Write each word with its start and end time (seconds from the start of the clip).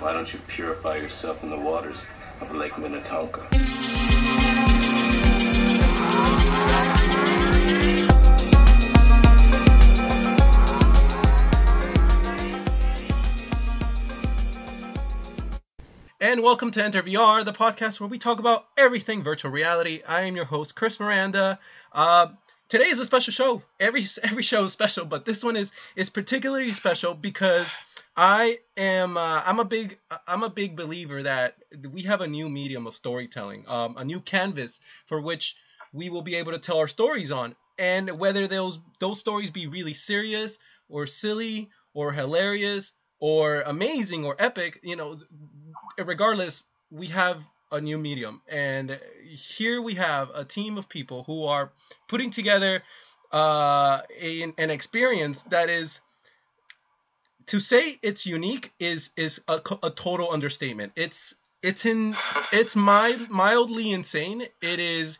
why 0.00 0.12
don't 0.12 0.32
you 0.32 0.38
purify 0.46 0.96
yourself 0.96 1.42
in 1.42 1.50
the 1.50 1.56
waters 1.56 1.96
of 2.40 2.54
Lake 2.54 2.76
Minnetonka? 2.76 3.46
And 16.20 16.42
welcome 16.42 16.70
to 16.72 16.84
Enter 16.84 17.02
VR, 17.02 17.44
the 17.44 17.52
podcast 17.52 17.98
where 18.00 18.08
we 18.08 18.18
talk 18.18 18.38
about 18.38 18.66
everything 18.76 19.22
virtual 19.22 19.50
reality. 19.50 20.02
I 20.06 20.22
am 20.22 20.36
your 20.36 20.44
host, 20.44 20.74
Chris 20.74 21.00
Miranda. 21.00 21.58
Uh, 21.92 22.28
today 22.68 22.88
is 22.88 22.98
a 22.98 23.04
special 23.04 23.32
show. 23.32 23.62
Every 23.80 24.04
every 24.22 24.42
show 24.42 24.64
is 24.64 24.72
special, 24.72 25.06
but 25.06 25.24
this 25.24 25.42
one 25.42 25.56
is 25.56 25.72
is 25.94 26.10
particularly 26.10 26.72
special 26.74 27.14
because 27.14 27.74
I 28.16 28.60
am 28.76 29.16
uh, 29.16 29.42
I'm 29.44 29.60
a 29.60 29.64
big 29.64 29.98
I'm 30.26 30.42
a 30.42 30.48
big 30.48 30.74
believer 30.74 31.22
that 31.22 31.56
we 31.92 32.02
have 32.02 32.22
a 32.22 32.26
new 32.26 32.48
medium 32.48 32.86
of 32.86 32.96
storytelling, 32.96 33.64
um, 33.68 33.96
a 33.98 34.04
new 34.04 34.20
canvas 34.20 34.80
for 35.06 35.20
which 35.20 35.56
we 35.92 36.08
will 36.08 36.22
be 36.22 36.36
able 36.36 36.52
to 36.52 36.58
tell 36.58 36.78
our 36.78 36.88
stories 36.88 37.30
on, 37.30 37.54
and 37.78 38.18
whether 38.18 38.46
those 38.46 38.78
those 39.00 39.20
stories 39.20 39.50
be 39.50 39.66
really 39.66 39.94
serious 39.94 40.58
or 40.88 41.06
silly 41.06 41.68
or 41.92 42.12
hilarious 42.12 42.92
or 43.18 43.62
amazing 43.62 44.24
or 44.24 44.36
epic, 44.38 44.80
you 44.82 44.96
know, 44.96 45.18
regardless, 45.98 46.64
we 46.90 47.06
have 47.08 47.42
a 47.72 47.80
new 47.80 47.98
medium. 47.98 48.40
And 48.48 48.98
here 49.26 49.80
we 49.82 49.94
have 49.94 50.30
a 50.34 50.44
team 50.44 50.78
of 50.78 50.88
people 50.88 51.24
who 51.24 51.44
are 51.44 51.72
putting 52.08 52.30
together 52.30 52.82
uh, 53.32 54.02
a, 54.18 54.42
an 54.56 54.70
experience 54.70 55.42
that 55.44 55.68
is 55.68 56.00
to 57.46 57.60
say 57.60 57.98
it's 58.02 58.26
unique 58.26 58.72
is 58.78 59.10
is 59.16 59.40
a, 59.48 59.60
a 59.82 59.90
total 59.90 60.30
understatement. 60.32 60.92
It's 60.96 61.34
it's 61.62 61.86
in 61.86 62.16
it's 62.52 62.76
my 62.76 63.16
mildly 63.28 63.90
insane. 63.90 64.42
It 64.60 64.80
is 64.80 65.18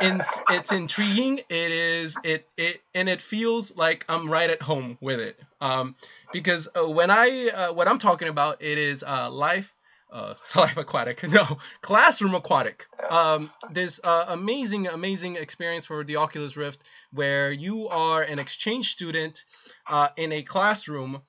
in, 0.00 0.20
it's 0.50 0.72
intriguing. 0.72 1.38
It 1.38 1.72
is 1.72 2.16
it 2.24 2.48
it 2.56 2.80
and 2.94 3.08
it 3.08 3.20
feels 3.20 3.76
like 3.76 4.04
I'm 4.08 4.30
right 4.30 4.50
at 4.50 4.62
home 4.62 4.98
with 5.00 5.20
it. 5.20 5.38
Um, 5.60 5.94
because 6.32 6.68
uh, 6.76 6.88
when 6.88 7.10
I 7.10 7.48
uh, 7.48 7.72
what 7.72 7.88
I'm 7.88 7.98
talking 7.98 8.28
about 8.28 8.62
it 8.62 8.78
is 8.78 9.02
uh, 9.02 9.30
life 9.30 9.74
uh, 10.12 10.34
life 10.56 10.76
aquatic 10.76 11.22
no 11.28 11.58
classroom 11.80 12.34
aquatic 12.34 12.86
um, 13.10 13.50
this 13.70 14.00
uh, 14.02 14.26
amazing 14.28 14.86
amazing 14.86 15.36
experience 15.36 15.86
for 15.86 16.04
the 16.04 16.16
oculus 16.16 16.56
rift 16.56 16.84
where 17.12 17.50
you 17.50 17.88
are 17.88 18.22
an 18.22 18.38
exchange 18.38 18.92
student 18.92 19.44
uh, 19.88 20.08
in 20.16 20.32
a 20.32 20.42
classroom 20.42 21.20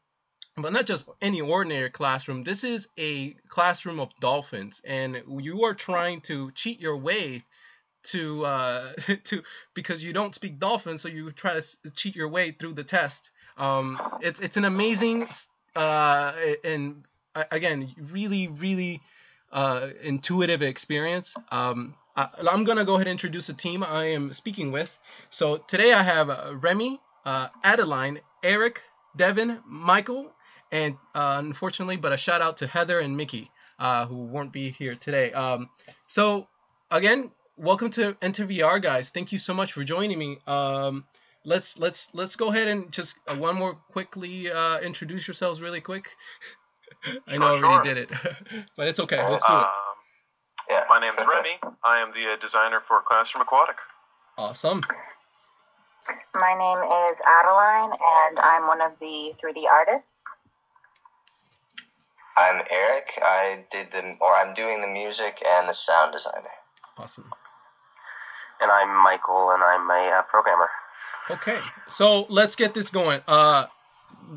but 0.57 0.71
not 0.73 0.85
just 0.85 1.05
any 1.21 1.41
ordinary 1.41 1.89
classroom 1.89 2.43
this 2.43 2.63
is 2.63 2.87
a 2.97 3.35
classroom 3.49 3.99
of 3.99 4.09
dolphins 4.19 4.81
and 4.85 5.21
you 5.39 5.63
are 5.65 5.73
trying 5.73 6.21
to 6.21 6.51
cheat 6.51 6.79
your 6.79 6.97
way 6.97 7.41
to 8.03 8.45
uh 8.45 8.93
to 9.25 9.43
because 9.73 10.03
you 10.03 10.13
don't 10.13 10.35
speak 10.35 10.59
dolphin 10.59 10.97
so 10.97 11.07
you 11.07 11.29
try 11.31 11.59
to 11.59 11.91
cheat 11.95 12.15
your 12.15 12.29
way 12.29 12.51
through 12.51 12.73
the 12.73 12.83
test. 12.83 13.31
Um 13.57 13.99
it's 14.21 14.39
it's 14.39 14.57
an 14.57 14.65
amazing 14.65 15.27
uh 15.75 16.33
and 16.63 17.03
again 17.51 17.93
really 18.11 18.47
really 18.47 19.01
uh 19.51 19.89
intuitive 20.03 20.61
experience. 20.61 21.35
Um 21.51 21.95
I, 22.15 22.29
i'm 22.49 22.63
gonna 22.63 22.85
go 22.85 22.95
ahead 22.95 23.07
and 23.07 23.11
introduce 23.13 23.47
the 23.47 23.53
team 23.53 23.83
i 23.83 24.05
am 24.05 24.33
speaking 24.33 24.71
with. 24.71 24.97
So 25.29 25.57
today 25.57 25.93
i 25.93 26.03
have 26.03 26.29
uh, 26.29 26.53
remy 26.55 26.99
uh 27.25 27.49
adeline 27.63 28.19
eric 28.43 28.81
devin 29.17 29.59
michael 29.65 30.31
and 30.71 30.95
uh, 31.13 31.35
unfortunately 31.39 31.97
but 31.97 32.13
a 32.13 32.17
shout 32.17 32.41
out 32.41 32.58
to 32.58 32.67
heather 32.67 32.99
and 32.99 33.16
mickey 33.16 33.52
uh, 33.80 34.05
who 34.05 34.16
won't 34.16 34.52
be 34.52 34.72
here 34.72 34.95
today 34.95 35.31
um 35.33 35.69
so 36.07 36.47
again 36.91 37.31
welcome 37.57 37.89
to 37.89 38.16
Enter 38.22 38.45
VR, 38.45 38.81
guys. 38.81 39.09
Thank 39.09 39.31
you 39.31 39.39
so 39.39 39.53
much 39.53 39.73
for 39.73 39.83
joining 39.83 40.17
me. 40.19 40.38
Um, 40.47 41.06
let's 41.44 41.78
let's 41.78 42.09
let's 42.13 42.35
go 42.35 42.51
ahead 42.51 42.67
and 42.67 42.91
just 42.91 43.17
uh, 43.28 43.35
one 43.35 43.56
more 43.56 43.75
quickly 43.91 44.51
uh, 44.51 44.79
introduce 44.79 45.28
yourselves 45.28 45.62
really 45.62 45.81
quick. 45.81 46.09
I 47.28 47.38
know 47.38 47.45
I 47.45 47.50
already 47.50 47.88
sure. 47.88 47.95
did 47.95 47.97
it, 47.97 48.09
but 48.78 48.88
it's 48.88 49.00
okay. 49.00 49.18
Let's 49.18 49.45
do 49.45 49.53
it. 49.53 49.57
Um, 49.57 49.66
Yeah. 50.69 50.84
My 50.89 51.00
name's 51.00 51.18
Remy. 51.18 51.59
I 51.84 52.00
am 52.00 52.12
the 52.12 52.34
uh, 52.34 52.38
designer 52.39 52.81
for 52.88 53.01
Classroom 53.01 53.41
Aquatic. 53.41 53.78
Awesome. 54.38 54.81
My 56.35 56.53
name 56.53 56.78
is 57.09 57.18
Adeline, 57.25 57.91
and 57.91 58.39
I'm 58.39 58.68
one 58.68 58.81
of 58.81 58.91
the 59.00 59.34
3D 59.41 59.63
artists. 59.72 60.09
I'm 62.38 62.62
Eric. 62.69 63.06
I 63.22 63.66
did 63.72 63.91
the, 63.91 64.16
or 64.19 64.35
I'm 64.35 64.53
doing 64.53 64.81
the 64.81 64.88
music 64.88 65.41
and 65.46 65.69
the 65.69 65.73
sound 65.73 66.13
designer. 66.13 66.50
Awesome. 66.97 67.31
And 68.62 68.72
I'm 68.72 69.03
Michael, 69.03 69.51
and 69.51 69.63
I'm 69.63 69.90
a 69.90 70.19
uh, 70.19 70.22
programmer. 70.23 70.69
Okay, 71.29 71.59
so 71.88 72.25
let's 72.29 72.56
get 72.56 72.74
this 72.74 72.90
going. 72.90 73.22
Uh, 73.28 73.66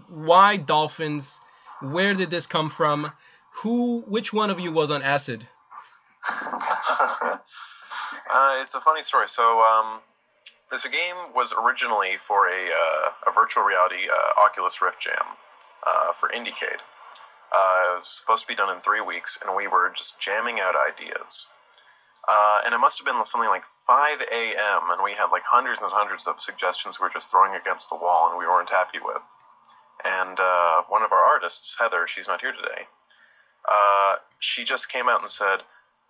why 0.08 0.56
dolphins? 0.56 1.40
Where 1.80 2.14
did 2.14 2.30
this 2.30 2.46
come 2.46 2.70
from? 2.70 3.12
Who? 3.62 4.00
Which 4.02 4.32
one 4.32 4.50
of 4.50 4.58
you 4.58 4.72
was 4.72 4.90
on 4.90 5.02
acid? 5.02 5.46
Uh, 8.30 8.58
it's 8.62 8.74
a 8.74 8.80
funny 8.80 9.02
story. 9.02 9.26
So, 9.26 9.60
um, 9.62 10.00
this 10.70 10.84
game 10.84 11.16
was 11.34 11.54
originally 11.54 12.16
for 12.26 12.46
a, 12.48 12.50
uh, 12.50 13.30
a 13.30 13.32
virtual 13.32 13.64
reality 13.64 14.04
uh, 14.06 14.44
Oculus 14.44 14.82
Rift 14.82 15.00
Jam 15.00 15.16
uh, 15.86 16.12
for 16.12 16.28
Indiecade. 16.28 16.80
Uh, 17.52 17.92
it 17.92 17.96
was 17.96 18.08
supposed 18.08 18.42
to 18.42 18.48
be 18.48 18.54
done 18.54 18.74
in 18.74 18.80
three 18.82 19.00
weeks, 19.00 19.38
and 19.44 19.56
we 19.56 19.66
were 19.66 19.90
just 19.96 20.20
jamming 20.20 20.60
out 20.60 20.74
ideas. 20.76 21.46
Uh, 22.28 22.60
and 22.64 22.74
it 22.74 22.78
must 22.78 22.98
have 22.98 23.06
been 23.06 23.24
something 23.24 23.48
like 23.48 23.64
5 23.86 24.20
a.m., 24.20 24.90
and 24.92 25.02
we 25.02 25.12
had 25.12 25.32
like 25.32 25.44
hundreds 25.44 25.80
and 25.82 25.90
hundreds 25.90 26.26
of 26.26 26.40
suggestions 26.40 27.00
we 27.00 27.04
were 27.04 27.12
just 27.12 27.30
throwing 27.30 27.54
against 27.54 27.88
the 27.88 27.96
wall 27.96 28.28
and 28.28 28.38
we 28.38 28.46
weren't 28.46 28.68
happy 28.68 28.98
with. 29.02 29.22
And 30.04 30.38
uh, 30.38 30.82
one 30.88 31.02
of 31.02 31.10
our 31.10 31.24
artists, 31.24 31.76
Heather, 31.78 32.06
she's 32.06 32.28
not 32.28 32.42
here 32.42 32.52
today, 32.52 32.86
uh, 33.68 34.16
she 34.38 34.64
just 34.64 34.90
came 34.90 35.08
out 35.08 35.22
and 35.22 35.30
said, 35.30 35.60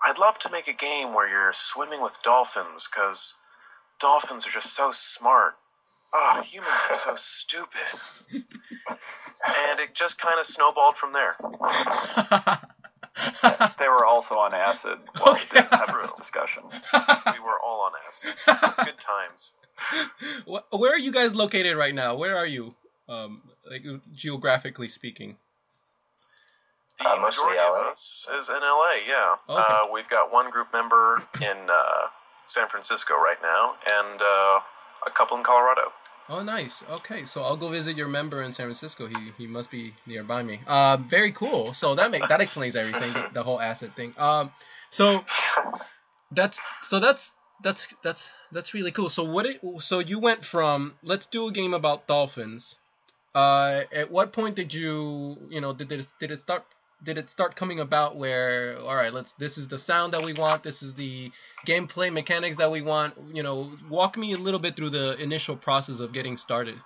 I'd 0.05 0.19
love 0.19 0.39
to 0.41 0.51
make 0.51 0.69
a 0.69 0.73
game 0.73 1.15
where 1.15 1.29
you're 1.29 1.53
swimming 1.53 2.03
with 2.03 2.19
dolphins, 2.23 2.89
because 2.91 3.35
dolphins 4.01 4.47
are 4.47 4.51
just 4.51 4.75
so 4.75 4.91
smart. 4.93 5.55
Oh, 6.13 6.43
humans 6.45 6.73
are 6.91 6.97
so 6.97 7.15
stupid. 7.17 8.45
And 9.47 9.81
it 9.81 9.95
just 9.95 10.19
kind 10.21 10.39
of 10.41 10.47
snowballed 10.47 10.97
from 10.97 11.13
there. 11.13 11.37
They 13.81 13.89
were 13.89 14.07
also 14.07 14.37
on 14.37 14.55
acid 14.55 14.97
while 15.19 15.35
Okay. 15.35 15.61
having 15.73 16.01
this 16.03 16.13
discussion. 16.13 16.63
We 16.93 17.41
were 17.41 17.59
all 17.65 17.81
on 17.83 17.93
acid. 18.07 18.77
Good 18.85 19.01
times. 19.01 19.53
Where 20.71 20.93
are 20.93 20.99
you 20.99 21.11
guys 21.11 21.35
located 21.35 21.77
right 21.77 21.95
now? 21.95 22.15
Where 22.15 22.37
are 22.37 22.47
you? 22.47 22.75
Um, 23.09 23.43
like 23.69 23.85
geographically 24.15 24.89
speaking. 24.89 25.37
The 27.01 27.09
Uh, 27.09 27.17
mostly 27.17 27.45
majority 27.45 27.59
LA. 27.61 27.81
of 27.89 27.93
us 27.93 28.27
is 28.39 28.49
in 28.49 28.61
LA, 28.61 28.93
yeah. 29.09 29.37
Okay. 29.49 29.63
Uh, 29.63 29.87
we've 29.93 30.09
got 30.09 30.33
one 30.33 30.51
group 30.51 30.73
member 30.73 31.21
in 31.41 31.59
uh, 31.71 32.09
San 32.47 32.69
Francisco 32.69 33.15
right 33.15 33.39
now, 33.43 33.75
and 33.93 34.23
uh, 34.23 34.61
a 35.07 35.11
couple 35.13 35.37
in 35.39 35.43
Colorado. 35.43 35.93
Oh, 36.31 36.43
nice. 36.43 36.83
Okay, 36.91 37.25
so 37.25 37.43
I'll 37.43 37.57
go 37.57 37.71
visit 37.71 37.97
your 37.97 38.09
member 38.09 38.43
in 38.43 38.53
San 38.53 38.67
Francisco. 38.67 39.07
He 39.07 39.33
he 39.39 39.47
must 39.47 39.71
be 39.71 39.95
nearby 40.07 40.43
me. 40.43 40.61
Uh, 40.67 40.99
very 40.99 41.33
cool. 41.33 41.73
So 41.73 41.95
that 41.95 42.11
make 42.11 42.29
that 42.29 42.43
explains 42.43 42.77
everything, 42.77 43.15
the, 43.15 43.27
the 43.33 43.43
whole 43.43 43.59
asset 43.59 43.97
thing. 43.97 44.13
Um, 44.19 44.53
so 44.91 45.25
that's 46.31 46.61
so 46.83 47.01
that's 47.01 47.33
that's 47.63 47.89
that's 48.03 48.31
that's 48.53 48.75
really 48.75 48.93
cool. 48.93 49.09
So 49.09 49.25
what 49.25 49.47
it 49.47 49.61
so 49.81 50.01
you 50.01 50.19
went 50.19 50.45
from 50.45 50.95
let's 51.03 51.27
do 51.27 51.49
a 51.49 51.53
game 51.53 51.73
about 51.73 52.07
dolphins. 52.07 52.77
Uh, 53.35 53.85
at 53.93 54.11
what 54.11 54.33
point 54.33 54.55
did 54.55 54.75
you 54.75 55.39
you 55.49 55.63
know 55.63 55.73
did 55.73 55.91
it 55.93 56.13
did 56.21 56.31
it 56.31 56.41
start 56.41 56.65
did 57.03 57.19
it 57.19 57.31
start 57.31 57.55
coming 57.55 57.81
about 57.81 58.17
where 58.17 58.79
all 58.81 58.95
right 58.95 59.13
let's 59.13 59.33
this 59.33 59.57
is 59.59 59.69
the 59.69 59.79
sound 59.79 60.13
that 60.13 60.23
we 60.23 60.33
want 60.33 60.63
this 60.63 60.83
is 60.83 60.95
the 60.95 61.31
gameplay 61.67 62.13
mechanics 62.13 62.57
that 62.57 62.71
we 62.71 62.83
want 62.83 63.15
you 63.33 63.43
know 63.43 63.71
walk 63.89 64.17
me 64.17 64.33
a 64.33 64.39
little 64.39 64.61
bit 64.61 64.75
through 64.77 64.91
the 64.91 65.17
initial 65.23 65.57
process 65.57 66.01
of 66.01 66.13
getting 66.13 66.37
started 66.37 66.77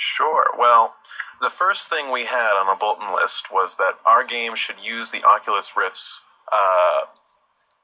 Sure. 0.00 0.46
Well, 0.58 0.94
the 1.42 1.50
first 1.50 1.90
thing 1.90 2.10
we 2.10 2.24
had 2.24 2.52
on 2.58 2.74
a 2.74 2.78
bulletin 2.78 3.14
list 3.14 3.52
was 3.52 3.76
that 3.76 3.98
our 4.06 4.24
game 4.24 4.56
should 4.56 4.82
use 4.82 5.10
the 5.10 5.22
Oculus 5.24 5.76
Rift's 5.76 6.22
uh, 6.50 7.02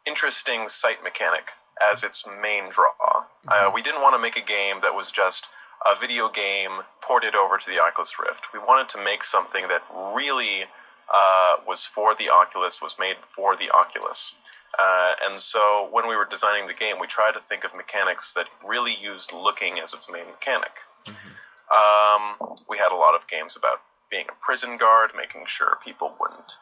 interesting 0.06 0.66
sight 0.68 1.04
mechanic 1.04 1.50
as 1.92 2.04
its 2.04 2.24
main 2.40 2.70
draw. 2.70 3.26
Uh, 3.46 3.70
we 3.74 3.82
didn't 3.82 4.00
want 4.00 4.14
to 4.14 4.18
make 4.18 4.36
a 4.36 4.40
game 4.40 4.80
that 4.80 4.94
was 4.94 5.12
just 5.12 5.46
a 5.84 6.00
video 6.00 6.30
game 6.30 6.80
ported 7.02 7.34
over 7.34 7.58
to 7.58 7.66
the 7.66 7.80
Oculus 7.80 8.14
Rift. 8.18 8.46
We 8.54 8.60
wanted 8.60 8.88
to 8.96 9.04
make 9.04 9.22
something 9.22 9.68
that 9.68 9.82
really 10.14 10.64
uh, 11.12 11.56
was 11.66 11.84
for 11.84 12.14
the 12.14 12.30
Oculus, 12.30 12.80
was 12.80 12.96
made 12.98 13.16
for 13.34 13.56
the 13.56 13.70
Oculus. 13.70 14.34
Uh, 14.78 15.12
and 15.24 15.40
so 15.40 15.88
when 15.90 16.06
we 16.08 16.16
were 16.16 16.26
designing 16.26 16.66
the 16.66 16.74
game, 16.74 16.96
we 17.00 17.06
tried 17.06 17.32
to 17.32 17.40
think 17.48 17.64
of 17.64 17.74
mechanics 17.74 18.34
that 18.34 18.46
really 18.66 18.94
used 18.94 19.32
looking 19.32 19.78
as 19.78 19.94
its 19.94 20.10
main 20.10 20.26
mechanic. 20.26 20.72
Um, 21.70 22.36
we 22.68 22.78
had 22.78 22.92
a 22.92 22.96
lot 22.96 23.14
of 23.14 23.26
games 23.26 23.56
about 23.56 23.80
being 24.10 24.26
a 24.28 24.44
prison 24.44 24.76
guard, 24.76 25.10
making 25.16 25.42
sure 25.46 25.78
people 25.84 26.14
wouldn't 26.20 26.56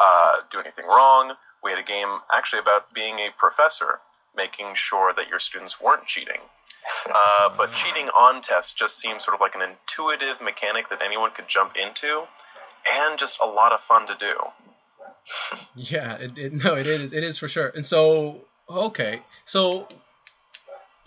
uh, 0.00 0.40
do 0.50 0.58
anything 0.58 0.86
wrong. 0.86 1.34
We 1.62 1.70
had 1.70 1.78
a 1.78 1.84
game 1.84 2.20
actually 2.32 2.60
about 2.60 2.92
being 2.92 3.18
a 3.18 3.28
professor, 3.36 4.00
making 4.36 4.74
sure 4.74 5.12
that 5.14 5.28
your 5.28 5.38
students 5.38 5.80
weren't 5.80 6.06
cheating. 6.06 6.40
Uh, 7.06 7.50
but 7.56 7.72
cheating 7.72 8.08
on 8.08 8.42
tests 8.42 8.72
just 8.72 8.98
seems 8.98 9.24
sort 9.24 9.34
of 9.34 9.40
like 9.40 9.54
an 9.54 9.62
intuitive 9.62 10.40
mechanic 10.40 10.88
that 10.88 11.02
anyone 11.02 11.30
could 11.30 11.48
jump 11.48 11.74
into, 11.76 12.24
and 12.88 13.18
just 13.18 13.38
a 13.40 13.46
lot 13.46 13.72
of 13.72 13.80
fun 13.80 14.06
to 14.06 14.16
do. 14.18 14.34
Yeah, 15.74 16.16
it, 16.16 16.38
it 16.38 16.52
no, 16.52 16.74
it 16.76 16.86
is 16.86 17.12
it 17.12 17.24
is 17.24 17.38
for 17.38 17.48
sure. 17.48 17.68
And 17.68 17.84
so 17.84 18.40
okay, 18.68 19.20
so 19.44 19.86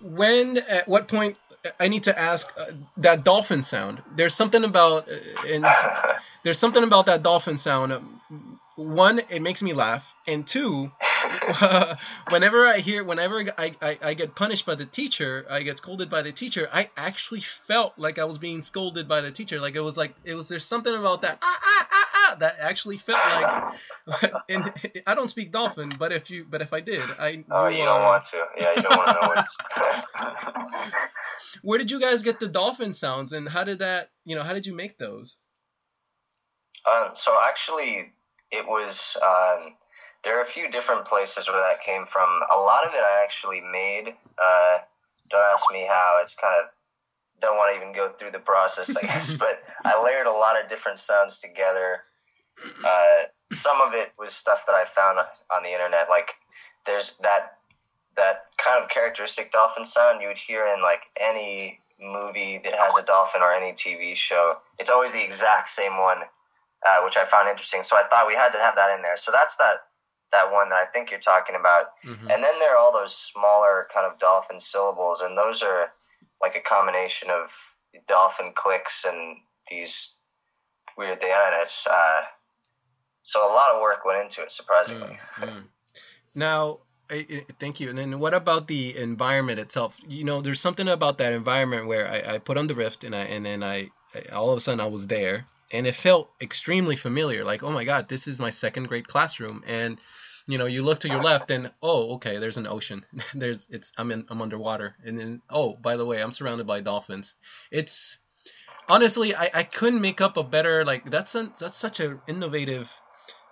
when 0.02 0.58
at 0.58 0.88
what 0.88 1.08
point 1.08 1.38
I 1.80 1.88
need 1.88 2.04
to 2.04 2.20
ask 2.20 2.52
uh, 2.58 2.66
that 2.98 3.24
dolphin 3.24 3.64
sound. 3.64 4.02
There's 4.16 4.34
something 4.34 4.64
about 4.64 5.10
uh, 5.10 5.48
and 5.48 5.66
there's 6.44 6.60
something 6.60 6.84
about 6.84 7.06
that 7.06 7.24
dolphin 7.24 7.58
sound. 7.58 7.94
Um, 7.94 8.53
one, 8.76 9.22
it 9.30 9.42
makes 9.42 9.62
me 9.62 9.74
laugh, 9.74 10.14
and 10.28 10.46
two, 10.46 10.92
whenever 12.30 12.66
I 12.66 12.80
hear, 12.80 13.04
whenever 13.04 13.44
I, 13.58 13.74
I, 13.82 13.98
I 14.02 14.14
get 14.14 14.36
punished 14.36 14.66
by 14.66 14.76
the 14.76 14.86
teacher, 14.86 15.46
I 15.50 15.64
get 15.64 15.78
scolded 15.78 16.10
by 16.10 16.22
the 16.22 16.32
teacher. 16.32 16.68
I 16.72 16.90
actually 16.98 17.42
felt 17.42 17.94
like 17.98 18.20
I 18.20 18.26
was 18.26 18.38
being 18.38 18.62
scolded 18.62 19.08
by 19.08 19.22
the 19.22 19.32
teacher. 19.32 19.60
Like 19.60 19.76
it 19.76 19.82
was 19.82 19.98
like 19.98 20.16
it 20.24 20.34
was. 20.34 20.50
There's 20.50 20.66
something 20.66 20.94
about 20.94 21.22
that 21.22 21.38
ah 21.42 21.60
ah 21.64 21.88
ah 21.92 22.10
ah 22.16 22.36
that 22.40 22.58
actually 22.60 22.98
felt 22.98 23.20
like. 23.20 24.34
and 24.50 24.74
I 25.06 25.16
don't 25.16 25.30
speak 25.30 25.52
dolphin, 25.52 25.92
but 25.98 26.12
if 26.12 26.30
you 26.30 26.46
but 26.50 26.62
if 26.62 26.74
I 26.74 26.80
did, 26.80 27.04
I. 27.20 27.44
Oh, 27.52 27.68
you 27.68 27.86
don't 27.86 28.02
uh, 28.02 28.04
want 28.04 28.24
to. 28.26 28.44
Yeah, 28.58 28.74
you 28.76 28.82
don't 28.82 28.98
want 28.98 29.08
to 29.08 29.14
know 29.14 30.26
what. 30.26 30.94
Where 31.62 31.78
did 31.78 31.92
you 31.92 32.00
guys 32.00 32.24
get 32.24 32.40
the 32.40 32.48
dolphin 32.48 32.94
sounds, 32.94 33.34
and 33.34 33.48
how 33.48 33.64
did 33.64 33.80
that? 33.80 34.10
You 34.26 34.36
know, 34.36 34.44
how 34.44 34.54
did 34.54 34.66
you 34.66 34.74
make 34.74 34.98
those? 34.98 35.38
Um, 36.90 37.12
so 37.14 37.38
actually, 37.48 38.12
it 38.54 38.66
was. 38.68 39.18
Um, 39.22 39.74
there 40.24 40.40
are 40.40 40.44
a 40.44 40.48
few 40.48 40.72
different 40.72 41.06
places 41.06 41.50
where 41.50 41.60
that 41.60 41.84
came 41.84 42.06
from. 42.06 42.30
A 42.54 42.58
lot 42.58 42.88
of 42.88 42.94
it 42.94 43.02
I 43.04 43.24
actually 43.24 43.60
made. 43.60 44.16
Uh, 44.40 44.78
don't 45.30 45.44
ask 45.52 45.66
me 45.74 45.86
how. 45.90 46.20
It's 46.22 46.34
kind 46.36 46.56
of 46.64 46.72
don't 47.42 47.58
want 47.58 47.76
to 47.76 47.82
even 47.82 47.94
go 47.94 48.14
through 48.18 48.32
the 48.32 48.40
process, 48.40 48.96
I 48.96 49.02
guess. 49.02 49.34
but 49.40 49.62
I 49.84 50.02
layered 50.02 50.28
a 50.28 50.32
lot 50.32 50.62
of 50.62 50.70
different 50.70 51.00
sounds 51.00 51.40
together. 51.40 52.04
Uh, 52.86 53.28
some 53.58 53.82
of 53.82 53.94
it 53.94 54.14
was 54.18 54.34
stuff 54.34 54.60
that 54.68 54.74
I 54.74 54.86
found 54.96 55.20
on 55.20 55.64
the 55.64 55.74
internet. 55.74 56.08
Like 56.10 56.30
there's 56.86 57.16
that 57.22 57.58
that 58.16 58.46
kind 58.64 58.82
of 58.82 58.90
characteristic 58.90 59.52
dolphin 59.52 59.86
sound 59.86 60.22
you 60.22 60.28
would 60.28 60.38
hear 60.38 60.68
in 60.68 60.82
like 60.82 61.02
any 61.20 61.80
movie 62.00 62.62
that 62.64 62.74
has 62.76 62.94
a 62.96 63.04
dolphin 63.04 63.42
or 63.42 63.54
any 63.54 63.74
TV 63.74 64.16
show. 64.16 64.58
It's 64.78 64.90
always 64.90 65.12
the 65.12 65.24
exact 65.24 65.72
same 65.72 65.98
one, 65.98 66.20
uh, 66.86 67.02
which 67.04 67.18
I 67.18 67.26
found 67.26 67.50
interesting. 67.50 67.84
So 67.84 67.96
I 67.96 68.04
thought 68.10 68.28
we 68.28 68.36
had 68.36 68.52
to 68.52 68.60
have 68.60 68.76
that 68.76 68.96
in 68.96 69.02
there. 69.02 69.18
So 69.18 69.32
that's 69.32 69.56
that 69.58 69.86
that 70.32 70.52
one 70.52 70.70
that 70.70 70.78
I 70.78 70.86
think 70.86 71.12
you're 71.12 71.20
talking 71.20 71.56
about. 71.56 71.92
Mhm. 72.04 72.34
And 72.34 72.44
then 72.44 72.58
there 72.60 72.74
are 72.74 72.78
all 72.78 72.92
those 72.92 73.16
smaller 73.16 73.88
kind 73.94 74.06
of 74.06 74.18
dolphin 74.20 74.60
syllables, 74.60 75.22
and 75.22 75.38
those 75.38 75.62
are 75.62 75.94
like 76.42 76.56
a 76.56 76.62
combination 76.62 77.30
of 77.30 77.50
dolphin 78.08 78.52
clicks 78.56 79.06
and 79.06 79.38
these 79.70 80.16
weird 80.98 81.20
it's 81.22 81.88
uh, 81.88 82.22
so 83.24 83.40
a 83.40 83.52
lot 83.54 83.72
of 83.72 83.82
work 83.82 84.04
went 84.06 84.22
into 84.22 84.42
it, 84.42 84.52
surprisingly. 84.52 85.18
Mm, 85.38 85.48
mm. 85.48 85.64
Now, 86.36 86.80
I, 87.10 87.26
I- 87.30 87.46
thank 87.60 87.80
you. 87.80 87.90
And 87.90 87.98
then 87.98 88.20
what 88.20 88.34
about 88.34 88.68
the 88.68 88.98
environment 88.98 89.60
itself? 89.60 89.96
You 90.08 90.24
know, 90.24 90.42
there's 90.42 90.60
something 90.60 90.88
about 90.88 91.20
that 91.20 91.34
environment 91.34 91.88
where 91.88 92.08
I, 92.08 92.36
I 92.36 92.38
put 92.40 92.58
on 92.58 92.68
the 92.68 92.76
Rift 92.76 93.04
and 93.04 93.16
I 93.16 93.24
and 93.26 93.46
then 93.46 93.64
I 93.64 93.92
all 94.32 94.52
of 94.52 94.58
a 94.58 94.62
sudden 94.62 94.80
I 94.80 94.88
was 94.88 95.08
there 95.08 95.46
and 95.74 95.88
it 95.88 95.96
felt 95.96 96.30
extremely 96.40 96.96
familiar. 96.96 97.44
Like, 97.44 97.64
oh 97.64 97.72
my 97.72 97.84
God, 97.84 98.08
this 98.08 98.28
is 98.28 98.40
my 98.40 98.52
second 98.52 98.88
grade 98.88 99.08
classroom. 99.08 99.64
And 99.68 99.98
you 100.48 100.58
know, 100.58 100.66
you 100.66 100.84
look 100.84 101.00
to 101.00 101.08
your 101.08 101.22
left 101.22 101.52
and 101.52 101.72
oh, 101.82 102.16
okay, 102.16 102.38
there's 102.38 102.58
an 102.58 102.68
ocean. 102.68 103.06
there's 103.34 103.66
it's 103.70 103.92
I'm 103.98 104.12
in 104.12 104.26
I'm 104.30 104.42
underwater. 104.42 104.96
And 105.04 105.20
then 105.20 105.42
oh, 105.50 105.76
by 105.76 105.98
the 105.98 106.06
way, 106.06 106.22
I'm 106.22 106.32
surrounded 106.32 106.68
by 106.68 106.82
dolphins. 106.82 107.36
It's 107.72 108.20
honestly 108.88 109.36
I, 109.36 109.50
I 109.54 109.64
couldn't 109.64 110.02
make 110.02 110.22
up 110.22 110.38
a 110.38 110.44
better 110.44 110.86
like 110.86 111.10
that's 111.10 111.36
a, 111.36 111.52
that's 111.60 111.78
such 111.78 112.00
an 112.00 112.22
innovative 112.28 112.92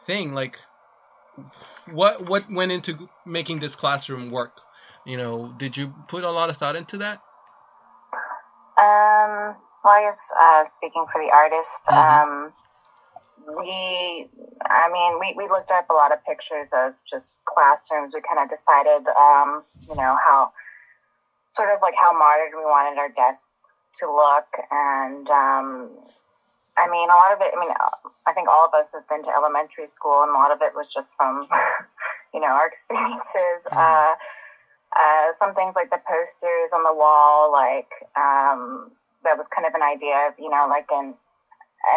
thing. 0.06 0.34
Like 0.34 0.60
what 1.90 2.28
what 2.28 2.52
went 2.52 2.72
into 2.72 3.10
making 3.26 3.60
this 3.60 3.76
classroom 3.76 4.30
work? 4.30 4.62
You 5.06 5.18
know, 5.18 5.54
did 5.58 5.76
you 5.76 5.94
put 6.08 6.24
a 6.24 6.30
lot 6.30 6.52
of 6.52 6.58
thought 6.58 6.76
into 6.76 7.00
that? 7.00 7.22
Well, 9.84 9.94
I 9.94 10.02
guess 10.02 10.20
uh, 10.40 10.64
speaking 10.66 11.06
for 11.12 11.22
the 11.22 11.32
artist, 11.32 11.70
Mhm. 11.88 11.94
um, 12.22 12.54
we, 13.58 14.30
I 14.70 14.90
mean, 14.90 15.20
we, 15.20 15.34
we 15.34 15.48
looked 15.50 15.72
up 15.72 15.90
a 15.90 15.94
lot 15.94 16.12
of 16.12 16.24
pictures 16.24 16.70
of 16.72 16.94
just 17.10 17.44
classrooms. 17.46 18.14
We 18.14 18.22
kind 18.22 18.40
of 18.40 18.50
decided, 18.50 19.08
um, 19.10 19.64
you 19.90 19.96
know, 19.96 20.16
how 20.24 20.54
sort 21.56 21.70
of 21.72 21.82
like 21.82 21.96
how 21.96 22.14
modern 22.14 22.56
we 22.56 22.64
wanted 22.66 22.98
our 23.00 23.10
desks 23.10 23.42
to 24.00 24.12
look. 24.12 24.46
And, 24.70 25.30
um, 25.32 25.90
I 26.78 26.88
mean, 26.88 27.10
a 27.10 27.16
lot 27.16 27.34
of 27.34 27.42
it, 27.42 27.54
I 27.56 27.60
mean, 27.60 27.74
I 28.28 28.34
think 28.34 28.48
all 28.48 28.66
of 28.66 28.74
us 28.74 28.94
have 28.94 29.08
been 29.10 29.24
to 29.24 29.30
elementary 29.32 29.88
school, 29.88 30.22
and 30.22 30.30
a 30.32 30.36
lot 30.36 30.52
of 30.52 30.62
it 30.62 30.74
was 30.76 30.88
just 30.88 31.10
from, 31.18 31.48
you 32.34 32.40
know, 32.40 32.48
our 32.48 32.68
experiences. 32.68 33.66
Mhm. 33.66 33.78
Uh, 33.78 34.16
uh, 34.94 35.32
some 35.40 35.56
things 35.56 35.74
like 35.76 35.90
the 35.90 36.00
posters 36.06 36.72
on 36.74 36.84
the 36.84 36.94
wall, 36.94 37.52
like 37.52 37.90
um, 38.16 38.92
that 39.24 39.38
was 39.38 39.48
kind 39.48 39.68
of 39.68 39.74
an 39.74 39.82
idea 39.82 40.28
of, 40.28 40.34
you 40.40 40.50
know, 40.50 40.68
like 40.70 40.88
in 40.92 41.14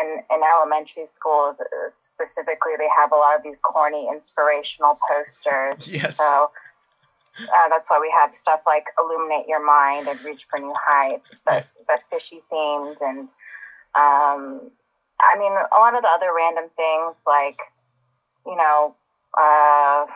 in, 0.01 0.19
in 0.31 0.41
elementary 0.43 1.07
schools 1.15 1.61
uh, 1.61 1.91
specifically, 2.13 2.73
they 2.79 2.89
have 2.97 3.13
a 3.13 3.17
lot 3.17 3.37
of 3.37 3.43
these 3.43 3.59
corny 3.63 4.09
inspirational 4.11 4.99
posters. 5.07 5.87
Yes. 5.87 6.17
So 6.17 6.51
uh, 7.39 7.69
that's 7.69 7.91
why 7.91 7.99
we 8.01 8.13
have 8.15 8.35
stuff 8.37 8.61
like 8.67 8.87
illuminate 8.99 9.47
your 9.49 9.65
mind 9.65 10.09
and 10.09 10.23
reach 10.25 10.43
for 10.49 10.59
new 10.59 10.75
heights, 10.77 11.31
but 11.45 11.67
but 11.87 12.01
fishy 12.11 12.43
themed 12.51 12.97
and 13.03 13.29
um, 13.95 14.71
I 15.21 15.39
mean 15.39 15.53
a 15.53 15.79
lot 15.79 15.95
of 15.95 16.03
the 16.03 16.09
other 16.09 16.33
random 16.35 16.71
things 16.77 17.15
like 17.27 17.59
you 18.47 18.57
know 18.57 18.95
uh, 19.37 20.07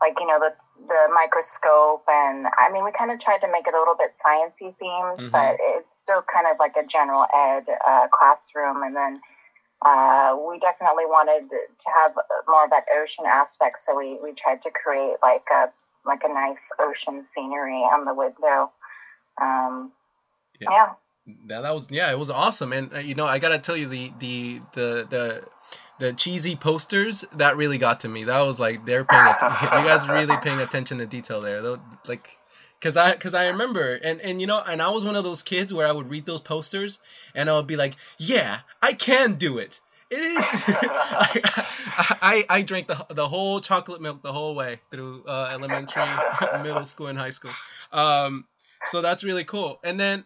like 0.00 0.18
you 0.20 0.26
know 0.26 0.38
the 0.38 0.54
the 0.78 1.08
microscope 1.14 2.04
and 2.08 2.46
I 2.58 2.70
mean 2.72 2.84
we 2.84 2.92
kind 2.92 3.10
of 3.10 3.20
tried 3.20 3.38
to 3.42 3.48
make 3.50 3.66
it 3.66 3.74
a 3.74 3.78
little 3.78 3.94
bit 3.94 4.14
sciencey 4.24 4.74
themed, 4.80 5.18
Mhm. 5.18 5.30
but 5.30 5.56
it's 5.60 5.98
still 5.98 6.22
kind 6.22 6.46
of 6.46 6.58
like 6.58 6.76
a 6.76 6.84
general 6.84 7.26
ed 7.34 7.66
uh, 7.86 8.08
classroom 8.08 8.82
and 8.82 8.96
then. 8.96 9.20
Uh, 9.84 10.36
we 10.48 10.60
definitely 10.60 11.06
wanted 11.06 11.50
to 11.50 11.90
have 11.92 12.12
more 12.46 12.62
of 12.62 12.70
that 12.70 12.84
ocean 12.94 13.24
aspect, 13.26 13.80
so 13.84 13.96
we, 13.96 14.16
we 14.22 14.32
tried 14.32 14.62
to 14.62 14.70
create 14.70 15.16
like 15.24 15.42
a 15.52 15.72
like 16.04 16.22
a 16.22 16.28
nice 16.28 16.60
ocean 16.78 17.24
scenery 17.34 17.80
on 17.80 18.04
the 18.04 18.14
window. 18.14 18.70
Um, 19.40 19.90
Yeah. 20.60 20.70
yeah. 20.70 20.92
That, 21.48 21.62
that 21.62 21.74
was 21.74 21.90
yeah, 21.90 22.12
it 22.12 22.18
was 22.18 22.30
awesome. 22.30 22.72
And 22.72 22.94
uh, 22.94 22.98
you 22.98 23.16
know, 23.16 23.26
I 23.26 23.40
gotta 23.40 23.58
tell 23.58 23.76
you 23.76 23.88
the 23.88 24.12
the 24.20 24.60
the 24.72 25.06
the 25.10 25.44
the 26.02 26.12
cheesy 26.12 26.56
posters 26.56 27.24
that 27.36 27.56
really 27.56 27.78
got 27.78 28.00
to 28.00 28.08
me. 28.08 28.24
That 28.24 28.40
was 28.40 28.58
like 28.58 28.84
they're 28.84 29.04
paying. 29.04 29.24
you 29.42 29.68
guys 29.68 30.08
really 30.08 30.36
paying 30.42 30.60
attention 30.60 30.98
to 30.98 31.06
detail 31.06 31.40
there. 31.40 31.62
Though, 31.62 31.80
like. 32.06 32.38
Cause 32.80 32.96
I, 32.96 33.14
cause 33.14 33.32
I 33.32 33.46
remember, 33.46 33.94
and, 33.94 34.20
and 34.20 34.40
you 34.40 34.48
know, 34.48 34.60
and 34.60 34.82
I 34.82 34.90
was 34.90 35.04
one 35.04 35.14
of 35.14 35.22
those 35.22 35.44
kids 35.44 35.72
where 35.72 35.86
I 35.86 35.92
would 35.92 36.10
read 36.10 36.26
those 36.26 36.40
posters, 36.40 36.98
and 37.32 37.48
I 37.48 37.54
would 37.54 37.68
be 37.68 37.76
like, 37.76 37.94
yeah, 38.18 38.58
I 38.82 38.94
can 38.94 39.34
do 39.34 39.58
it. 39.58 39.78
It 40.10 40.18
is. 40.18 40.36
I, 40.36 42.16
I, 42.20 42.44
I 42.50 42.62
drank 42.62 42.88
the 42.88 43.06
the 43.08 43.28
whole 43.28 43.60
chocolate 43.60 44.02
milk 44.02 44.20
the 44.20 44.32
whole 44.32 44.56
way 44.56 44.80
through 44.90 45.22
uh, 45.26 45.50
elementary, 45.52 46.02
middle 46.62 46.84
school, 46.84 47.06
and 47.06 47.16
high 47.16 47.30
school. 47.30 47.52
Um, 47.92 48.46
so 48.86 49.00
that's 49.00 49.22
really 49.22 49.44
cool. 49.44 49.78
And 49.84 49.98
then 49.98 50.24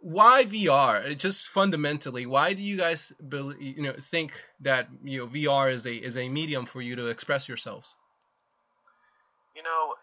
why 0.00 0.44
VR? 0.44 1.16
Just 1.16 1.48
fundamentally, 1.48 2.26
why 2.26 2.52
do 2.52 2.62
you 2.62 2.76
guys 2.76 3.12
believe, 3.28 3.60
you 3.60 3.82
know 3.82 3.94
think 4.00 4.32
that 4.60 4.88
you 5.02 5.20
know 5.20 5.26
VR 5.26 5.72
is 5.72 5.86
a 5.86 5.94
is 5.94 6.16
a 6.16 6.28
medium 6.28 6.66
for 6.66 6.80
you 6.80 6.96
to 6.96 7.06
express 7.08 7.48
yourselves? 7.48 7.94
You 9.56 9.62
know, 9.62 9.94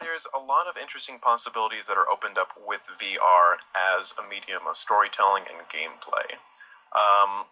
there's 0.00 0.26
a 0.34 0.38
lot 0.38 0.66
of 0.66 0.76
interesting 0.76 1.18
possibilities 1.20 1.86
that 1.86 1.96
are 1.96 2.08
opened 2.10 2.38
up 2.38 2.48
with 2.66 2.80
VR 3.00 3.56
as 3.98 4.14
a 4.18 4.28
medium 4.28 4.62
of 4.68 4.76
storytelling 4.76 5.44
and 5.48 5.66
gameplay. 5.68 6.36
Um, 6.94 7.44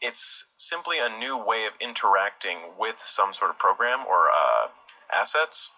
it's 0.00 0.46
simply 0.56 0.98
a 0.98 1.08
new 1.18 1.36
way 1.36 1.66
of 1.66 1.72
interacting 1.80 2.58
with 2.78 2.98
some 2.98 3.34
sort 3.34 3.50
of 3.50 3.58
program 3.58 4.06
or 4.06 4.28
uh, 4.28 4.68
assets, 5.12 5.70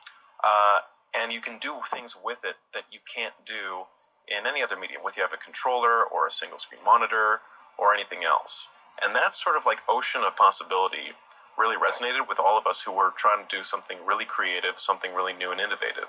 uh, 0.45 0.81
and 1.14 1.33
you 1.33 1.41
can 1.41 1.59
do 1.59 1.75
things 1.91 2.14
with 2.23 2.45
it 2.45 2.57
that 2.75 2.85
you 2.93 3.00
can't 3.12 3.35
do 3.47 3.85
in 4.29 4.47
any 4.47 4.62
other 4.62 4.76
medium, 4.76 5.02
whether 5.02 5.17
you 5.17 5.23
have 5.23 5.33
a 5.33 5.43
controller 5.43 6.05
or 6.05 6.26
a 6.26 6.31
single 6.31 6.59
screen 6.59 6.83
monitor 6.85 7.41
or 7.79 7.95
anything 7.95 8.25
else. 8.25 8.69
And 9.02 9.17
that 9.17 9.35
sort 9.35 9.57
of 9.57 9.67
like 9.67 9.79
ocean 9.88 10.23
of 10.23 10.37
possibility 10.37 11.12
really 11.59 11.76
resonated 11.76 12.29
with 12.29 12.38
all 12.38 12.59
of 12.59 12.67
us 12.67 12.81
who 12.81 12.93
were 12.93 13.12
trying 13.17 13.47
to 13.47 13.57
do 13.57 13.62
something 13.62 13.99
really 14.07 14.25
creative, 14.25 14.79
something 14.79 15.12
really 15.14 15.33
new 15.33 15.50
and 15.50 15.61
innovative. 15.61 16.09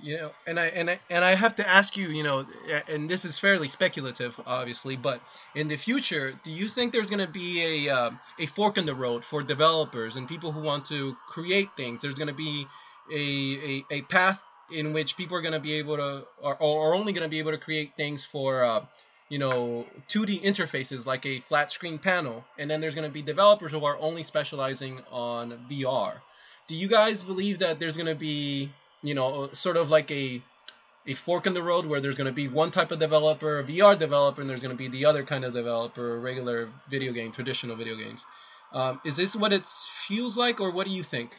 You 0.00 0.16
know, 0.16 0.30
and 0.46 0.60
I 0.60 0.66
and 0.66 0.88
I 0.88 1.00
and 1.10 1.24
I 1.24 1.34
have 1.34 1.56
to 1.56 1.68
ask 1.68 1.96
you, 1.96 2.08
you 2.08 2.22
know, 2.22 2.46
and 2.86 3.10
this 3.10 3.24
is 3.24 3.36
fairly 3.36 3.68
speculative, 3.68 4.40
obviously, 4.46 4.96
but 4.96 5.20
in 5.56 5.66
the 5.66 5.76
future, 5.76 6.38
do 6.44 6.52
you 6.52 6.68
think 6.68 6.92
there's 6.92 7.10
going 7.10 7.26
to 7.26 7.32
be 7.32 7.86
a 7.88 7.92
uh, 7.94 8.10
a 8.38 8.46
fork 8.46 8.78
in 8.78 8.86
the 8.86 8.94
road 8.94 9.24
for 9.24 9.42
developers 9.42 10.14
and 10.14 10.28
people 10.28 10.52
who 10.52 10.60
want 10.60 10.84
to 10.86 11.16
create 11.26 11.70
things? 11.76 12.00
There's 12.00 12.14
going 12.14 12.28
to 12.28 12.32
be 12.32 12.66
a, 13.12 13.84
a, 13.90 13.96
a 13.96 14.02
path 14.02 14.40
in 14.70 14.92
which 14.92 15.16
people 15.16 15.36
are 15.36 15.40
going 15.40 15.52
to 15.52 15.60
be 15.60 15.74
able 15.74 15.96
to, 15.96 16.24
or, 16.42 16.56
or 16.56 16.94
only 16.94 17.12
going 17.12 17.24
to 17.24 17.30
be 17.30 17.38
able 17.38 17.52
to 17.52 17.58
create 17.58 17.92
things 17.96 18.24
for, 18.24 18.64
uh, 18.64 18.84
you 19.28 19.38
know, 19.38 19.86
2D 20.08 20.42
interfaces 20.42 21.06
like 21.06 21.26
a 21.26 21.40
flat 21.40 21.70
screen 21.70 21.98
panel, 21.98 22.44
and 22.58 22.70
then 22.70 22.80
there's 22.80 22.94
going 22.94 23.08
to 23.08 23.12
be 23.12 23.22
developers 23.22 23.72
who 23.72 23.84
are 23.84 23.96
only 23.98 24.22
specializing 24.22 25.00
on 25.10 25.66
VR. 25.70 26.14
Do 26.66 26.74
you 26.74 26.88
guys 26.88 27.22
believe 27.22 27.60
that 27.60 27.78
there's 27.78 27.96
going 27.96 28.06
to 28.06 28.14
be 28.14 28.70
you 29.02 29.14
know, 29.14 29.48
sort 29.52 29.76
of 29.76 29.90
like 29.90 30.10
a 30.10 30.42
a 31.06 31.14
fork 31.14 31.46
in 31.46 31.54
the 31.54 31.62
road 31.62 31.86
where 31.86 32.00
there's 32.00 32.16
going 32.16 32.26
to 32.26 32.32
be 32.32 32.48
one 32.48 32.70
type 32.70 32.92
of 32.92 32.98
developer, 32.98 33.60
a 33.60 33.64
VR 33.64 33.98
developer, 33.98 34.42
and 34.42 34.50
there's 34.50 34.60
going 34.60 34.76
to 34.76 34.76
be 34.76 34.88
the 34.88 35.06
other 35.06 35.24
kind 35.24 35.42
of 35.44 35.54
developer, 35.54 36.18
regular 36.20 36.68
video 36.90 37.12
game, 37.12 37.32
traditional 37.32 37.76
video 37.76 37.96
games. 37.96 38.22
Um, 38.74 39.00
is 39.06 39.16
this 39.16 39.34
what 39.34 39.54
it 39.54 39.64
feels 40.06 40.36
like, 40.36 40.60
or 40.60 40.70
what 40.70 40.86
do 40.86 40.92
you 40.92 41.02
think? 41.02 41.30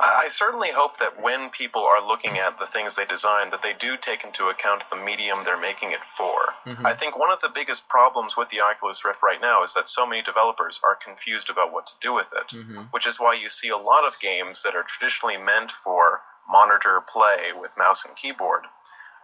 I 0.00 0.28
certainly 0.28 0.70
hope 0.70 0.98
that 0.98 1.20
when 1.20 1.50
people 1.50 1.82
are 1.82 2.06
looking 2.06 2.38
at 2.38 2.58
the 2.60 2.66
things 2.66 2.94
they 2.94 3.04
design, 3.04 3.50
that 3.50 3.62
they 3.62 3.72
do 3.72 3.96
take 3.96 4.22
into 4.22 4.46
account 4.46 4.84
the 4.90 4.96
medium 4.96 5.42
they're 5.44 5.60
making 5.60 5.90
it 5.90 6.04
for. 6.16 6.54
Mm-hmm. 6.66 6.86
I 6.86 6.94
think 6.94 7.18
one 7.18 7.32
of 7.32 7.40
the 7.40 7.48
biggest 7.52 7.88
problems 7.88 8.36
with 8.36 8.48
the 8.50 8.60
Oculus 8.60 9.04
Rift 9.04 9.24
right 9.24 9.40
now 9.40 9.64
is 9.64 9.74
that 9.74 9.88
so 9.88 10.06
many 10.06 10.22
developers 10.22 10.78
are 10.84 10.94
confused 10.94 11.50
about 11.50 11.72
what 11.72 11.88
to 11.88 11.94
do 12.00 12.12
with 12.12 12.32
it, 12.32 12.54
mm-hmm. 12.54 12.82
which 12.92 13.08
is 13.08 13.18
why 13.18 13.34
you 13.34 13.48
see 13.48 13.70
a 13.70 13.76
lot 13.76 14.06
of 14.06 14.20
games 14.20 14.62
that 14.62 14.76
are 14.76 14.84
traditionally 14.84 15.36
meant 15.36 15.72
for 15.82 16.20
monitor 16.48 17.02
play 17.12 17.50
with 17.60 17.76
mouse 17.76 18.04
and 18.06 18.14
keyboard 18.14 18.62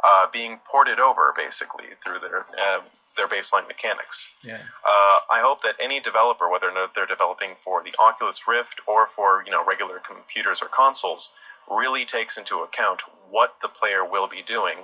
uh, 0.04 0.26
being 0.32 0.58
ported 0.64 1.00
over 1.00 1.32
basically 1.36 1.86
through 2.02 2.20
their 2.20 2.40
uh, 2.60 2.80
their 3.16 3.28
baseline 3.28 3.66
mechanics. 3.68 4.28
Yeah. 4.42 4.58
Uh, 4.84 5.18
I 5.30 5.40
hope 5.40 5.62
that 5.62 5.76
any 5.80 6.00
developer, 6.00 6.50
whether 6.50 6.68
or 6.68 6.74
not 6.74 6.94
they're 6.94 7.06
developing 7.06 7.54
for 7.64 7.82
the 7.82 7.94
Oculus 7.98 8.46
Rift 8.46 8.80
or 8.86 9.08
for 9.14 9.42
you 9.46 9.52
know 9.52 9.64
regular 9.64 10.00
computers 10.00 10.60
or 10.62 10.68
consoles, 10.68 11.30
really 11.70 12.04
takes 12.04 12.36
into 12.36 12.58
account 12.58 13.02
what 13.30 13.56
the 13.62 13.68
player 13.68 14.04
will 14.04 14.28
be 14.28 14.42
doing 14.42 14.78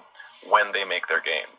when 0.49 0.73
they 0.73 0.85
make 0.85 1.07
their 1.09 1.21
game. 1.21 1.53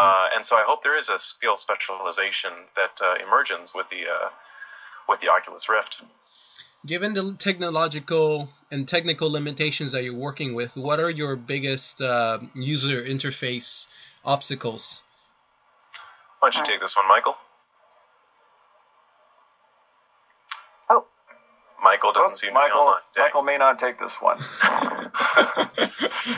Mm. 0.00 0.36
and 0.36 0.46
so 0.46 0.54
I 0.54 0.62
hope 0.64 0.84
there 0.84 0.96
is 0.96 1.08
a 1.08 1.18
skill 1.18 1.56
specialization 1.56 2.52
that 2.76 2.94
uh, 3.02 3.16
emerges 3.20 3.74
with 3.74 3.88
the 3.90 4.06
uh, 4.08 4.30
with 5.08 5.20
the 5.20 5.28
Oculus 5.28 5.68
Rift. 5.68 6.02
Given 6.86 7.12
the 7.12 7.34
technological 7.38 8.48
and 8.70 8.88
technical 8.88 9.30
limitations 9.30 9.92
that 9.92 10.02
you're 10.02 10.14
working 10.14 10.54
with, 10.54 10.76
what 10.76 10.98
are 10.98 11.10
your 11.10 11.36
biggest 11.36 12.00
uh, 12.00 12.38
user 12.54 13.04
interface 13.04 13.86
obstacles? 14.24 15.02
Why 16.38 16.48
don't 16.48 16.66
you 16.66 16.72
take 16.72 16.80
this 16.80 16.96
one, 16.96 17.06
Michael? 17.06 17.36
Oh. 20.88 21.04
Michael 21.82 22.12
doesn't 22.12 22.32
oh, 22.32 22.36
seem 22.36 22.54
Michael, 22.54 22.70
to 22.70 23.00
be 23.14 23.20
online. 23.20 23.26
Michael 23.26 23.42
may 23.42 23.58
not 23.58 23.78
take 23.78 23.98
this 23.98 24.12
one. 24.14 24.38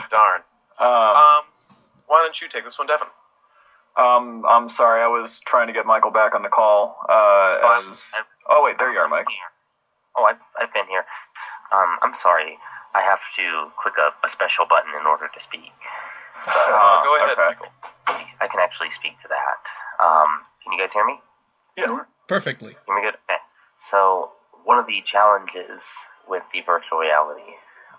Darn. 0.09 0.41
Um, 0.77 0.87
um, 0.87 1.43
why 2.07 2.21
don't 2.21 2.41
you 2.41 2.49
take 2.49 2.65
this 2.65 2.77
one, 2.77 2.87
Devin? 2.87 3.07
Um, 3.95 4.43
I'm 4.45 4.67
sorry, 4.67 5.01
I 5.01 5.07
was 5.07 5.39
trying 5.39 5.67
to 5.67 5.73
get 5.73 5.85
Michael 5.85 6.11
back 6.11 6.35
on 6.35 6.41
the 6.41 6.49
call. 6.49 6.97
Uh, 7.07 7.81
as, 7.87 8.11
oh 8.49 8.63
wait, 8.65 8.77
there 8.77 8.91
you 8.91 8.99
are, 8.99 9.07
Mike. 9.07 9.27
Oh, 10.15 10.23
I've, 10.25 10.41
I've 10.59 10.73
been 10.73 10.87
here. 10.87 11.05
Um, 11.73 11.97
I'm 12.01 12.13
sorry. 12.21 12.57
I 12.93 13.01
have 13.01 13.21
to 13.37 13.73
click 13.81 13.97
a, 13.97 14.13
a 14.25 14.29
special 14.29 14.65
button 14.69 14.93
in 14.93 15.05
order 15.07 15.27
to 15.27 15.39
speak. 15.41 15.71
So, 16.43 16.51
uh, 16.51 17.03
go 17.07 17.15
ahead, 17.15 17.39
okay. 17.39 17.55
Michael. 17.55 17.71
I 18.43 18.51
can 18.51 18.59
actually 18.59 18.91
speak 18.91 19.15
to 19.23 19.31
that. 19.31 19.63
Um, 20.03 20.43
can 20.59 20.75
you 20.75 20.79
guys 20.79 20.91
hear 20.91 21.05
me? 21.05 21.15
Yeah. 21.77 22.03
Perfectly. 22.27 22.75
Hear 22.83 22.95
me 22.95 23.01
good? 23.01 23.15
Okay. 23.31 23.39
So, 23.87 24.31
one 24.65 24.77
of 24.77 24.85
the 24.85 24.99
challenges 25.07 25.87
with 26.27 26.43
the 26.51 26.59
virtual 26.67 26.99
reality 26.99 27.47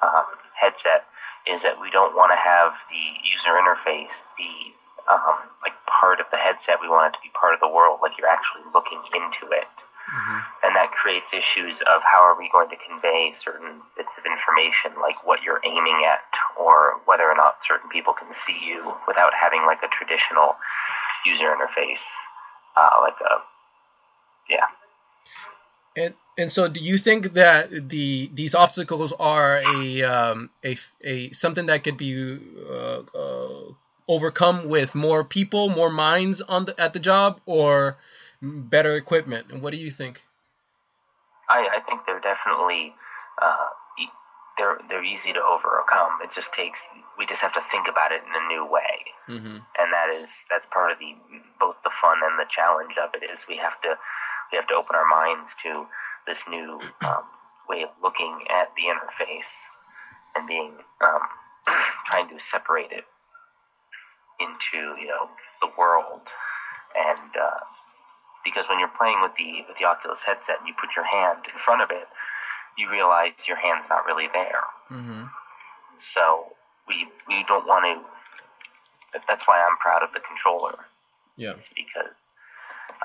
um, 0.03 0.29
headset 0.61 1.09
is 1.49 1.63
that 1.63 1.81
we 1.81 1.89
don't 1.89 2.13
want 2.17 2.33
to 2.33 2.41
have 2.41 2.77
the 2.93 3.05
user 3.25 3.57
interface 3.57 4.13
be 4.37 4.77
um, 5.09 5.49
like 5.65 5.77
part 5.89 6.21
of 6.21 6.27
the 6.33 6.37
headset. 6.37 6.81
We 6.81 6.89
want 6.89 7.13
it 7.13 7.17
to 7.17 7.23
be 7.25 7.33
part 7.33 7.53
of 7.53 7.61
the 7.61 7.69
world, 7.69 8.01
like 8.01 8.17
you're 8.17 8.29
actually 8.29 8.65
looking 8.73 9.01
into 9.13 9.53
it. 9.53 9.69
Mm-hmm. 10.09 10.41
Creates 11.05 11.37
issues 11.37 11.81
of 11.85 12.01
how 12.01 12.25
are 12.25 12.33
we 12.39 12.49
going 12.49 12.71
to 12.71 12.77
convey 12.81 13.35
certain 13.45 13.85
bits 13.93 14.09
of 14.17 14.25
information, 14.25 14.97
like 15.03 15.21
what 15.27 15.43
you're 15.43 15.61
aiming 15.61 16.01
at, 16.09 16.25
or 16.57 16.97
whether 17.05 17.25
or 17.25 17.37
not 17.37 17.61
certain 17.69 17.91
people 17.91 18.15
can 18.15 18.29
see 18.47 18.57
you 18.65 18.81
without 19.07 19.33
having 19.37 19.67
like 19.67 19.83
a 19.85 19.91
traditional 19.93 20.57
user 21.27 21.53
interface, 21.53 22.01
uh, 22.81 23.05
like 23.05 23.21
a 23.21 23.45
yeah. 24.49 24.65
And 25.95 26.15
and 26.39 26.51
so, 26.51 26.69
do 26.69 26.81
you 26.81 26.97
think 26.97 27.35
that 27.35 27.69
the 27.91 28.31
these 28.33 28.55
obstacles 28.55 29.13
are 29.13 29.61
a 29.61 30.03
um, 30.05 30.49
a, 30.65 30.79
a 31.03 31.31
something 31.33 31.67
that 31.67 31.85
could 31.85 31.99
be 31.99 32.41
uh, 32.67 33.03
uh, 33.15 33.75
overcome 34.09 34.69
with 34.69 34.95
more 34.95 35.23
people, 35.23 35.69
more 35.69 35.91
minds 35.91 36.41
on 36.41 36.65
the, 36.65 36.81
at 36.81 36.93
the 36.95 36.99
job, 36.99 37.41
or 37.47 37.99
better 38.43 38.97
equipment. 38.97 39.47
And 39.51 39.63
what 39.63 39.73
do 39.73 39.77
you 39.77 39.91
think? 39.91 40.23
I, 41.49 41.79
I 41.79 41.81
think 41.81 42.07
they're 42.07 42.21
definitely 42.21 42.95
uh, 43.41 43.69
they're 44.57 44.79
they're 44.89 45.05
easy 45.05 45.33
to 45.33 45.43
overcome. 45.43 46.23
It 46.23 46.31
just 46.35 46.53
takes 46.53 46.81
we 47.19 47.27
just 47.27 47.43
have 47.43 47.55
to 47.55 47.63
think 47.71 47.89
about 47.89 48.13
it 48.13 48.23
in 48.23 48.35
a 48.35 48.49
new 48.49 48.65
way, 48.65 48.95
mm-hmm. 49.29 49.59
and 49.59 49.89
that 49.91 50.09
is 50.15 50.31
that's 50.51 50.67
part 50.71 50.93
of 50.93 50.99
the 50.99 51.15
both 51.59 51.77
the 51.83 51.91
fun 52.01 52.19
and 52.23 52.39
the 52.39 52.49
challenge 52.49 52.95
of 52.99 53.11
it 53.15 53.27
is 53.27 53.47
we 53.49 53.57
have 53.57 53.81
to 53.83 53.99
we 54.53 54.57
have 54.57 54.67
to 54.69 54.75
open 54.75 54.95
our 54.95 55.09
minds 55.09 55.51
to 55.63 55.87
this 56.27 56.39
new 56.49 56.79
um, 57.05 57.25
way 57.69 57.83
of 57.83 57.91
looking 58.03 58.47
at 58.51 58.71
the 58.77 58.87
interface 58.87 59.51
and 60.37 60.47
being 60.47 60.73
um, 61.03 61.23
trying 62.11 62.29
to 62.29 62.39
separate 62.39 62.93
it 62.93 63.05
into 64.39 64.95
you 65.01 65.09
know 65.09 65.31
the 65.61 65.69
world 65.79 66.23
and 66.95 67.31
uh, 67.35 67.65
because 68.45 68.69
when 68.69 68.79
you're 68.79 68.93
playing 68.97 69.21
with 69.23 69.33
the 69.37 69.65
with 69.69 69.79
the 69.79 69.85
Oculus 69.85 70.23
headset 70.23 70.61
and 70.61 70.69
you 70.69 70.75
put 70.79 70.95
your 70.95 71.05
hand 71.05 71.41
in 71.53 71.59
front 71.59 71.83
of 71.83 71.91
it, 71.91 72.07
you 72.77 72.91
realize 72.91 73.33
your 73.49 73.57
hand's 73.57 73.89
not 73.89 74.05
really 74.07 74.29
there. 74.33 74.63
Mm-hmm. 74.91 75.25
So 76.01 76.53
we 76.89 77.09
we 77.29 77.45
don't 77.49 77.67
want 77.67 77.85
to. 77.89 79.21
That's 79.29 79.47
why 79.47 79.63
I'm 79.63 79.77
proud 79.79 80.03
of 80.03 80.13
the 80.13 80.21
controller. 80.21 80.85
Yeah. 81.37 81.53
It's 81.59 81.69
because 81.69 82.29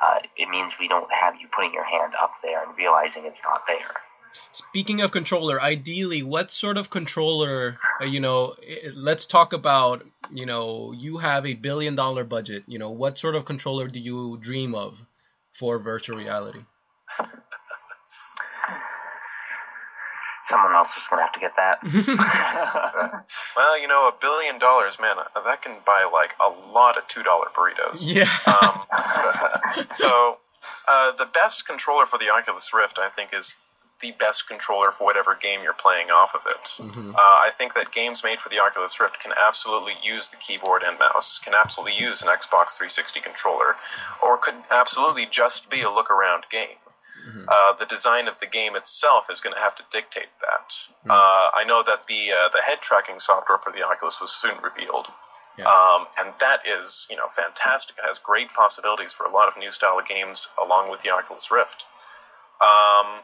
uh, 0.01 0.19
it 0.38 0.50
means 0.50 0.74
we 0.79 0.88
don't 0.88 1.12
have 1.12 1.36
you 1.39 1.48
putting 1.48 1.74
your 1.74 1.86
hand 1.86 2.13
up 2.22 2.34
there 2.43 2.63
and 2.63 2.77
realizing 2.77 3.25
it's 3.25 3.41
not 3.43 3.63
there. 3.67 3.96
Speaking 4.51 5.01
of 5.01 5.12
controller, 5.12 5.60
ideally, 5.60 6.22
what 6.22 6.51
sort 6.51 6.77
of 6.77 6.89
controller? 6.89 7.79
Uh, 8.00 8.05
you 8.05 8.19
know, 8.19 8.55
let's 8.93 9.25
talk 9.25 9.53
about. 9.53 10.05
You 10.31 10.46
know, 10.46 10.91
you 10.91 11.17
have 11.17 11.48
a 11.48 11.55
billion 11.55 11.96
dollar 11.96 12.24
budget. 12.24 12.63
You 12.67 12.77
know, 12.77 12.91
what 12.91 13.17
sort 13.17 13.34
of 13.36 13.46
controller 13.46 13.88
do 13.88 14.00
you 14.00 14.38
dream 14.38 14.75
of? 14.75 15.03
For 15.53 15.79
virtual 15.79 16.18
reality? 16.18 16.60
Someone 20.50 20.74
else 20.74 20.89
is 20.89 21.03
going 21.10 21.20
to 21.20 21.25
have 21.25 21.34
to 21.34 21.39
get 21.39 21.56
that. 21.58 23.24
well, 23.56 23.79
you 23.79 23.88
know, 23.88 24.08
a 24.08 24.13
billion 24.20 24.58
dollars, 24.58 24.98
man, 25.00 25.18
uh, 25.20 25.44
that 25.44 25.62
can 25.62 25.77
buy 25.86 26.10
like 26.12 26.32
a 26.44 26.50
lot 26.72 26.98
of 26.98 27.08
$2 27.08 27.24
burritos. 27.53 28.00
Yeah. 28.01 28.27
Um, 28.48 29.86
so, 29.94 30.38
uh, 30.88 31.12
the 31.18 31.25
best 31.25 31.68
controller 31.68 32.08
for 32.08 32.18
the 32.18 32.29
Oculus 32.32 32.74
Rift, 32.74 32.98
I 32.98 33.10
think, 33.10 33.29
is 33.32 33.56
the 34.01 34.12
best 34.13 34.48
controller 34.48 34.91
for 34.91 35.03
whatever 35.03 35.36
game 35.36 35.62
you're 35.63 35.74
playing 35.74 36.10
off 36.10 36.36
of 36.36 36.41
it. 36.48 36.65
Mm-hmm. 36.77 37.12
Uh, 37.15 37.18
I 37.18 37.51
think 37.58 37.74
that 37.74 37.91
games 37.91 38.24
made 38.24 38.39
for 38.39 38.50
the 38.50 38.60
Oculus 38.60 39.00
Rift 39.00 39.20
can 39.20 39.34
absolutely 39.38 39.94
use 40.03 40.29
the 40.29 40.38
keyboard 40.38 40.84
and 40.84 40.98
mouse, 40.98 41.39
can 41.39 41.53
absolutely 41.53 41.98
use 42.00 42.22
an 42.22 42.29
Xbox 42.29 42.77
360 42.77 43.20
controller, 43.22 43.75
or 44.24 44.38
could 44.38 44.56
absolutely 44.72 45.27
just 45.29 45.70
be 45.70 45.82
a 45.82 45.89
look 45.89 46.10
around 46.12 46.46
game. 46.51 46.79
Mm-hmm. 47.27 47.46
Uh, 47.48 47.74
the 47.77 47.86
design 47.86 48.27
of 48.27 48.39
the 48.39 48.48
game 48.48 48.75
itself 48.75 49.29
is 49.29 49.41
going 49.41 49.53
to 49.53 49.60
have 49.60 49.75
to 49.75 49.84
dictate 49.91 50.32
that. 50.41 50.70
Mm-hmm. 50.70 51.12
Uh, 51.12 51.13
I 51.53 51.63
know 51.68 51.84
that 51.86 52.08
the 52.08 52.32
uh, 52.32 52.50
the 52.53 52.62
head 52.62 52.79
tracking 52.82 53.20
software 53.20 53.58
for 53.58 53.72
the 53.72 53.86
Oculus 53.86 54.22
was 54.22 54.32
soon 54.32 54.56
revealed. 54.63 55.08
Yeah. 55.58 55.65
Um, 55.65 56.08
and 56.18 56.34
that 56.39 56.62
is, 56.65 57.06
you 57.10 57.18
know, 57.18 57.27
fantastic. 57.27 57.98
It 57.98 58.08
has 58.08 58.18
great 58.18 58.48
possibilities 58.53 59.12
for 59.12 59.25
a 59.25 59.29
lot 59.29 59.50
of 59.50 59.58
new 59.58 59.72
style 59.72 60.00
of 60.00 60.08
games 60.08 60.48
along 60.62 60.89
with 60.89 61.01
the 61.01 61.10
Oculus 61.10 61.51
Rift. 61.51 61.84
Um, 62.62 63.20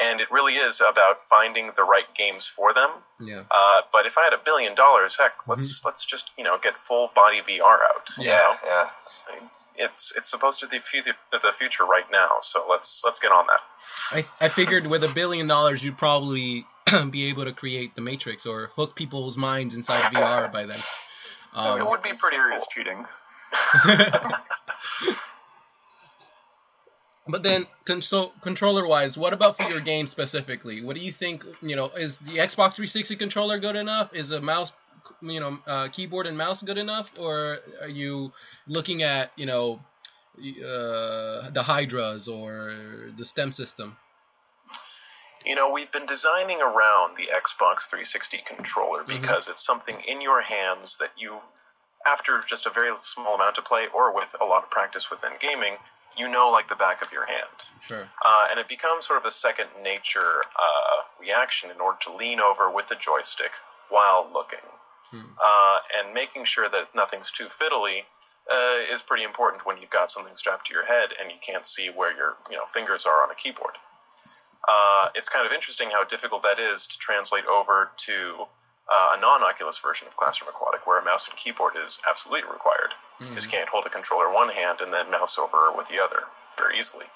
and 0.00 0.20
it 0.20 0.30
really 0.30 0.54
is 0.54 0.80
about 0.80 1.20
finding 1.28 1.70
the 1.76 1.84
right 1.84 2.12
games 2.16 2.46
for 2.46 2.74
them. 2.74 2.90
Yeah. 3.20 3.44
Uh, 3.50 3.82
but 3.92 4.06
if 4.06 4.18
I 4.18 4.24
had 4.24 4.32
a 4.32 4.40
billion 4.44 4.74
dollars, 4.74 5.16
heck, 5.16 5.46
let's 5.46 5.78
mm-hmm. 5.78 5.88
let's 5.88 6.04
just 6.04 6.30
you 6.36 6.44
know 6.44 6.58
get 6.62 6.74
full 6.84 7.10
body 7.14 7.40
VR 7.40 7.78
out. 7.82 8.10
Yeah, 8.18 8.24
you 8.24 8.28
know? 8.28 8.56
yeah. 8.64 8.88
It's 9.78 10.12
it's 10.16 10.30
supposed 10.30 10.60
to 10.60 10.68
be 10.68 10.78
the 10.78 10.84
future, 10.84 11.14
the 11.32 11.52
future 11.58 11.84
right 11.84 12.10
now, 12.10 12.38
so 12.40 12.66
let's 12.68 13.02
let's 13.04 13.20
get 13.20 13.30
on 13.30 13.46
that. 13.46 13.60
I, 14.10 14.46
I 14.46 14.48
figured 14.48 14.86
with 14.86 15.04
a 15.04 15.12
billion 15.12 15.46
dollars, 15.46 15.84
you'd 15.84 15.98
probably 15.98 16.66
be 17.10 17.28
able 17.28 17.44
to 17.44 17.52
create 17.52 17.94
the 17.94 18.00
Matrix 18.00 18.46
or 18.46 18.70
hook 18.74 18.94
people's 18.94 19.36
minds 19.36 19.74
inside 19.74 20.14
VR 20.14 20.50
by 20.50 20.64
then. 20.64 20.80
Um, 21.52 21.80
it 21.80 21.88
would 21.88 22.02
be 22.02 22.12
pretty 22.14 22.36
serious 22.36 22.64
cool. 22.74 22.84
cheating. 22.84 23.06
but 27.28 27.42
then, 27.42 27.66
so 28.00 28.32
controller-wise, 28.40 29.18
what 29.18 29.32
about 29.32 29.56
for 29.56 29.64
your 29.64 29.80
game 29.80 30.06
specifically? 30.06 30.82
What 30.82 30.96
do 30.96 31.02
you 31.02 31.12
think? 31.12 31.44
You 31.60 31.76
know, 31.76 31.86
is 31.88 32.18
the 32.18 32.38
Xbox 32.38 32.74
360 32.74 33.16
controller 33.16 33.58
good 33.58 33.76
enough? 33.76 34.14
Is 34.14 34.30
a 34.30 34.40
mouse, 34.40 34.72
you 35.20 35.40
know, 35.40 35.58
uh, 35.66 35.88
keyboard 35.88 36.26
and 36.26 36.38
mouse 36.38 36.62
good 36.62 36.78
enough, 36.78 37.10
or 37.18 37.58
are 37.80 37.88
you 37.88 38.32
looking 38.68 39.02
at, 39.02 39.32
you 39.36 39.46
know, 39.46 39.80
uh, 40.38 41.50
the 41.50 41.62
Hydras 41.64 42.28
or 42.28 42.74
the 43.16 43.24
STEM 43.24 43.52
system? 43.52 43.96
You 45.44 45.54
know, 45.54 45.70
we've 45.70 45.90
been 45.92 46.06
designing 46.06 46.60
around 46.60 47.16
the 47.16 47.28
Xbox 47.32 47.88
360 47.88 48.38
controller 48.46 49.04
Mm-hmm. 49.04 49.20
because 49.20 49.48
it's 49.48 49.64
something 49.64 49.96
in 50.08 50.20
your 50.20 50.42
hands 50.42 50.96
that 50.98 51.10
you, 51.16 51.38
after 52.06 52.40
just 52.46 52.66
a 52.66 52.70
very 52.70 52.90
small 52.98 53.36
amount 53.36 53.58
of 53.58 53.64
play 53.64 53.86
or 53.94 54.14
with 54.14 54.34
a 54.40 54.44
lot 54.44 54.64
of 54.64 54.70
practice 54.70 55.08
within 55.10 55.32
gaming, 55.40 55.76
you 56.16 56.28
know 56.28 56.50
like 56.50 56.68
the 56.68 56.76
back 56.76 57.02
of 57.02 57.12
your 57.12 57.26
hand. 57.26 57.58
Sure. 57.80 58.08
Uh, 58.24 58.46
and 58.50 58.58
it 58.58 58.68
becomes 58.68 59.06
sort 59.06 59.18
of 59.18 59.24
a 59.26 59.30
second 59.30 59.68
nature 59.82 60.42
uh, 60.56 61.02
reaction 61.20 61.70
in 61.70 61.80
order 61.80 61.98
to 62.02 62.14
lean 62.14 62.40
over 62.40 62.70
with 62.70 62.88
the 62.88 62.96
joystick 62.96 63.52
while 63.88 64.28
looking. 64.32 64.64
Hmm. 65.10 65.20
Uh, 65.20 65.78
and 65.98 66.14
making 66.14 66.44
sure 66.44 66.68
that 66.68 66.94
nothing's 66.94 67.30
too 67.30 67.46
fiddly 67.46 68.02
uh, 68.50 68.92
is 68.92 69.02
pretty 69.02 69.24
important 69.24 69.64
when 69.66 69.78
you've 69.78 69.90
got 69.90 70.10
something 70.10 70.34
strapped 70.34 70.66
to 70.66 70.74
your 70.74 70.84
head 70.84 71.10
and 71.20 71.30
you 71.30 71.38
can't 71.40 71.66
see 71.66 71.90
where 71.94 72.16
your 72.16 72.36
you 72.50 72.56
know 72.56 72.66
fingers 72.72 73.06
are 73.06 73.22
on 73.22 73.30
a 73.30 73.34
keyboard. 73.34 73.74
Uh, 74.68 75.08
it's 75.14 75.28
kind 75.28 75.46
of 75.46 75.52
interesting 75.52 75.90
how 75.90 76.02
difficult 76.04 76.42
that 76.42 76.58
is 76.58 76.86
to 76.88 76.98
translate 76.98 77.46
over 77.46 77.90
to 77.96 78.46
uh, 78.90 79.16
a 79.16 79.20
non-Oculus 79.20 79.78
version 79.78 80.08
of 80.08 80.16
Classroom 80.16 80.48
Aquatic, 80.48 80.86
where 80.86 80.98
a 80.98 81.04
mouse 81.04 81.28
and 81.28 81.36
keyboard 81.36 81.74
is 81.76 81.98
absolutely 82.08 82.48
required, 82.50 82.90
because 83.18 83.44
you 83.44 83.50
can't 83.50 83.68
hold 83.68 83.86
a 83.86 83.90
controller 83.90 84.32
one 84.32 84.48
hand 84.48 84.80
and 84.80 84.92
then 84.92 85.10
mouse 85.10 85.38
over 85.38 85.72
with 85.76 85.88
the 85.88 85.98
other 86.02 86.24
very 86.58 86.78
easily. 86.78 87.06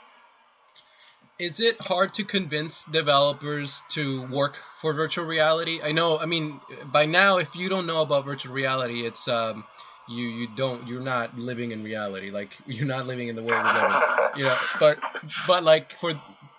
Is 1.38 1.58
it 1.58 1.80
hard 1.80 2.12
to 2.14 2.24
convince 2.24 2.84
developers 2.84 3.82
to 3.90 4.26
work 4.26 4.56
for 4.80 4.92
virtual 4.92 5.24
reality? 5.24 5.80
I 5.82 5.92
know. 5.92 6.18
I 6.18 6.26
mean, 6.26 6.60
by 6.84 7.06
now, 7.06 7.38
if 7.38 7.56
you 7.56 7.70
don't 7.70 7.86
know 7.86 8.02
about 8.02 8.26
virtual 8.26 8.52
reality, 8.52 9.06
it's 9.06 9.26
um, 9.26 9.64
you 10.06 10.26
you 10.26 10.48
don't 10.54 10.86
you're 10.86 11.00
not 11.00 11.38
living 11.38 11.72
in 11.72 11.82
reality. 11.82 12.30
Like 12.30 12.50
you're 12.66 12.86
not 12.86 13.06
living 13.06 13.28
in 13.28 13.36
the 13.36 13.42
world 13.42 13.64
we 13.64 13.72
live 13.72 13.84
in. 13.84 14.40
You 14.40 14.44
know, 14.44 14.56
but 14.78 14.98
but 15.46 15.64
like 15.64 15.92
for 15.92 16.12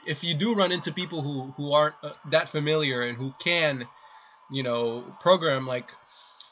if 0.07 0.24
you 0.24 0.33
do 0.33 0.55
run 0.55 0.71
into 0.71 0.91
people 0.91 1.21
who 1.21 1.51
who 1.57 1.74
aren't 1.74 1.95
uh, 2.01 2.13
that 2.31 2.50
familiar 2.50 3.03
and 3.03 3.15
who 3.15 3.36
can, 3.39 3.88
you 4.50 4.63
know, 4.63 5.03
program 5.19 5.67
like 5.67 5.86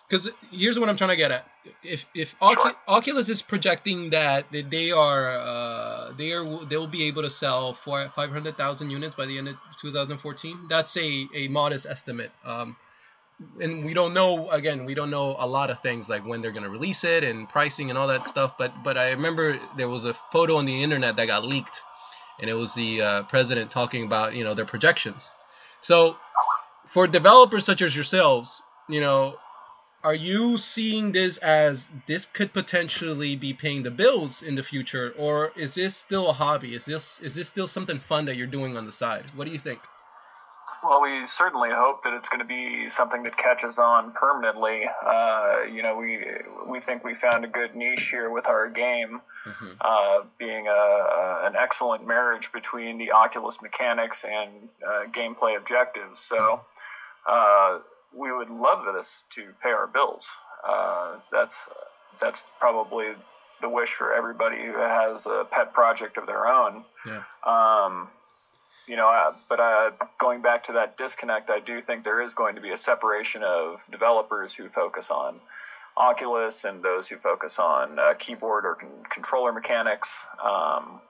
because 0.08 0.29
here's 0.51 0.79
what 0.79 0.89
I'm 0.89 0.98
trying 0.98 1.12
to 1.12 1.15
get 1.15 1.31
at. 1.31 1.48
If 1.84 2.06
if 2.14 2.36
Ocu- 2.40 2.56
Sure. 2.56 2.76
Oculus 2.88 3.30
is 3.30 3.42
projecting 3.42 4.10
that 4.12 4.52
that 4.52 4.70
they 4.70 4.92
are 4.92 5.30
uh, 5.38 6.12
they 6.18 6.32
are 6.32 6.44
they'll 6.66 6.88
be 6.88 7.04
able 7.06 7.24
to 7.24 7.30
sell 7.30 7.74
for 7.74 8.08
500,000 8.10 8.90
units 8.90 9.16
by 9.16 9.26
the 9.26 9.38
end 9.38 9.48
of 9.50 9.56
2014. 9.82 10.68
That's 10.70 10.96
a, 10.98 11.28
a 11.34 11.48
modest 11.48 11.86
estimate. 11.86 12.32
Um, 12.46 12.76
and 13.62 13.86
we 13.86 13.94
don't 13.94 14.14
know 14.14 14.50
again 14.50 14.86
we 14.86 14.94
don't 14.94 15.10
know 15.10 15.36
a 15.40 15.48
lot 15.48 15.70
of 15.70 15.80
things 15.80 16.10
like 16.10 16.26
when 16.26 16.42
they're 16.42 16.52
going 16.52 16.64
to 16.64 16.70
release 16.70 17.04
it 17.04 17.24
and 17.24 17.48
pricing 17.48 17.90
and 17.90 17.98
all 17.98 18.08
that 18.08 18.28
stuff 18.28 18.58
but 18.58 18.72
but 18.84 18.98
i 18.98 19.12
remember 19.12 19.58
there 19.78 19.88
was 19.88 20.04
a 20.06 20.14
photo 20.32 20.58
on 20.58 20.66
the 20.66 20.84
internet 20.84 21.16
that 21.16 21.26
got 21.28 21.46
leaked 21.46 21.82
and 22.40 22.50
it 22.50 22.54
was 22.54 22.74
the 22.74 23.02
uh, 23.02 23.24
president 23.24 23.72
talking 23.72 24.04
about 24.04 24.36
you 24.36 24.44
know 24.44 24.54
their 24.54 24.66
projections 24.66 25.32
so 25.80 26.18
for 26.88 27.08
developers 27.08 27.64
such 27.64 27.82
as 27.82 27.96
yourselves 27.96 28.62
you 28.90 29.00
know 29.00 29.36
are 30.03 30.15
you 30.15 30.58
seeing 30.58 31.12
this 31.12 31.38
as 31.38 31.89
this 32.08 32.25
could 32.25 32.53
potentially 32.53 33.36
be 33.36 33.53
paying 33.53 33.84
the 33.84 33.91
bills 33.91 34.41
in 34.41 34.56
the 34.56 34.63
future 34.63 35.13
or 35.18 35.51
is 35.56 35.75
this 35.75 35.96
still 35.96 36.29
a 36.29 36.34
hobby 36.34 36.74
is 36.75 36.86
this 36.86 37.20
is 37.20 37.36
this 37.36 37.50
still 37.50 37.68
something 37.68 38.00
fun 38.00 38.25
that 38.25 38.36
you're 38.38 38.48
doing 38.48 38.77
on 38.77 38.86
the 38.86 38.91
side 38.91 39.25
what 39.36 39.46
do 39.46 39.51
you 39.51 39.60
think 39.60 39.79
Well, 40.82 41.01
we 41.01 41.25
certainly 41.25 41.72
hope 41.74 42.03
that 42.03 42.13
it's 42.13 42.30
going 42.30 42.39
to 42.39 42.45
be 42.45 42.89
something 42.89 43.24
that 43.24 43.36
catches 43.36 43.80
on 43.80 44.13
permanently. 44.13 44.88
Uh, 45.06 45.63
you 45.69 45.82
know, 45.84 45.97
we 45.97 46.24
we 46.71 46.80
think 46.80 47.04
we 47.04 47.15
found 47.15 47.43
a 47.43 47.50
good 47.50 47.76
niche 47.76 48.08
here 48.10 48.30
with 48.30 48.47
our 48.47 48.69
game, 48.69 49.19
Mhm. 49.45 49.76
uh, 49.82 50.21
being 50.38 50.67
a, 50.67 51.41
an 51.47 51.56
excellent 51.58 52.08
marriage 52.08 52.54
between 52.54 52.97
the 52.97 53.12
Oculus 53.12 53.62
mechanics 53.62 54.24
and 54.24 54.69
uh, 54.89 55.04
gameplay 55.12 55.58
objectives. 55.58 56.19
So 56.32 56.63
uh, 57.28 57.80
we 58.13 58.32
would 58.32 58.50
love 58.50 58.86
this 58.93 59.24
to 59.36 59.54
pay 59.62 59.69
our 59.69 59.88
bills. 59.88 60.26
Uh, 60.67 61.17
that's 61.32 61.56
that's 62.19 62.43
probably 62.60 63.08
the 63.62 63.69
wish 63.69 63.93
for 63.93 64.13
everybody 64.13 64.58
who 64.63 64.78
has 64.78 65.26
a 65.26 65.45
pet 65.50 65.74
project 65.74 66.17
of 66.17 66.26
their 66.26 66.48
own. 66.48 66.84
yeah 67.06 67.24
Um, 67.43 68.10
you 68.88 68.95
know, 68.95 69.08
uh, 69.08 69.34
but 69.48 69.60
uh, 69.60 69.91
going 70.17 70.41
back 70.41 70.63
to 70.63 70.74
that 70.74 70.98
disconnect, 70.98 71.52
I 71.52 71.60
do 71.60 71.80
think 71.80 72.04
there 72.04 72.22
is 72.22 72.34
going 72.34 72.56
to 72.56 72.62
be 72.62 72.72
a 72.72 72.78
separation 72.78 73.43
of 73.43 73.84
developers 73.91 74.54
who 74.54 74.67
focus 74.69 75.12
on 75.12 75.39
Oculus 75.95 76.63
and 76.63 76.82
those 76.82 77.08
who 77.08 77.17
focus 77.17 77.60
on 77.60 78.00
uh, 78.00 78.13
keyboard 78.17 78.65
or 78.65 78.76
con- 78.76 78.89
controller 79.12 79.52
mechanics. 79.52 80.10
Um, 80.43 81.02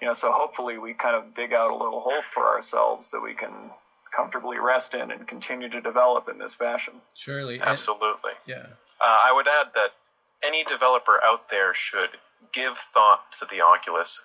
you 0.00 0.08
know, 0.08 0.14
so 0.14 0.32
hopefully 0.32 0.78
we 0.78 0.92
kind 0.94 1.14
of 1.14 1.34
dig 1.34 1.52
out 1.52 1.70
a 1.70 1.76
little 1.76 2.00
hole 2.00 2.22
for 2.32 2.48
ourselves 2.48 3.08
that 3.10 3.20
we 3.20 3.34
can 3.34 3.52
comfortably 4.20 4.58
rest 4.58 4.94
in 4.94 5.10
and 5.10 5.26
continue 5.26 5.68
to 5.70 5.80
develop 5.80 6.28
in 6.28 6.36
this 6.38 6.54
fashion. 6.54 6.94
surely 7.14 7.54
And- 7.58 7.68
Absolutely. 7.70 8.32
yeah 8.46 8.66
Uh, 9.00 9.20
I 9.28 9.32
would 9.32 9.48
add 9.48 9.68
that 9.74 9.92
any 10.42 10.62
developer 10.64 11.18
out 11.24 11.48
there 11.48 11.72
should 11.72 12.10
give 12.52 12.76
thought 12.92 13.32
to 13.38 13.46
the 13.50 13.62
Oculus, 13.62 14.20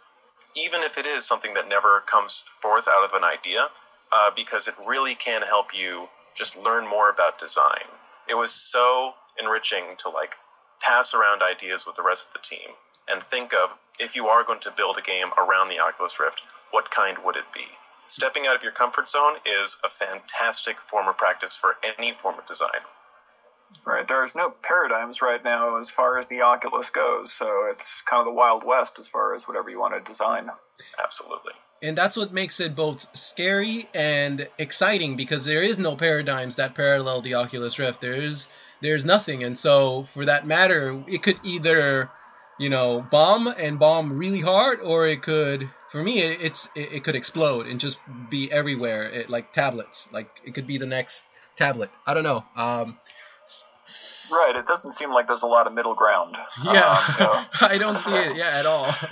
even 0.56 0.84
if 0.84 0.98
it 0.98 1.06
is 1.06 1.26
something 1.26 1.54
that 1.54 1.68
never 1.70 2.02
comes 2.14 2.44
forth 2.62 2.88
out 2.90 3.06
of 3.06 3.14
an 3.14 3.24
idea, 3.24 3.70
uh, 4.12 4.32
because 4.36 4.68
it 4.68 4.76
really 4.86 5.16
can 5.16 5.42
help 5.44 5.74
you 5.74 6.10
just 6.34 6.58
learn 6.58 6.86
more 6.88 7.10
about 7.10 7.40
design. 7.40 7.88
It 8.28 8.34
was 8.36 8.52
so 8.52 9.14
enriching 9.40 9.96
to 10.00 10.10
like 10.10 10.36
pass 10.82 11.14
around 11.14 11.42
ideas 11.42 11.86
with 11.86 11.96
the 11.96 12.04
rest 12.04 12.28
of 12.28 12.34
the 12.34 12.40
team 12.40 12.70
and 13.08 13.24
think 13.24 13.54
of 13.54 13.70
if 13.98 14.14
you 14.16 14.28
are 14.28 14.44
going 14.44 14.60
to 14.68 14.72
build 14.72 14.98
a 14.98 15.02
game 15.02 15.32
around 15.38 15.70
the 15.70 15.80
Oculus 15.80 16.20
Rift, 16.20 16.42
what 16.72 16.92
kind 16.92 17.18
would 17.24 17.38
it 17.38 17.50
be? 17.54 17.68
Stepping 18.08 18.46
out 18.48 18.56
of 18.56 18.64
your 18.64 18.72
comfort 18.72 19.10
zone 19.10 19.36
is 19.46 19.78
a 19.84 19.90
fantastic 19.90 20.78
form 20.90 21.08
of 21.08 21.18
practice 21.18 21.56
for 21.56 21.76
any 21.98 22.14
form 22.22 22.38
of 22.38 22.46
design. 22.48 22.70
Right. 23.84 24.08
There's 24.08 24.36
no 24.36 24.52
paradigms 24.62 25.22
right 25.22 25.44
now 25.44 25.78
as 25.80 25.90
far 25.90 26.18
as 26.18 26.28
the 26.28 26.42
Oculus 26.42 26.90
goes, 26.92 27.34
so 27.34 27.68
it's 27.72 28.02
kind 28.10 28.20
of 28.20 28.26
the 28.26 28.32
Wild 28.32 28.64
West 28.64 29.00
as 29.00 29.08
far 29.08 29.36
as 29.36 29.48
whatever 29.48 29.70
you 29.70 29.80
want 29.80 29.94
to 29.96 30.12
design. 30.12 30.50
Absolutely. 31.04 31.54
and 31.82 31.98
that's 31.98 32.16
what 32.16 32.32
makes 32.32 32.60
it 32.60 32.76
both 32.76 33.06
scary 33.18 33.90
and 33.94 34.48
exciting 34.58 35.16
because 35.16 35.46
there 35.46 35.62
is 35.62 35.78
no 35.78 35.96
paradigms 35.96 36.56
that 36.56 36.74
parallel 36.76 37.22
the 37.22 37.34
Oculus 37.34 37.78
Rift. 37.80 38.02
There 38.02 38.16
is 38.16 38.48
there's 38.82 39.04
nothing, 39.06 39.44
and 39.44 39.58
so 39.58 40.04
for 40.04 40.26
that 40.26 40.46
matter, 40.46 41.04
it 41.08 41.24
could 41.24 41.40
either 41.44 42.10
you 42.58 42.70
know 42.70 43.02
bomb 43.12 43.48
and 43.48 43.80
bomb 43.80 44.18
really 44.18 44.42
hard, 44.42 44.80
or 44.82 45.08
it 45.08 45.22
could 45.22 45.70
for 45.90 46.02
me 46.04 46.22
it, 46.22 46.42
it's 46.42 46.70
it, 46.76 46.94
it 46.94 47.04
could 47.04 47.16
explode 47.16 47.68
and 47.68 47.80
just 47.80 48.00
be 48.30 48.52
everywhere, 48.52 49.04
it, 49.10 49.30
like 49.30 49.54
tablets. 49.54 50.08
Like 50.12 50.30
it 50.44 50.54
could 50.54 50.68
be 50.68 50.78
the 50.78 50.86
next 50.86 51.26
tablet. 51.56 51.90
I 52.06 52.14
don't 52.14 52.24
know. 52.24 52.44
Um, 52.56 52.98
Right. 54.32 54.56
It 54.56 54.66
doesn't 54.66 54.92
seem 54.92 55.12
like 55.12 55.28
there's 55.28 55.44
a 55.44 55.48
lot 55.48 55.68
of 55.68 55.74
middle 55.74 55.94
ground. 55.94 56.36
yeah, 56.64 56.72
Um, 56.72 57.16
you 57.20 57.26
know, 57.26 57.46
I 57.62 57.78
don't 57.78 57.98
see 57.98 58.12
it. 58.12 58.36
Yeah, 58.36 58.50
at 58.60 58.66
all. 58.66 58.94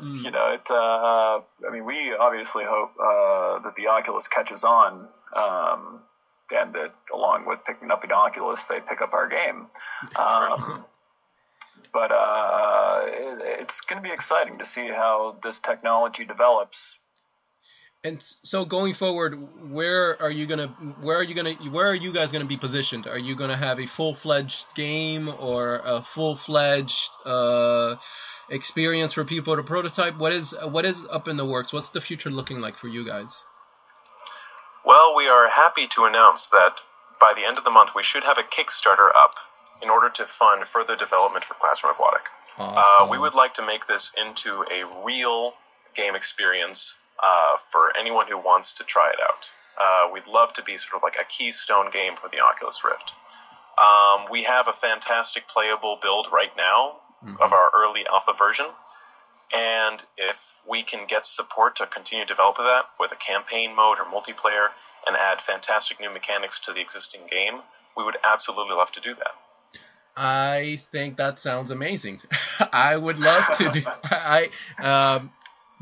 Mm. 0.00 0.24
you 0.24 0.30
know, 0.30 0.52
it. 0.52 0.70
Uh, 0.70 1.40
I 1.66 1.72
mean, 1.72 1.86
we 1.86 2.12
obviously 2.12 2.64
hope 2.68 2.90
uh, 3.02 3.60
that 3.60 3.76
the 3.76 3.88
Oculus 3.88 4.28
catches 4.28 4.62
on, 4.62 5.08
um, 5.34 6.02
and 6.50 6.74
that 6.74 6.92
along 7.14 7.46
with 7.46 7.60
picking 7.64 7.90
up 7.90 8.02
the 8.02 8.12
Oculus, 8.12 8.62
they 8.64 8.80
pick 8.80 9.00
up 9.00 9.14
our 9.14 9.26
game. 9.26 9.68
But 11.92 12.12
uh, 12.12 13.02
it, 13.06 13.60
it's 13.60 13.80
going 13.82 14.02
to 14.02 14.06
be 14.06 14.12
exciting 14.12 14.58
to 14.58 14.64
see 14.64 14.88
how 14.88 15.36
this 15.42 15.60
technology 15.60 16.24
develops. 16.24 16.96
And 18.04 18.22
so 18.22 18.64
going 18.64 18.94
forward, 18.94 19.72
where 19.72 20.20
are 20.22 20.30
you 20.30 20.46
gonna, 20.46 20.68
where 21.00 21.16
are 21.16 21.24
you 21.24 21.34
gonna, 21.34 21.54
where 21.54 21.88
are 21.88 21.94
you 21.94 22.12
guys 22.12 22.30
gonna 22.30 22.44
be 22.44 22.56
positioned? 22.56 23.08
Are 23.08 23.18
you 23.18 23.34
gonna 23.34 23.56
have 23.56 23.80
a 23.80 23.86
full-fledged 23.86 24.76
game 24.76 25.28
or 25.28 25.80
a 25.84 26.02
full-fledged 26.02 27.10
uh, 27.24 27.96
experience 28.48 29.14
for 29.14 29.24
people 29.24 29.56
to 29.56 29.64
prototype? 29.64 30.18
What 30.18 30.32
is, 30.32 30.54
what 30.62 30.84
is 30.84 31.04
up 31.10 31.26
in 31.26 31.36
the 31.36 31.44
works? 31.44 31.72
What's 31.72 31.88
the 31.88 32.00
future 32.00 32.30
looking 32.30 32.60
like 32.60 32.76
for 32.76 32.86
you 32.86 33.04
guys? 33.04 33.42
Well, 34.84 35.16
we 35.16 35.26
are 35.26 35.48
happy 35.48 35.88
to 35.88 36.04
announce 36.04 36.46
that 36.48 36.80
by 37.20 37.32
the 37.34 37.44
end 37.44 37.58
of 37.58 37.64
the 37.64 37.72
month, 37.72 37.90
we 37.96 38.04
should 38.04 38.22
have 38.22 38.38
a 38.38 38.44
Kickstarter 38.44 39.08
up 39.08 39.34
in 39.82 39.90
order 39.90 40.08
to 40.10 40.26
fund 40.26 40.66
further 40.66 40.96
development 40.96 41.44
for 41.44 41.54
Classroom 41.54 41.92
Aquatic. 41.92 42.22
Uh, 42.58 43.06
we 43.10 43.18
would 43.18 43.34
like 43.34 43.52
to 43.54 43.64
make 43.66 43.86
this 43.86 44.12
into 44.16 44.64
a 44.72 44.84
real 45.04 45.54
game 45.94 46.14
experience 46.14 46.94
uh, 47.22 47.56
for 47.70 47.92
anyone 47.98 48.26
who 48.28 48.38
wants 48.38 48.72
to 48.74 48.84
try 48.84 49.08
it 49.10 49.20
out. 49.22 49.50
uh, 49.78 50.08
we'd 50.10 50.26
love 50.26 50.54
to 50.54 50.62
be 50.62 50.78
sort 50.78 50.94
of 50.96 51.02
like 51.02 51.16
a 51.20 51.24
keystone 51.24 51.90
game 51.90 52.16
for 52.16 52.28
the 52.30 52.40
Oculus 52.40 52.82
Rift. 52.82 53.12
Um, 53.76 54.24
we 54.30 54.44
have 54.44 54.68
a 54.68 54.72
fantastic 54.72 55.46
playable 55.48 55.98
build 56.00 56.28
right 56.32 56.56
now 56.56 56.96
Mhm. 57.22 57.38
of 57.42 57.52
our 57.52 57.70
early 57.74 58.06
alpha 58.06 58.32
version. 58.32 58.74
And 59.52 60.02
if 60.16 60.54
we 60.66 60.82
can 60.82 61.06
get 61.06 61.26
support 61.26 61.76
to 61.76 61.86
continue 61.86 62.24
to 62.24 62.28
develop 62.28 62.56
that 62.56 62.86
with 62.98 63.12
a 63.12 63.16
campaign 63.16 63.74
mode 63.74 63.98
or 64.00 64.06
multiplayer 64.06 64.70
and 65.06 65.14
add 65.14 65.42
fantastic 65.42 66.00
new 66.00 66.08
mechanics 66.10 66.58
to 66.60 66.72
the 66.72 66.80
existing 66.80 67.26
game, 67.26 67.62
we 67.96 68.02
would 68.02 68.16
absolutely 68.24 68.74
love 68.74 68.90
to 68.92 69.00
do 69.00 69.14
that. 69.14 69.34
I 70.16 70.80
think 70.92 71.18
that 71.18 71.38
sounds 71.38 71.70
amazing. 71.70 72.20
I 72.72 72.96
would 72.96 73.18
love 73.18 73.44
to 73.58 73.70
do. 73.70 73.82
I 74.04 74.48
um, 74.78 75.30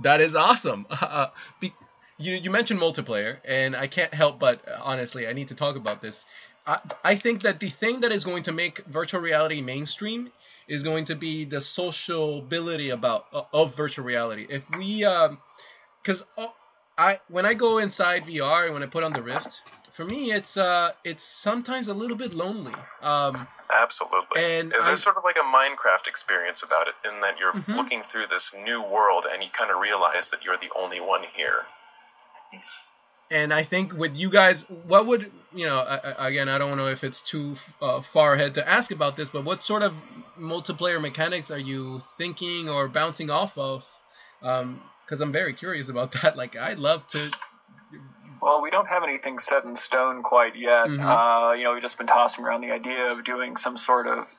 that 0.02 0.20
is 0.20 0.34
awesome. 0.34 0.86
Uh, 1.04 1.28
be, 1.60 1.72
you 2.18 2.34
you 2.34 2.50
mentioned 2.50 2.80
multiplayer, 2.80 3.38
and 3.44 3.76
I 3.76 3.86
can't 3.86 4.12
help 4.12 4.38
but 4.40 4.66
uh, 4.66 4.78
honestly, 4.82 5.28
I 5.28 5.32
need 5.32 5.48
to 5.48 5.54
talk 5.54 5.76
about 5.76 6.00
this. 6.00 6.24
I 6.66 6.80
I 7.04 7.14
think 7.16 7.42
that 7.42 7.60
the 7.60 7.68
thing 7.68 8.00
that 8.00 8.10
is 8.12 8.24
going 8.24 8.44
to 8.44 8.52
make 8.52 8.78
virtual 8.86 9.20
reality 9.20 9.60
mainstream 9.62 10.32
is 10.66 10.82
going 10.82 11.04
to 11.06 11.14
be 11.14 11.44
the 11.44 11.60
sociability 11.60 12.90
about 12.90 13.26
uh, 13.32 13.42
of 13.52 13.76
virtual 13.76 14.04
reality. 14.04 14.46
If 14.48 14.62
we 14.76 15.04
um, 15.04 15.38
because 16.02 16.24
I 16.98 17.20
when 17.28 17.46
I 17.46 17.54
go 17.54 17.78
inside 17.78 18.24
VR 18.24 18.64
and 18.64 18.74
when 18.74 18.82
I 18.82 18.86
put 18.86 19.04
on 19.04 19.12
the 19.12 19.22
Rift, 19.22 19.62
for 19.94 20.04
me 20.04 20.32
it's 20.32 20.56
uh 20.56 20.90
it's 21.04 21.24
sometimes 21.24 21.88
a 21.88 21.94
little 21.94 22.16
bit 22.16 22.34
lonely. 22.34 22.74
Um, 23.02 23.46
Absolutely. 23.72 24.40
And 24.42 24.70
There's 24.70 24.84
I- 24.84 24.94
sort 24.96 25.16
of 25.16 25.24
like 25.24 25.36
a 25.36 25.40
Minecraft 25.58 26.06
experience 26.06 26.62
about 26.62 26.86
it, 26.88 26.94
in 27.08 27.20
that 27.20 27.38
you're 27.38 27.52
Mhm. 27.52 27.76
looking 27.76 28.02
through 28.10 28.26
this 28.28 28.52
new 28.52 28.80
world 28.82 29.26
and 29.30 29.42
you 29.42 29.48
kind 29.50 29.70
of 29.70 29.78
realize 29.80 30.30
that 30.30 30.44
you're 30.44 30.58
the 30.58 30.70
only 30.76 31.00
one 31.00 31.22
here. 31.34 31.64
and 33.30 33.52
I 33.54 33.62
think 33.62 33.92
with 33.94 34.16
you 34.16 34.30
guys, 34.30 34.64
what 34.68 35.06
would 35.06 35.32
you 35.52 35.66
know? 35.66 35.78
I, 35.80 36.28
again, 36.28 36.48
I 36.48 36.58
don't 36.58 36.76
know 36.76 36.88
if 36.88 37.02
it's 37.02 37.22
too 37.22 37.56
uh, 37.80 38.00
far 38.00 38.34
ahead 38.34 38.54
to 38.56 38.68
ask 38.68 38.90
about 38.90 39.16
this, 39.16 39.30
but 39.30 39.44
what 39.44 39.62
sort 39.64 39.82
of 39.82 39.92
multiplayer 40.38 41.00
mechanics 41.00 41.50
are 41.50 41.58
you 41.72 42.00
thinking 42.18 42.68
or 42.68 42.86
bouncing 42.88 43.30
off 43.30 43.56
of? 43.56 43.84
Because 44.40 45.20
I'm 45.20 45.32
very 45.32 45.54
curious 45.54 45.88
about 45.88 46.12
that. 46.22 46.36
Like, 46.36 46.54
I'd 46.56 46.78
love 46.78 47.06
to. 47.08 47.30
Well, 48.44 48.60
we 48.60 48.68
don't 48.68 48.88
have 48.88 49.02
anything 49.02 49.38
set 49.38 49.64
in 49.64 49.74
stone 49.74 50.22
quite 50.22 50.54
yet. 50.54 50.86
Mhm. 50.86 51.00
Uh, 51.00 51.54
you 51.54 51.64
know, 51.64 51.72
we've 51.72 51.80
just 51.80 51.96
been 51.96 52.06
tossing 52.06 52.44
around 52.44 52.60
the 52.60 52.72
idea 52.72 53.10
of 53.10 53.24
doing 53.24 53.56
some 53.56 53.78
sort 53.78 54.06
of 54.06 54.30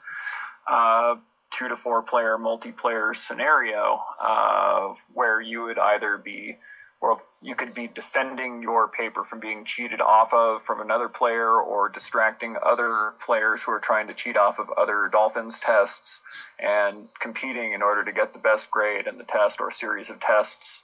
uh, 0.67 1.15
two 1.49 1.69
to 1.69 1.75
four 1.75 2.03
player 2.03 2.37
multiplayer 2.37 3.15
scenario 3.15 4.03
uh, 4.19 4.93
where 5.13 5.41
you 5.41 5.63
would 5.63 5.79
either 5.79 6.17
be, 6.19 6.55
or 7.01 7.19
you 7.41 7.55
could 7.55 7.73
be 7.73 7.87
defending 7.87 8.61
your 8.61 8.87
paper 8.87 9.23
from 9.23 9.39
being 9.39 9.65
cheated 9.65 10.01
off 10.01 10.31
of 10.33 10.61
from 10.61 10.81
another 10.81 11.09
player 11.09 11.49
or 11.59 11.89
distracting 11.89 12.57
other 12.61 13.13
players 13.25 13.63
who 13.63 13.71
are 13.71 13.79
trying 13.79 14.05
to 14.05 14.13
cheat 14.13 14.37
off 14.37 14.59
of 14.59 14.69
other 14.77 15.07
Dolphins 15.11 15.59
tests 15.59 16.21
and 16.59 17.07
competing 17.19 17.73
in 17.73 17.81
order 17.81 18.03
to 18.03 18.11
get 18.11 18.33
the 18.33 18.39
best 18.39 18.69
grade 18.69 19.07
in 19.07 19.17
the 19.17 19.23
test 19.23 19.61
or 19.61 19.71
series 19.71 20.11
of 20.11 20.19
tests. 20.19 20.83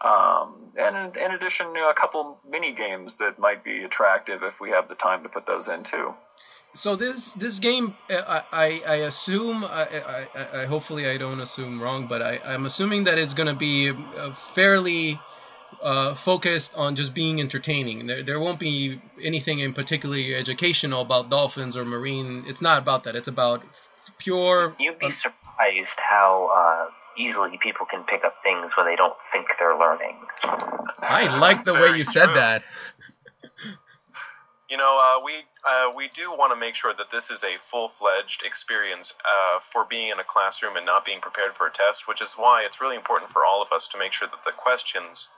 Um, 0.00 0.72
and 0.78 0.96
in, 1.16 1.22
in 1.22 1.30
addition, 1.32 1.68
you 1.68 1.82
know, 1.82 1.90
a 1.90 1.94
couple 1.94 2.38
mini 2.48 2.72
games 2.72 3.16
that 3.16 3.38
might 3.38 3.62
be 3.62 3.84
attractive 3.84 4.42
if 4.42 4.60
we 4.60 4.70
have 4.70 4.88
the 4.88 4.94
time 4.94 5.22
to 5.24 5.28
put 5.28 5.46
those 5.46 5.68
in 5.68 5.82
too. 5.82 6.14
So 6.74 6.96
this 6.96 7.30
this 7.30 7.58
game, 7.58 7.94
uh, 8.08 8.22
I 8.26 8.42
I, 8.52 8.82
I 8.86 8.94
assume, 8.96 9.64
I, 9.64 10.28
I, 10.34 10.62
I 10.62 10.66
hopefully 10.66 11.08
I 11.08 11.18
don't 11.18 11.40
assume 11.40 11.82
wrong, 11.82 12.06
but 12.06 12.22
I 12.22 12.40
I'm 12.44 12.64
assuming 12.64 13.04
that 13.04 13.18
it's 13.18 13.34
gonna 13.34 13.54
be 13.54 13.90
uh, 13.90 14.32
fairly 14.54 15.18
uh, 15.82 16.14
focused 16.14 16.74
on 16.76 16.96
just 16.96 17.12
being 17.12 17.40
entertaining. 17.40 18.06
There 18.06 18.22
there 18.22 18.40
won't 18.40 18.60
be 18.60 19.00
anything 19.20 19.58
in 19.58 19.72
particularly 19.72 20.34
educational 20.34 21.00
about 21.00 21.28
dolphins 21.28 21.76
or 21.76 21.84
marine. 21.84 22.44
It's 22.46 22.62
not 22.62 22.78
about 22.78 23.04
that. 23.04 23.16
It's 23.16 23.28
about 23.28 23.64
pure. 24.18 24.74
You'd 24.78 24.98
be 24.98 25.06
um, 25.06 25.12
surprised 25.12 25.98
how 25.98 26.50
uh, 26.54 26.90
easily 27.20 27.58
people 27.62 27.86
can 27.86 28.02
pick 28.04 28.24
up 28.24 28.34
things 28.42 28.72
when 28.76 28.86
they 28.86 28.96
don't 28.96 29.16
think 29.32 29.46
they're 29.58 29.78
learning. 29.78 30.16
I 31.02 31.38
like 31.38 31.64
the 31.64 31.74
way 31.74 31.80
Very 31.80 31.98
you 31.98 32.04
said 32.04 32.26
true. 32.26 32.34
that. 32.34 32.62
You 34.70 34.76
know, 34.76 34.98
uh, 35.00 35.24
we 35.24 35.32
uh, 35.66 35.90
we 35.96 36.08
do 36.14 36.30
want 36.30 36.52
to 36.52 36.56
make 36.56 36.76
sure 36.76 36.94
that 36.96 37.10
this 37.10 37.28
is 37.30 37.42
a 37.42 37.58
full-fledged 37.70 38.44
experience 38.44 39.12
uh, 39.24 39.58
for 39.72 39.84
being 39.84 40.10
in 40.10 40.20
a 40.20 40.24
classroom 40.24 40.76
and 40.76 40.86
not 40.86 41.04
being 41.04 41.20
prepared 41.20 41.56
for 41.56 41.66
a 41.66 41.72
test, 41.72 42.06
which 42.06 42.22
is 42.22 42.34
why 42.34 42.62
it's 42.64 42.80
really 42.80 42.94
important 42.94 43.32
for 43.32 43.44
all 43.44 43.62
of 43.62 43.72
us 43.72 43.88
to 43.88 43.98
make 43.98 44.12
sure 44.12 44.28
that 44.28 44.44
the 44.44 44.52
questions 44.52 45.28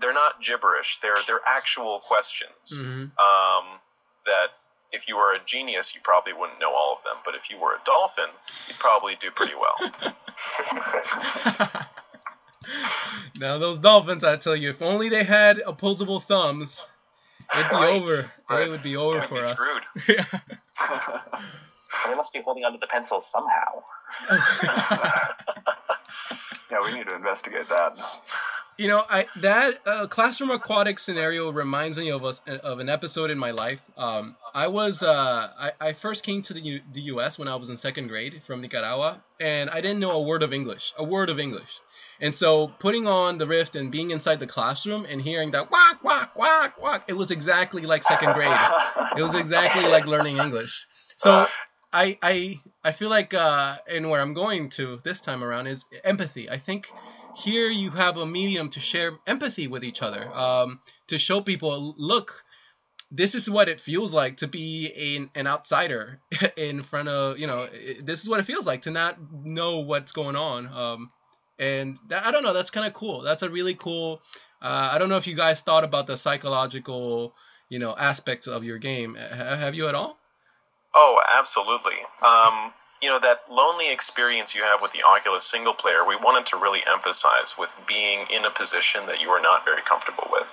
they're 0.00 0.12
not 0.12 0.42
gibberish; 0.42 0.98
they're 1.02 1.22
they're 1.26 1.40
actual 1.46 2.00
questions. 2.00 2.74
hmm 2.74 3.14
Um, 3.14 3.78
that 4.26 4.58
if 4.92 5.08
you 5.08 5.16
were 5.16 5.32
a 5.34 5.38
genius, 5.46 5.94
you 5.94 6.00
probably 6.02 6.32
wouldn't 6.32 6.58
know 6.60 6.72
all 6.74 6.96
of 6.98 7.04
them, 7.04 7.16
but 7.24 7.34
if 7.34 7.50
you 7.50 7.58
were 7.58 7.72
a 7.74 7.80
dolphin, 7.84 8.26
you'd 8.68 8.78
probably 8.78 9.16
do 9.20 9.30
pretty 9.30 9.54
well. 9.54 9.92
now 13.38 13.58
those 13.58 13.78
dolphins, 13.78 14.24
I 14.24 14.36
tell 14.36 14.56
you, 14.56 14.70
if 14.70 14.82
only 14.82 15.08
they 15.08 15.24
had 15.24 15.58
opposable 15.64 16.20
thumbs, 16.20 16.82
it'd 17.54 17.70
be 17.70 17.76
Right, 17.76 18.00
over. 18.02 18.30
right. 18.48 18.66
It 18.66 18.70
would 18.70 18.82
be 18.82 18.96
over 18.96 19.22
for 19.22 19.34
be 19.34 19.40
us. 19.40 19.58
screwed. 19.58 19.82
Yeah. 20.08 20.24
They 22.06 22.14
must 22.14 22.32
be 22.32 22.40
holding 22.42 22.64
onto 22.64 22.78
the 22.78 22.86
pencil 22.86 23.22
somehow. 23.30 23.82
yeah, 26.70 26.78
we 26.84 26.92
need 26.96 27.06
to 27.08 27.14
investigate 27.14 27.68
that. 27.68 27.98
You 28.80 28.88
know, 28.88 29.04
I 29.06 29.26
that 29.40 29.78
uh, 29.84 30.06
classroom 30.06 30.50
aquatic 30.50 30.98
scenario 30.98 31.52
reminds 31.52 31.98
me 31.98 32.10
of 32.12 32.24
us 32.24 32.40
of 32.46 32.78
an 32.78 32.88
episode 32.88 33.30
in 33.30 33.38
my 33.38 33.50
life. 33.50 33.78
Um, 33.94 34.36
I 34.54 34.68
was 34.68 35.02
uh, 35.02 35.50
I, 35.58 35.72
I 35.88 35.92
first 35.92 36.24
came 36.24 36.40
to 36.40 36.54
the 36.54 36.60
U, 36.60 36.80
the 36.94 37.02
U.S. 37.12 37.38
when 37.38 37.46
I 37.46 37.56
was 37.56 37.68
in 37.68 37.76
second 37.76 38.06
grade 38.06 38.40
from 38.46 38.62
Nicaragua, 38.62 39.22
and 39.38 39.68
I 39.68 39.82
didn't 39.82 40.00
know 40.00 40.12
a 40.12 40.22
word 40.22 40.42
of 40.42 40.54
English, 40.54 40.94
a 40.96 41.04
word 41.04 41.28
of 41.28 41.38
English. 41.38 41.78
And 42.22 42.34
so 42.34 42.68
putting 42.68 43.06
on 43.06 43.36
the 43.36 43.46
Rift 43.46 43.76
and 43.76 43.92
being 43.92 44.12
inside 44.12 44.40
the 44.40 44.46
classroom 44.46 45.04
and 45.06 45.20
hearing 45.20 45.50
that 45.50 45.70
whack 45.70 46.02
whack 46.02 46.38
whack 46.38 46.80
whack, 46.82 47.04
it 47.06 47.18
was 47.18 47.30
exactly 47.30 47.82
like 47.82 48.02
second 48.02 48.32
grade. 48.32 48.60
It 49.14 49.22
was 49.22 49.34
exactly 49.34 49.86
like 49.88 50.06
learning 50.06 50.38
English. 50.38 50.86
So 51.16 51.46
I 51.92 52.16
I 52.22 52.58
I 52.82 52.92
feel 52.92 53.10
like 53.10 53.34
uh, 53.34 53.76
and 53.90 54.08
where 54.08 54.22
I'm 54.22 54.32
going 54.32 54.70
to 54.70 54.98
this 55.04 55.20
time 55.20 55.44
around 55.44 55.66
is 55.66 55.84
empathy. 56.02 56.48
I 56.48 56.56
think 56.56 56.90
here 57.36 57.68
you 57.68 57.90
have 57.90 58.16
a 58.16 58.26
medium 58.26 58.70
to 58.70 58.80
share 58.80 59.12
empathy 59.26 59.66
with 59.66 59.84
each 59.84 60.02
other, 60.02 60.26
um, 60.32 60.80
to 61.08 61.18
show 61.18 61.40
people, 61.40 61.94
look, 61.98 62.44
this 63.10 63.34
is 63.34 63.50
what 63.50 63.68
it 63.68 63.80
feels 63.80 64.14
like 64.14 64.38
to 64.38 64.46
be 64.46 65.16
an, 65.16 65.30
an 65.34 65.46
outsider 65.46 66.20
in 66.56 66.82
front 66.82 67.08
of 67.08 67.38
you 67.38 67.46
know 67.46 67.68
this 68.00 68.22
is 68.22 68.28
what 68.28 68.38
it 68.38 68.44
feels 68.44 68.66
like 68.66 68.82
to 68.82 68.90
not 68.90 69.18
know 69.44 69.80
what's 69.80 70.12
going 70.12 70.36
on. 70.36 70.66
Um, 70.66 71.10
and 71.58 71.98
that, 72.08 72.24
I 72.24 72.30
don't 72.30 72.42
know, 72.42 72.54
that's 72.54 72.70
kind 72.70 72.86
of 72.86 72.94
cool. 72.94 73.20
That's 73.20 73.42
a 73.42 73.50
really 73.50 73.74
cool. 73.74 74.22
Uh, 74.62 74.90
I 74.92 74.98
don't 74.98 75.08
know 75.08 75.18
if 75.18 75.26
you 75.26 75.34
guys 75.34 75.60
thought 75.60 75.84
about 75.84 76.06
the 76.06 76.16
psychological, 76.16 77.34
you 77.68 77.78
know, 77.78 77.94
aspects 77.96 78.46
of 78.46 78.64
your 78.64 78.78
game. 78.78 79.14
Ha- 79.14 79.56
have 79.56 79.74
you 79.74 79.88
at 79.88 79.94
all? 79.94 80.16
Oh, 80.94 81.20
absolutely. 81.38 81.98
Um, 82.22 82.72
you 83.02 83.08
know, 83.08 83.18
that 83.18 83.42
lonely 83.50 83.90
experience 83.90 84.54
you 84.54 84.62
have 84.62 84.82
with 84.82 84.92
the 84.92 85.02
Oculus 85.02 85.44
single 85.44 85.72
player, 85.72 86.06
we 86.06 86.16
wanted 86.16 86.46
to 86.46 86.56
really 86.56 86.80
emphasize 86.92 87.54
with 87.58 87.72
being 87.86 88.26
in 88.30 88.44
a 88.44 88.50
position 88.50 89.06
that 89.06 89.20
you 89.20 89.30
are 89.30 89.40
not 89.40 89.64
very 89.64 89.82
comfortable 89.82 90.28
with. 90.30 90.48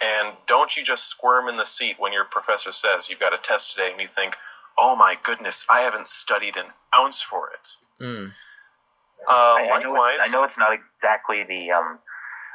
And 0.00 0.34
don't 0.46 0.74
you 0.76 0.82
just 0.82 1.08
squirm 1.08 1.48
in 1.48 1.58
the 1.58 1.66
seat 1.66 1.96
when 1.98 2.12
your 2.12 2.24
professor 2.24 2.72
says 2.72 3.10
you've 3.10 3.20
got 3.20 3.34
a 3.34 3.38
test 3.38 3.72
today 3.72 3.90
and 3.92 4.00
you 4.00 4.08
think, 4.08 4.34
oh 4.78 4.96
my 4.96 5.18
goodness, 5.22 5.66
I 5.68 5.80
haven't 5.80 6.08
studied 6.08 6.56
an 6.56 6.66
ounce 6.96 7.20
for 7.20 7.50
it. 7.50 8.02
Mm. 8.02 8.32
Uh, 9.28 9.30
I, 9.30 9.68
I, 9.74 9.82
know 9.82 9.90
likewise, 9.90 10.14
it's, 10.14 10.28
I 10.28 10.32
know 10.32 10.44
it's 10.44 10.58
not 10.58 10.72
exactly 10.72 11.44
the 11.44 11.72
um, 11.72 11.98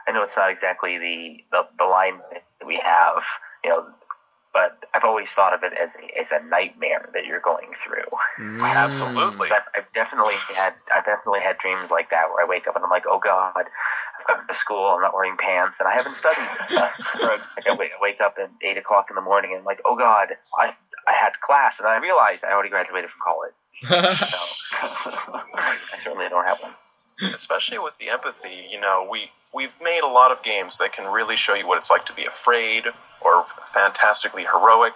I 0.07 0.11
know 0.11 0.23
it's 0.23 0.35
not 0.35 0.49
exactly 0.49 0.97
the, 0.97 1.37
the 1.51 1.67
the 1.77 1.85
line 1.85 2.19
that 2.31 2.65
we 2.65 2.81
have, 2.83 3.23
you 3.63 3.69
know, 3.69 3.85
but 4.55 4.79
I've 4.93 5.03
always 5.03 5.29
thought 5.29 5.53
of 5.53 5.63
it 5.63 5.73
as 5.75 5.91
a, 5.99 6.17
as 6.17 6.31
a 6.31 6.39
nightmare 6.47 7.09
that 7.13 7.25
you're 7.25 7.41
going 7.41 7.75
through. 7.83 8.07
Mm. 8.39 8.63
Absolutely. 8.63 9.51
I've, 9.51 9.67
I've 9.75 9.91
definitely 9.93 10.39
had 10.55 10.73
I've 10.95 11.03
definitely 11.03 11.41
had 11.41 11.57
dreams 11.57 11.91
like 11.91 12.09
that 12.11 12.31
where 12.31 12.45
I 12.45 12.47
wake 12.47 12.65
up 12.65 12.77
and 12.77 12.83
I'm 12.85 12.89
like, 12.89 13.03
oh 13.05 13.19
god, 13.19 13.67
I've 13.67 14.25
gone 14.25 14.47
to 14.47 14.53
school, 14.53 14.95
I'm 14.95 15.01
not 15.01 15.13
wearing 15.13 15.35
pants, 15.35 15.75
and 15.83 15.89
I 15.89 15.93
haven't 15.93 16.15
studied. 16.15 16.47
Right. 16.71 16.95
Like 17.19 17.67
I 17.67 17.75
wake, 17.75 17.91
I 17.91 18.01
wake 18.01 18.21
up 18.23 18.35
at 18.41 18.49
eight 18.63 18.77
o'clock 18.77 19.07
in 19.09 19.15
the 19.15 19.21
morning 19.21 19.51
and 19.51 19.59
I'm 19.59 19.65
like, 19.65 19.81
oh 19.83 19.97
god, 19.97 20.29
I 20.57 20.73
I 21.05 21.11
had 21.11 21.33
class 21.41 21.75
and 21.79 21.87
I 21.87 21.97
realized 21.97 22.45
I 22.45 22.53
already 22.53 22.69
graduated 22.69 23.09
from 23.11 23.19
college. 23.27 23.55
So 23.83 23.91
I 25.53 25.75
certainly 26.01 26.29
don't 26.29 26.47
have 26.47 26.61
one. 26.63 26.73
especially 27.33 27.79
with 27.79 27.97
the 27.99 28.07
empathy, 28.07 28.67
you 28.71 28.79
know, 28.79 29.05
we 29.11 29.27
we've 29.53 29.75
made 29.83 30.01
a 30.01 30.07
lot 30.07 30.31
of 30.31 30.43
games 30.43 30.77
that 30.77 30.93
can 30.93 31.11
really 31.11 31.35
show 31.35 31.55
you 31.55 31.67
what 31.67 31.77
it's 31.77 31.89
like 31.89 32.05
to 32.05 32.13
be 32.13 32.23
afraid 32.23 32.85
or 33.25 33.45
fantastically 33.73 34.43
heroic 34.43 34.93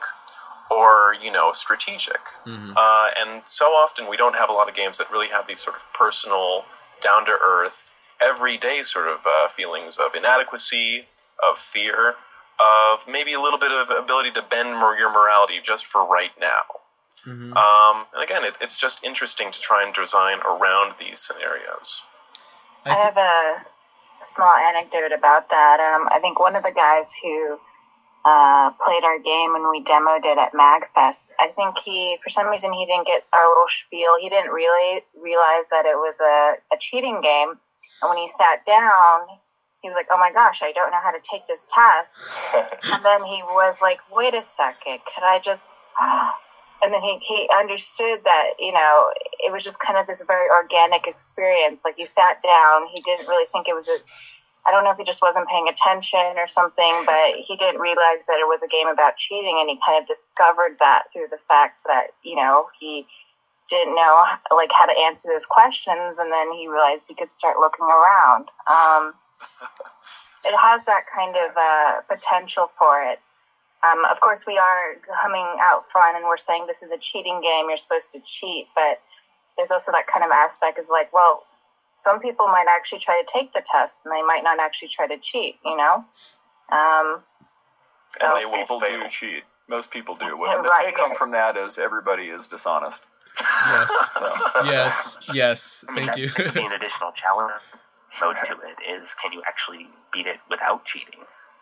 or 0.70 1.16
you 1.22 1.32
know 1.32 1.52
strategic. 1.52 2.22
Mhm. 2.46 2.74
Uh, 2.78 3.10
and 3.20 3.42
so 3.48 3.66
often 3.66 4.08
we 4.08 4.18
don't 4.18 4.36
have 4.36 4.50
a 4.50 4.54
lot 4.54 4.70
of 4.70 4.76
games 4.76 4.98
that 5.00 5.10
really 5.12 5.28
have 5.30 5.48
these 5.48 5.62
sort 5.62 5.76
of 5.76 5.84
personal, 5.94 6.64
down 7.02 7.26
to 7.26 7.32
earth, 7.32 7.92
everyday 8.22 8.84
sort 8.84 9.08
of 9.08 9.26
uh, 9.26 9.48
feelings 9.50 9.98
of 9.98 10.14
inadequacy, 10.16 11.08
of 11.44 11.60
fear. 11.60 12.16
of 12.62 13.08
maybe 13.08 13.32
a 13.32 13.40
little 13.40 13.58
bit 13.58 13.72
of 13.72 13.90
ability 13.90 14.32
to 14.32 14.42
bend 14.42 14.68
your 15.00 15.10
morality 15.10 15.62
just 15.64 15.86
for 15.86 16.04
right 16.04 16.34
now. 16.42 16.64
Mhm. 17.26 17.56
Um, 17.56 18.06
and 18.14 18.22
again, 18.22 18.44
it, 18.44 18.56
it's 18.60 18.78
just 18.78 19.02
interesting 19.02 19.50
to 19.50 19.60
try 19.62 19.82
and 19.82 19.94
design 19.94 20.40
around 20.42 20.96
these 21.00 21.20
scenarios. 21.22 22.02
I 22.86 22.90
I 22.90 22.94
have 22.96 23.16
a 23.16 23.66
small 24.36 24.54
anecdote 24.56 25.14
about 25.14 25.48
that. 25.50 25.80
Um, 25.80 26.10
I 26.12 26.20
think 26.20 26.38
one 26.38 26.58
of 26.58 26.64
the 26.64 26.72
guys 26.72 27.06
who 27.24 27.58
uh, 28.26 28.72
played 28.84 29.04
our 29.04 29.20
game 29.20 29.54
when 29.54 29.70
we 29.70 29.84
demoed 29.84 30.26
it 30.26 30.38
at 30.38 30.54
MagFest, 30.54 31.24
I 31.40 31.48
think 31.56 31.76
he, 31.84 32.18
for 32.24 32.30
some 32.30 32.48
reason, 32.48 32.74
he 32.74 32.86
didn't 32.86 33.08
get 33.08 33.24
our 33.32 33.48
little 33.48 33.72
spiel. 33.86 34.12
He 34.20 34.30
didn't 34.30 34.52
really 34.52 35.04
realize 35.16 35.64
that 35.72 35.86
it 35.86 35.96
was 35.96 36.16
a, 36.20 36.76
a 36.76 36.78
cheating 36.80 37.22
game. 37.22 37.56
And 38.02 38.10
when 38.10 38.18
he 38.18 38.30
sat 38.38 38.66
down, 38.66 39.28
he 39.82 39.88
was 39.88 39.96
like, 39.96 40.08
oh 40.12 40.18
my 40.18 40.32
gosh, 40.32 40.60
I 40.62 40.74
don't 40.74 40.92
know 40.92 41.00
how 41.02 41.12
to 41.12 41.24
take 41.24 41.48
this 41.48 41.64
test. 41.72 42.12
And 42.92 43.06
then 43.06 43.24
he 43.24 43.42
was 43.44 43.78
like, 43.82 44.00
wait 44.12 44.34
a 44.34 44.44
second, 44.58 45.00
could 45.08 45.24
I 45.24 45.40
just. 45.40 45.64
And 46.82 46.94
then 46.94 47.04
he, 47.04 47.20
he 47.28 47.50
understood 47.60 48.24
that, 48.24 48.56
you 48.58 48.72
know, 48.72 49.12
it 49.44 49.52
was 49.52 49.66
just 49.66 49.78
kind 49.80 50.00
of 50.00 50.08
this 50.08 50.24
very 50.26 50.48
organic 50.50 51.08
experience. 51.08 51.82
Like 51.84 51.96
he 51.98 52.08
sat 52.16 52.42
down, 52.42 52.88
he 52.88 53.02
didn't 53.02 53.28
really 53.28 53.48
think 53.52 53.68
it 53.68 53.76
was 53.76 53.86
a. 53.90 54.00
I 54.68 54.72
don't 54.72 54.84
know 54.84 54.92
if 54.92 54.98
he 54.98 55.06
just 55.06 55.22
wasn't 55.22 55.48
paying 55.48 55.68
attention 55.68 56.38
or 56.38 56.48
something, 56.48 57.04
but 57.06 57.36
he 57.48 57.56
didn't 57.58 57.82
realize 57.82 58.22
that 58.28 58.40
it 58.40 58.48
was 58.48 58.60
a 58.64 58.68
game 58.68 58.88
about 58.88 59.18
cheating, 59.18 59.56
and 59.58 59.70
he 59.70 59.80
kind 59.86 60.02
of 60.02 60.08
discovered 60.08 60.78
that 60.80 61.04
through 61.12 61.28
the 61.32 61.40
fact 61.48 61.82
that, 61.88 62.12
you 62.24 62.36
know, 62.36 62.68
he 62.80 63.08
didn't 63.70 63.96
know 63.96 64.26
like 64.52 64.72
how 64.74 64.86
to 64.86 64.98
answer 64.98 65.30
those 65.30 65.46
questions, 65.46 66.18
and 66.20 66.32
then 66.32 66.52
he 66.54 66.68
realized 66.68 67.04
he 67.08 67.16
could 67.16 67.32
start 67.32 67.58
looking 67.60 67.86
around. 67.86 68.50
Um, 68.68 69.14
it 70.46 70.56
has 70.56 70.82
that 70.86 71.04
kind 71.14 71.36
of 71.36 71.56
uh, 71.56 72.02
potential 72.08 72.72
for 72.78 73.02
it. 73.04 73.20
Um, 73.84 74.04
of 74.06 74.20
course, 74.20 74.46
we 74.46 74.58
are 74.58 75.00
coming 75.22 75.48
out 75.62 75.86
front 75.92 76.18
and 76.18 76.26
we're 76.26 76.38
saying 76.38 76.68
this 76.68 76.84
is 76.84 76.92
a 76.92 76.98
cheating 76.98 77.40
game. 77.42 77.70
You're 77.70 77.78
supposed 77.78 78.12
to 78.12 78.20
cheat, 78.26 78.68
but 78.76 79.00
there's 79.58 79.72
also 79.72 79.92
that 79.92 80.08
kind 80.08 80.26
of 80.26 80.32
aspect 80.32 80.80
of 80.80 80.86
like, 80.90 81.14
well, 81.14 81.44
some 82.04 82.20
people 82.20 82.48
might 82.48 82.66
actually 82.70 83.00
try 83.00 83.22
to 83.22 83.28
take 83.32 83.54
the 83.54 83.62
test 83.72 83.96
and 84.06 84.14
they 84.14 84.22
might 84.24 84.44
not 84.44 84.60
actually 84.60 84.90
try 84.96 85.08
to 85.08 85.18
cheat. 85.22 85.56
You 85.66 85.76
know. 85.78 86.06
Um, 86.72 87.24
And 88.20 88.30
Most 88.34 88.40
they 88.40 88.46
will 88.46 88.58
people 88.58 88.80
fail. 88.80 89.02
do 89.04 89.10
cheat. 89.10 89.44
Most 89.68 89.92
people 89.92 90.16
do. 90.16 90.26
Yeah, 90.26 90.34
Well, 90.34 90.64
the 90.64 90.70
right, 90.70 90.86
take 90.86 90.98
home 90.98 91.12
yeah. 91.12 91.18
from 91.18 91.32
that 91.32 91.56
is 91.58 91.78
everybody 91.78 92.24
is 92.30 92.48
dishonest. 92.48 93.02
yes, 93.40 93.92
So, 94.16 94.34
yes, 94.66 95.18
yes. 95.34 95.86
I 95.88 95.94
mean, 95.94 96.06
Thank 96.06 96.18
you. 96.18 96.30
that 96.30 96.54
be 96.54 96.66
an 96.66 96.72
additional 96.74 97.12
challenge 97.14 97.54
mode 98.20 98.36
to 98.48 98.54
it 98.54 99.02
is 99.02 99.08
can 99.22 99.32
you 99.32 99.42
actually 99.48 99.88
beat 100.12 100.26
it 100.28 100.38
without 100.50 100.84
cheating? 100.86 101.20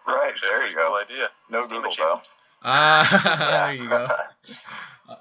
Right 0.07 0.29
actually 0.29 0.49
there 0.49 0.67
you 0.67 0.75
go. 0.75 0.87
cool 0.87 0.95
idea. 0.95 1.27
No 1.49 1.59
Steam 1.65 1.69
Google 1.75 1.89
achievement. 1.91 2.29
Ah, 2.63 3.67
there 3.67 3.83
you 3.83 3.89
go. 3.89 4.07
Uh, 5.09 5.15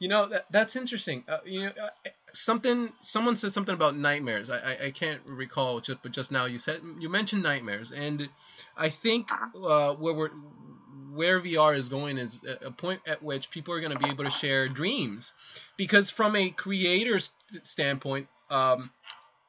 you 0.00 0.08
know 0.08 0.26
that, 0.26 0.46
that's 0.50 0.74
interesting. 0.76 1.24
Uh, 1.28 1.38
you 1.44 1.62
know, 1.62 1.72
uh, 1.80 1.88
something 2.34 2.90
someone 3.00 3.36
said 3.36 3.52
something 3.52 3.74
about 3.74 3.96
nightmares. 3.96 4.50
I, 4.50 4.58
I, 4.58 4.78
I 4.86 4.90
can't 4.90 5.20
recall 5.24 5.80
just 5.80 6.02
but 6.02 6.12
just 6.12 6.30
now 6.30 6.46
you 6.46 6.58
said 6.58 6.80
you 6.98 7.08
mentioned 7.08 7.42
nightmares, 7.42 7.92
and 7.92 8.28
I 8.76 8.88
think 8.88 9.30
uh, 9.54 9.94
where 9.94 10.14
we're 10.14 10.30
where 11.14 11.40
VR 11.40 11.76
is 11.76 11.88
going 11.88 12.18
is 12.18 12.40
a 12.62 12.70
point 12.70 13.00
at 13.06 13.22
which 13.22 13.50
people 13.50 13.74
are 13.74 13.80
going 13.80 13.92
to 13.92 13.98
be 13.98 14.08
able 14.08 14.24
to 14.24 14.30
share 14.30 14.68
dreams, 14.68 15.32
because 15.76 16.10
from 16.10 16.36
a 16.36 16.50
creator's 16.50 17.30
standpoint, 17.64 18.28
um, 18.50 18.90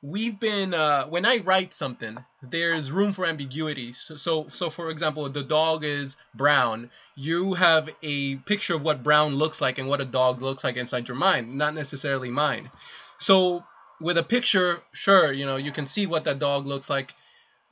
we've 0.03 0.37
been 0.37 0.73
uh, 0.73 1.07
when 1.07 1.25
I 1.25 1.37
write 1.37 1.73
something, 1.73 2.17
there's 2.41 2.91
room 2.91 3.13
for 3.13 3.25
ambiguity. 3.25 3.93
So, 3.93 4.17
so, 4.17 4.47
so 4.49 4.69
for 4.69 4.89
example, 4.91 5.27
the 5.29 5.43
dog 5.43 5.85
is 5.85 6.17
brown. 6.35 6.91
You 7.15 7.53
have 7.53 7.89
a 8.03 8.35
picture 8.35 8.75
of 8.75 8.81
what 8.81 9.01
brown 9.01 9.35
looks 9.35 9.61
like 9.61 9.79
and 9.79 9.87
what 9.87 10.01
a 10.01 10.05
dog 10.05 10.41
looks 10.41 10.63
like 10.63 10.75
inside 10.75 11.07
your 11.07 11.15
mind, 11.15 11.55
not 11.55 11.73
necessarily 11.73 12.29
mine. 12.29 12.69
So, 13.17 13.63
with 14.01 14.17
a 14.17 14.23
picture, 14.23 14.81
sure, 14.91 15.31
you 15.31 15.45
know, 15.45 15.55
you 15.55 15.71
can 15.71 15.85
see 15.85 16.05
what 16.05 16.25
that 16.25 16.39
dog 16.39 16.67
looks 16.67 16.89
like. 16.89 17.13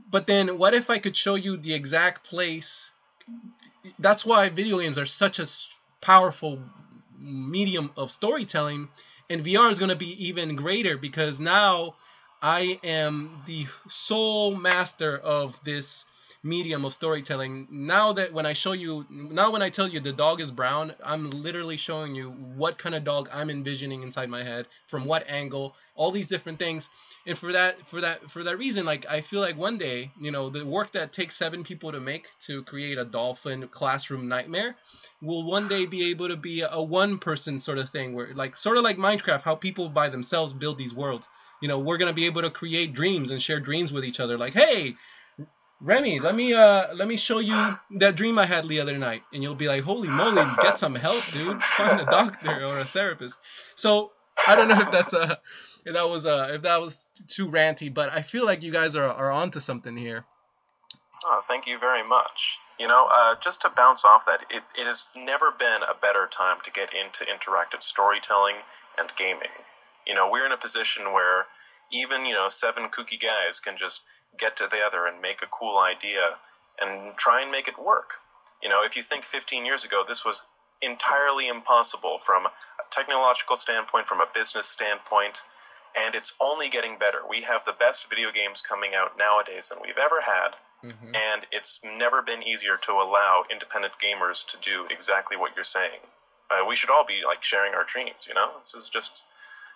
But 0.09 0.25
then, 0.25 0.57
what 0.57 0.73
if 0.73 0.89
I 0.89 0.99
could 0.99 1.17
show 1.17 1.35
you 1.35 1.57
the 1.57 1.73
exact 1.73 2.23
place? 2.23 2.89
That's 3.99 4.25
why 4.25 4.49
video 4.49 4.79
games 4.79 4.97
are 4.97 5.05
such 5.05 5.39
a 5.39 5.47
powerful 5.99 6.59
medium 7.19 7.91
of 7.97 8.09
storytelling, 8.09 8.87
and 9.29 9.43
VR 9.43 9.69
is 9.69 9.79
going 9.79 9.89
to 9.89 9.95
be 9.95 10.27
even 10.27 10.55
greater 10.55 10.97
because 10.97 11.39
now 11.39 11.95
I 12.41 12.79
am 12.83 13.43
the 13.45 13.67
sole 13.87 14.55
master 14.55 15.15
of 15.15 15.63
this 15.63 16.05
medium 16.43 16.85
of 16.85 16.93
storytelling. 16.93 17.67
Now 17.69 18.13
that 18.13 18.33
when 18.33 18.47
I 18.47 18.53
show 18.53 18.71
you, 18.71 19.05
now 19.11 19.51
when 19.51 19.61
I 19.61 19.69
tell 19.69 19.87
you 19.87 19.99
the 19.99 20.11
dog 20.11 20.41
is 20.41 20.49
brown, 20.49 20.95
I'm 21.03 21.29
literally 21.29 21.77
showing 21.77 22.15
you 22.15 22.31
what 22.31 22.79
kind 22.79 22.95
of 22.95 23.03
dog 23.03 23.29
I'm 23.31 23.51
envisioning 23.51 24.01
inside 24.01 24.27
my 24.27 24.43
head, 24.43 24.65
from 24.87 25.05
what 25.05 25.29
angle, 25.29 25.75
all 25.93 26.09
these 26.09 26.27
different 26.27 26.57
things. 26.57 26.89
And 27.27 27.37
for 27.37 27.51
that, 27.51 27.87
for 27.87 28.01
that, 28.01 28.31
for 28.31 28.43
that 28.43 28.57
reason, 28.57 28.85
like 28.87 29.05
I 29.07 29.21
feel 29.21 29.39
like 29.39 29.55
one 29.55 29.77
day, 29.77 30.11
you 30.19 30.31
know, 30.31 30.49
the 30.49 30.65
work 30.65 30.93
that 30.93 31.13
takes 31.13 31.37
seven 31.37 31.63
people 31.63 31.91
to 31.91 31.99
make 31.99 32.27
to 32.47 32.63
create 32.63 32.97
a 32.97 33.05
dolphin 33.05 33.67
classroom 33.67 34.27
nightmare 34.27 34.75
will 35.21 35.43
one 35.43 35.67
day 35.67 35.85
be 35.85 36.09
able 36.09 36.29
to 36.29 36.37
be 36.37 36.61
a 36.61 36.81
one 36.81 37.19
person 37.19 37.59
sort 37.59 37.77
of 37.77 37.87
thing 37.87 38.15
where 38.15 38.33
like 38.33 38.55
sort 38.55 38.77
of 38.77 38.83
like 38.83 38.97
Minecraft 38.97 39.41
how 39.41 39.53
people 39.53 39.89
by 39.89 40.09
themselves 40.09 40.53
build 40.53 40.79
these 40.79 40.93
worlds 40.93 41.27
you 41.61 41.67
know 41.67 41.79
we're 41.79 41.97
to 41.97 42.13
be 42.13 42.25
able 42.25 42.41
to 42.41 42.49
create 42.49 42.93
dreams 42.93 43.31
and 43.31 43.41
share 43.41 43.59
dreams 43.59 43.91
with 43.91 44.03
each 44.03 44.19
other. 44.19 44.37
Like 44.37 44.53
hey 44.53 44.95
Remy 45.79 46.19
let 46.19 46.35
me 46.35 46.53
uh 46.53 46.93
let 46.93 47.07
me 47.07 47.15
show 47.15 47.39
you 47.39 47.77
that 47.97 48.15
dream 48.15 48.37
I 48.37 48.45
had 48.45 48.67
the 48.67 48.79
other 48.81 48.97
night. 48.97 49.23
And 49.33 49.41
you'll 49.41 49.55
be 49.55 49.67
like 49.67 49.83
holy 49.83 50.09
moly 50.09 50.43
get 50.61 50.77
some 50.77 50.95
help 50.95 51.23
dude. 51.31 51.61
Find 51.77 51.99
a 51.99 52.05
doctor 52.05 52.65
or 52.65 52.79
a 52.79 52.85
therapist. 52.85 53.35
So 53.75 54.11
I 54.47 54.55
don't 54.55 54.67
know 54.67 54.79
if 54.79 54.91
that's 54.91 55.13
a 55.13 55.39
if 55.85 55.93
that 55.93 56.09
was 56.09 56.25
uh 56.25 56.49
if 56.53 56.63
that 56.63 56.81
was 56.81 57.05
too 57.27 57.47
ranty 57.47 57.93
but 57.93 58.11
I 58.11 58.21
feel 58.21 58.45
like 58.45 58.63
you 58.63 58.71
guys 58.71 58.95
are 58.95 59.07
are 59.07 59.31
onto 59.31 59.59
something 59.59 59.95
here. 59.95 60.25
Oh, 61.23 61.41
thank 61.47 61.67
you 61.67 61.77
very 61.77 62.07
much. 62.07 62.57
You 62.79 62.87
know, 62.87 63.07
uh, 63.11 63.35
just 63.39 63.61
to 63.61 63.69
bounce 63.69 64.03
off 64.03 64.25
that, 64.25 64.41
it, 64.49 64.63
it 64.75 64.87
has 64.87 65.05
never 65.15 65.51
been 65.51 65.81
a 65.83 65.93
better 65.93 66.27
time 66.27 66.57
to 66.63 66.71
get 66.71 66.89
into 66.95 67.25
interactive 67.25 67.83
storytelling 67.83 68.55
and 68.97 69.11
gaming. 69.15 69.53
You 70.05 70.15
know, 70.15 70.29
we're 70.29 70.45
in 70.45 70.51
a 70.51 70.57
position 70.57 71.13
where 71.13 71.45
even, 71.91 72.25
you 72.25 72.33
know, 72.33 72.47
seven 72.49 72.89
kooky 72.89 73.19
guys 73.21 73.59
can 73.59 73.77
just 73.77 74.01
get 74.37 74.55
together 74.55 75.05
and 75.07 75.21
make 75.21 75.41
a 75.41 75.47
cool 75.47 75.77
idea 75.77 76.37
and 76.79 77.15
try 77.17 77.41
and 77.41 77.51
make 77.51 77.67
it 77.67 77.77
work. 77.77 78.13
You 78.63 78.69
know, 78.69 78.83
if 78.83 78.95
you 78.95 79.03
think 79.03 79.25
15 79.25 79.65
years 79.65 79.83
ago, 79.83 80.03
this 80.07 80.23
was 80.23 80.43
entirely 80.81 81.47
impossible 81.47 82.19
from 82.25 82.45
a 82.45 82.51
technological 82.91 83.55
standpoint, 83.55 84.07
from 84.07 84.21
a 84.21 84.27
business 84.33 84.67
standpoint, 84.67 85.41
and 85.95 86.15
it's 86.15 86.33
only 86.39 86.69
getting 86.69 86.97
better. 86.97 87.19
We 87.27 87.41
have 87.43 87.65
the 87.65 87.73
best 87.73 88.09
video 88.09 88.31
games 88.31 88.61
coming 88.61 88.95
out 88.95 89.17
nowadays 89.17 89.69
than 89.69 89.79
we've 89.81 89.97
ever 89.97 90.21
had 90.21 90.55
Mhm. 90.83 91.15
and 91.15 91.45
it's 91.51 91.79
never 91.83 92.21
been 92.21 92.41
easier 92.41 92.77
to 92.77 92.91
allow 92.93 93.45
independent 93.51 93.93
gamers 93.99 94.45
to 94.47 94.57
do 94.57 94.87
exactly 94.89 95.37
what 95.37 95.55
you're 95.55 95.63
saying. 95.63 95.99
Uh, 96.49 96.65
we 96.65 96.75
should 96.75 96.89
all 96.89 97.03
be 97.05 97.23
like 97.23 97.43
sharing 97.43 97.75
our 97.75 97.83
dreams, 97.83 98.27
you 98.27 98.33
know. 98.33 98.57
This 98.59 98.73
is 98.73 98.89
just, 98.89 99.23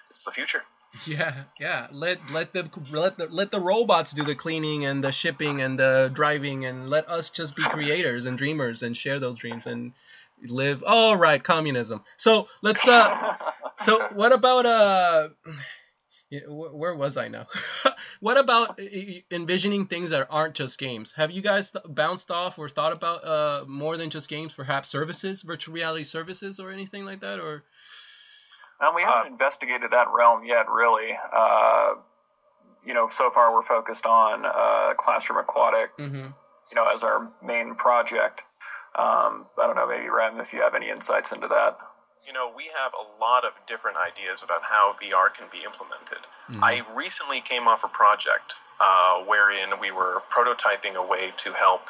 it's 0.10 0.24
the 0.24 0.32
future. 0.32 0.62
Yeah, 1.06 1.44
yeah. 1.60 1.88
Let 1.92 2.20
let 2.32 2.54
the 2.54 2.70
let 2.90 3.18
the 3.18 3.28
let 3.28 3.52
the 3.52 3.60
robots 3.60 4.14
do 4.14 4.24
the 4.24 4.34
cleaning 4.34 4.86
and 4.86 5.04
the 5.04 5.12
shipping 5.12 5.60
and 5.60 5.78
the 5.78 6.10
driving, 6.14 6.64
and 6.64 6.90
let 6.90 7.10
us 7.10 7.32
just 7.32 7.54
be 7.54 7.64
creators 7.64 8.26
and 8.26 8.38
dreamers 8.38 8.82
and 8.82 8.96
share 8.96 9.20
those 9.20 9.38
dreams 9.38 9.68
and 9.68 9.92
live. 10.48 10.86
Oh, 10.88 11.14
right, 11.16 11.44
communism. 11.44 12.02
So 12.16 12.48
let's 12.62 12.88
uh. 12.88 13.36
So 13.84 14.08
what 14.14 14.32
about 14.32 14.66
uh? 14.66 15.30
Where 16.48 16.96
was 16.96 17.18
I 17.18 17.28
now? 17.28 17.48
what 18.20 18.38
about 18.38 18.80
uh, 18.80 18.84
envisioning 19.32 19.86
things 19.86 20.10
that 20.10 20.28
aren't 20.30 20.56
just 20.56 20.80
games? 20.80 21.14
Have 21.14 21.32
you 21.32 21.42
guys 21.42 21.72
bounced 21.86 22.32
off 22.32 22.58
or 22.58 22.68
thought 22.68 22.94
about 22.94 23.24
uh 23.24 23.66
more 23.68 23.96
than 23.96 24.10
just 24.10 24.28
games? 24.28 24.52
Perhaps 24.54 24.90
services, 24.90 25.44
virtual 25.44 25.76
reality 25.76 26.04
services, 26.04 26.60
or 26.60 26.72
anything 26.72 27.06
like 27.06 27.22
that, 27.22 27.40
or 27.40 27.64
Um, 28.82 28.94
we 28.96 29.04
haven't 29.04 29.32
investigated 29.32 29.92
that 29.92 30.08
realm 30.14 30.46
yet, 30.46 30.70
really. 30.70 31.18
Uh, 31.34 31.96
you 32.86 32.94
know, 32.94 33.10
so 33.10 33.32
far 33.32 33.54
we're 33.54 33.64
focused 33.64 34.06
on 34.06 34.46
uh, 34.46 34.94
Classroom 34.98 35.40
Aquatic, 35.40 35.98
mm-hmm. 35.98 36.28
you 36.28 36.76
know, 36.76 36.86
as 36.86 37.04
our 37.04 37.32
main 37.44 37.76
project. 37.76 38.42
Um, 38.96 39.46
I 39.62 39.68
don't 39.68 39.76
know, 39.76 39.88
maybe 39.88 40.08
Rem, 40.10 40.40
if 40.40 40.54
you 40.54 40.62
have 40.62 40.76
any 40.76 40.90
insights 40.90 41.32
into 41.32 41.48
that. 41.48 41.78
You 42.26 42.34
know, 42.34 42.52
we 42.56 42.66
have 42.76 42.92
a 42.94 43.22
lot 43.22 43.46
of 43.46 43.52
different 43.68 43.98
ideas 43.98 44.42
about 44.42 44.64
how 44.64 44.94
VR 45.02 45.34
can 45.34 45.48
be 45.52 45.60
implemented. 45.64 46.26
I 46.64 46.82
recently 46.96 47.42
came 47.42 47.68
off 47.68 47.84
a 47.84 47.88
project 47.88 48.56
uh, 48.80 49.24
wherein 49.26 49.80
we 49.80 49.92
were 49.92 50.24
prototyping 50.32 50.96
a 50.96 51.06
way 51.06 51.34
to 51.38 51.54
help 51.54 51.82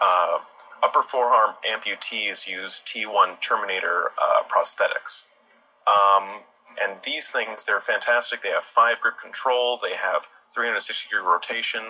uh, 0.00 0.38
upper 0.82 1.02
forearm 1.02 1.54
amputees 1.70 2.46
use 2.46 2.80
T1 2.86 3.40
Terminator 3.40 4.12
uh, 4.20 4.42
prosthetics. 4.48 5.24
Um, 5.86 6.40
and 6.80 6.98
these 7.04 7.28
things, 7.28 7.64
they're 7.64 7.80
fantastic. 7.80 8.42
They 8.42 8.50
have 8.50 8.64
five 8.64 9.00
grip 9.00 9.20
control, 9.20 9.78
they 9.82 9.94
have 9.94 10.26
360 10.54 11.08
degree 11.08 11.24
rotation, 11.24 11.82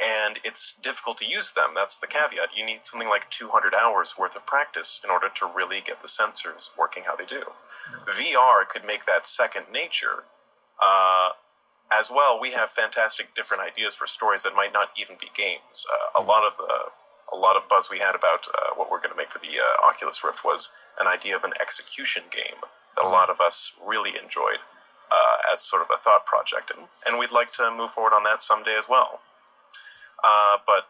and 0.00 0.38
it's 0.44 0.74
difficult 0.82 1.18
to 1.18 1.26
use 1.26 1.52
them. 1.52 1.70
That's 1.74 1.98
the 1.98 2.06
caveat. 2.06 2.56
You 2.56 2.64
need 2.64 2.80
something 2.84 3.08
like 3.08 3.30
200 3.30 3.74
hours 3.74 4.14
worth 4.18 4.34
of 4.34 4.46
practice 4.46 5.00
in 5.04 5.10
order 5.10 5.28
to 5.36 5.46
really 5.54 5.80
get 5.84 6.00
the 6.00 6.08
sensors 6.08 6.70
working 6.78 7.04
how 7.04 7.16
they 7.16 7.26
do. 7.26 7.42
VR 8.08 8.66
could 8.68 8.84
make 8.84 9.06
that 9.06 9.26
second 9.26 9.66
nature. 9.72 10.24
Uh, 10.82 11.30
as 11.92 12.08
well, 12.08 12.40
we 12.40 12.52
have 12.52 12.70
fantastic 12.70 13.34
different 13.34 13.62
ideas 13.62 13.94
for 13.94 14.06
stories 14.06 14.44
that 14.44 14.54
might 14.54 14.72
not 14.72 14.88
even 14.96 15.16
be 15.20 15.28
games. 15.36 15.84
Uh, 15.84 16.22
a 16.22 16.24
lot 16.24 16.46
of 16.46 16.56
the 16.56 16.72
a 17.32 17.36
lot 17.36 17.56
of 17.56 17.68
buzz 17.68 17.88
we 17.88 17.98
had 17.98 18.16
about 18.16 18.48
uh, 18.48 18.74
what 18.74 18.90
we're 18.90 18.98
going 18.98 19.10
to 19.10 19.16
make 19.16 19.30
for 19.30 19.38
the 19.38 19.54
uh, 19.54 19.88
Oculus 19.88 20.24
Rift 20.24 20.42
was 20.44 20.70
an 20.98 21.06
idea 21.06 21.36
of 21.36 21.44
an 21.44 21.52
execution 21.60 22.24
game 22.32 22.58
that 22.96 23.04
a 23.04 23.08
lot 23.08 23.30
of 23.30 23.40
us 23.40 23.72
really 23.86 24.12
enjoyed 24.22 24.58
uh, 25.10 25.54
as 25.54 25.62
sort 25.62 25.82
of 25.82 25.88
a 25.92 25.98
thought 25.98 26.26
project, 26.26 26.72
and, 26.76 26.86
and 27.06 27.18
we'd 27.18 27.32
like 27.32 27.52
to 27.54 27.70
move 27.76 27.90
forward 27.92 28.12
on 28.12 28.24
that 28.24 28.42
someday 28.42 28.76
as 28.78 28.88
well. 28.88 29.20
Uh, 30.22 30.58
but 30.66 30.86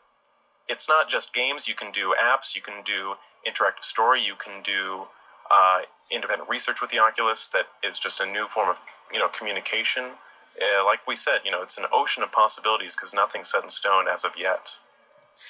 it's 0.69 0.89
not 0.89 1.09
just 1.09 1.33
games. 1.33 1.69
You 1.69 1.75
can 1.75 1.93
do 1.93 2.15
apps. 2.21 2.55
You 2.55 2.63
can 2.63 2.83
do 2.85 3.15
interactive 3.47 3.85
story. 3.85 4.23
You 4.23 4.35
can 4.35 4.63
do 4.63 5.03
uh, 5.51 5.81
independent 6.11 6.49
research 6.49 6.81
with 6.81 6.91
the 6.91 6.99
Oculus. 6.99 7.49
That 7.49 7.67
is 7.83 7.99
just 7.99 8.21
a 8.21 8.27
new 8.27 8.47
form 8.49 8.69
of 8.69 8.77
you 9.13 9.19
know 9.19 9.29
communication. 9.29 10.05
Uh, 10.05 10.85
like 10.85 11.07
we 11.07 11.17
said, 11.17 11.41
you 11.45 11.51
know, 11.51 11.63
it's 11.63 11.79
an 11.79 11.87
ocean 11.93 12.23
of 12.23 12.33
possibilities 12.33 12.95
because 12.95 13.15
nothing's 13.15 13.51
set 13.51 13.63
in 13.63 13.71
stone 13.71 14.07
as 14.13 14.25
of 14.25 14.33
yet. 14.37 14.69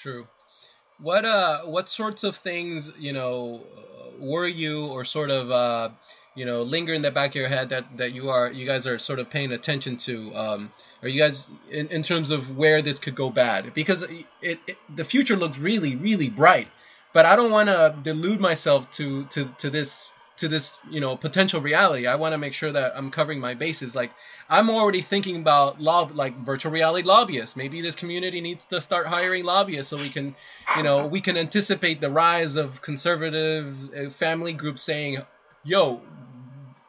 True. 0.00 0.26
What 0.98 1.24
uh, 1.24 1.62
what 1.62 1.88
sorts 1.88 2.24
of 2.24 2.36
things 2.36 2.92
you 2.98 3.12
know 3.12 3.64
were 4.18 4.46
you 4.46 4.86
or 4.86 5.04
sort 5.04 5.30
of 5.30 5.50
uh, 5.50 5.90
you 6.34 6.44
know 6.44 6.62
linger 6.62 6.92
in 6.92 7.02
the 7.02 7.10
back 7.10 7.30
of 7.30 7.36
your 7.36 7.48
head 7.48 7.70
that 7.70 7.96
that 7.96 8.12
you 8.12 8.30
are 8.30 8.50
you 8.50 8.66
guys 8.66 8.86
are 8.86 8.98
sort 8.98 9.18
of 9.18 9.30
paying 9.30 9.52
attention 9.52 9.96
to? 9.98 10.34
Um, 10.34 10.72
are 11.02 11.08
you 11.08 11.20
guys 11.20 11.48
in, 11.70 11.88
in 11.88 12.02
terms 12.02 12.30
of 12.30 12.56
where 12.56 12.82
this 12.82 12.98
could 12.98 13.14
go 13.14 13.30
bad? 13.30 13.74
Because 13.74 14.02
it, 14.02 14.58
it 14.68 14.76
the 14.94 15.04
future 15.04 15.36
looks 15.36 15.58
really 15.58 15.96
really 15.96 16.28
bright, 16.28 16.68
but 17.12 17.26
I 17.26 17.36
don't 17.36 17.50
want 17.50 17.68
to 17.68 17.94
delude 18.02 18.40
myself 18.40 18.90
to 18.92 19.24
to 19.26 19.48
to 19.58 19.70
this 19.70 20.12
to 20.40 20.48
this 20.48 20.72
you 20.90 21.00
know 21.00 21.16
potential 21.16 21.60
reality 21.60 22.06
i 22.06 22.14
want 22.14 22.32
to 22.32 22.38
make 22.38 22.54
sure 22.54 22.72
that 22.72 22.92
i'm 22.96 23.10
covering 23.10 23.40
my 23.40 23.52
bases 23.52 23.94
like 23.94 24.10
i'm 24.48 24.70
already 24.70 25.02
thinking 25.02 25.36
about 25.36 25.80
lob 25.80 26.12
like 26.16 26.34
virtual 26.38 26.72
reality 26.72 27.06
lobbyists 27.06 27.56
maybe 27.56 27.82
this 27.82 27.94
community 27.94 28.40
needs 28.40 28.64
to 28.64 28.80
start 28.80 29.06
hiring 29.06 29.44
lobbyists 29.44 29.90
so 29.90 29.98
we 29.98 30.08
can 30.08 30.34
you 30.78 30.82
know 30.82 31.06
we 31.06 31.20
can 31.20 31.36
anticipate 31.36 32.00
the 32.00 32.10
rise 32.10 32.56
of 32.56 32.80
conservative 32.80 33.76
uh, 33.94 34.08
family 34.08 34.54
groups 34.54 34.82
saying 34.82 35.18
yo 35.64 36.00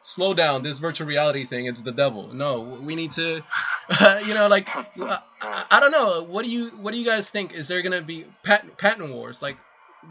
slow 0.00 0.34
down 0.34 0.62
this 0.62 0.78
virtual 0.78 1.06
reality 1.06 1.44
thing 1.44 1.66
it's 1.66 1.80
the 1.82 1.92
devil 1.92 2.32
no 2.32 2.60
we 2.60 2.94
need 2.94 3.12
to 3.12 3.40
you 4.26 4.34
know 4.34 4.48
like 4.48 4.68
uh, 5.00 5.18
i 5.70 5.78
don't 5.78 5.92
know 5.92 6.22
what 6.24 6.44
do 6.44 6.50
you 6.50 6.68
what 6.70 6.92
do 6.92 6.98
you 6.98 7.06
guys 7.06 7.30
think 7.30 7.56
is 7.56 7.68
there 7.68 7.82
to 7.82 8.02
be 8.02 8.26
patent 8.42 8.76
patent 8.76 9.12
wars 9.12 9.40
like 9.40 9.56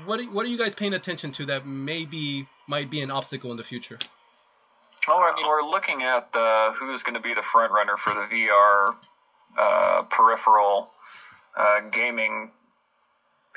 what 0.06 0.20
are, 0.20 0.24
what 0.24 0.46
are 0.46 0.50
you 0.50 0.58
guys 0.58 0.76
paying 0.76 0.94
attention 0.94 1.32
to 1.32 1.46
that 1.48 1.66
maybe 1.66 2.48
might 2.68 2.90
be 2.90 3.02
an 3.02 3.12
obstacle 3.12 3.52
in 3.52 3.58
the 3.58 3.64
future? 3.64 4.00
Well, 5.08 5.18
I 5.18 5.34
mean, 5.36 5.48
we're 5.48 5.64
looking 5.64 6.04
at 6.04 6.30
uh, 6.34 6.74
who's 6.74 7.04
going 7.04 7.16
to 7.16 7.20
be 7.20 7.34
the 7.34 7.42
front 7.42 7.72
runner 7.72 7.98
for 7.98 8.14
the 8.14 8.22
VR 8.22 8.96
uh, 9.58 10.04
peripheral 10.04 10.90
uh, 11.58 11.82
gaming 11.92 12.52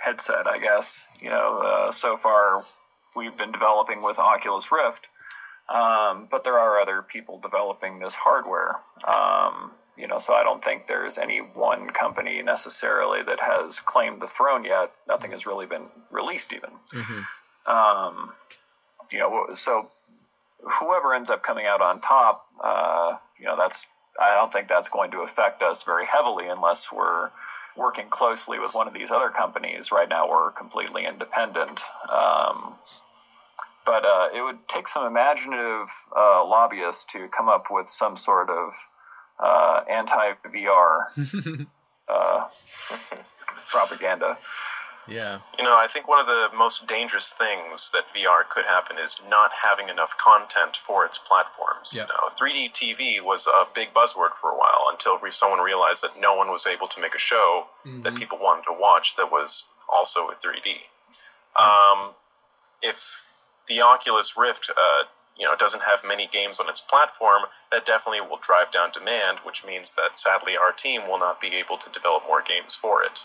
headset. 0.00 0.46
I 0.46 0.58
guess 0.58 1.04
you 1.20 1.30
know. 1.30 1.58
Uh, 1.58 1.92
so 1.92 2.16
far, 2.16 2.64
we've 3.14 3.36
been 3.36 3.52
developing 3.52 4.02
with 4.02 4.18
Oculus 4.18 4.70
Rift, 4.70 5.08
um, 5.68 6.28
but 6.30 6.44
there 6.44 6.58
are 6.58 6.78
other 6.78 7.02
people 7.02 7.38
developing 7.38 7.98
this 7.98 8.14
hardware. 8.14 8.76
Um, 9.06 9.72
you 9.96 10.08
know, 10.08 10.18
so 10.18 10.32
I 10.32 10.42
don't 10.42 10.62
think 10.62 10.86
there's 10.86 11.18
any 11.18 11.38
one 11.38 11.88
company 11.90 12.42
necessarily 12.42 13.22
that 13.22 13.38
has 13.40 13.78
claimed 13.80 14.20
the 14.20 14.26
throne 14.26 14.64
yet. 14.64 14.90
Nothing 15.06 15.30
has 15.30 15.46
really 15.46 15.66
been 15.66 15.86
released, 16.10 16.52
even. 16.52 16.70
Mm-hmm. 16.92 17.72
Um, 17.72 18.32
you 19.10 19.20
know, 19.20 19.46
so 19.54 19.88
whoever 20.62 21.14
ends 21.14 21.30
up 21.30 21.42
coming 21.42 21.66
out 21.66 21.80
on 21.80 22.00
top, 22.00 22.46
uh, 22.62 23.16
you 23.38 23.46
know, 23.46 23.56
that's 23.56 23.86
I 24.20 24.34
don't 24.34 24.52
think 24.52 24.68
that's 24.68 24.88
going 24.88 25.10
to 25.12 25.20
affect 25.20 25.62
us 25.62 25.82
very 25.82 26.06
heavily 26.06 26.46
unless 26.48 26.92
we're 26.92 27.30
working 27.76 28.08
closely 28.08 28.58
with 28.58 28.74
one 28.74 28.86
of 28.86 28.94
these 28.94 29.10
other 29.10 29.30
companies. 29.30 29.90
Right 29.90 30.08
now, 30.08 30.28
we're 30.28 30.50
completely 30.50 31.06
independent. 31.06 31.80
Um, 32.08 32.76
but 33.84 34.04
uh, 34.04 34.28
it 34.34 34.42
would 34.42 34.66
take 34.68 34.88
some 34.88 35.06
imaginative 35.06 35.88
uh, 36.16 36.44
lobbyists 36.44 37.04
to 37.12 37.28
come 37.28 37.48
up 37.48 37.66
with 37.70 37.88
some 37.88 38.16
sort 38.16 38.48
of 38.50 38.72
uh, 39.38 39.80
anti 39.90 40.32
VR 40.46 41.66
uh, 42.08 42.48
propaganda. 43.68 44.38
Yeah. 45.06 45.40
You 45.58 45.64
know, 45.64 45.76
I 45.76 45.86
think 45.92 46.08
one 46.08 46.18
of 46.20 46.26
the 46.26 46.48
most 46.56 46.86
dangerous 46.86 47.32
things 47.36 47.90
that 47.92 48.04
VR 48.14 48.48
could 48.48 48.64
happen 48.64 48.96
is 48.98 49.20
not 49.28 49.50
having 49.52 49.88
enough 49.88 50.16
content 50.18 50.78
for 50.86 51.04
its 51.04 51.18
platforms. 51.18 51.92
Yep. 51.92 52.08
You 52.08 52.14
know, 52.14 52.28
3D 52.34 52.72
TV 52.72 53.22
was 53.22 53.46
a 53.46 53.64
big 53.74 53.92
buzzword 53.92 54.30
for 54.40 54.50
a 54.50 54.56
while 54.56 54.88
until 54.90 55.18
re- 55.18 55.30
someone 55.30 55.60
realized 55.60 56.02
that 56.02 56.18
no 56.18 56.34
one 56.34 56.48
was 56.48 56.66
able 56.66 56.88
to 56.88 57.00
make 57.00 57.14
a 57.14 57.18
show 57.18 57.66
Mm-hmm. 57.84 58.00
that 58.00 58.14
people 58.14 58.38
wanted 58.38 58.64
to 58.64 58.72
watch 58.72 59.14
that 59.16 59.30
was 59.30 59.64
also 59.92 60.30
3D. 60.30 60.80
Um, 61.60 62.12
if 62.82 62.96
the 63.68 63.82
Oculus 63.82 64.38
Rift, 64.38 64.70
uh, 64.70 65.04
you 65.36 65.44
know, 65.44 65.54
doesn't 65.56 65.82
have 65.82 66.00
many 66.06 66.26
games 66.32 66.58
on 66.60 66.68
its 66.70 66.80
platform, 66.80 67.42
that 67.70 67.84
definitely 67.84 68.22
will 68.22 68.38
drive 68.38 68.72
down 68.72 68.90
demand, 68.92 69.38
which 69.44 69.64
means 69.66 69.92
that 69.92 70.16
sadly 70.16 70.56
our 70.56 70.72
team 70.72 71.02
will 71.08 71.18
not 71.18 71.40
be 71.42 71.48
able 71.48 71.76
to 71.76 71.90
develop 71.90 72.22
more 72.26 72.42
games 72.42 72.74
for 72.74 73.02
it. 73.02 73.20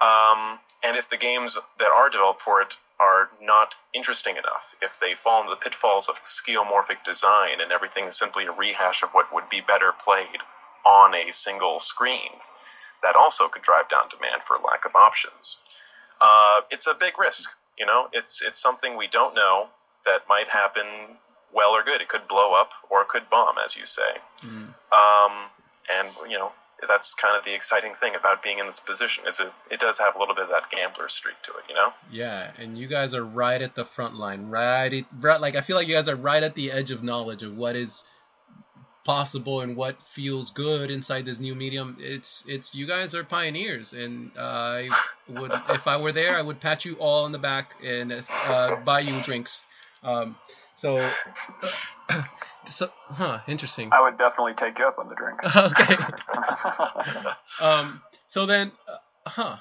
Um, 0.00 0.58
and 0.82 0.96
if 0.96 1.08
the 1.08 1.16
games 1.16 1.58
that 1.78 1.88
are 1.88 2.10
developed 2.10 2.42
for 2.42 2.60
it 2.60 2.76
are 3.00 3.30
not 3.40 3.74
interesting 3.94 4.36
enough, 4.36 4.74
if 4.82 4.98
they 5.00 5.14
fall 5.14 5.42
into 5.42 5.50
the 5.50 5.56
pitfalls 5.56 6.08
of 6.08 6.16
skeuomorphic 6.24 7.02
design 7.04 7.60
and 7.60 7.72
everything 7.72 8.04
is 8.04 8.16
simply 8.16 8.44
a 8.46 8.52
rehash 8.52 9.02
of 9.02 9.10
what 9.10 9.32
would 9.32 9.48
be 9.48 9.60
better 9.60 9.92
played 9.92 10.42
on 10.86 11.14
a 11.14 11.32
single 11.32 11.80
screen, 11.80 12.30
that 13.02 13.16
also 13.16 13.48
could 13.48 13.62
drive 13.62 13.88
down 13.88 14.08
demand 14.10 14.42
for 14.46 14.56
lack 14.64 14.84
of 14.84 14.94
options. 14.94 15.58
Uh, 16.20 16.60
it's 16.70 16.86
a 16.86 16.94
big 16.94 17.18
risk, 17.18 17.50
you 17.78 17.86
know. 17.86 18.08
It's 18.12 18.42
it's 18.42 18.60
something 18.60 18.96
we 18.96 19.08
don't 19.08 19.34
know 19.34 19.68
that 20.04 20.22
might 20.28 20.48
happen 20.48 20.86
well 21.52 21.70
or 21.70 21.82
good. 21.82 22.00
It 22.00 22.08
could 22.08 22.28
blow 22.28 22.54
up 22.54 22.70
or 22.90 23.02
it 23.02 23.08
could 23.08 23.28
bomb, 23.30 23.56
as 23.62 23.76
you 23.76 23.86
say. 23.86 24.20
Um, 24.92 25.50
and 25.92 26.08
you 26.30 26.38
know 26.38 26.52
that's 26.88 27.14
kind 27.14 27.36
of 27.36 27.44
the 27.44 27.54
exciting 27.54 27.94
thing 27.94 28.14
about 28.14 28.42
being 28.42 28.58
in 28.58 28.66
this 28.66 28.80
position 28.80 29.24
is 29.26 29.40
it 29.40 29.52
it 29.70 29.80
does 29.80 29.98
have 29.98 30.16
a 30.16 30.18
little 30.18 30.34
bit 30.34 30.44
of 30.44 30.50
that 30.50 30.70
gambler 30.70 31.08
streak 31.08 31.36
to 31.42 31.52
it, 31.52 31.64
you 31.68 31.74
know. 31.74 31.92
Yeah, 32.10 32.50
and 32.58 32.78
you 32.78 32.86
guys 32.86 33.14
are 33.14 33.24
right 33.24 33.60
at 33.60 33.74
the 33.74 33.84
front 33.84 34.16
line, 34.16 34.48
right, 34.48 34.92
at, 34.92 35.04
right? 35.20 35.40
Like 35.40 35.56
I 35.56 35.60
feel 35.60 35.76
like 35.76 35.88
you 35.88 35.94
guys 35.94 36.08
are 36.08 36.16
right 36.16 36.42
at 36.42 36.54
the 36.54 36.72
edge 36.72 36.90
of 36.90 37.02
knowledge 37.02 37.42
of 37.42 37.56
what 37.56 37.76
is 37.76 38.04
possible 39.04 39.60
and 39.60 39.76
what 39.76 40.00
feels 40.02 40.50
good 40.50 40.90
inside 40.90 41.26
this 41.26 41.38
new 41.38 41.54
medium. 41.54 41.96
It's 42.00 42.44
it's 42.46 42.74
you 42.74 42.86
guys 42.86 43.14
are 43.14 43.22
pioneers, 43.22 43.92
and 43.92 44.30
I 44.38 44.88
would 45.28 45.52
if 45.70 45.86
I 45.86 45.96
were 45.98 46.12
there, 46.12 46.36
I 46.36 46.42
would 46.42 46.60
pat 46.60 46.84
you 46.84 46.94
all 46.94 47.24
on 47.24 47.32
the 47.32 47.38
back 47.38 47.74
and 47.84 48.24
uh, 48.46 48.76
buy 48.76 49.00
you 49.00 49.20
drinks. 49.22 49.64
Um, 50.02 50.36
so, 50.76 51.10
so, 52.70 52.90
huh? 53.08 53.40
Interesting. 53.46 53.90
I 53.92 54.02
would 54.02 54.16
definitely 54.16 54.54
take 54.54 54.78
you 54.78 54.86
up 54.86 54.98
on 54.98 55.08
the 55.08 55.14
drink. 55.14 55.40
okay. 55.56 55.96
um. 57.60 58.02
So 58.26 58.46
then, 58.46 58.72
uh, 58.88 58.96
huh? 59.26 59.56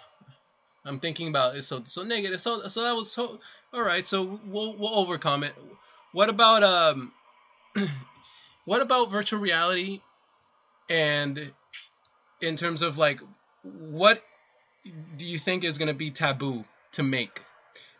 I'm 0.85 0.99
thinking 0.99 1.29
about 1.29 1.55
it. 1.55 1.63
So 1.63 1.81
so 1.85 2.03
negative. 2.03 2.41
So 2.41 2.67
so 2.67 2.83
that 2.83 2.95
was 2.95 3.11
so. 3.11 3.39
All 3.73 3.81
right. 3.81 4.05
So 4.05 4.39
we'll 4.45 4.75
we'll 4.75 4.95
overcome 4.95 5.43
it. 5.43 5.53
What 6.11 6.29
about 6.29 6.63
um? 6.63 7.11
what 8.65 8.81
about 8.81 9.11
virtual 9.11 9.39
reality? 9.39 10.01
And 10.89 11.51
in 12.41 12.57
terms 12.57 12.81
of 12.81 12.97
like, 12.97 13.19
what 13.63 14.23
do 15.17 15.25
you 15.25 15.39
think 15.39 15.63
is 15.63 15.77
gonna 15.77 15.93
be 15.93 16.11
taboo 16.11 16.65
to 16.93 17.03
make? 17.03 17.41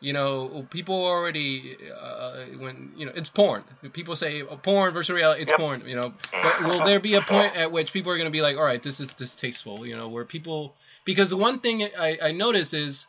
You 0.04 0.12
know, 0.12 0.68
people 0.70 0.96
already 0.96 1.78
uh, 1.98 2.44
when 2.58 2.92
you 2.98 3.06
know 3.06 3.14
it's 3.16 3.30
porn. 3.30 3.64
People 3.94 4.18
say 4.18 4.42
oh, 4.42 4.58
porn, 4.58 4.94
versus 4.94 5.16
reality, 5.16 5.44
it's 5.44 5.52
Yep. 5.52 5.60
porn. 5.60 5.84
You 5.88 5.96
know, 5.96 6.14
but 6.34 6.60
will 6.60 6.84
there 6.84 7.00
be 7.00 7.14
a 7.16 7.22
point 7.22 7.56
at 7.56 7.72
which 7.72 7.94
people 7.94 8.12
are 8.12 8.18
going 8.18 8.28
to 8.28 8.38
be 8.40 8.42
like, 8.42 8.58
all 8.58 8.66
right, 8.66 8.84
this 8.84 9.00
is 9.00 9.14
distasteful? 9.14 9.88
You 9.88 9.96
know, 9.96 10.10
where 10.10 10.26
people 10.26 10.76
because 11.06 11.30
the 11.30 11.38
one 11.38 11.62
thing 11.62 11.84
I, 11.98 12.18
I 12.22 12.32
notice 12.34 12.74
is 12.74 13.06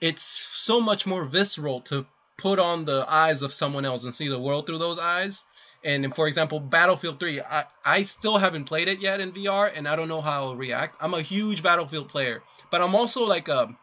it's 0.00 0.22
so 0.24 0.80
much 0.80 1.06
more 1.06 1.24
visceral 1.24 1.82
to 1.82 2.04
put 2.36 2.58
on 2.58 2.84
the 2.84 3.06
eyes 3.08 3.42
of 3.42 3.54
someone 3.54 3.84
else 3.84 4.02
and 4.02 4.12
see 4.12 4.26
the 4.26 4.40
world 4.40 4.66
through 4.66 4.78
those 4.78 4.98
eyes. 4.98 5.44
And 5.84 6.12
for 6.16 6.26
example, 6.26 6.58
Battlefield 6.58 7.20
3, 7.20 7.42
I, 7.42 7.64
I 7.84 8.02
still 8.04 8.38
haven't 8.38 8.64
played 8.64 8.88
it 8.88 9.00
yet 9.00 9.20
in 9.20 9.32
VR, 9.32 9.70
and 9.72 9.86
I 9.86 9.96
don't 9.96 10.08
know 10.08 10.22
how 10.22 10.46
I'll 10.46 10.56
react. 10.56 10.96
I'm 10.98 11.14
a 11.14 11.22
huge 11.22 11.62
Battlefield 11.62 12.08
player, 12.08 12.42
but 12.70 12.80
I'm 12.80 12.94
also 12.96 13.22
like 13.24 13.48
a 13.48 13.76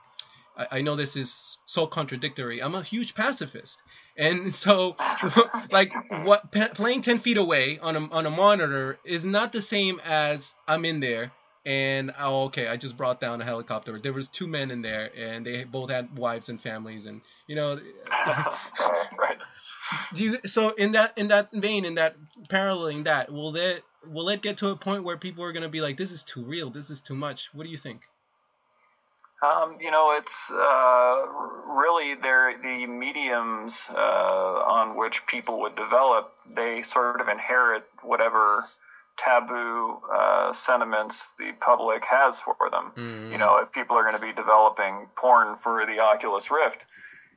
I 0.57 0.67
I 0.71 0.81
know 0.81 0.95
this 0.95 1.15
is 1.15 1.57
so 1.65 1.87
contradictory. 1.87 2.61
I'm 2.61 2.75
a 2.75 2.83
huge 2.83 3.15
pacifist, 3.15 3.81
and 4.17 4.53
so 4.65 4.95
like 5.71 5.91
what 6.09 6.51
pa- 6.51 6.69
playing 6.73 7.01
ten 7.01 7.19
feet 7.19 7.37
away 7.37 7.79
on 7.79 7.95
a 7.95 8.09
on 8.11 8.25
a 8.25 8.31
monitor 8.31 8.99
is 9.03 9.25
not 9.25 9.51
the 9.51 9.61
same 9.61 9.99
as 10.03 10.53
I'm 10.67 10.85
in 10.85 10.99
there 10.99 11.31
and 11.65 12.11
oh, 12.19 12.45
okay, 12.45 12.67
I 12.67 12.77
just 12.77 12.97
brought 12.97 13.19
down 13.19 13.41
a 13.41 13.45
helicopter. 13.45 13.99
There 13.99 14.13
was 14.13 14.27
two 14.27 14.47
men 14.47 14.71
in 14.71 14.81
there, 14.81 15.11
and 15.15 15.45
they 15.45 15.63
both 15.63 15.89
had 15.89 16.17
wives 16.17 16.49
and 16.49 16.59
families, 16.59 17.05
and 17.05 17.21
you 17.47 17.55
know, 17.55 17.79
right. 18.27 19.37
do 20.15 20.23
you 20.23 20.39
so 20.45 20.71
in 20.71 20.93
that 20.93 21.17
in 21.17 21.27
that 21.27 21.49
vein, 21.53 21.85
in 21.85 21.95
that 21.95 22.15
paralleling 22.49 23.03
that, 23.03 23.31
will 23.31 23.55
it 23.55 23.83
will 24.07 24.29
it 24.29 24.41
get 24.41 24.57
to 24.57 24.69
a 24.69 24.75
point 24.75 25.03
where 25.03 25.17
people 25.17 25.43
are 25.43 25.51
gonna 25.51 25.69
be 25.69 25.81
like, 25.81 25.97
this 25.97 26.11
is 26.11 26.23
too 26.23 26.43
real, 26.43 26.71
this 26.71 26.89
is 26.89 27.01
too 27.01 27.15
much? 27.15 27.49
What 27.53 27.63
do 27.63 27.69
you 27.69 27.77
think? 27.77 28.01
Um, 29.41 29.77
you 29.79 29.89
know, 29.89 30.15
it's 30.17 30.51
uh, 30.51 31.25
really 31.67 32.13
they're 32.15 32.55
the 32.61 32.85
mediums 32.85 33.79
uh, 33.89 33.95
on 33.95 34.95
which 34.95 35.25
people 35.25 35.61
would 35.61 35.75
develop. 35.75 36.33
They 36.47 36.83
sort 36.83 37.21
of 37.21 37.27
inherit 37.27 37.83
whatever 38.03 38.65
taboo 39.17 39.97
uh, 40.13 40.53
sentiments 40.53 41.33
the 41.39 41.51
public 41.59 42.05
has 42.05 42.37
for 42.39 42.55
them. 42.69 42.91
Mm. 42.95 43.31
You 43.31 43.37
know, 43.39 43.57
if 43.57 43.71
people 43.71 43.97
are 43.97 44.03
going 44.03 44.15
to 44.15 44.21
be 44.21 44.33
developing 44.33 45.07
porn 45.15 45.57
for 45.57 45.85
the 45.85 45.99
Oculus 45.99 46.51
Rift, 46.51 46.85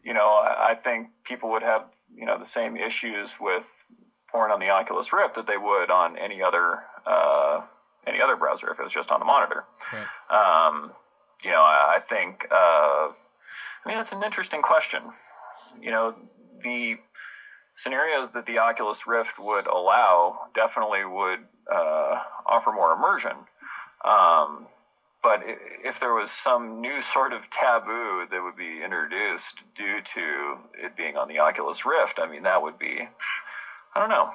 you 0.03 0.13
know, 0.13 0.29
I, 0.29 0.73
I 0.73 0.75
think 0.75 1.09
people 1.25 1.51
would 1.53 1.63
have 1.63 1.85
you 2.15 2.27
know 2.27 2.39
the 2.39 2.47
same 2.47 2.77
issues 2.77 3.35
with 3.41 3.65
porn 4.31 4.51
on 4.51 4.61
the 4.61 4.69
Oculus 4.71 5.13
Rift 5.13 5.37
that 5.37 5.47
they 5.47 5.57
would 5.57 5.91
on 5.91 6.19
any 6.19 6.43
other 6.43 6.81
uh, 7.07 7.63
any 8.07 8.21
other 8.21 8.37
browser 8.37 8.71
if 8.71 8.79
it 8.79 8.83
was 8.83 8.93
just 8.93 9.11
on 9.11 9.21
the 9.21 9.27
monitor. 9.27 9.65
Right. 9.91 10.69
Um, 10.69 10.93
you 11.43 11.51
know, 11.51 11.63
I, 11.63 12.01
think, 12.09 12.47
uh, 12.51 12.55
I 12.55 13.13
mean, 13.87 13.97
that's 13.97 14.13
an 14.13 14.23
interesting 14.23 14.63
question. 14.63 15.03
You 15.81 15.91
know, 15.91 16.15
the 16.63 16.97
scenarios 17.75 18.31
that 18.31 18.47
the 18.47 18.59
Oculus 18.59 19.07
Rift 19.07 19.39
would 19.39 19.67
allow 19.67 20.49
definitely 20.55 21.05
would 21.05 21.41
uh, 21.71 22.21
offer 22.47 22.73
more 22.73 22.93
immersion. 22.93 23.37
Um, 24.05 24.69
but 25.23 25.41
if 25.83 26.01
there 26.01 26.13
was 26.13 26.31
some 26.31 26.83
new 26.83 27.01
sort 27.01 27.33
of 27.33 27.49
taboo 27.49 28.27
that 28.31 28.43
would 28.43 28.57
be 28.57 28.83
introduced 28.85 29.55
due 29.75 30.03
to 30.03 30.59
it 30.75 30.95
being 30.97 31.17
on 31.17 31.29
the 31.29 31.39
Oculus 31.39 31.87
Rift, 31.87 32.19
I 32.19 32.27
mean, 32.27 32.43
that 32.43 32.61
would 32.61 32.79
be, 32.79 33.09
I 33.95 33.99
don't 33.99 34.11
know. 34.11 34.31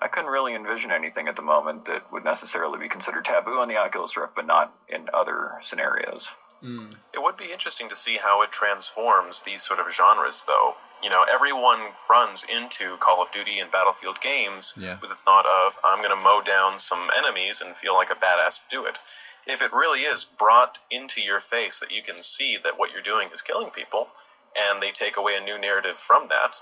I 0.00 0.08
couldn't 0.08 0.30
really 0.30 0.54
envision 0.54 0.90
anything 0.92 1.28
at 1.28 1.36
the 1.36 1.42
moment 1.42 1.86
that 1.86 2.10
would 2.12 2.24
necessarily 2.24 2.78
be 2.78 2.88
considered 2.88 3.24
taboo 3.24 3.58
on 3.58 3.68
the 3.68 3.76
Oculus 3.76 4.16
Rift, 4.16 4.34
but 4.34 4.46
not 4.46 4.72
in 4.88 5.08
other 5.14 5.52
scenarios. 5.62 6.28
Mm. 6.62 6.92
It 7.14 7.22
would 7.22 7.36
be 7.36 7.52
interesting 7.52 7.88
to 7.88 7.96
see 7.96 8.16
how 8.16 8.42
it 8.42 8.50
transforms 8.52 9.42
these 9.42 9.62
sort 9.62 9.78
of 9.78 9.92
genres, 9.92 10.44
though. 10.46 10.74
You 11.02 11.10
know, 11.10 11.24
everyone 11.30 11.80
runs 12.10 12.44
into 12.44 12.96
Call 12.98 13.22
of 13.22 13.30
Duty 13.30 13.60
and 13.60 13.70
Battlefield 13.70 14.20
games 14.20 14.74
Yeah. 14.76 14.98
with 15.00 15.10
the 15.10 15.16
thought 15.16 15.46
of, 15.46 15.78
I'm 15.84 15.98
going 15.98 16.10
to 16.10 16.16
mow 16.16 16.40
down 16.42 16.78
some 16.80 17.10
enemies 17.16 17.60
and 17.60 17.76
feel 17.76 17.94
like 17.94 18.10
a 18.10 18.16
badass 18.16 18.56
to 18.56 18.64
do 18.70 18.84
it. 18.84 18.98
If 19.46 19.62
it 19.62 19.72
really 19.72 20.02
is 20.02 20.24
brought 20.24 20.80
into 20.90 21.20
your 21.20 21.40
face 21.40 21.78
that 21.80 21.92
you 21.92 22.02
can 22.02 22.22
see 22.22 22.58
that 22.62 22.76
what 22.78 22.90
you're 22.90 23.02
doing 23.02 23.28
is 23.32 23.40
killing 23.40 23.70
people, 23.70 24.08
and 24.56 24.82
they 24.82 24.90
take 24.90 25.16
away 25.16 25.36
a 25.36 25.40
new 25.40 25.58
narrative 25.58 25.98
from 25.98 26.28
that, 26.28 26.56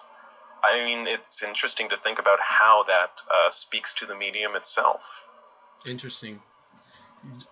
I 0.66 0.84
mean, 0.84 1.06
it's 1.06 1.42
interesting 1.42 1.88
to 1.90 1.96
think 1.96 2.18
about 2.18 2.40
how 2.40 2.84
that 2.88 3.22
uh, 3.30 3.50
speaks 3.50 3.94
to 3.94 4.06
the 4.06 4.14
medium 4.14 4.56
itself. 4.56 5.00
Interesting. 5.86 6.40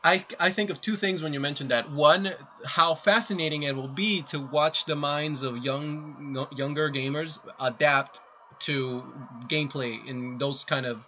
I, 0.02 0.24
I 0.38 0.50
think 0.50 0.70
of 0.70 0.80
two 0.80 0.94
things 0.94 1.22
when 1.22 1.32
you 1.32 1.40
mentioned 1.40 1.70
that. 1.70 1.90
One, 1.90 2.32
how 2.64 2.94
fascinating 2.94 3.64
it 3.64 3.74
will 3.74 3.88
be 3.88 4.22
to 4.22 4.40
watch 4.40 4.84
the 4.84 4.96
minds 4.96 5.42
of 5.42 5.64
young 5.64 6.46
younger 6.56 6.90
gamers 6.90 7.38
adapt 7.60 8.20
to 8.60 9.02
gameplay 9.48 10.06
in 10.06 10.38
those 10.38 10.64
kind 10.64 10.86
of 10.86 11.04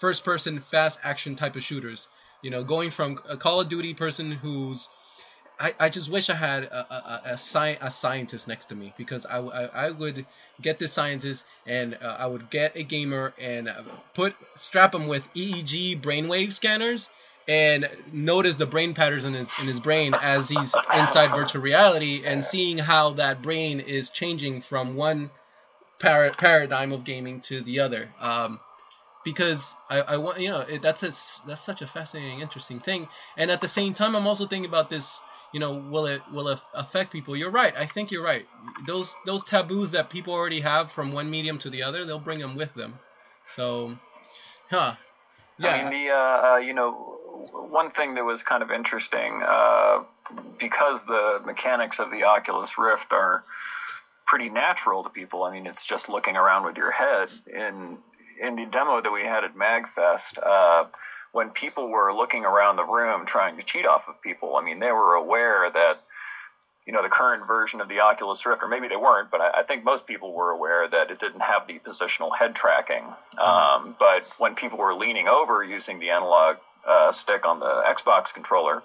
first 0.00 0.24
person 0.24 0.60
fast 0.60 0.98
action 1.02 1.36
type 1.36 1.56
of 1.56 1.62
shooters. 1.62 2.08
You 2.42 2.50
know, 2.50 2.62
going 2.62 2.90
from 2.90 3.20
a 3.28 3.36
Call 3.36 3.60
of 3.60 3.68
Duty 3.68 3.94
person 3.94 4.30
who's 4.32 4.88
I, 5.58 5.74
I 5.78 5.88
just 5.88 6.10
wish 6.10 6.30
I 6.30 6.34
had 6.34 6.64
a, 6.64 6.94
a, 6.94 7.22
a, 7.26 7.32
sci- 7.34 7.78
a 7.80 7.90
scientist 7.90 8.48
next 8.48 8.66
to 8.66 8.74
me 8.74 8.92
because 8.96 9.24
I, 9.24 9.38
I, 9.38 9.86
I 9.86 9.90
would 9.90 10.26
get 10.60 10.78
this 10.78 10.92
scientist 10.92 11.44
and 11.64 11.96
uh, 12.02 12.16
I 12.18 12.26
would 12.26 12.50
get 12.50 12.76
a 12.76 12.82
gamer 12.82 13.34
and 13.38 13.68
uh, 13.68 13.82
put 14.14 14.34
strap 14.56 14.94
him 14.94 15.06
with 15.06 15.32
EEG 15.34 16.00
brainwave 16.02 16.52
scanners 16.52 17.08
and 17.46 17.88
notice 18.12 18.56
the 18.56 18.66
brain 18.66 18.94
patterns 18.94 19.24
in 19.24 19.34
his 19.34 19.50
in 19.60 19.66
his 19.66 19.80
brain 19.80 20.14
as 20.14 20.48
he's 20.48 20.74
inside 20.98 21.30
virtual 21.30 21.62
reality 21.62 22.22
and 22.24 22.44
seeing 22.44 22.78
how 22.78 23.10
that 23.10 23.42
brain 23.42 23.80
is 23.80 24.10
changing 24.10 24.62
from 24.62 24.96
one 24.96 25.30
par- 26.00 26.32
paradigm 26.32 26.92
of 26.92 27.04
gaming 27.04 27.40
to 27.40 27.60
the 27.62 27.80
other. 27.80 28.14
Um, 28.20 28.60
because 29.24 29.74
I, 29.90 30.00
I 30.02 30.16
want 30.18 30.40
you 30.40 30.48
know 30.48 30.60
it, 30.60 30.82
that's 30.82 31.02
a, 31.02 31.08
that's 31.46 31.62
such 31.64 31.82
a 31.82 31.86
fascinating, 31.86 32.40
interesting 32.40 32.80
thing. 32.80 33.08
And 33.36 33.50
at 33.50 33.60
the 33.60 33.68
same 33.68 33.94
time, 33.94 34.14
I'm 34.16 34.26
also 34.26 34.46
thinking 34.46 34.68
about 34.68 34.90
this. 34.90 35.20
You 35.54 35.60
know, 35.60 35.72
will 35.72 36.06
it 36.06 36.20
will 36.32 36.48
it 36.48 36.58
affect 36.74 37.12
people? 37.12 37.36
You're 37.36 37.52
right. 37.52 37.72
I 37.78 37.86
think 37.86 38.10
you're 38.10 38.24
right. 38.24 38.44
Those 38.88 39.14
those 39.24 39.44
taboos 39.44 39.92
that 39.92 40.10
people 40.10 40.34
already 40.34 40.60
have 40.62 40.90
from 40.90 41.12
one 41.12 41.30
medium 41.30 41.58
to 41.58 41.70
the 41.70 41.84
other, 41.84 42.04
they'll 42.04 42.18
bring 42.18 42.40
them 42.40 42.56
with 42.56 42.74
them. 42.74 42.98
So, 43.46 43.96
huh? 44.68 44.96
Yeah. 45.58 45.68
I 45.68 45.82
mean, 45.88 46.06
the 46.06 46.12
uh, 46.12 46.54
uh, 46.54 46.56
you 46.56 46.74
know, 46.74 46.90
one 47.70 47.92
thing 47.92 48.16
that 48.16 48.24
was 48.24 48.42
kind 48.42 48.64
of 48.64 48.72
interesting 48.72 49.44
uh, 49.46 50.02
because 50.58 51.06
the 51.06 51.40
mechanics 51.46 52.00
of 52.00 52.10
the 52.10 52.24
Oculus 52.24 52.76
Rift 52.76 53.12
are 53.12 53.44
pretty 54.26 54.48
natural 54.50 55.04
to 55.04 55.08
people. 55.08 55.44
I 55.44 55.52
mean, 55.52 55.66
it's 55.68 55.84
just 55.84 56.08
looking 56.08 56.34
around 56.34 56.64
with 56.64 56.76
your 56.76 56.90
head. 56.90 57.28
In 57.46 57.98
in 58.40 58.56
the 58.56 58.66
demo 58.66 59.00
that 59.00 59.12
we 59.12 59.22
had 59.22 59.44
at 59.44 59.54
Magfest, 59.54 60.36
uh, 60.44 60.86
when 61.34 61.50
people 61.50 61.88
were 61.88 62.14
looking 62.14 62.44
around 62.44 62.76
the 62.76 62.84
room 62.84 63.26
trying 63.26 63.56
to 63.56 63.62
cheat 63.62 63.84
off 63.84 64.06
of 64.06 64.22
people, 64.22 64.54
I 64.54 64.62
mean, 64.62 64.78
they 64.78 64.92
were 64.92 65.14
aware 65.14 65.68
that 65.68 65.98
you 66.86 66.92
know 66.92 67.02
the 67.02 67.08
current 67.08 67.44
version 67.46 67.80
of 67.80 67.88
the 67.88 68.00
Oculus 68.00 68.46
Rift, 68.46 68.62
or 68.62 68.68
maybe 68.68 68.86
they 68.86 68.96
weren't, 68.96 69.32
but 69.32 69.40
I, 69.40 69.50
I 69.58 69.62
think 69.64 69.82
most 69.82 70.06
people 70.06 70.32
were 70.32 70.50
aware 70.50 70.86
that 70.86 71.10
it 71.10 71.18
didn't 71.18 71.40
have 71.40 71.66
the 71.66 71.80
positional 71.80 72.30
head 72.38 72.54
tracking. 72.54 73.04
Um, 73.36 73.96
but 73.98 74.24
when 74.38 74.54
people 74.54 74.78
were 74.78 74.94
leaning 74.94 75.26
over 75.26 75.64
using 75.64 75.98
the 75.98 76.10
analog 76.10 76.58
uh, 76.86 77.10
stick 77.10 77.44
on 77.44 77.58
the 77.58 77.82
Xbox 77.84 78.32
controller, 78.32 78.82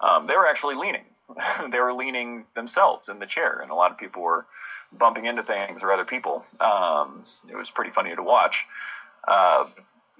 um, 0.00 0.26
they 0.26 0.34
were 0.34 0.48
actually 0.48 0.74
leaning. 0.74 1.04
they 1.70 1.78
were 1.78 1.92
leaning 1.92 2.44
themselves 2.56 3.08
in 3.08 3.20
the 3.20 3.26
chair, 3.26 3.60
and 3.62 3.70
a 3.70 3.74
lot 3.74 3.92
of 3.92 3.98
people 3.98 4.20
were 4.20 4.46
bumping 4.90 5.26
into 5.26 5.44
things 5.44 5.84
or 5.84 5.92
other 5.92 6.04
people. 6.04 6.44
Um, 6.58 7.24
it 7.48 7.54
was 7.54 7.70
pretty 7.70 7.90
funny 7.90 8.16
to 8.16 8.22
watch. 8.22 8.66
Uh, 9.28 9.66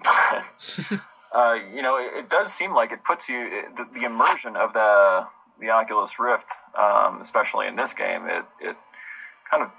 uh, 1.35 1.57
you 1.73 1.81
know, 1.81 1.97
it, 1.97 2.11
it 2.19 2.29
does 2.29 2.51
seem 2.53 2.73
like 2.73 2.91
it 2.93 3.03
puts 3.03 3.27
you 3.27 3.39
it, 3.41 3.75
the, 3.75 3.85
the 3.99 4.05
immersion 4.05 4.55
of 4.55 4.73
the 4.73 5.27
the 5.59 5.69
Oculus 5.69 6.17
Rift, 6.19 6.47
um, 6.77 7.21
especially 7.21 7.67
in 7.67 7.75
this 7.75 7.93
game, 7.93 8.25
it 8.27 8.45
it 8.59 8.77
kind 9.49 9.63
of 9.63 9.69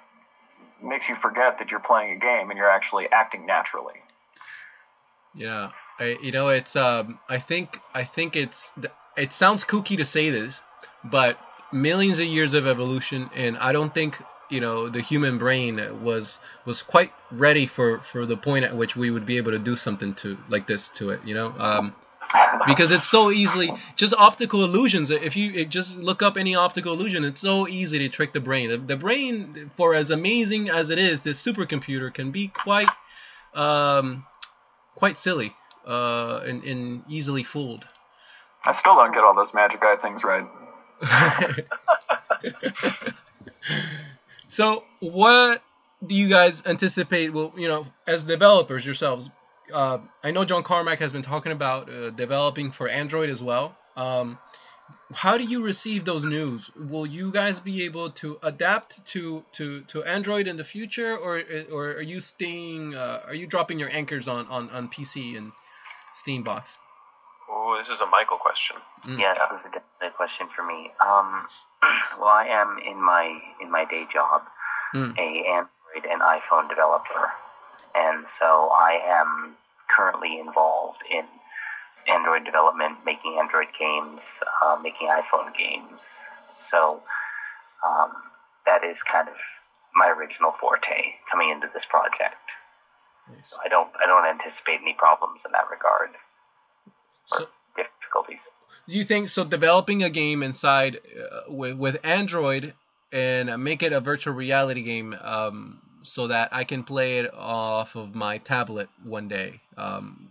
makes 0.83 1.09
you 1.09 1.15
forget 1.15 1.59
that 1.59 1.71
you're 1.71 1.81
playing 1.81 2.13
a 2.13 2.19
game 2.19 2.51
and 2.51 2.59
you're 2.59 2.69
actually 2.69 3.11
acting 3.11 3.47
naturally. 3.47 4.03
Yeah, 5.35 5.71
I, 5.99 6.19
you 6.23 6.33
know, 6.33 6.49
it's 6.49 6.77
um, 6.77 7.19
I 7.29 7.39
think 7.39 7.81
I 7.95 8.05
think 8.05 8.37
it's 8.37 8.73
it 9.17 9.33
sounds 9.33 9.65
kooky 9.65 9.97
to 9.97 10.05
say 10.05 10.29
this, 10.29 10.61
but 11.05 11.39
millions 11.73 12.19
of 12.19 12.27
years 12.27 12.53
of 12.53 12.67
evolution, 12.67 13.31
and 13.35 13.57
I 13.57 13.73
don't 13.73 13.93
think 13.93 14.19
you 14.49 14.61
know 14.61 14.89
the 14.89 15.01
human 15.01 15.39
brain 15.39 16.03
was 16.03 16.39
was 16.65 16.83
quite 16.83 17.13
ready 17.31 17.67
for 17.67 18.01
for 18.01 18.27
the 18.27 18.37
point 18.37 18.65
at 18.65 18.77
which 18.77 18.97
we 18.97 19.11
would 19.11 19.27
be 19.27 19.39
able 19.39 19.53
to 19.53 19.59
do 19.59 19.77
something 19.77 20.15
to 20.15 20.39
like 20.49 20.67
this 20.67 20.91
to 20.91 21.11
it. 21.11 21.21
You 21.25 21.35
know, 21.35 21.55
um, 21.59 21.95
because 22.67 22.91
it's 22.91 23.09
so 23.09 23.31
easily 23.31 23.73
just 23.97 24.15
optical 24.15 24.65
illusions. 24.65 25.11
If 25.11 25.37
you 25.37 25.65
just 25.65 25.97
look 25.97 26.23
up 26.23 26.37
any 26.37 26.55
optical 26.55 26.93
illusion, 26.93 27.25
it's 27.25 27.41
so 27.41 27.69
easy 27.69 27.99
to 28.01 28.09
trick 28.09 28.33
the 28.33 28.41
brain. 28.41 28.87
The, 28.87 28.97
brain, 28.97 29.71
for 29.77 29.95
as 29.95 30.11
amazing 30.11 30.71
as 30.71 30.91
it 30.91 30.99
is, 30.99 31.23
this 31.23 31.43
supercomputer 31.43 32.13
can 32.13 32.31
be 32.31 32.49
quite 32.49 32.91
um, 33.55 34.25
quite 34.95 35.19
silly 35.19 35.55
uh, 35.87 36.41
and, 36.45 36.65
and 36.65 37.05
easily 37.09 37.43
fooled. 37.43 37.87
I 38.65 38.73
still 38.73 38.97
don't 38.97 39.13
get 39.13 39.23
all 39.23 39.35
those 39.35 39.55
magic 39.55 39.85
eye 39.85 39.97
things 39.97 40.25
right. 40.25 40.47
so, 44.49 44.85
what 45.01 45.63
do 46.05 46.15
you 46.15 46.29
guys 46.29 46.63
anticipate? 46.67 47.33
Well, 47.33 47.53
you 47.57 47.69
know, 47.69 47.87
as 48.07 48.25
developers 48.25 48.85
yourselves, 48.85 49.31
uh, 49.73 49.99
I 50.23 50.31
know 50.31 50.45
John 50.45 50.63
Carmack 50.63 51.01
has 51.01 51.13
been 51.13 51.23
talking 51.23 51.53
about 51.53 51.91
uh, 51.91 52.11
developing 52.11 52.71
for 52.71 52.89
Android 52.89 53.31
as 53.31 53.43
well. 53.43 53.77
Um, 53.97 54.39
how 55.13 55.39
do 55.39 55.45
you 55.45 55.63
receive 55.63 56.05
those 56.05 56.25
news? 56.25 56.71
Will 56.77 57.07
you 57.07 57.33
guys 57.33 57.61
be 57.61 57.85
able 57.85 58.11
to 58.11 58.39
adapt 58.43 59.05
to, 59.07 59.45
to, 59.53 59.83
to 59.83 60.05
Android 60.05 60.47
in 60.47 60.57
the 60.57 60.65
future, 60.65 61.17
or 61.17 61.43
or 61.73 61.93
are 61.93 62.03
you 62.03 62.21
staying? 62.21 62.95
Uh, 62.95 63.23
are 63.27 63.35
you 63.35 63.47
dropping 63.47 63.79
your 63.79 63.91
anchors 63.91 64.29
on, 64.29 64.47
on, 64.47 64.71
on 64.71 64.89
PC 64.89 65.37
and 65.37 65.53
Steambox? 66.25 66.77
Oh, 67.49 67.77
this 67.79 67.89
is 67.89 68.01
a 68.01 68.07
Michael 68.07 68.39
question. 68.39 68.77
Mm. 69.07 69.21
Yeah, 69.21 69.35
that 69.35 69.51
was 69.51 69.61
a 69.65 69.71
definite 69.71 70.17
question 70.17 70.49
for 70.55 70.63
me. 70.65 70.91
Um, 71.05 71.47
well, 72.19 72.29
I 72.29 72.47
am 72.51 72.79
in 72.79 73.01
my 73.03 73.39
in 73.61 73.71
my 73.71 73.85
day 73.85 74.07
job 74.13 74.43
Mm. 74.95 75.19
a 75.19 75.29
Android 75.51 76.07
and 76.11 76.23
iPhone 76.23 76.69
developer, 76.69 77.33
and 77.95 78.25
so 78.39 78.71
I 78.71 79.01
am 79.05 79.57
currently 79.91 80.39
involved 80.39 81.03
in 81.11 81.25
Android 82.09 82.45
development, 82.45 83.05
making 83.05 83.37
Android 83.39 83.69
games, 83.79 84.21
uh, 84.63 84.77
making 84.81 85.09
iPhone 85.09 85.57
games. 85.59 86.03
So 86.71 87.03
um, 87.85 88.13
that 88.65 88.85
is 88.85 89.03
kind 89.03 89.29
of 89.29 89.35
my 89.95 90.09
original 90.09 90.55
forte 90.61 91.17
coming 91.31 91.51
into 91.51 91.69
this 91.75 91.85
project. 91.85 92.39
Nice. 93.29 93.51
So 93.51 93.57
I 93.65 93.69
don't 93.69 93.91
I 94.03 94.07
don't 94.07 94.25
anticipate 94.25 94.81
any 94.83 94.95
problems 94.95 95.41
in 95.45 95.51
that 95.53 95.69
regard. 95.69 96.11
So, 97.27 97.47
Difficulties. 97.77 98.41
do 98.89 98.97
you 98.97 99.05
think 99.05 99.29
so? 99.29 99.45
Developing 99.45 100.03
a 100.03 100.11
game 100.11 100.43
inside 100.43 100.97
uh, 100.97 101.53
with 101.53 101.77
with 101.77 101.99
Android 102.05 102.75
and 103.13 103.63
make 103.63 103.83
it 103.83 103.93
a 103.93 104.01
virtual 104.01 104.35
reality 104.35 104.83
game, 104.83 105.15
um, 105.21 105.81
so 106.03 106.29
that 106.29 106.51
I 106.53 106.65
can 106.65 106.85
play 106.85 107.19
it 107.19 107.33
off 107.35 107.97
of 107.97 108.15
my 108.15 108.39
tablet 108.39 108.89
one 109.03 109.29
day, 109.29 109.61
um, 109.77 110.31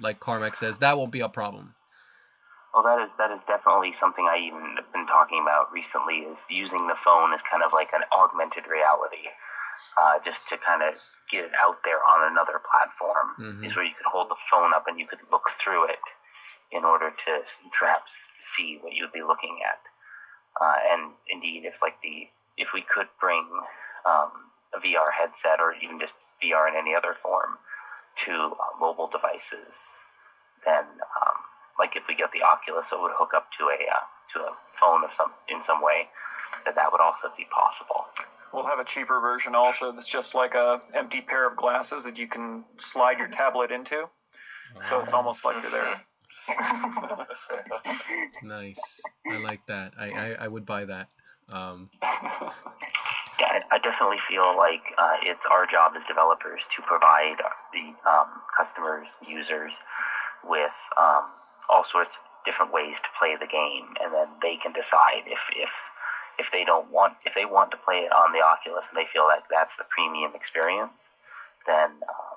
like 0.00 0.20
Carmack 0.20 0.56
says, 0.56 0.78
that 0.78 0.96
won't 0.96 1.12
be 1.12 1.20
a 1.20 1.28
problem. 1.28 1.74
Well, 2.72 2.84
that 2.84 3.02
is 3.02 3.10
that 3.18 3.30
is 3.30 3.40
definitely 3.46 3.94
something 3.98 4.24
I 4.24 4.38
even 4.46 4.76
have 4.76 4.92
been 4.92 5.06
talking 5.06 5.42
about 5.42 5.72
recently. 5.72 6.24
Is 6.30 6.38
using 6.48 6.86
the 6.86 6.96
phone 7.04 7.34
as 7.34 7.40
kind 7.42 7.62
of 7.62 7.72
like 7.74 7.90
an 7.92 8.02
augmented 8.14 8.64
reality, 8.70 9.26
uh, 9.98 10.22
just 10.24 10.46
to 10.48 10.56
kind 10.56 10.82
of 10.82 10.94
get 11.30 11.44
it 11.44 11.52
out 11.58 11.82
there 11.84 11.98
on 11.98 12.30
another 12.30 12.62
platform. 12.62 13.34
Mhm. 13.38 13.66
Is 13.66 13.74
where 13.74 13.84
you 13.84 13.94
could 13.94 14.06
hold 14.06 14.30
the 14.30 14.38
phone 14.50 14.72
up 14.72 14.86
and 14.86 14.98
you 14.98 15.06
could 15.06 15.20
look 15.30 15.50
through 15.62 15.90
it 15.90 15.98
in 16.72 16.84
order 16.84 17.10
to 17.10 17.32
perhaps 17.78 18.10
see 18.56 18.78
what 18.80 18.92
you 18.92 19.04
would 19.04 19.12
be 19.12 19.22
looking 19.22 19.58
at. 19.66 19.80
Uh, 20.60 20.78
and 20.92 21.12
indeed, 21.30 21.64
if 21.64 21.74
like 21.82 21.94
the 22.02 22.26
if 22.56 22.68
we 22.74 22.82
could 22.82 23.06
bring 23.20 23.46
um, 24.06 24.50
a 24.74 24.78
VR 24.78 25.08
headset 25.10 25.60
or 25.60 25.74
even 25.82 25.98
just 25.98 26.12
VR 26.42 26.68
in 26.68 26.76
any 26.76 26.94
other 26.94 27.16
form 27.22 27.58
to 28.26 28.32
uh, 28.32 28.72
mobile 28.78 29.08
devices, 29.08 29.72
then 30.64 30.84
um, 30.84 31.36
like 31.78 31.96
if 31.96 32.02
we 32.08 32.14
get 32.14 32.30
the 32.32 32.42
Oculus, 32.42 32.86
it 32.92 33.00
would 33.00 33.14
hook 33.14 33.32
up 33.34 33.48
to 33.58 33.64
a 33.70 33.78
uh, 33.88 34.04
to 34.34 34.38
a 34.50 34.52
phone 34.78 35.04
of 35.04 35.10
some 35.16 35.32
in 35.48 35.62
some 35.64 35.82
way. 35.82 36.08
That 36.64 36.74
that 36.74 36.90
would 36.90 37.00
also 37.00 37.30
be 37.36 37.46
possible. 37.50 38.06
We'll 38.52 38.66
have 38.66 38.80
a 38.80 38.84
cheaper 38.84 39.20
version 39.20 39.54
also 39.54 39.92
that's 39.92 40.08
just 40.08 40.34
like 40.34 40.54
a 40.54 40.82
empty 40.94 41.20
pair 41.20 41.46
of 41.46 41.56
glasses 41.56 42.02
that 42.04 42.18
you 42.18 42.26
can 42.26 42.64
slide 42.76 43.18
your 43.18 43.28
tablet 43.28 43.70
into. 43.70 44.08
So 44.88 45.00
it's 45.00 45.12
almost 45.12 45.44
like 45.44 45.62
you're 45.62 45.70
there. 45.70 46.00
Nice. 48.42 49.00
I 49.30 49.36
like 49.38 49.60
that. 49.66 49.92
I, 49.98 50.10
I, 50.10 50.36
I 50.40 50.48
would 50.48 50.66
buy 50.66 50.84
that. 50.86 51.08
Um, 51.52 51.90
Yeah, 53.40 53.56
I, 53.56 53.76
I 53.76 53.78
definitely 53.78 54.20
feel 54.28 54.56
like 54.56 54.84
uh, 54.98 55.16
it's 55.22 55.44
our 55.50 55.66
job 55.66 55.92
as 55.96 56.04
developers 56.06 56.60
to 56.76 56.82
provide 56.82 57.40
the 57.72 57.96
um, 58.08 58.28
customers, 58.56 59.08
users, 59.26 59.72
with 60.44 60.76
um, 61.00 61.24
all 61.68 61.84
sorts 61.90 62.10
of 62.10 62.20
different 62.44 62.72
ways 62.72 62.96
to 63.00 63.08
play 63.18 63.36
the 63.40 63.48
game, 63.48 63.96
and 64.00 64.12
then 64.12 64.28
they 64.42 64.56
can 64.56 64.72
decide 64.72 65.24
if 65.26 65.40
if 65.56 65.72
if 66.38 66.52
they 66.52 66.64
don't 66.64 66.90
want 66.90 67.16
if 67.24 67.34
they 67.34 67.44
want 67.44 67.70
to 67.72 67.76
play 67.80 68.04
it 68.04 68.12
on 68.12 68.32
the 68.32 68.40
Oculus 68.44 68.84
and 68.88 68.96
they 68.96 69.08
feel 69.12 69.24
like 69.24 69.44
that's 69.50 69.76
the 69.76 69.84
premium 69.88 70.32
experience, 70.36 70.92
then 71.66 71.90
we're 72.00 72.29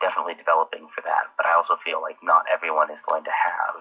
definitely 0.00 0.34
developing 0.34 0.86
for 0.94 1.02
that. 1.02 1.30
But 1.36 1.46
I 1.46 1.54
also 1.54 1.78
feel 1.84 2.02
like 2.02 2.18
not 2.22 2.44
everyone 2.50 2.90
is 2.90 3.00
going 3.08 3.24
to 3.24 3.34
have 3.34 3.76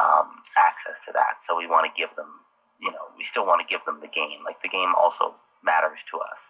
um, 0.00 0.28
access 0.56 0.96
to 1.06 1.12
that, 1.12 1.40
so 1.46 1.56
we 1.56 1.66
want 1.66 1.86
to 1.86 1.92
give 1.94 2.14
them 2.16 2.44
you 2.80 2.90
know, 2.90 3.08
we 3.16 3.24
still 3.24 3.46
want 3.46 3.66
to 3.66 3.66
give 3.66 3.84
them 3.84 4.00
the 4.00 4.08
game. 4.08 4.44
Like 4.44 4.60
the 4.62 4.68
game 4.68 4.92
also 4.96 5.34
matters 5.64 5.98
to 6.10 6.18
us. 6.18 6.40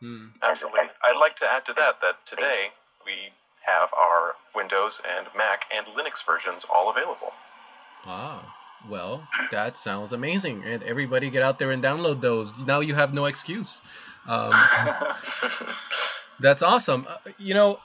hmm. 0.00 0.26
Absolutely. 0.42 0.88
I'd 1.04 1.18
like 1.18 1.36
to 1.36 1.46
add 1.46 1.66
to 1.66 1.74
that 1.74 2.00
that 2.00 2.24
today 2.26 2.72
we 3.04 3.12
have 3.66 3.90
our 3.92 4.32
Windows 4.54 5.00
and 5.16 5.26
Mac 5.36 5.64
and 5.74 5.86
Linux 5.86 6.24
versions 6.24 6.64
all 6.72 6.90
available. 6.90 7.32
Ah, 8.04 8.54
well, 8.88 9.28
that 9.52 9.76
sounds 9.76 10.12
amazing. 10.12 10.64
And 10.64 10.82
everybody 10.82 11.30
get 11.30 11.42
out 11.42 11.58
there 11.58 11.70
and 11.70 11.82
download 11.82 12.20
those. 12.20 12.52
Now 12.58 12.80
you 12.80 12.94
have 12.94 13.14
no 13.14 13.26
excuse. 13.26 13.80
Um, 14.26 14.52
that's 16.40 16.62
awesome. 16.62 17.06
Uh, 17.08 17.30
you 17.38 17.54
know, 17.54 17.78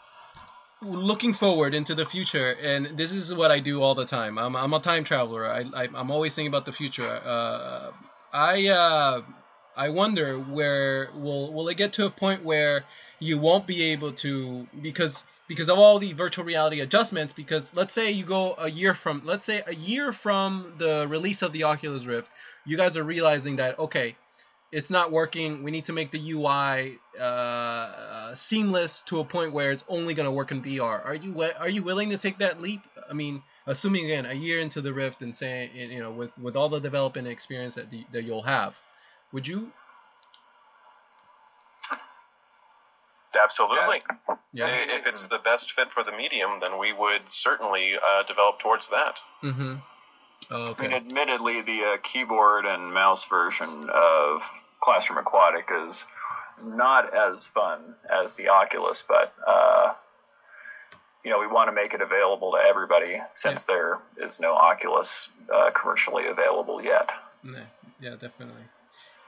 looking 0.82 1.34
forward 1.34 1.74
into 1.74 1.96
the 1.96 2.06
future, 2.06 2.56
and 2.62 2.86
this 2.98 3.12
is 3.12 3.34
what 3.34 3.52
I 3.52 3.60
do 3.60 3.82
all 3.82 3.96
the 3.96 4.06
time. 4.06 4.38
I'm, 4.38 4.56
I'm 4.56 4.74
a 4.74 4.80
time 4.80 5.04
traveler. 5.04 5.46
I, 5.46 5.64
I, 5.74 5.90
I'm 5.94 6.12
always 6.12 6.36
thinking 6.36 6.50
about 6.50 6.66
the 6.66 6.74
future. 6.74 7.22
Uh, 7.26 7.92
I 8.34 8.68
uh, 8.68 9.22
I 9.76 9.90
wonder 9.90 10.38
where 10.40 11.10
will 11.16 11.54
will 11.54 11.70
it 11.70 11.78
get 11.78 11.94
to 11.94 12.06
a 12.06 12.10
point 12.10 12.44
where 12.44 12.84
you 13.20 13.38
won't 13.38 13.68
be 13.68 13.84
able 13.92 14.12
to 14.14 14.68
because 14.82 15.24
because 15.48 15.70
of 15.70 15.78
all 15.78 16.00
the 16.00 16.14
virtual 16.14 16.46
reality 16.46 16.82
adjustments 16.82 17.34
because 17.34 17.72
let's 17.76 17.94
say 17.94 18.12
you 18.12 18.26
go 18.26 18.56
a 18.58 18.70
year 18.70 18.94
from 18.96 19.22
let's 19.24 19.46
say 19.46 19.64
a 19.66 19.76
year 19.76 20.12
from 20.12 20.74
the 20.80 21.08
release 21.08 21.42
of 21.44 21.54
the 21.54 21.64
Oculus 21.64 22.06
Rift 22.06 22.30
you 22.66 22.76
guys 22.76 22.98
are 22.98 23.04
realizing 23.04 23.58
that 23.58 23.78
okay 23.80 24.16
it's 24.72 24.90
not 24.90 25.12
working. 25.12 25.64
We 25.64 25.72
need 25.72 25.86
to 25.86 25.94
make 25.94 26.12
the 26.12 26.32
UI 26.32 27.00
uh, 27.20 27.24
uh, 27.24 28.36
seamless 28.36 29.02
to 29.04 29.20
a 29.20 29.24
point 29.26 29.54
where 29.54 29.72
it's 29.72 29.84
only 29.88 30.14
going 30.14 30.26
to 30.26 30.32
work 30.32 30.52
in 30.52 30.62
VR 30.62 31.06
are 31.06 31.16
you 31.16 31.42
are 31.60 31.70
you 31.70 31.84
willing 31.84 32.10
to 32.10 32.18
take 32.18 32.40
that 32.40 32.62
leap? 32.62 32.82
I 33.10 33.14
mean 33.14 33.42
assuming 33.66 34.06
again 34.06 34.26
a 34.26 34.34
year 34.34 34.60
into 34.60 34.82
the 34.82 34.94
Rift 34.94 35.22
and 35.22 35.36
saying 35.36 35.72
you 35.74 36.00
know 36.00 36.12
with 36.12 36.38
with 36.38 36.56
all 36.58 36.70
the 36.70 36.80
development 36.80 37.28
experience 37.28 37.76
that 37.76 37.90
the, 37.92 38.06
that 38.12 38.24
you'll 38.24 38.44
have 38.44 38.78
would 39.32 39.48
you? 39.48 39.72
Absolutely. 43.42 44.02
yeah. 44.54 44.66
I- 44.66 44.98
If 45.00 45.06
it's 45.06 45.28
the 45.28 45.38
best 45.38 45.72
fit 45.74 45.92
for 45.92 46.04
the 46.04 46.12
medium, 46.12 46.60
then 46.60 46.78
we 46.80 46.92
would 46.92 47.30
certainly 47.30 47.94
uh, 47.96 48.24
develop 48.24 48.60
towards 48.60 48.90
that. 48.90 49.20
mm-hmm 49.44 49.76
oh, 50.52 50.66
I 50.66 50.70
okay 50.70 50.88
mean, 50.88 50.98
admittedly, 50.98 51.62
the 51.62 51.82
uh, 51.84 51.98
keyboard 52.04 52.66
and 52.66 52.94
mouse 52.94 53.26
version 53.26 53.90
of 53.94 54.42
Classroom 54.80 55.20
Aquatic 55.20 55.70
is 55.88 56.06
not 56.64 57.14
as 57.14 57.48
fun 57.48 57.96
as 58.10 58.34
the 58.34 58.50
Oculus, 58.50 59.04
but 59.08 59.34
uh, 59.46 59.94
you 61.24 61.32
know 61.32 61.40
we 61.40 61.48
want 61.48 61.70
to 61.70 61.74
make 61.74 61.94
it 61.94 62.02
available 62.02 62.54
to 62.54 62.58
everybody 62.58 63.20
since 63.34 63.64
there 63.64 64.00
is 64.18 64.40
no 64.40 64.54
Oculus 64.54 65.30
uh, 65.54 65.72
commercially 65.72 66.28
available 66.28 66.82
yet. 66.82 67.12
Yeah, 67.44 67.64
yeah, 68.00 68.12
definitely. 68.12 68.64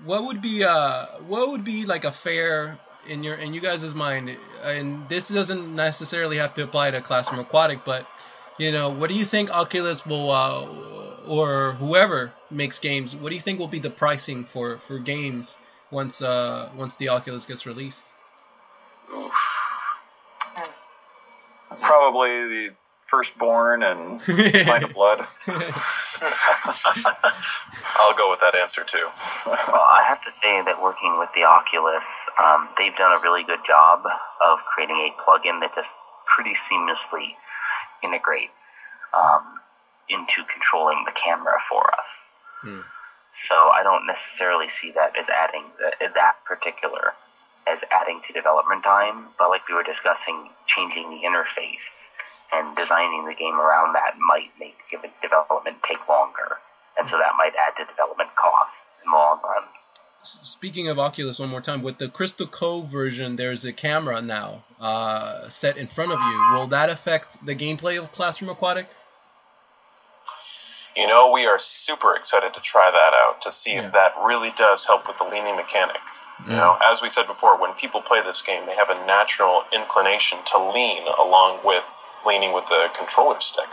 What 0.03 0.26
would 0.26 0.41
be 0.41 0.64
uh 0.64 1.07
what 1.28 1.49
would 1.49 1.66
be 1.66 1.86
like 1.86 2.05
a 2.05 2.12
fair 2.12 2.80
in 3.07 3.24
your 3.24 3.36
in 3.36 3.53
you 3.53 3.62
guys' 3.62 3.93
mind 3.95 4.36
and 4.64 5.07
this 5.10 5.28
doesn't 5.30 5.76
necessarily 5.76 6.38
have 6.38 6.53
to 6.55 6.64
apply 6.64 6.91
to 6.91 7.01
Classroom 7.01 7.39
Aquatic, 7.39 7.84
but 7.84 8.07
you 8.57 8.72
know, 8.72 8.89
what 8.89 9.10
do 9.10 9.16
you 9.16 9.26
think 9.26 9.49
Oculus 9.49 10.05
will 10.05 10.32
uh, 10.32 10.68
or 11.30 11.74
whoever 11.74 12.34
makes 12.50 12.80
games, 12.80 13.16
what 13.16 13.30
do 13.30 13.36
you 13.36 13.42
think 13.42 13.60
will 13.60 13.68
be 13.68 13.78
the 13.80 13.92
pricing 13.92 14.44
for 14.44 14.80
for 14.80 14.98
games 14.98 15.56
once 15.92 16.22
uh 16.22 16.70
once 16.76 16.96
the 16.98 17.10
Oculus 17.10 17.46
gets 17.46 17.68
released? 17.68 18.08
Probably 21.82 22.30
the 22.30 22.70
firstborn 23.02 23.84
and 23.84 24.28
Line 24.68 24.84
of 24.84 24.94
Blood. 24.94 25.28
I'll 27.96 28.16
go 28.18 28.30
with 28.30 28.40
that 28.42 28.56
answer 28.60 28.84
too. 28.84 29.08
Well, 29.46 29.56
I 29.58 30.04
have 30.08 30.22
to 30.24 30.32
say 30.42 30.62
that 30.66 30.82
working 30.82 31.16
with 31.18 31.30
the 31.36 31.44
Oculus, 31.44 32.04
um, 32.42 32.70
they've 32.78 32.96
done 32.98 33.14
a 33.14 33.20
really 33.22 33.44
good 33.44 33.60
job 33.66 34.02
of 34.06 34.60
creating 34.74 34.98
a 34.98 35.12
plugin 35.22 35.60
that 35.62 35.76
just 35.76 35.88
pretty 36.26 36.56
seamlessly 36.70 37.36
integrates 38.04 38.54
um, 39.14 39.60
into 40.10 40.45
controlling 40.51 41.05
the 41.05 41.14
camera 41.14 41.57
for 41.70 41.88
us. 41.88 42.10
Hmm. 42.62 42.82
So 43.47 43.55
I 43.55 43.84
don't 43.84 44.05
necessarily 44.05 44.68
see 44.82 44.91
that 44.95 45.16
as 45.16 45.26
adding 45.32 45.64
that, 45.80 46.14
that 46.14 46.43
particular 46.43 47.14
as 47.68 47.80
adding 47.91 48.22
to 48.28 48.34
development 48.34 48.84
time, 48.84 49.30
but 49.38 49.49
like 49.49 49.68
we 49.70 49.76
were 49.76 49.84
discussing, 49.84 50.49
changing 50.66 51.10
the 51.10 51.22
interface 51.22 51.86
and 52.51 52.76
designing 52.76 53.26
the 53.26 53.36
game 53.36 53.55
around 53.60 53.93
that 53.93 54.18
might 54.18 54.49
make 54.60 54.76
development 55.22 55.78
take 55.88 56.01
longer, 56.10 56.57
and 56.97 57.07
so 57.10 57.18
that 57.18 57.38
might 57.38 57.53
add 57.53 57.78
to 57.78 57.86
development 57.86 58.30
costs 58.36 58.74
in 59.05 59.12
the 59.12 59.16
long 59.16 59.39
run. 59.43 59.64
Speaking 60.24 60.89
of 60.89 60.99
Oculus, 60.99 61.39
one 61.39 61.49
more 61.49 61.62
time, 61.62 61.82
with 61.82 61.97
the 61.97 62.10
Crystal 62.10 62.47
Cove 62.47 62.88
version, 62.88 63.38
there's 63.38 63.64
a 63.64 63.72
camera 63.72 64.22
now 64.22 64.64
uh, 64.80 65.47
set 65.47 65.78
in 65.78 65.88
front 65.88 66.12
of 66.12 66.20
you. 66.20 66.53
Will 66.53 66.68
that 66.68 66.89
affect 66.89 67.43
the 67.45 67.55
gameplay 67.55 67.97
of 67.97 68.12
Classroom 68.12 68.49
Aquatic? 68.49 68.89
You 71.00 71.08
know, 71.08 71.32
we 71.32 71.45
are 71.45 71.58
super 71.58 72.14
excited 72.16 72.54
to 72.54 72.60
try 72.60 72.91
that 72.91 73.14
out 73.24 73.41
to 73.43 73.52
see 73.54 73.74
Yeah. 73.74 73.86
if 73.86 73.93
that 73.93 74.14
really 74.22 74.52
does 74.52 74.86
help 74.86 75.08
with 75.08 75.18
the 75.18 75.24
leaning 75.24 75.56
mechanic. 75.56 76.02
You 76.45 76.56
know, 76.56 76.78
as 76.86 77.02
we 77.02 77.10
said 77.10 77.28
before, 77.28 77.56
when 77.58 77.74
people 77.74 78.02
play 78.02 78.22
this 78.22 78.41
game, 78.41 78.66
they 78.66 78.76
have 78.76 78.89
a 78.89 79.06
natural 79.06 79.66
inclination 79.74 80.39
to 80.45 80.58
lean 80.58 81.06
along 81.08 81.60
with 81.64 81.84
leaning 82.26 82.54
with 82.54 82.66
the 82.68 82.89
controller 82.97 83.39
stick 83.41 83.68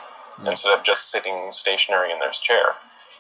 instead 0.45 0.73
of 0.73 0.83
just 0.85 1.11
sitting 1.11 1.51
stationary 1.53 2.11
in 2.13 2.19
their 2.19 2.33
chair. 2.33 2.75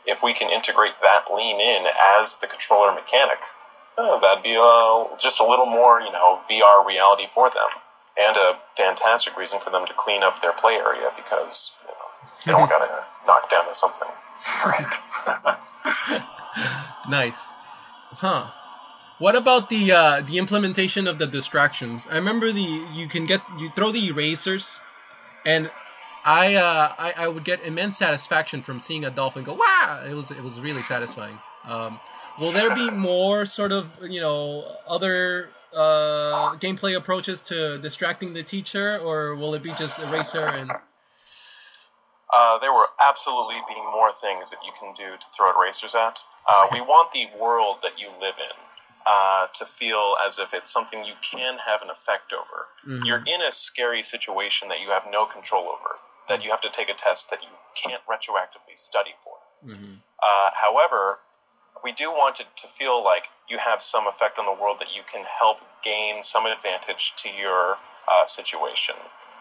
If 0.04 0.22
we 0.22 0.34
can 0.34 0.50
integrate 0.50 0.94
that 1.02 1.32
lean 1.32 1.61
in 1.61 1.86
as 2.20 2.36
the 2.36 2.46
controller 2.48 2.92
mechanic, 2.92 3.38
oh, 3.98 4.18
that'd 4.20 4.42
be 4.42 4.57
uh, 4.57 5.16
just 5.16 5.38
a 5.40 5.44
little 5.46 5.66
more, 5.66 6.00
you 6.00 6.12
know, 6.12 6.40
VR 6.50 6.84
reality 6.86 7.26
for 7.32 7.48
them, 7.50 7.70
and 8.18 8.36
a 8.36 8.59
fantastic 8.76 9.36
reason 9.36 9.59
for 9.61 9.70
them 9.70 9.86
to 9.86 9.94
clean 9.94 10.22
up 10.22 10.42
their 10.42 10.52
play 10.52 10.74
area 10.74 11.11
because 11.16 11.72
you 12.44 12.52
know, 12.52 12.58
don't 12.58 12.68
gotta 12.68 13.04
knock 13.26 13.50
down 13.50 13.66
or 13.66 13.74
something. 13.74 14.08
Right. 14.64 16.22
nice. 17.08 17.38
Huh. 18.12 18.46
What 19.18 19.34
about 19.34 19.70
the 19.70 19.92
uh, 19.92 20.20
the 20.20 20.38
implementation 20.38 21.06
of 21.06 21.18
the 21.18 21.26
distractions? 21.26 22.06
I 22.10 22.16
remember 22.16 22.52
the 22.52 22.60
you 22.60 23.08
can 23.08 23.26
get 23.26 23.40
you 23.58 23.70
throw 23.70 23.90
the 23.90 24.08
erasers, 24.08 24.78
and 25.46 25.70
I 26.24 26.56
uh, 26.56 26.92
I, 26.98 27.14
I 27.16 27.28
would 27.28 27.44
get 27.44 27.62
immense 27.62 27.96
satisfaction 27.96 28.62
from 28.62 28.80
seeing 28.80 29.04
a 29.04 29.10
dolphin 29.10 29.44
go 29.44 29.54
wow. 29.54 30.04
It 30.08 30.14
was 30.14 30.30
it 30.30 30.42
was 30.42 30.60
really 30.60 30.82
satisfying. 30.82 31.38
Um, 31.64 31.98
will 32.38 32.52
there 32.52 32.74
be 32.74 32.90
more 33.10 33.46
sort 33.46 33.72
of 33.72 33.86
you 34.02 34.20
know 34.20 34.76
other 34.86 35.48
uh, 35.74 36.54
gameplay 36.56 36.96
approaches 36.96 37.40
to 37.42 37.78
distracting 37.78 38.34
the 38.34 38.42
teacher, 38.42 38.98
or 38.98 39.34
will 39.34 39.54
it 39.54 39.62
be 39.62 39.72
just 39.72 39.98
eraser 39.98 40.46
and 40.46 40.70
Uh, 42.32 42.58
there 42.58 42.72
will 42.72 42.86
absolutely 43.02 43.56
be 43.68 43.76
more 43.92 44.10
things 44.12 44.50
that 44.50 44.58
you 44.64 44.72
can 44.78 44.92
do 44.94 45.16
to 45.16 45.26
throw 45.36 45.50
erasers 45.58 45.94
at. 45.94 46.22
Uh, 46.48 46.66
we 46.72 46.80
want 46.80 47.12
the 47.12 47.26
world 47.38 47.78
that 47.82 48.00
you 48.00 48.08
live 48.20 48.34
in 48.38 48.56
uh, 49.06 49.46
to 49.54 49.64
feel 49.64 50.16
as 50.26 50.38
if 50.38 50.52
it's 50.52 50.70
something 50.70 51.04
you 51.04 51.14
can 51.22 51.56
have 51.64 51.82
an 51.82 51.90
effect 51.90 52.32
over. 52.32 52.66
Mhm. 52.84 53.06
You're 53.06 53.22
in 53.26 53.42
a 53.42 53.52
scary 53.52 54.02
situation 54.02 54.68
that 54.68 54.80
you 54.80 54.90
have 54.90 55.06
no 55.06 55.26
control 55.26 55.68
over, 55.68 56.00
that 56.28 56.42
you 56.42 56.50
have 56.50 56.60
to 56.62 56.70
take 56.70 56.88
a 56.88 56.94
test 56.94 57.30
that 57.30 57.42
you 57.42 57.48
can't 57.74 58.04
retroactively 58.06 58.76
study 58.76 59.14
for. 59.22 59.38
Mhm. 59.64 60.02
Uh, 60.20 60.50
however, 60.54 61.20
we 61.84 61.92
do 61.92 62.10
want 62.10 62.40
it 62.40 62.48
to 62.56 62.66
feel 62.66 63.02
like 63.04 63.28
you 63.48 63.58
have 63.58 63.80
some 63.80 64.08
effect 64.08 64.38
on 64.40 64.46
the 64.46 64.52
world 64.52 64.80
that 64.80 64.90
you 64.90 65.04
can 65.04 65.24
help 65.24 65.60
gain 65.82 66.22
some 66.24 66.46
advantage 66.46 67.14
to 67.16 67.28
your 67.30 67.78
uh, 68.08 68.26
situation. 68.26 68.96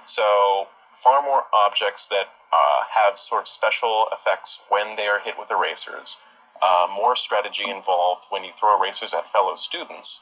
So, 0.05 0.67
far 0.97 1.21
more 1.21 1.45
objects 1.53 2.07
that 2.07 2.29
uh, 2.55 2.83
have 2.89 3.17
sort 3.17 3.41
of 3.41 3.47
special 3.47 4.07
effects 4.11 4.59
when 4.69 4.95
they 4.95 5.07
are 5.07 5.19
hit 5.19 5.35
with 5.37 5.51
erasers, 5.51 6.17
uh, 6.61 6.87
more 6.95 7.15
strategy 7.15 7.69
involved 7.69 8.25
when 8.29 8.43
you 8.43 8.51
throw 8.57 8.79
erasers 8.79 9.13
at 9.13 9.29
fellow 9.31 9.55
students, 9.55 10.19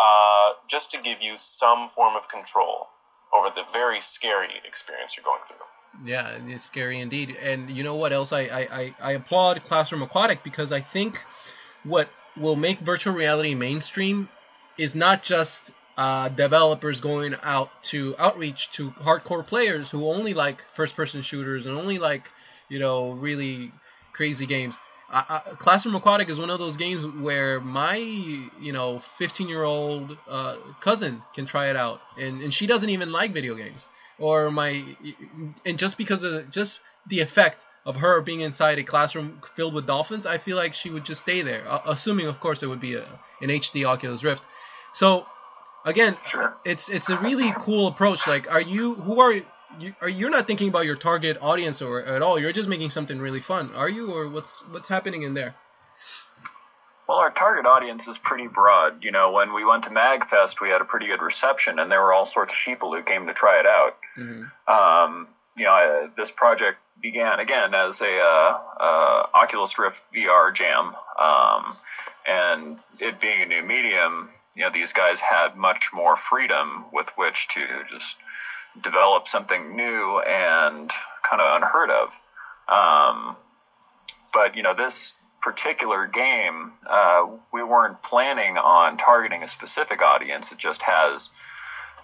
uh, 0.00 0.52
just 0.66 0.90
to 0.92 0.98
give 0.98 1.20
you 1.20 1.36
some 1.36 1.90
form 1.90 2.16
of 2.16 2.28
control 2.28 2.88
over 3.36 3.48
the 3.54 3.64
very 3.72 4.00
scary 4.00 4.54
experience 4.66 5.16
you're 5.16 5.24
going 5.24 5.44
through. 5.46 6.10
Yeah, 6.10 6.38
it's 6.46 6.64
scary 6.64 7.00
indeed. 7.00 7.36
And 7.40 7.70
you 7.70 7.82
know 7.82 7.96
what 7.96 8.12
else? 8.12 8.32
I, 8.32 8.40
I, 8.40 8.68
I, 8.70 8.94
I 9.00 9.12
applaud 9.12 9.62
Classroom 9.64 10.02
Aquatic 10.02 10.42
because 10.42 10.72
I 10.72 10.80
think 10.80 11.20
what 11.84 12.08
will 12.36 12.56
make 12.56 12.78
virtual 12.78 13.14
reality 13.14 13.54
mainstream 13.54 14.28
is 14.78 14.94
not 14.94 15.22
just 15.22 15.72
uh, 15.98 16.28
developers 16.28 17.00
going 17.00 17.34
out 17.42 17.82
to 17.82 18.14
outreach 18.20 18.70
to 18.70 18.90
hardcore 18.92 19.44
players 19.44 19.90
who 19.90 20.06
only 20.06 20.32
like 20.32 20.64
first 20.74 20.94
person 20.94 21.22
shooters 21.22 21.66
and 21.66 21.76
only 21.76 21.98
like, 21.98 22.22
you 22.68 22.78
know, 22.78 23.10
really 23.10 23.72
crazy 24.12 24.46
games. 24.46 24.78
I, 25.10 25.42
I, 25.44 25.54
Classroom 25.56 25.96
Aquatic 25.96 26.30
is 26.30 26.38
one 26.38 26.50
of 26.50 26.60
those 26.60 26.76
games 26.76 27.04
where 27.04 27.58
my, 27.60 27.96
you 27.96 28.72
know, 28.72 29.00
15 29.18 29.48
year 29.48 29.64
old 29.64 30.16
uh, 30.28 30.58
cousin 30.80 31.20
can 31.34 31.46
try 31.46 31.68
it 31.68 31.76
out, 31.76 32.00
and, 32.16 32.42
and 32.42 32.54
she 32.54 32.68
doesn't 32.68 32.90
even 32.90 33.10
like 33.10 33.32
video 33.32 33.56
games. 33.56 33.88
Or 34.20 34.52
my, 34.52 34.84
and 35.66 35.78
just 35.78 35.98
because 35.98 36.22
of 36.22 36.48
just 36.50 36.78
the 37.08 37.20
effect 37.20 37.64
of 37.84 37.96
her 37.96 38.20
being 38.20 38.42
inside 38.42 38.78
a 38.78 38.84
classroom 38.84 39.40
filled 39.56 39.74
with 39.74 39.86
dolphins, 39.86 40.26
I 40.26 40.38
feel 40.38 40.56
like 40.56 40.74
she 40.74 40.90
would 40.90 41.04
just 41.04 41.22
stay 41.22 41.42
there. 41.42 41.64
Assuming, 41.86 42.28
of 42.28 42.38
course, 42.38 42.62
it 42.62 42.66
would 42.66 42.80
be 42.80 42.94
a, 42.94 43.02
an 43.40 43.48
HD 43.48 43.84
Oculus 43.84 44.22
Rift. 44.22 44.44
So, 44.92 45.26
again, 45.88 46.16
Sure. 46.30 46.54
it's 46.64 46.88
it's 46.88 47.08
a 47.10 47.18
really 47.18 47.52
cool 47.58 47.86
approach. 47.88 48.26
Like, 48.26 48.50
are 48.50 48.60
you 48.60 48.94
who 48.94 49.20
are 49.20 49.32
you? 49.32 49.94
Are 50.00 50.08
you're 50.08 50.30
not 50.30 50.46
thinking 50.46 50.68
about 50.68 50.86
your 50.86 50.96
target 50.96 51.38
audience 51.40 51.82
or 51.82 52.02
at 52.02 52.22
all? 52.22 52.38
You're 52.38 52.52
just 52.52 52.68
making 52.68 52.90
something 52.90 53.18
really 53.18 53.40
fun, 53.40 53.74
are 53.74 53.88
you? 53.88 54.12
Or 54.12 54.28
what's 54.28 54.60
what's 54.70 54.88
happening 54.88 55.22
in 55.22 55.34
there? 55.34 55.54
Well, 57.08 57.18
our 57.18 57.30
target 57.30 57.64
audience 57.64 58.06
is 58.06 58.18
pretty 58.18 58.48
broad. 58.48 59.02
You 59.02 59.10
know, 59.12 59.32
when 59.32 59.54
we 59.54 59.64
went 59.64 59.84
to 59.84 59.90
MagFest, 59.90 60.60
we 60.60 60.68
had 60.68 60.82
a 60.82 60.84
pretty 60.84 61.06
good 61.06 61.22
reception, 61.22 61.78
and 61.78 61.90
there 61.90 62.02
were 62.02 62.12
all 62.12 62.26
sorts 62.26 62.52
of 62.52 62.58
people 62.66 62.94
who 62.94 63.02
came 63.02 63.26
to 63.26 63.34
try 63.34 63.60
it 63.60 63.66
out. 63.66 63.96
hmm 64.14 64.42
Um, 64.66 65.28
you 65.56 65.64
know, 65.64 65.72
uh, 65.72 66.08
this 66.16 66.30
project 66.30 66.78
began 67.00 67.40
again 67.40 67.74
as 67.74 68.00
a 68.02 68.18
uh, 68.20 68.60
uh, 68.80 69.26
Oculus 69.34 69.78
Rift 69.78 70.00
VR 70.14 70.52
jam, 70.54 70.94
um, 71.18 71.76
and 72.26 72.78
it 73.00 73.20
being 73.20 73.40
a 73.42 73.46
new 73.46 73.62
medium, 73.62 74.28
you 74.56 74.64
know, 74.64 74.70
these 74.72 74.92
guys 74.92 75.20
had 75.20 75.56
much 75.56 75.90
more 75.92 76.16
freedom 76.16 76.86
with 76.92 77.08
which 77.16 77.48
to 77.48 77.60
just 77.88 78.16
develop 78.82 79.28
something 79.28 79.76
new 79.76 80.20
and 80.20 80.90
kind 81.28 81.42
of 81.42 81.56
unheard 81.62 81.90
of. 81.90 82.08
Um, 82.68 83.36
but 84.32 84.56
you 84.56 84.62
know, 84.62 84.74
this 84.74 85.14
particular 85.42 86.06
game, 86.06 86.72
uh, 86.88 87.26
we 87.52 87.62
weren't 87.62 88.02
planning 88.02 88.56
on 88.58 88.96
targeting 88.96 89.42
a 89.42 89.48
specific 89.48 90.02
audience. 90.02 90.52
It 90.52 90.58
just 90.58 90.82
has 90.82 91.30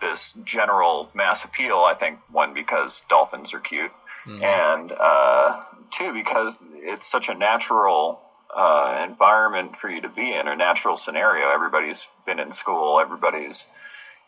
this 0.01 0.35
general 0.45 1.11
mass 1.15 1.45
appeal. 1.45 1.79
I 1.79 1.95
think 1.95 2.19
one 2.31 2.55
because 2.55 3.03
dolphins 3.09 3.55
are 3.55 3.61
cute, 3.61 3.93
and 4.43 4.93
uh, 4.93 5.63
two 5.91 6.13
because 6.13 6.57
it's 6.77 7.11
such 7.11 7.29
a 7.29 7.35
natural 7.35 8.21
uh, 8.55 9.05
environment 9.09 9.77
for 9.77 9.89
you 9.89 10.01
to 10.03 10.09
be 10.09 10.33
in, 10.33 10.49
a 10.49 10.57
natural 10.57 10.97
scenario. 10.97 11.49
Everybody's 11.51 12.07
been 12.27 12.39
in 12.39 12.53
school. 12.53 13.01
Everybody's 13.01 13.65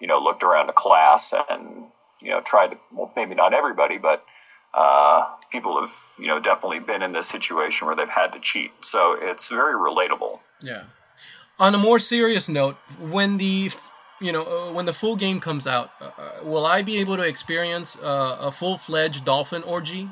you 0.01 0.07
know 0.07 0.19
looked 0.19 0.43
around 0.43 0.69
a 0.69 0.73
class 0.73 1.33
and 1.49 1.85
you 2.21 2.31
know 2.31 2.41
tried 2.41 2.73
to. 2.73 2.79
Well, 2.93 3.13
maybe 3.17 3.35
not 3.35 3.55
everybody, 3.55 3.99
but 3.99 4.25
uh, 4.75 5.31
people 5.51 5.81
have 5.81 5.93
you 6.19 6.27
know 6.27 6.41
definitely 6.41 6.81
been 6.81 7.03
in 7.03 7.13
this 7.13 7.29
situation 7.29 7.87
where 7.87 7.97
they've 7.97 8.09
had 8.09 8.33
to 8.33 8.41
cheat. 8.41 8.73
So 8.83 9.17
it's 9.21 9.49
very 9.49 9.75
relatable. 9.75 10.39
Yeah. 10.61 10.85
On 11.59 11.75
a 11.75 11.79
more 11.79 11.99
serious 11.99 12.49
note, 12.49 12.77
when 13.01 13.39
the 13.39 13.71
you 14.21 14.33
know 14.33 14.45
uh, 14.45 14.73
when 14.73 14.87
the 14.87 14.93
full 14.93 15.17
game 15.17 15.41
comes 15.41 15.67
out, 15.67 15.91
uh, 16.01 16.05
uh, 16.05 16.31
will 16.43 16.67
I 16.67 16.83
be 16.83 16.99
able 16.99 17.17
to 17.17 17.23
experience 17.23 17.97
uh, 17.97 18.39
a 18.41 18.53
full-fledged 18.53 19.25
dolphin 19.25 19.63
orgy? 19.63 20.11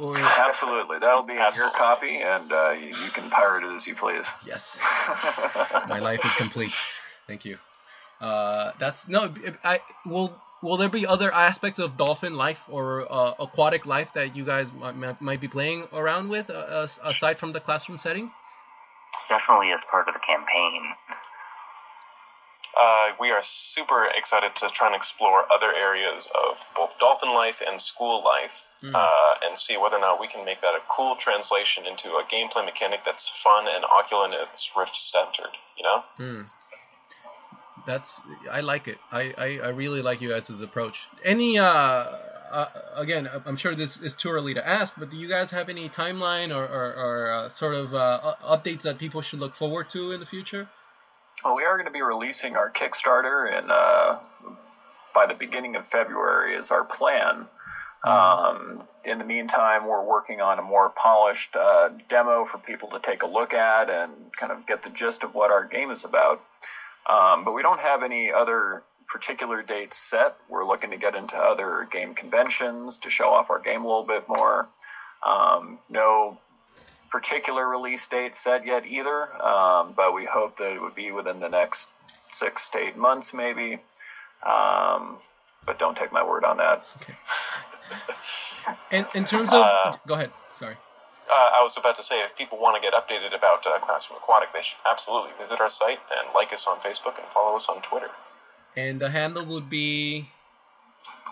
Or 0.00 0.16
Absolutely, 0.16 0.98
that'll 0.98 1.24
be 1.24 1.36
on 1.36 1.54
your 1.54 1.68
copy, 1.72 2.16
and 2.16 2.50
uh, 2.50 2.70
you, 2.70 2.86
you 2.86 3.10
can 3.12 3.28
pirate 3.28 3.64
it 3.64 3.74
as 3.74 3.86
you 3.86 3.94
please. 3.94 4.26
yes, 4.46 4.78
my 5.88 5.98
life 5.98 6.24
is 6.24 6.32
complete. 6.36 6.72
Thank 7.26 7.44
you. 7.44 7.58
Uh, 8.18 8.72
that's 8.78 9.06
no. 9.08 9.30
I 9.62 9.80
will. 10.06 10.40
Will 10.62 10.78
there 10.78 10.88
be 10.88 11.06
other 11.06 11.32
aspects 11.32 11.78
of 11.78 11.98
dolphin 11.98 12.34
life 12.34 12.60
or 12.68 13.10
uh, 13.10 13.32
aquatic 13.38 13.84
life 13.84 14.12
that 14.14 14.36
you 14.36 14.44
guys 14.44 14.72
might, 14.72 15.20
might 15.20 15.40
be 15.40 15.48
playing 15.48 15.84
around 15.92 16.28
with 16.30 16.48
uh, 16.48 16.86
aside 17.02 17.38
from 17.38 17.52
the 17.52 17.60
classroom 17.60 17.98
setting? 17.98 18.30
Definitely 19.28 19.72
as 19.72 19.80
part 19.90 20.08
of 20.08 20.14
the 20.14 20.20
campaign. 20.20 20.92
Uh, 22.78 23.10
we 23.20 23.30
are 23.30 23.40
super 23.42 24.06
excited 24.16 24.54
to 24.56 24.68
try 24.68 24.86
and 24.86 24.96
explore 24.96 25.44
other 25.52 25.72
areas 25.74 26.28
of 26.34 26.56
both 26.74 26.98
dolphin 26.98 27.30
life 27.30 27.60
and 27.66 27.80
school 27.80 28.22
life 28.24 28.64
Mm. 28.82 28.94
uh, 28.94 29.34
and 29.42 29.58
see 29.58 29.76
whether 29.76 29.96
or 29.96 30.00
not 30.00 30.18
we 30.18 30.26
can 30.26 30.42
make 30.46 30.62
that 30.62 30.74
a 30.74 30.80
cool 30.88 31.14
translation 31.14 31.84
into 31.86 32.08
a 32.14 32.24
gameplay 32.32 32.64
mechanic 32.64 33.00
that's 33.04 33.28
fun 33.28 33.66
and 33.68 33.84
Oculus 33.84 34.70
Rift 34.74 34.96
centered, 34.96 35.54
you 35.76 35.84
know? 35.84 36.02
Hmm. 36.16 36.42
That's 37.86 38.20
I 38.50 38.60
like 38.60 38.88
it. 38.88 38.98
I, 39.12 39.34
I, 39.36 39.58
I 39.64 39.68
really 39.68 40.00
like 40.00 40.20
you 40.20 40.30
guys' 40.30 40.60
approach. 40.62 41.06
Any 41.24 41.58
uh, 41.58 41.64
uh 41.64 42.66
again, 42.94 43.28
I'm 43.44 43.56
sure 43.56 43.74
this 43.74 43.98
is 43.98 44.14
too 44.14 44.30
early 44.30 44.54
to 44.54 44.66
ask, 44.66 44.94
but 44.96 45.10
do 45.10 45.16
you 45.16 45.28
guys 45.28 45.50
have 45.50 45.68
any 45.68 45.88
timeline 45.88 46.54
or 46.54 46.64
or, 46.64 46.94
or 46.94 47.32
uh, 47.32 47.48
sort 47.48 47.74
of 47.74 47.94
uh, 47.94 48.34
updates 48.42 48.82
that 48.82 48.98
people 48.98 49.22
should 49.22 49.40
look 49.40 49.54
forward 49.54 49.88
to 49.90 50.12
in 50.12 50.20
the 50.20 50.26
future? 50.26 50.68
Well, 51.44 51.56
we 51.56 51.64
are 51.64 51.76
going 51.76 51.86
to 51.86 51.92
be 51.92 52.02
releasing 52.02 52.56
our 52.56 52.70
Kickstarter 52.70 53.58
in 53.58 53.70
uh, 53.70 54.18
by 55.14 55.26
the 55.26 55.34
beginning 55.34 55.76
of 55.76 55.86
February 55.86 56.54
is 56.54 56.70
our 56.70 56.84
plan. 56.84 57.46
Um, 58.04 58.82
in 59.04 59.18
the 59.18 59.24
meantime, 59.24 59.86
we're 59.86 60.04
working 60.04 60.40
on 60.40 60.58
a 60.58 60.62
more 60.62 60.90
polished 60.90 61.54
uh, 61.56 61.90
demo 62.08 62.44
for 62.44 62.58
people 62.58 62.88
to 62.90 62.98
take 62.98 63.22
a 63.22 63.26
look 63.26 63.52
at 63.52 63.90
and 63.90 64.12
kind 64.32 64.52
of 64.52 64.66
get 64.66 64.82
the 64.82 64.90
gist 64.90 65.22
of 65.22 65.34
what 65.34 65.50
our 65.50 65.64
game 65.64 65.90
is 65.90 66.04
about. 66.04 66.40
Um, 67.08 67.44
but 67.44 67.54
we 67.54 67.62
don't 67.62 67.80
have 67.80 68.02
any 68.02 68.30
other 68.32 68.82
particular 69.08 69.62
dates 69.62 69.98
set. 69.98 70.36
We're 70.48 70.66
looking 70.66 70.90
to 70.90 70.96
get 70.96 71.14
into 71.14 71.36
other 71.36 71.88
game 71.90 72.14
conventions 72.14 72.98
to 72.98 73.10
show 73.10 73.30
off 73.30 73.50
our 73.50 73.58
game 73.58 73.84
a 73.84 73.88
little 73.88 74.06
bit 74.06 74.28
more. 74.28 74.68
Um, 75.26 75.78
no 75.88 76.38
particular 77.10 77.68
release 77.68 78.06
date 78.06 78.34
set 78.34 78.64
yet 78.64 78.86
either, 78.86 79.34
um, 79.42 79.94
but 79.96 80.14
we 80.14 80.24
hope 80.24 80.58
that 80.58 80.72
it 80.72 80.80
would 80.80 80.94
be 80.94 81.10
within 81.10 81.40
the 81.40 81.48
next 81.48 81.90
six 82.30 82.68
to 82.70 82.78
eight 82.78 82.96
months, 82.96 83.34
maybe. 83.34 83.80
Um, 84.46 85.18
but 85.66 85.78
don't 85.78 85.96
take 85.96 86.12
my 86.12 86.24
word 86.24 86.44
on 86.44 86.58
that. 86.58 86.84
And 87.06 87.69
in 89.14 89.24
terms 89.24 89.52
of, 89.52 89.62
Uh, 89.62 89.96
go 90.06 90.14
ahead. 90.14 90.30
Sorry. 90.54 90.76
Uh, 91.30 91.50
I 91.58 91.62
was 91.62 91.76
about 91.76 91.94
to 91.96 92.02
say, 92.02 92.22
if 92.24 92.34
people 92.36 92.58
want 92.58 92.74
to 92.74 92.80
get 92.82 92.92
updated 92.92 93.32
about 93.36 93.64
uh, 93.66 93.78
Classroom 93.78 94.18
Aquatic, 94.18 94.52
they 94.52 94.62
should 94.62 94.78
absolutely 94.90 95.30
visit 95.38 95.60
our 95.60 95.70
site 95.70 96.00
and 96.18 96.28
like 96.34 96.52
us 96.52 96.66
on 96.66 96.78
Facebook 96.80 97.18
and 97.18 97.26
follow 97.28 97.54
us 97.56 97.68
on 97.68 97.80
Twitter. 97.82 98.10
And 98.76 98.98
the 99.00 99.10
handle 99.10 99.44
would 99.46 99.70
be 99.70 100.28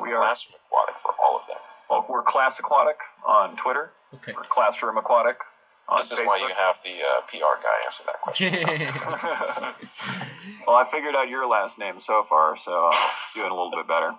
We 0.00 0.12
are 0.12 0.20
Classroom 0.22 0.54
Aquatic 0.66 0.94
for 1.02 1.14
all 1.24 1.36
of 1.36 1.46
them. 1.48 1.56
well, 1.90 2.06
we're 2.08 2.22
Class 2.22 2.58
Aquatic 2.60 3.00
on 3.26 3.56
Twitter. 3.56 3.90
Okay. 4.14 4.32
Or 4.32 4.42
Classroom 4.44 4.96
Aquatic 4.98 5.38
on 5.88 5.98
This 5.98 6.12
is 6.12 6.18
Facebook. 6.20 6.26
why 6.26 6.36
you 6.38 6.54
have 6.54 6.76
the 6.84 7.02
uh, 7.02 7.20
PR 7.26 7.58
guy 7.60 7.82
answer 7.84 8.04
that 8.06 8.20
question. 8.22 8.54
well, 10.66 10.76
I 10.76 10.84
figured 10.90 11.14
out 11.16 11.28
your 11.28 11.46
last 11.48 11.76
name 11.78 11.98
so 12.00 12.22
far, 12.28 12.56
so 12.56 12.90
I'm 12.92 13.08
doing 13.34 13.50
a 13.50 13.54
little 13.54 13.70
bit 13.72 13.86
better. 13.88 14.14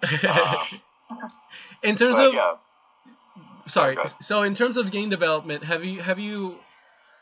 Um, 1.12 1.30
in 1.84 1.96
terms 1.96 2.18
but 2.18 2.28
of 2.28 2.34
yeah, 2.34 2.54
sorry, 3.68 3.98
Okay. 3.98 4.10
so 4.22 4.44
in 4.44 4.56
terms 4.56 4.78
of 4.78 4.92
game 4.92 5.10
development, 5.10 5.64
have 5.64 5.84
you 5.84 6.02
have 6.02 6.20
you 6.20 6.58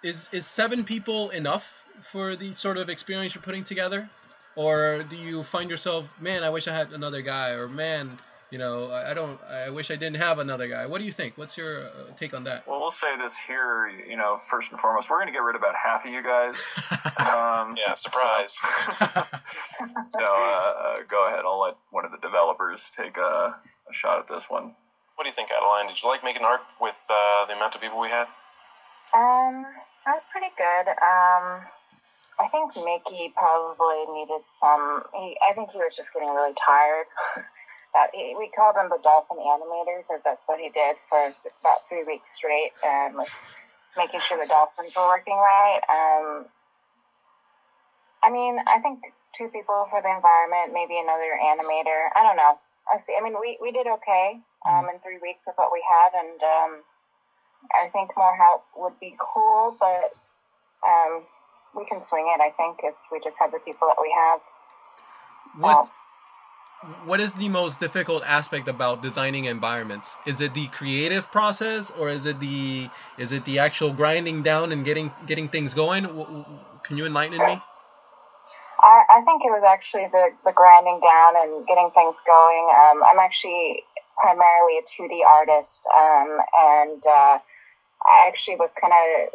is 0.03 0.29
is 0.31 0.45
seven 0.45 0.83
people 0.83 1.29
enough 1.31 1.85
for 2.11 2.35
the 2.35 2.53
sort 2.53 2.77
of 2.77 2.89
experience 2.89 3.33
you're 3.35 3.41
putting 3.41 3.63
together, 3.63 4.09
or 4.55 5.03
do 5.03 5.17
you 5.17 5.43
find 5.43 5.69
yourself, 5.69 6.05
man, 6.19 6.43
I 6.43 6.49
wish 6.49 6.67
I 6.67 6.75
had 6.75 6.91
another 6.93 7.21
guy, 7.21 7.51
or 7.51 7.67
man, 7.67 8.17
you 8.51 8.59
know, 8.59 8.91
I 8.91 9.11
I 9.11 9.13
don't, 9.15 9.39
I 9.43 9.69
wish 9.71 9.89
I 9.89 9.95
didn't 9.95 10.17
have 10.17 10.37
another 10.39 10.67
guy. 10.67 10.85
What 10.85 10.99
do 10.99 11.05
you 11.05 11.11
think? 11.11 11.33
What's 11.37 11.57
your 11.57 11.87
uh, 11.87 11.89
take 12.15 12.33
on 12.35 12.43
that? 12.45 12.67
well, 12.67 12.79
we'll 12.79 12.91
say 12.91 13.17
this 13.17 13.33
here. 13.47 13.89
You 14.07 14.15
know, 14.15 14.37
first 14.49 14.71
and 14.71 14.79
foremost, 14.79 15.09
we're 15.09 15.17
going 15.17 15.27
to 15.27 15.33
get 15.33 15.41
rid 15.43 15.55
of 15.55 15.61
about 15.61 15.75
half 15.75 16.05
of 16.05 16.11
you 16.11 16.21
guys. 16.23 16.55
Um, 17.17 17.75
yeah, 17.81 17.93
surprise. 17.95 18.55
So, 19.79 20.23
uh, 20.23 20.95
go 21.07 21.27
ahead. 21.27 21.41
I'll 21.45 21.59
let 21.61 21.75
one 21.91 22.03
of 22.05 22.11
the 22.11 22.17
developers 22.17 22.81
take 22.95 23.17
a, 23.17 23.55
a 23.89 23.93
shot 23.93 24.19
at 24.19 24.27
this 24.27 24.49
one. 24.49 24.75
What 25.15 25.23
do 25.23 25.29
you 25.29 25.35
think, 25.35 25.49
Adeline? 25.49 25.87
Did 25.87 26.01
you 26.01 26.09
like 26.09 26.23
making 26.23 26.43
art 26.43 26.61
with 26.79 26.97
uh, 27.09 27.45
the 27.47 27.55
amount 27.55 27.75
of 27.75 27.81
people 27.81 27.99
we 27.99 28.09
had? 28.09 28.27
Um, 29.15 29.65
that 30.05 30.13
was 30.13 30.25
pretty 30.31 30.53
good. 30.57 30.87
Um, 30.93 31.65
I 32.37 32.47
think 32.51 32.75
Mickey 32.77 33.33
probably 33.33 34.05
needed 34.13 34.45
some. 34.61 35.03
He, 35.13 35.37
I 35.41 35.53
think 35.53 35.71
he 35.71 35.79
was 35.79 35.95
just 35.97 36.13
getting 36.13 36.29
really 36.29 36.53
tired. 36.53 37.09
that 37.97 38.13
he, 38.13 38.35
we 38.37 38.51
called 38.53 38.75
him 38.77 38.89
the 38.93 39.01
dolphin 39.01 39.41
animator 39.41 40.05
because 40.05 40.21
that's 40.23 40.43
what 40.45 40.59
he 40.59 40.69
did 40.69 40.97
for 41.09 41.33
about 41.61 41.81
three 41.89 42.03
weeks 42.03 42.29
straight, 42.35 42.77
and 42.85 43.15
was 43.15 43.31
making 43.97 44.21
sure 44.21 44.37
the 44.37 44.45
dolphins 44.45 44.93
were 44.93 45.07
working 45.07 45.35
right. 45.35 45.81
Um, 45.89 46.45
I 48.21 48.29
mean, 48.29 48.59
I 48.67 48.79
think 48.85 49.01
two 49.33 49.49
people 49.49 49.87
for 49.89 50.01
the 50.01 50.13
environment, 50.13 50.77
maybe 50.77 50.99
another 51.01 51.33
animator. 51.41 52.13
I 52.13 52.21
don't 52.21 52.37
know. 52.37 52.59
I 52.93 52.99
see. 52.99 53.15
I 53.19 53.23
mean, 53.23 53.35
we 53.39 53.57
we 53.61 53.71
did 53.71 53.87
okay 53.87 54.39
um, 54.67 54.87
in 54.93 54.99
three 55.01 55.19
weeks 55.21 55.41
with 55.47 55.55
what 55.57 55.71
we 55.71 55.83
had, 55.89 56.11
and 56.15 56.41
um, 56.43 56.83
I 57.75 57.89
think 57.89 58.11
more 58.17 58.35
help 58.35 58.65
would 58.75 58.99
be 58.99 59.15
cool, 59.19 59.75
but 59.79 60.13
um, 60.87 61.23
we 61.75 61.85
can 61.85 62.03
swing 62.07 62.33
it. 62.35 62.41
I 62.41 62.51
think 62.51 62.79
if 62.83 62.95
we 63.11 63.19
just 63.23 63.37
have 63.39 63.51
the 63.51 63.59
people 63.59 63.87
that 63.87 63.97
we 64.01 64.13
have. 64.15 64.39
What 65.59 65.89
what 67.05 67.19
is 67.19 67.33
the 67.33 67.49
most 67.49 67.79
difficult 67.79 68.23
aspect 68.25 68.67
about 68.67 69.01
designing 69.01 69.45
environments? 69.45 70.15
Is 70.25 70.41
it 70.41 70.53
the 70.53 70.67
creative 70.67 71.31
process, 71.31 71.91
or 71.91 72.09
is 72.09 72.25
it 72.25 72.39
the 72.39 72.89
is 73.17 73.31
it 73.31 73.45
the 73.45 73.59
actual 73.59 73.91
grinding 73.93 74.43
down 74.43 74.71
and 74.71 74.85
getting 74.85 75.11
getting 75.25 75.49
things 75.49 75.73
going? 75.73 76.03
W- 76.03 76.25
w- 76.25 76.45
Can 76.83 76.97
you 76.97 77.05
enlighten 77.05 77.43
me? 77.43 77.61
I, 79.17 79.23
think 79.25 79.41
it 79.43 79.49
was 79.49 79.63
actually 79.65 80.07
the, 80.11 80.29
the 80.45 80.53
grinding 80.53 80.99
down 81.01 81.33
and 81.41 81.65
getting 81.67 81.89
things 81.95 82.15
going. 82.25 82.65
Um, 82.69 83.01
I'm 83.03 83.19
actually 83.19 83.83
primarily 84.21 84.77
a 84.77 84.85
2D 84.85 85.25
artist, 85.25 85.81
um, 85.89 86.39
and 86.57 87.01
uh, 87.05 87.37
I 88.05 88.27
actually 88.27 88.55
was 88.55 88.69
kind 88.79 88.93
of 88.93 89.33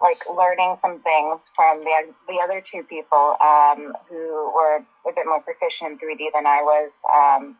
like 0.00 0.24
learning 0.28 0.76
some 0.82 1.00
things 1.00 1.40
from 1.54 1.80
the 1.80 2.12
the 2.28 2.40
other 2.42 2.60
two 2.60 2.82
people 2.82 3.36
um, 3.40 3.94
who 4.08 4.52
were 4.54 4.84
a 5.08 5.12
bit 5.14 5.26
more 5.26 5.40
proficient 5.40 5.92
in 5.92 5.98
3D 5.98 6.32
than 6.34 6.46
I 6.46 6.60
was 6.62 6.90
um, 7.14 7.56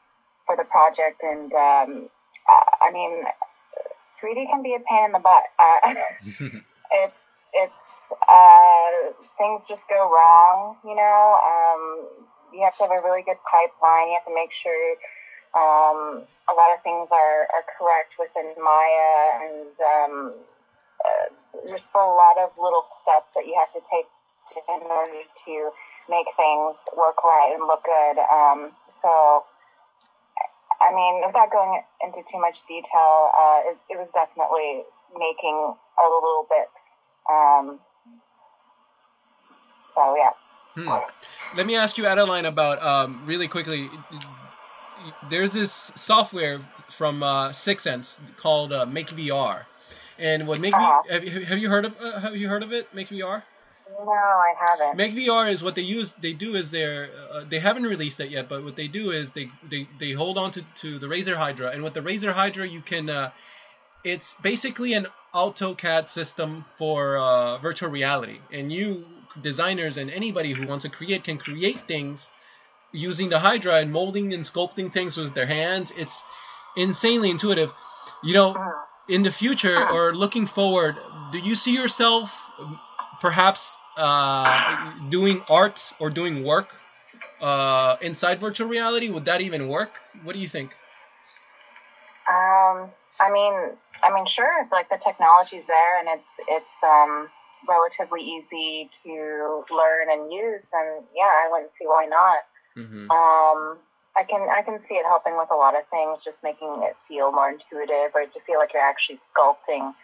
for 0.46 0.56
the 0.56 0.64
project. 0.64 1.22
And 1.22 1.52
um, 1.52 2.08
I 2.48 2.88
I 2.88 2.90
mean, 2.92 3.24
3D 4.22 4.50
can 4.50 4.62
be 4.62 4.74
a 4.74 4.80
pain 4.80 5.06
in 5.06 5.12
the 5.12 5.20
butt. 5.20 5.44
Uh, 5.58 5.94
it's 6.92 7.16
it's 7.52 7.93
uh, 8.28 9.12
things 9.38 9.62
just 9.68 9.82
go 9.88 10.10
wrong. 10.10 10.76
You 10.84 10.94
know, 10.94 11.38
um, 11.42 11.82
you 12.52 12.62
have 12.62 12.76
to 12.78 12.84
have 12.84 12.92
a 12.92 13.02
really 13.02 13.22
good 13.22 13.40
pipeline. 13.44 14.08
You 14.08 14.18
have 14.18 14.28
to 14.28 14.34
make 14.34 14.52
sure 14.52 14.96
um, 15.54 16.24
a 16.50 16.54
lot 16.54 16.74
of 16.74 16.82
things 16.82 17.08
are, 17.10 17.48
are 17.54 17.64
correct 17.78 18.14
within 18.18 18.54
Maya, 18.58 19.14
and 19.42 19.74
um, 19.80 20.14
uh, 21.04 21.26
there's 21.66 21.82
a 21.94 21.98
lot 21.98 22.38
of 22.38 22.50
little 22.58 22.84
steps 23.02 23.30
that 23.34 23.46
you 23.46 23.54
have 23.58 23.72
to 23.72 23.82
take 23.90 24.06
in 24.68 24.82
order 24.90 25.24
to 25.46 25.70
make 26.08 26.26
things 26.36 26.76
work 26.96 27.24
right 27.24 27.52
and 27.54 27.66
look 27.66 27.84
good. 27.84 28.18
Um, 28.30 28.72
so. 29.00 29.44
I 30.82 30.92
mean, 30.92 31.22
without 31.24 31.50
going 31.50 31.80
into 32.02 32.20
too 32.30 32.38
much 32.38 32.60
detail, 32.68 33.30
uh, 33.32 33.60
it, 33.64 33.78
it 33.88 33.96
was 33.96 34.10
definitely 34.12 34.84
making 35.16 35.54
all 35.96 36.10
the 36.12 36.20
little 36.20 36.46
bits. 36.50 36.76
Um, 37.30 37.80
so 39.94 40.16
yeah. 40.16 40.30
Hmm. 40.76 40.88
Let 41.56 41.66
me 41.66 41.76
ask 41.76 41.96
you, 41.98 42.06
Adeline, 42.06 42.46
about 42.46 42.82
um, 42.82 43.22
really 43.26 43.46
quickly. 43.46 43.90
There's 45.28 45.52
this 45.52 45.92
software 45.94 46.60
from 46.96 47.22
uh, 47.22 47.52
Sense 47.52 48.18
called 48.36 48.72
uh, 48.72 48.86
Make 48.86 49.08
VR, 49.08 49.64
and 50.18 50.48
what 50.48 50.60
Make 50.60 50.74
Uh-huh. 50.74 51.02
have, 51.08 51.24
you, 51.24 51.44
have 51.44 51.58
you 51.58 51.68
heard 51.68 51.84
of 51.84 51.96
uh, 52.00 52.20
have 52.20 52.36
you 52.36 52.48
heard 52.48 52.62
of 52.62 52.72
it? 52.72 52.92
Make 52.94 53.08
VR. 53.08 53.42
No, 54.04 54.12
I 54.12 54.54
haven't. 54.58 54.96
Make 54.96 55.12
VR 55.14 55.50
is 55.50 55.62
what 55.62 55.74
they 55.74 55.82
use. 55.82 56.14
They 56.20 56.32
do 56.32 56.56
is 56.56 56.70
they're 56.70 57.10
uh, 57.30 57.44
they 57.48 57.58
haven't 57.60 57.84
released 57.84 58.18
it 58.20 58.30
yet, 58.30 58.48
but 58.48 58.64
what 58.64 58.76
they 58.76 58.88
do 58.88 59.10
is 59.10 59.32
they 59.32 59.48
they, 59.70 59.86
they 60.00 60.12
hold 60.12 60.38
on 60.38 60.50
to, 60.52 60.62
to 60.76 60.98
the 60.98 61.06
Razer 61.06 61.36
Hydra, 61.36 61.70
and 61.70 61.84
with 61.84 61.94
the 61.94 62.00
Razer 62.00 62.32
Hydra 62.32 62.66
you 62.66 62.80
can. 62.80 63.10
Uh, 63.10 63.30
it's 64.02 64.34
basically 64.42 64.92
an 64.92 65.06
AutoCAD 65.34 66.08
system 66.10 66.62
for 66.76 67.16
uh, 67.16 67.56
virtual 67.58 67.88
reality, 67.90 68.38
and 68.52 68.70
you 68.70 69.04
designers 69.40 69.96
and 69.96 70.10
anybody 70.10 70.52
who 70.52 70.66
wants 70.66 70.84
to 70.84 70.90
create 70.90 71.24
can 71.24 71.38
create 71.38 71.80
things 71.88 72.28
using 72.92 73.28
the 73.28 73.38
Hydra 73.38 73.76
and 73.76 73.92
molding 73.92 74.32
and 74.32 74.44
sculpting 74.44 74.92
things 74.92 75.16
with 75.16 75.34
their 75.34 75.46
hands. 75.46 75.92
It's 75.96 76.22
insanely 76.76 77.30
intuitive. 77.30 77.72
You 78.22 78.34
know, 78.34 78.56
in 79.08 79.22
the 79.22 79.32
future 79.32 79.86
or 79.88 80.14
looking 80.14 80.46
forward, 80.46 80.96
do 81.32 81.38
you 81.38 81.56
see 81.56 81.74
yourself 81.74 82.30
perhaps 83.20 83.76
uh, 83.96 84.92
doing 85.08 85.42
art 85.48 85.92
or 85.98 86.10
doing 86.10 86.44
work 86.44 86.74
uh, 87.40 87.96
inside 88.00 88.40
virtual 88.40 88.68
reality? 88.68 89.08
Would 89.08 89.26
that 89.26 89.40
even 89.40 89.68
work? 89.68 90.00
What 90.22 90.34
do 90.34 90.38
you 90.38 90.48
think? 90.48 90.70
Um, 92.28 92.90
I 93.20 93.30
mean, 93.30 93.54
I 94.02 94.14
mean, 94.14 94.26
sure. 94.26 94.66
Like 94.72 94.88
the 94.88 94.98
technology's 95.02 95.64
there, 95.66 95.98
and 95.98 96.08
it's 96.08 96.28
it's 96.48 96.82
um, 96.82 97.28
relatively 97.68 98.20
easy 98.22 98.90
to 99.04 99.64
learn 99.70 100.10
and 100.10 100.32
use. 100.32 100.66
And 100.72 101.04
yeah, 101.14 101.24
I 101.24 101.48
wouldn't 101.50 101.72
see 101.78 101.86
why 101.86 102.06
not. 102.06 102.38
Mm-hmm. 102.76 103.10
Um, 103.10 103.78
I 104.16 104.22
can 104.28 104.48
I 104.48 104.62
can 104.62 104.78
see 104.80 104.94
it 104.94 105.06
helping 105.06 105.36
with 105.36 105.50
a 105.50 105.56
lot 105.56 105.74
of 105.76 105.86
things, 105.88 106.20
just 106.24 106.42
making 106.42 106.82
it 106.82 106.96
feel 107.08 107.32
more 107.32 107.50
intuitive, 107.50 108.14
or 108.14 108.26
to 108.26 108.40
feel 108.46 108.58
like 108.58 108.72
you're 108.72 108.82
actually 108.82 109.18
sculpting. 109.32 109.94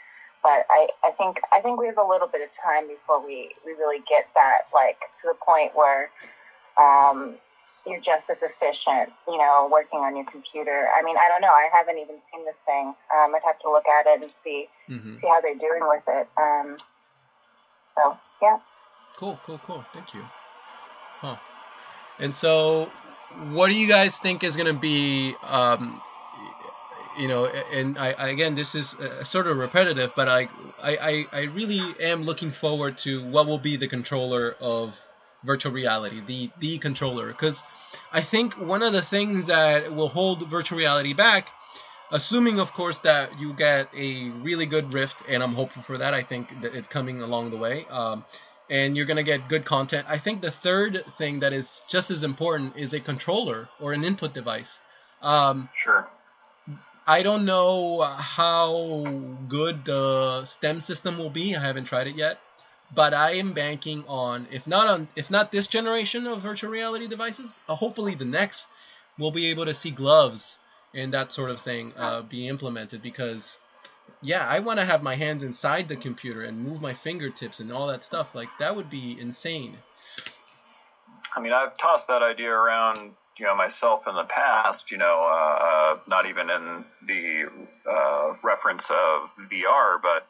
But 0.42 0.66
I, 0.70 0.88
I 1.04 1.10
think 1.12 1.40
I 1.52 1.60
think 1.60 1.78
we 1.78 1.86
have 1.86 1.98
a 1.98 2.06
little 2.06 2.28
bit 2.28 2.40
of 2.42 2.48
time 2.50 2.88
before 2.88 3.24
we, 3.24 3.50
we 3.64 3.72
really 3.72 4.02
get 4.08 4.26
that 4.34 4.62
like 4.74 4.98
to 5.20 5.28
the 5.28 5.34
point 5.34 5.76
where 5.76 6.10
um, 6.80 7.34
you're 7.86 8.00
just 8.00 8.28
as 8.30 8.38
efficient, 8.42 9.10
you 9.28 9.36
know, 9.36 9.68
working 9.70 10.00
on 10.00 10.16
your 10.16 10.26
computer. 10.26 10.88
I 10.96 11.02
mean, 11.02 11.16
I 11.16 11.28
don't 11.28 11.40
know. 11.40 11.52
I 11.52 11.68
haven't 11.72 11.98
even 11.98 12.16
seen 12.32 12.44
this 12.44 12.56
thing. 12.66 12.94
Um, 13.14 13.34
I'd 13.34 13.42
have 13.44 13.58
to 13.60 13.70
look 13.70 13.86
at 13.86 14.06
it 14.06 14.22
and 14.22 14.32
see 14.42 14.68
Mm-hmm. 14.88 15.18
see 15.18 15.26
how 15.28 15.40
they're 15.40 15.54
doing 15.54 15.86
with 15.86 16.02
it. 16.08 16.26
Um, 16.36 16.76
so 18.02 18.18
yeah. 18.42 18.58
Cool, 19.16 19.40
cool, 19.44 19.58
cool. 19.58 19.86
Thank 19.92 20.14
you. 20.14 20.26
Huh. 21.20 21.36
And 22.18 22.34
so, 22.34 22.92
what 23.30 23.68
do 23.68 23.74
you 23.74 23.88
guys 23.88 24.18
think 24.18 24.44
is 24.44 24.56
going 24.56 24.72
to 24.72 24.78
be, 24.78 25.36
um, 25.42 26.02
you 27.14 27.28
know, 27.28 27.46
and 27.46 27.98
I, 27.98 28.08
again, 28.28 28.54
this 28.54 28.74
is 28.74 28.94
uh, 28.94 29.24
sort 29.24 29.46
of 29.46 29.56
repetitive, 29.56 30.14
but 30.14 30.28
I, 30.28 30.48
I, 30.82 30.96
I 30.96 31.26
I 31.32 31.42
really 31.44 31.98
am 32.00 32.22
looking 32.22 32.52
forward 32.52 32.98
to 32.98 33.24
what 33.24 33.46
will 33.46 33.58
be 33.58 33.76
the 33.76 33.88
controller 33.88 34.56
of 34.60 34.98
virtual 35.42 35.72
reality, 35.72 36.20
the 36.20 36.52
the 36.58 36.78
controller, 36.78 37.28
because 37.28 37.64
I 38.12 38.22
think 38.22 38.54
one 38.54 38.82
of 38.82 38.92
the 38.92 39.02
things 39.02 39.46
that 39.46 39.92
will 39.92 40.08
hold 40.08 40.48
virtual 40.48 40.78
reality 40.78 41.14
back 41.14 41.52
assuming 42.12 42.58
of 42.60 42.72
course 42.72 43.00
that 43.00 43.38
you 43.40 43.52
get 43.52 43.88
a 43.96 44.30
really 44.42 44.66
good 44.66 44.92
rift 44.94 45.22
and 45.28 45.42
i'm 45.42 45.52
hopeful 45.54 45.82
for 45.82 45.98
that 45.98 46.12
i 46.14 46.22
think 46.22 46.60
that 46.62 46.74
it's 46.74 46.88
coming 46.88 47.20
along 47.22 47.50
the 47.50 47.56
way 47.56 47.86
um, 47.90 48.24
and 48.70 48.96
you're 48.96 49.06
going 49.06 49.16
to 49.16 49.24
get 49.24 49.48
good 49.48 49.64
content. 49.64 50.06
I 50.08 50.18
think 50.18 50.40
the 50.40 50.52
third 50.52 51.04
thing 51.18 51.40
that 51.40 51.52
is 51.52 51.82
just 51.88 52.10
as 52.10 52.22
important 52.22 52.76
is 52.76 52.94
a 52.94 53.00
controller 53.00 53.68
or 53.80 53.92
an 53.92 54.04
input 54.04 54.32
device. 54.32 54.80
Um, 55.20 55.68
Sure. 55.74 56.08
i 57.06 57.22
don't 57.22 57.44
know 57.44 58.00
how 58.02 59.04
good 59.48 59.84
the 59.84 60.44
stem 60.44 60.80
system 60.80 61.18
will 61.18 61.30
be. 61.30 61.56
I 61.56 61.60
haven't 61.60 61.86
tried 61.86 62.06
it 62.06 62.14
yet. 62.14 62.38
But 62.94 63.14
i 63.14 63.32
am 63.32 63.52
banking 63.52 64.04
on 64.08 64.46
if 64.50 64.66
not 64.66 64.86
on 64.88 65.08
if 65.14 65.30
not 65.30 65.52
this 65.52 65.68
generation 65.68 66.26
of 66.26 66.42
virtual 66.42 66.70
reality 66.70 67.06
devices 67.06 67.54
uh, 67.68 67.74
hopefully 67.76 68.14
the 68.16 68.24
next 68.24 68.66
we'll 69.18 69.30
be 69.30 69.46
able 69.46 69.64
to 69.66 69.74
see 69.74 69.90
gloves 69.92 70.58
and 70.94 71.12
that 71.14 71.32
sort 71.32 71.50
of 71.50 71.60
thing 71.60 71.92
uh, 71.96 72.22
be 72.22 72.48
implemented 72.48 73.02
because 73.02 73.58
yeah, 74.22 74.46
I 74.46 74.58
want 74.60 74.78
to 74.80 74.84
have 74.84 75.02
my 75.02 75.14
hands 75.14 75.44
inside 75.44 75.88
the 75.88 75.96
computer 75.96 76.42
and 76.42 76.58
move 76.58 76.80
my 76.80 76.94
fingertips 76.94 77.60
and 77.60 77.72
all 77.72 77.86
that 77.88 78.04
stuff. 78.04 78.34
Like 78.34 78.48
that 78.58 78.76
would 78.76 78.90
be 78.90 79.16
insane. 79.18 79.78
I 81.34 81.40
mean, 81.40 81.52
I've 81.52 81.76
tossed 81.78 82.08
that 82.08 82.22
idea 82.22 82.50
around, 82.50 83.12
you 83.38 83.46
know, 83.46 83.56
myself 83.56 84.06
in 84.08 84.14
the 84.14 84.24
past. 84.24 84.90
You 84.90 84.98
know, 84.98 85.22
uh, 85.22 85.98
not 86.06 86.26
even 86.26 86.50
in 86.50 86.84
the 87.06 87.50
uh, 87.88 88.34
reference 88.42 88.90
of 88.90 89.30
VR, 89.50 90.02
but 90.02 90.26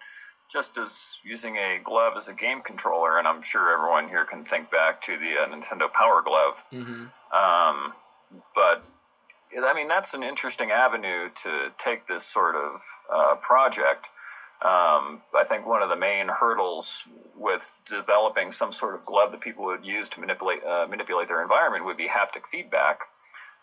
just 0.52 0.76
as 0.78 1.16
using 1.24 1.56
a 1.56 1.78
glove 1.82 2.14
as 2.16 2.28
a 2.28 2.32
game 2.32 2.60
controller. 2.60 3.18
And 3.18 3.26
I'm 3.26 3.42
sure 3.42 3.72
everyone 3.72 4.08
here 4.08 4.24
can 4.24 4.44
think 4.44 4.70
back 4.70 5.02
to 5.02 5.16
the 5.16 5.42
uh, 5.42 5.46
Nintendo 5.48 5.92
Power 5.92 6.22
Glove. 6.22 6.62
Mm-hmm. 6.72 7.06
Um, 7.36 7.92
but 8.54 8.84
I 9.58 9.74
mean, 9.74 9.88
that's 9.88 10.14
an 10.14 10.22
interesting 10.22 10.70
avenue 10.70 11.28
to 11.42 11.72
take 11.78 12.06
this 12.06 12.24
sort 12.24 12.54
of 12.54 12.80
uh, 13.12 13.34
project. 13.36 14.06
Um, 14.62 15.22
I 15.34 15.44
think 15.48 15.66
one 15.66 15.82
of 15.82 15.88
the 15.88 15.96
main 15.96 16.28
hurdles 16.28 17.04
with 17.34 17.66
developing 17.86 18.52
some 18.52 18.72
sort 18.72 18.94
of 18.94 19.06
glove 19.06 19.32
that 19.32 19.40
people 19.40 19.64
would 19.64 19.84
use 19.84 20.08
to 20.10 20.20
manipulate 20.20 20.62
uh, 20.62 20.86
manipulate 20.88 21.28
their 21.28 21.40
environment 21.42 21.84
would 21.86 21.96
be 21.96 22.06
haptic 22.06 22.46
feedback. 22.50 22.98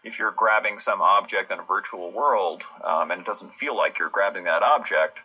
If 0.04 0.18
you're 0.18 0.32
grabbing 0.32 0.80
some 0.80 1.02
object 1.02 1.52
in 1.52 1.60
a 1.60 1.64
virtual 1.64 2.12
world 2.12 2.64
um, 2.84 3.12
and 3.12 3.22
it 3.22 3.26
doesn't 3.26 3.54
feel 3.54 3.76
like 3.76 4.00
you're 4.00 4.10
grabbing 4.10 4.46
that 4.46 4.64
object, 4.64 5.20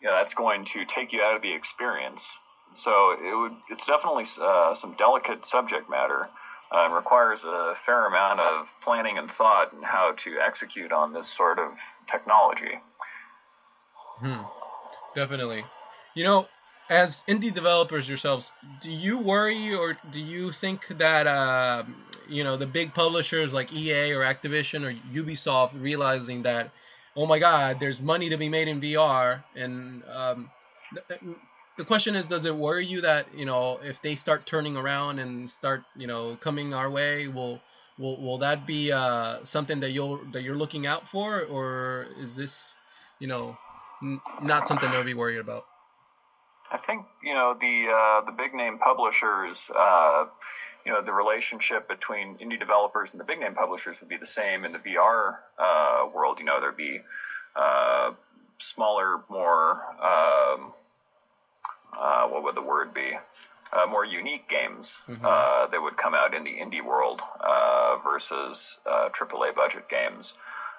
you 0.00 0.06
know, 0.08 0.14
that's 0.14 0.34
going 0.34 0.64
to 0.66 0.84
take 0.84 1.12
you 1.12 1.22
out 1.22 1.36
of 1.36 1.42
the 1.42 1.52
experience. 1.52 2.36
So 2.74 3.12
it 3.12 3.36
would 3.36 3.56
it's 3.70 3.86
definitely 3.86 4.26
uh, 4.40 4.74
some 4.74 4.94
delicate 4.96 5.44
subject 5.44 5.90
matter 5.90 6.28
uh, 6.74 6.88
requires 6.90 7.44
a 7.44 7.74
fair 7.86 8.06
amount 8.06 8.40
of 8.40 8.68
planning 8.82 9.18
and 9.18 9.30
thought 9.30 9.72
and 9.72 9.84
how 9.84 10.12
to 10.12 10.38
execute 10.44 10.92
on 10.92 11.12
this 11.12 11.28
sort 11.28 11.58
of 11.58 11.72
technology. 12.10 12.80
Hmm. 14.18 14.42
Definitely. 15.14 15.64
You 16.14 16.24
know, 16.24 16.48
as 16.88 17.22
indie 17.28 17.52
developers 17.52 18.08
yourselves, 18.08 18.50
do 18.80 18.90
you 18.90 19.18
worry 19.18 19.74
or 19.74 19.96
do 20.10 20.20
you 20.20 20.52
think 20.52 20.86
that 20.98 21.26
uh, 21.26 21.84
you 22.28 22.44
know 22.44 22.56
the 22.56 22.66
big 22.66 22.94
publishers 22.94 23.52
like 23.52 23.72
EA 23.72 24.12
or 24.12 24.24
Activision 24.24 24.84
or 24.84 24.92
Ubisoft 25.14 25.80
realizing 25.80 26.42
that 26.42 26.70
oh 27.16 27.26
my 27.26 27.38
God, 27.38 27.78
there's 27.80 28.00
money 28.00 28.30
to 28.30 28.36
be 28.36 28.48
made 28.48 28.68
in 28.68 28.80
VR 28.80 29.42
and 29.54 30.02
um, 30.12 30.50
the 31.76 31.84
question 31.84 32.14
is, 32.14 32.26
does 32.26 32.44
it 32.44 32.54
worry 32.54 32.86
you 32.86 33.00
that 33.00 33.26
you 33.34 33.44
know 33.44 33.80
if 33.82 34.00
they 34.00 34.14
start 34.14 34.46
turning 34.46 34.76
around 34.76 35.18
and 35.18 35.48
start 35.48 35.82
you 35.96 36.06
know 36.06 36.36
coming 36.40 36.74
our 36.74 36.90
way, 36.90 37.28
will 37.28 37.60
will 37.98 38.20
will 38.20 38.38
that 38.38 38.66
be 38.66 38.92
uh, 38.92 39.44
something 39.44 39.80
that 39.80 39.90
you'll 39.90 40.20
that 40.32 40.42
you're 40.42 40.56
looking 40.56 40.86
out 40.86 41.08
for, 41.08 41.42
or 41.42 42.06
is 42.18 42.36
this 42.36 42.76
you 43.18 43.26
know 43.26 43.56
n- 44.02 44.20
not 44.42 44.68
something 44.68 44.90
to 44.90 45.04
be 45.04 45.14
worried 45.14 45.38
about? 45.38 45.64
I 46.70 46.78
think 46.78 47.06
you 47.22 47.34
know 47.34 47.56
the 47.58 47.86
uh, 47.88 48.24
the 48.24 48.32
big 48.32 48.54
name 48.54 48.78
publishers. 48.78 49.70
Uh, 49.74 50.26
you 50.86 50.92
know 50.92 51.02
the 51.02 51.12
relationship 51.12 51.88
between 51.88 52.36
indie 52.38 52.60
developers 52.60 53.12
and 53.12 53.20
the 53.20 53.24
big 53.24 53.40
name 53.40 53.54
publishers 53.54 53.98
would 54.00 54.08
be 54.08 54.18
the 54.18 54.26
same 54.26 54.64
in 54.64 54.72
the 54.72 54.78
VR 54.78 55.36
uh, 55.58 56.06
world. 56.14 56.38
You 56.38 56.44
know 56.44 56.60
there'd 56.60 56.76
be 56.76 57.00
uh, 57.56 58.12
smaller, 58.58 59.22
more 59.28 59.82
um, 60.02 60.72
uh, 62.04 62.28
what 62.28 62.44
would 62.44 62.54
the 62.54 62.62
word 62.62 62.92
be? 62.92 63.12
Uh, 63.72 63.86
more 63.86 64.04
unique 64.04 64.46
games 64.48 65.02
mm-hmm. 65.08 65.24
uh, 65.24 65.66
that 65.66 65.82
would 65.82 65.96
come 65.96 66.14
out 66.14 66.34
in 66.34 66.44
the 66.44 66.50
indie 66.50 66.84
world 66.84 67.20
uh, 67.40 67.96
versus 68.04 68.76
AAA 68.86 69.50
uh, 69.50 69.52
budget 69.52 69.88
games. 69.88 70.34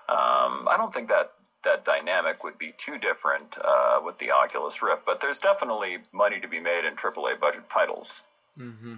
Um, 0.07 0.67
I 0.69 0.75
don't 0.77 0.93
think 0.93 1.09
that 1.09 1.33
that 1.65 1.83
dynamic 1.83 2.43
would 2.43 2.57
be 2.57 2.73
too 2.77 2.97
different 2.99 3.57
uh, 3.57 3.99
with 4.05 4.17
the 4.19 4.31
Oculus 4.31 4.81
Rift, 4.81 5.01
but 5.05 5.19
there's 5.19 5.39
definitely 5.39 5.97
money 6.13 6.39
to 6.39 6.47
be 6.47 6.59
made 6.59 6.85
in 6.85 6.95
AAA 6.95 7.39
budget 7.39 7.67
titles. 7.69 8.23
Mm-hmm. 8.57 8.93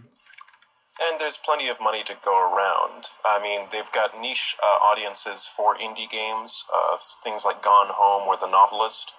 And 0.99 1.19
there's 1.19 1.38
plenty 1.38 1.69
of 1.69 1.78
money 1.82 2.03
to 2.03 2.13
go 2.25 2.36
around. 2.36 3.05
I 3.25 3.41
mean, 3.41 3.67
they've 3.71 3.91
got 3.93 4.19
niche 4.19 4.55
uh, 4.61 4.84
audiences 4.84 5.49
for 5.55 5.75
indie 5.78 6.11
games, 6.11 6.65
things 7.23 7.45
like 7.45 7.63
Gone 7.63 7.89
Home 7.89 8.28
or 8.28 8.36
The 8.38 8.51
Novelist. 8.51 9.13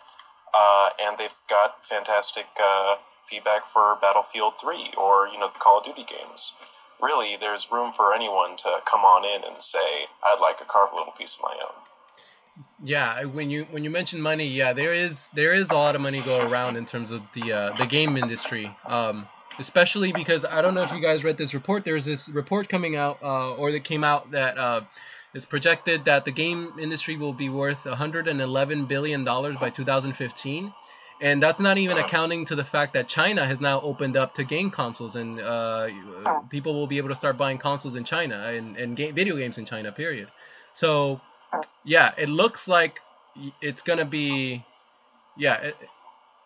Uh, 0.54 0.88
and 1.00 1.18
they've 1.18 1.34
got 1.48 1.84
fantastic 1.88 2.46
uh, 2.62 2.96
feedback 3.28 3.70
for 3.72 3.96
Battlefield 4.00 4.54
3 4.60 4.94
or 4.96 5.28
you 5.28 5.38
know 5.38 5.48
the 5.52 5.58
Call 5.58 5.78
of 5.78 5.84
Duty 5.84 6.04
games. 6.08 6.52
Really, 7.00 7.36
there's 7.38 7.70
room 7.70 7.92
for 7.94 8.14
anyone 8.14 8.56
to 8.56 8.78
come 8.90 9.02
on 9.02 9.24
in 9.24 9.44
and 9.44 9.62
say, 9.62 10.06
"I'd 10.24 10.40
like 10.40 10.58
to 10.58 10.64
carve 10.64 10.92
a 10.92 10.96
little 10.96 11.12
piece 11.12 11.36
of 11.36 11.42
my 11.42 11.54
own." 11.62 11.74
Yeah, 12.82 13.24
when 13.24 13.50
you 13.50 13.66
when 13.70 13.84
you 13.84 13.90
mention 13.90 14.20
money, 14.20 14.46
yeah, 14.46 14.72
there 14.72 14.94
is 14.94 15.28
there 15.32 15.54
is 15.54 15.70
a 15.70 15.74
lot 15.74 15.94
of 15.94 16.00
money 16.00 16.20
go 16.22 16.46
around 16.46 16.76
in 16.76 16.86
terms 16.86 17.10
of 17.10 17.22
the 17.34 17.52
uh, 17.52 17.76
the 17.76 17.86
game 17.86 18.16
industry. 18.16 18.74
Um, 18.86 19.28
especially 19.58 20.12
because 20.12 20.44
I 20.44 20.62
don't 20.62 20.74
know 20.74 20.82
if 20.82 20.92
you 20.92 21.00
guys 21.00 21.24
read 21.24 21.36
this 21.36 21.54
report. 21.54 21.84
There's 21.84 22.04
this 22.04 22.28
report 22.28 22.68
coming 22.68 22.96
out, 22.96 23.18
uh, 23.22 23.54
or 23.54 23.72
that 23.72 23.84
came 23.84 24.04
out 24.04 24.30
that 24.30 24.58
uh, 24.58 24.82
it's 25.34 25.46
projected 25.46 26.06
that 26.06 26.24
the 26.24 26.32
game 26.32 26.74
industry 26.80 27.16
will 27.16 27.32
be 27.32 27.48
worth 27.48 27.84
111 27.84 28.86
billion 28.86 29.24
dollars 29.24 29.56
by 29.56 29.70
2015, 29.70 30.72
and 31.20 31.42
that's 31.42 31.60
not 31.60 31.78
even 31.78 31.98
accounting 31.98 32.44
to 32.46 32.54
the 32.54 32.64
fact 32.64 32.94
that 32.94 33.08
China 33.08 33.44
has 33.44 33.60
now 33.60 33.80
opened 33.80 34.16
up 34.16 34.34
to 34.34 34.44
game 34.44 34.70
consoles, 34.70 35.16
and 35.16 35.40
uh, 35.40 35.88
people 36.48 36.74
will 36.74 36.86
be 36.86 36.98
able 36.98 37.10
to 37.10 37.14
start 37.14 37.36
buying 37.36 37.58
consoles 37.58 37.96
in 37.96 38.04
China 38.04 38.36
and 38.48 38.76
and 38.76 38.96
game, 38.96 39.14
video 39.14 39.36
games 39.36 39.58
in 39.58 39.64
China. 39.64 39.92
Period. 39.92 40.28
So, 40.72 41.20
yeah, 41.84 42.12
it 42.16 42.28
looks 42.28 42.68
like 42.68 43.00
it's 43.60 43.82
gonna 43.82 44.04
be, 44.04 44.64
yeah. 45.36 45.54
It, 45.54 45.76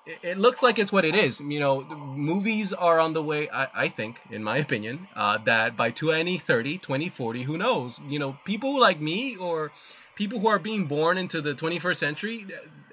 it 0.05 0.39
looks 0.39 0.63
like 0.63 0.79
it's 0.79 0.91
what 0.91 1.05
it 1.05 1.15
is. 1.15 1.41
You 1.41 1.61
know, 1.61 1.83
movies 1.83 2.73
are 2.73 2.99
on 2.99 3.13
the 3.13 3.23
way, 3.23 3.49
I, 3.51 3.69
I 3.75 3.89
think, 3.89 4.21
in 4.31 4.43
my 4.43 4.57
opinion, 4.59 5.07
uh, 5.15 5.39
that 5.45 5.77
by 5.77 5.91
2030, 5.91 6.79
2040, 6.79 7.43
who 7.43 7.57
knows? 7.57 8.01
You 8.09 8.19
know, 8.19 8.37
people 8.45 8.79
like 8.79 9.01
me 9.01 9.37
or 9.37 9.71
people 10.17 10.41
who 10.41 10.49
are 10.49 10.59
being 10.59 10.87
born 10.87 11.19
into 11.19 11.41
the 11.41 11.55
21st 11.55 11.97
century, 11.97 12.47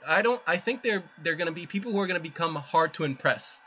I 0.08 0.22
don't, 0.22 0.42
I 0.46 0.58
think 0.58 0.84
they're, 0.84 1.04
they're 1.24 1.36
going 1.36 1.48
to 1.48 1.54
be 1.54 1.66
people 1.66 1.92
who 1.92 2.00
are 2.00 2.08
going 2.08 2.20
to 2.20 2.24
become 2.24 2.56
hard 2.56 2.94
to 2.96 3.04
impress. 3.04 3.60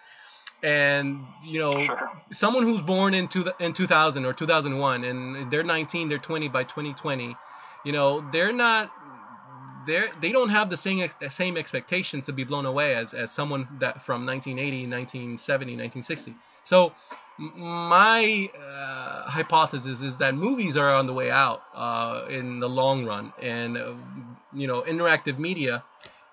And, 0.62 1.18
you 1.44 1.58
know, 1.58 1.80
sure. 1.80 2.10
someone 2.30 2.62
who's 2.62 2.80
born 2.80 3.14
in, 3.14 3.26
two, 3.26 3.44
in 3.58 3.72
2000 3.72 4.24
or 4.24 4.32
2001 4.32 5.02
and 5.02 5.50
they're 5.50 5.64
19, 5.64 6.08
they're 6.08 6.18
20 6.18 6.48
by 6.48 6.62
2020, 6.62 7.36
you 7.84 7.92
know, 7.92 8.20
they're 8.30 8.52
not 8.52 8.92
they 9.86 10.08
they 10.20 10.32
don't 10.32 10.50
have 10.50 10.70
the 10.70 10.76
same 10.76 11.08
same 11.28 11.56
expectations 11.56 12.26
to 12.26 12.32
be 12.32 12.44
blown 12.44 12.66
away 12.66 12.94
as, 12.94 13.14
as 13.14 13.30
someone 13.30 13.68
that 13.80 14.02
from 14.02 14.26
1980, 14.26 14.86
1970, 14.86 15.72
1960. 15.72 16.34
So 16.64 16.92
my 17.38 18.50
uh, 18.56 19.22
hypothesis 19.30 20.00
is 20.00 20.18
that 20.18 20.34
movies 20.34 20.76
are 20.76 20.90
on 20.90 21.06
the 21.06 21.12
way 21.12 21.30
out 21.30 21.62
uh, 21.74 22.26
in 22.28 22.60
the 22.60 22.68
long 22.68 23.04
run, 23.04 23.32
and 23.40 23.76
uh, 23.76 23.94
you 24.52 24.66
know, 24.66 24.82
interactive 24.82 25.38
media 25.38 25.82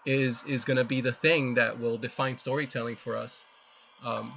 is 0.06 0.44
is 0.44 0.66
going 0.66 0.78
to 0.78 0.84
be 0.84 1.02
the 1.02 1.14
thing 1.14 1.56
that 1.56 1.80
will 1.80 1.98
define 1.98 2.38
storytelling 2.38 2.96
for 2.96 3.18
us. 3.18 3.46
Um, 4.04 4.34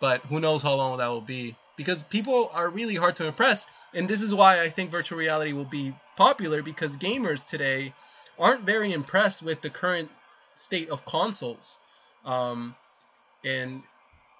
but 0.00 0.20
who 0.22 0.40
knows 0.40 0.62
how 0.62 0.74
long 0.74 0.98
that 0.98 1.08
will 1.08 1.20
be? 1.20 1.56
Because 1.76 2.02
people 2.04 2.50
are 2.52 2.68
really 2.68 2.94
hard 2.94 3.16
to 3.16 3.26
impress, 3.26 3.66
and 3.92 4.08
this 4.08 4.22
is 4.22 4.32
why 4.32 4.60
I 4.60 4.70
think 4.70 4.90
virtual 4.90 5.18
reality 5.18 5.52
will 5.52 5.64
be 5.64 5.94
popular 6.16 6.62
because 6.62 6.96
gamers 6.96 7.46
today 7.46 7.92
aren't 8.38 8.62
very 8.62 8.92
impressed 8.92 9.42
with 9.42 9.60
the 9.60 9.70
current 9.70 10.10
state 10.54 10.88
of 10.88 11.04
consoles. 11.04 11.78
Um, 12.24 12.74
and 13.44 13.82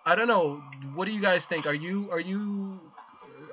I 0.06 0.14
don't 0.14 0.28
know. 0.28 0.62
What 0.94 1.06
do 1.06 1.12
you 1.12 1.20
guys 1.20 1.44
think? 1.46 1.66
Are 1.66 1.74
you 1.74 2.10
are 2.10 2.20
you 2.20 2.80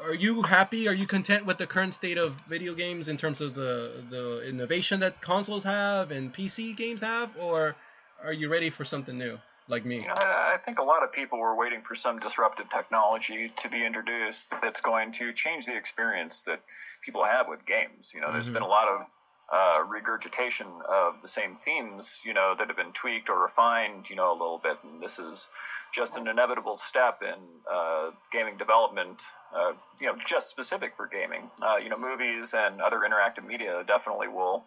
are 0.04 0.14
you 0.14 0.42
happy? 0.42 0.88
Are 0.88 0.94
you 0.94 1.08
content 1.08 1.46
with 1.46 1.58
the 1.58 1.68
current 1.68 1.94
state 1.94 2.18
of 2.18 2.34
video 2.48 2.74
games 2.74 3.08
in 3.08 3.18
terms 3.18 3.42
of 3.42 3.54
the 3.54 4.04
the 4.10 4.48
innovation 4.48 5.00
that 5.02 5.22
consoles 5.22 5.64
have 5.64 6.12
and 6.12 6.34
PC 6.34 6.76
games 6.76 7.02
have, 7.02 7.32
or 7.40 7.76
are 8.24 8.34
you 8.34 8.50
ready 8.50 8.70
for 8.70 8.86
something 8.86 9.18
new? 9.18 9.38
Like 9.68 9.86
me, 9.86 10.06
I 10.10 10.58
think 10.66 10.80
a 10.80 10.84
lot 10.84 11.02
of 11.02 11.14
people 11.14 11.40
were 11.40 11.56
waiting 11.56 11.82
for 11.82 11.96
some 11.96 12.20
disruptive 12.20 12.70
technology 12.70 13.54
to 13.58 13.70
be 13.70 13.86
introduced 13.86 14.50
that's 14.62 14.82
going 14.82 15.14
to 15.14 15.32
change 15.32 15.66
the 15.66 15.78
experience 15.78 16.42
that 16.42 16.62
people 17.06 17.24
have 17.24 17.48
with 17.48 17.66
games. 17.66 18.12
You 18.14 18.20
know, 18.20 18.34
there's 18.34 18.46
mm-hmm. 18.46 18.56
been 18.56 18.64
a 18.64 18.68
lot 18.68 18.90
of 18.90 19.08
uh, 19.52 19.84
regurgitation 19.86 20.68
of 20.88 21.22
the 21.22 21.28
same 21.28 21.56
themes, 21.56 22.22
you 22.24 22.34
know, 22.34 22.56
that 22.58 22.68
have 22.68 22.78
been 22.78 22.94
tweaked 22.94 23.30
or 23.30 23.42
refined, 23.42 24.10
you 24.10 24.16
know, 24.16 24.32
a 24.32 24.38
little 24.38 24.60
bit. 24.64 24.78
And 24.84 25.02
this 25.02 25.20
is 25.20 25.48
just 25.94 26.16
an 26.16 26.28
inevitable 26.28 26.78
step 26.78 27.22
in 27.22 27.36
uh, 27.70 28.12
gaming 28.32 28.56
development, 28.58 29.20
uh, 29.54 29.74
you 30.00 30.08
know, 30.08 30.16
just 30.26 30.50
specific 30.50 30.94
for 30.96 31.06
gaming. 31.06 31.50
Uh, 31.62 31.76
you 31.76 31.90
know, 31.90 31.98
movies 31.98 32.54
and 32.56 32.82
other 32.82 33.00
interactive 33.00 33.46
media 33.46 33.84
definitely 33.86 34.30
will 34.30 34.64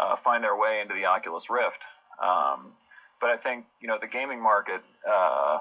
uh, 0.00 0.16
find 0.16 0.42
their 0.42 0.56
way 0.56 0.80
into 0.80 0.94
the 0.94 1.04
Oculus 1.04 1.50
Rift. 1.50 1.82
Um, 2.22 2.72
but 3.20 3.28
I 3.28 3.36
think, 3.36 3.66
you 3.82 3.88
know, 3.88 3.98
the 4.00 4.08
gaming 4.08 4.42
market, 4.42 4.80
uh, 5.08 5.60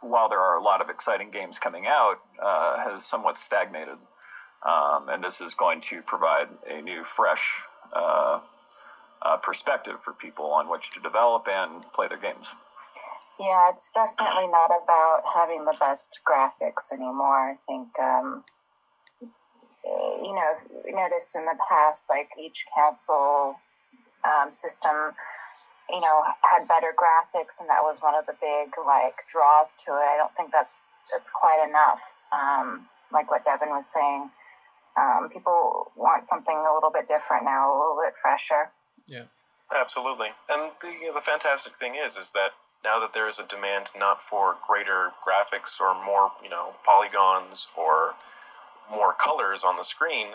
while 0.00 0.28
there 0.28 0.40
are 0.40 0.58
a 0.58 0.62
lot 0.62 0.80
of 0.80 0.90
exciting 0.90 1.30
games 1.32 1.58
coming 1.58 1.86
out, 1.86 2.20
has 2.38 3.04
somewhat 3.04 3.36
stagnated. 3.36 3.98
Um, 4.64 5.08
and 5.08 5.24
this 5.24 5.40
is 5.40 5.54
going 5.54 5.80
to 5.82 6.02
provide 6.02 6.46
a 6.70 6.80
new, 6.80 7.02
fresh 7.02 7.64
uh, 7.92 8.40
uh, 9.22 9.36
perspective 9.38 9.96
for 10.02 10.12
people 10.12 10.46
on 10.52 10.68
which 10.68 10.90
to 10.92 11.00
develop 11.00 11.46
and 11.48 11.82
play 11.92 12.08
their 12.08 12.18
games. 12.18 12.48
Yeah, 13.40 13.70
it's 13.74 13.88
definitely 13.94 14.48
not 14.48 14.70
about 14.70 15.22
having 15.34 15.64
the 15.64 15.74
best 15.80 16.20
graphics 16.26 16.92
anymore. 16.92 17.52
I 17.52 17.56
think, 17.66 17.88
um, 17.98 18.44
you 19.82 20.34
know, 20.34 20.52
noticed 20.86 21.34
in 21.34 21.44
the 21.44 21.56
past, 21.68 22.02
like 22.08 22.28
each 22.38 22.64
console 22.74 23.56
um, 24.24 24.52
system, 24.52 25.16
you 25.90 26.00
know, 26.00 26.22
had 26.42 26.68
better 26.68 26.94
graphics, 26.94 27.58
and 27.58 27.68
that 27.68 27.82
was 27.82 27.98
one 28.00 28.14
of 28.14 28.26
the 28.26 28.36
big 28.40 28.70
like 28.86 29.16
draws 29.32 29.68
to 29.86 29.92
it. 29.92 30.06
I 30.06 30.16
don't 30.16 30.34
think 30.36 30.52
that's 30.52 30.78
that's 31.10 31.30
quite 31.30 31.66
enough. 31.66 31.98
Um, 32.30 32.86
like 33.12 33.30
what 33.30 33.44
Devin 33.44 33.70
was 33.70 33.84
saying, 33.94 34.30
um, 34.96 35.28
people 35.32 35.92
want 35.96 36.28
something 36.28 36.54
a 36.54 36.74
little 36.74 36.90
bit 36.90 37.08
different 37.08 37.44
now, 37.44 37.72
a 37.72 37.76
little 37.78 37.98
bit 38.02 38.14
fresher. 38.20 38.70
Yeah. 39.06 39.24
Absolutely. 39.74 40.28
And 40.50 40.70
the, 40.82 41.12
the 41.14 41.20
fantastic 41.20 41.78
thing 41.78 41.94
is, 41.94 42.16
is 42.16 42.30
that 42.32 42.50
now 42.84 43.00
that 43.00 43.14
there 43.14 43.28
is 43.28 43.38
a 43.38 43.46
demand 43.46 43.90
not 43.96 44.22
for 44.22 44.56
greater 44.66 45.12
graphics 45.26 45.80
or 45.80 45.94
more, 46.04 46.30
you 46.42 46.50
know, 46.50 46.74
polygons 46.84 47.68
or 47.76 48.14
more 48.90 49.14
colors 49.14 49.64
on 49.64 49.76
the 49.76 49.84
screen, 49.84 50.28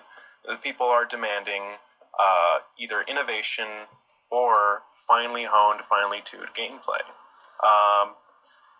the 0.46 0.56
people 0.56 0.88
are 0.88 1.06
demanding 1.06 1.62
uh, 2.20 2.60
either 2.80 3.04
innovation 3.08 3.68
or 4.32 4.82
finely 5.08 5.46
honed, 5.46 5.82
finely 5.90 6.22
tuned 6.24 6.48
gameplay. 6.58 7.04
Um, 7.64 8.16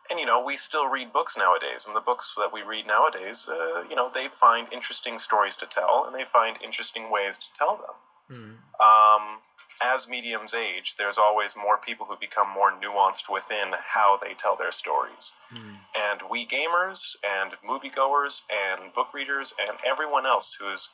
and 0.10 0.20
you 0.20 0.26
know, 0.26 0.44
we 0.44 0.56
still 0.56 0.88
read 0.88 1.14
books 1.14 1.38
nowadays, 1.38 1.86
and 1.88 1.96
the 1.96 2.02
books 2.02 2.34
that 2.38 2.52
we 2.54 2.62
read 2.62 2.88
nowadays, 2.88 3.48
uh, 3.50 3.84
you 3.90 3.96
know, 3.96 4.10
they 4.14 4.28
find 4.30 4.68
interesting 4.72 5.20
stories 5.20 5.58
to 5.58 5.66
tell, 5.66 6.06
and 6.06 6.16
they 6.16 6.26
find 6.26 6.58
interesting 6.64 7.12
ways 7.12 7.38
to 7.38 7.46
tell 7.56 7.78
them. 7.78 7.96
Mm. 8.30 8.84
Um, 8.84 9.40
as 9.82 10.08
mediums 10.08 10.54
age, 10.54 10.96
there's 10.98 11.18
always 11.18 11.56
more 11.56 11.78
people 11.78 12.06
who 12.06 12.16
become 12.20 12.50
more 12.50 12.72
nuanced 12.72 13.32
within 13.32 13.74
how 13.80 14.18
they 14.22 14.34
tell 14.34 14.56
their 14.56 14.72
stories. 14.72 15.32
Mm. 15.54 15.78
And 15.96 16.22
we 16.30 16.48
gamers 16.48 17.16
and 17.24 17.54
moviegoers 17.68 18.42
and 18.50 18.94
book 18.94 19.14
readers 19.14 19.54
and 19.60 19.78
everyone 19.86 20.26
else 20.26 20.56
who's 20.60 20.90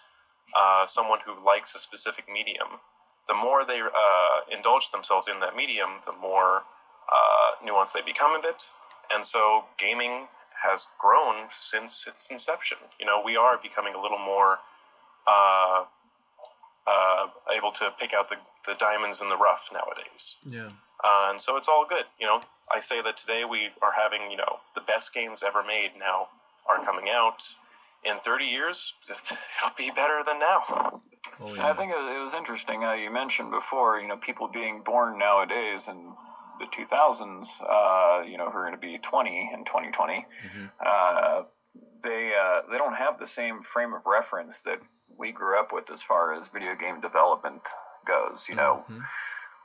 uh, 0.55 0.85
someone 0.85 1.19
who 1.25 1.33
likes 1.45 1.75
a 1.75 1.79
specific 1.79 2.25
medium, 2.31 2.79
the 3.27 3.33
more 3.33 3.65
they 3.65 3.79
uh, 3.79 4.39
indulge 4.51 4.91
themselves 4.91 5.27
in 5.27 5.39
that 5.39 5.55
medium, 5.55 6.01
the 6.05 6.11
more 6.11 6.61
uh, 7.11 7.65
nuanced 7.65 7.93
they 7.93 8.01
become 8.01 8.35
of 8.35 8.45
it. 8.45 8.69
And 9.11 9.25
so 9.25 9.65
gaming 9.77 10.27
has 10.63 10.87
grown 10.97 11.47
since 11.51 12.05
its 12.07 12.29
inception. 12.29 12.77
You 12.99 13.05
know, 13.05 13.21
we 13.23 13.35
are 13.35 13.57
becoming 13.61 13.95
a 13.95 14.01
little 14.01 14.17
more 14.17 14.59
uh, 15.27 15.83
uh, 16.87 17.27
able 17.55 17.71
to 17.71 17.91
pick 17.99 18.13
out 18.13 18.29
the, 18.29 18.35
the 18.65 18.77
diamonds 18.77 19.21
in 19.21 19.29
the 19.29 19.37
rough 19.37 19.69
nowadays. 19.73 20.35
Yeah. 20.45 20.69
Uh, 21.03 21.31
and 21.31 21.41
so 21.41 21.57
it's 21.57 21.67
all 21.67 21.85
good. 21.87 22.05
You 22.19 22.27
know, 22.27 22.41
I 22.73 22.79
say 22.79 23.01
that 23.01 23.17
today 23.17 23.43
we 23.49 23.69
are 23.81 23.91
having, 23.91 24.31
you 24.31 24.37
know, 24.37 24.59
the 24.75 24.81
best 24.81 25.13
games 25.13 25.43
ever 25.45 25.63
made 25.63 25.91
now 25.99 26.29
are 26.67 26.83
coming 26.83 27.09
out. 27.09 27.43
In 28.05 28.19
30 28.19 28.45
years, 28.45 28.93
it'll 29.09 29.75
be 29.77 29.89
better 29.91 30.23
than 30.25 30.39
now. 30.39 31.01
Oh, 31.41 31.55
I 31.59 31.73
think 31.73 31.91
it 31.91 31.95
it 31.95 32.21
was 32.21 32.33
interesting 32.33 32.81
how 32.81 32.93
you 32.93 33.09
mentioned 33.09 33.51
before, 33.51 33.99
you 33.99 34.07
know, 34.07 34.17
people 34.17 34.47
being 34.47 34.81
born 34.81 35.17
nowadays 35.17 35.87
in 35.87 36.11
the 36.63 36.71
2000s, 36.75 37.47
uh, 37.61 38.23
you 38.25 38.37
know, 38.37 38.49
who 38.49 38.57
are 38.57 38.63
going 38.63 38.73
to 38.73 38.77
be 38.77 38.97
20 38.97 39.51
in 39.53 39.63
2020, 39.65 40.25
Mhm. 40.45 40.71
uh, 40.85 41.43
they 42.01 42.35
uh, 42.35 42.61
they 42.69 42.77
don't 42.77 42.93
have 42.95 43.17
the 43.19 43.27
same 43.27 43.61
frame 43.63 43.93
of 43.93 44.05
reference 44.05 44.61
that 44.61 44.79
we 45.17 45.31
grew 45.31 45.59
up 45.59 45.71
with 45.71 45.89
as 45.89 46.03
far 46.03 46.33
as 46.33 46.47
video 46.49 46.75
game 46.75 47.01
development 47.01 47.61
goes. 48.05 48.47
You 48.47 48.55
know, 48.55 48.85
Mhm. 48.89 49.03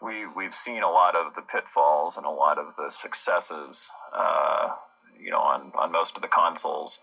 we 0.01 0.26
we've 0.26 0.55
seen 0.55 0.82
a 0.82 0.90
lot 0.90 1.14
of 1.14 1.34
the 1.34 1.42
pitfalls 1.42 2.16
and 2.16 2.24
a 2.26 2.30
lot 2.30 2.59
of 2.59 2.76
the 2.76 2.90
successes, 2.90 3.90
uh, 4.12 4.74
you 5.18 5.30
know, 5.30 5.40
on 5.40 5.72
on 5.74 5.92
most 5.92 6.16
of 6.16 6.22
the 6.22 6.28
consoles, 6.28 7.01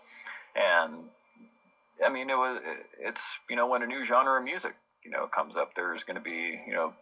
and 0.54 1.10
I 2.04 2.08
mean, 2.08 2.30
it 2.30 2.36
was 2.36 2.60
it's 2.98 3.38
you 3.48 3.56
know 3.56 3.66
when 3.66 3.82
a 3.82 3.86
new 3.86 4.02
genre 4.04 4.38
of 4.38 4.44
music 4.44 4.74
you 5.04 5.10
know 5.10 5.26
comes 5.28 5.56
up, 5.56 5.74
there's 5.74 6.04
going 6.04 6.16
to 6.16 6.20
be 6.20 6.60
you 6.66 6.74
know 6.74 6.94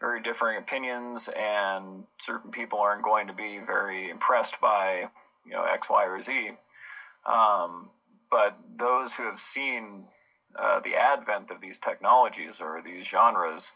very 0.00 0.20
differing 0.20 0.58
opinions, 0.58 1.28
and 1.28 2.04
certain 2.18 2.50
people 2.50 2.78
aren't 2.78 3.02
going 3.02 3.26
to 3.26 3.32
be 3.32 3.58
very 3.58 4.10
impressed 4.10 4.60
by 4.60 5.08
you 5.44 5.52
know 5.52 5.64
X, 5.64 5.88
Y, 5.90 6.04
or 6.04 6.22
Z. 6.22 6.50
Um, 7.26 7.90
but 8.30 8.56
those 8.76 9.12
who 9.12 9.24
have 9.24 9.40
seen 9.40 10.04
uh, 10.56 10.80
the 10.80 10.94
advent 10.96 11.50
of 11.50 11.60
these 11.60 11.78
technologies 11.78 12.60
or 12.60 12.82
these 12.84 13.06
genres, 13.06 13.72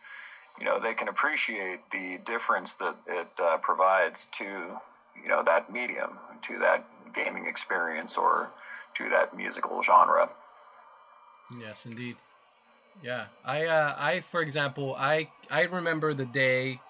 you 0.58 0.64
know, 0.64 0.78
they 0.80 0.94
can 0.94 1.08
appreciate 1.08 1.80
the 1.90 2.18
difference 2.24 2.74
that 2.74 2.96
it 3.06 3.28
uh, 3.42 3.56
provides 3.58 4.26
to 4.32 4.44
you 4.44 5.28
know 5.28 5.42
that 5.44 5.72
medium, 5.72 6.18
to 6.42 6.58
that 6.58 6.84
gaming 7.14 7.46
experience, 7.46 8.16
or 8.16 8.50
to 8.94 9.08
that 9.10 9.36
musical 9.36 9.82
genre. 9.82 10.30
Yes, 11.60 11.84
indeed. 11.84 12.16
Yeah, 13.00 13.26
I, 13.44 13.66
uh, 13.66 13.94
I, 13.98 14.20
for 14.20 14.40
example, 14.40 14.94
I, 14.96 15.28
I 15.50 15.62
remember 15.62 16.14
the 16.14 16.26
day 16.26 16.80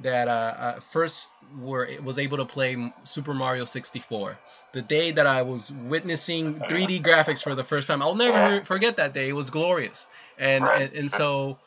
that 0.00 0.28
uh, 0.28 0.54
uh, 0.58 0.80
first 0.92 1.30
were 1.56 1.88
was 2.02 2.18
able 2.18 2.36
to 2.38 2.44
play 2.44 2.92
Super 3.04 3.32
Mario 3.34 3.64
64. 3.64 4.38
The 4.72 4.82
day 4.82 5.12
that 5.12 5.26
I 5.26 5.42
was 5.42 5.72
witnessing 5.72 6.60
3D 6.60 7.00
graphics 7.04 7.42
for 7.42 7.54
the 7.54 7.64
first 7.64 7.88
time. 7.88 8.02
I'll 8.02 8.14
never 8.14 8.62
forget 8.64 8.96
that 8.96 9.14
day. 9.14 9.28
It 9.28 9.32
was 9.32 9.50
glorious, 9.50 10.06
and 10.38 10.68
and, 10.68 10.92
and 10.92 11.12
so 11.12 11.58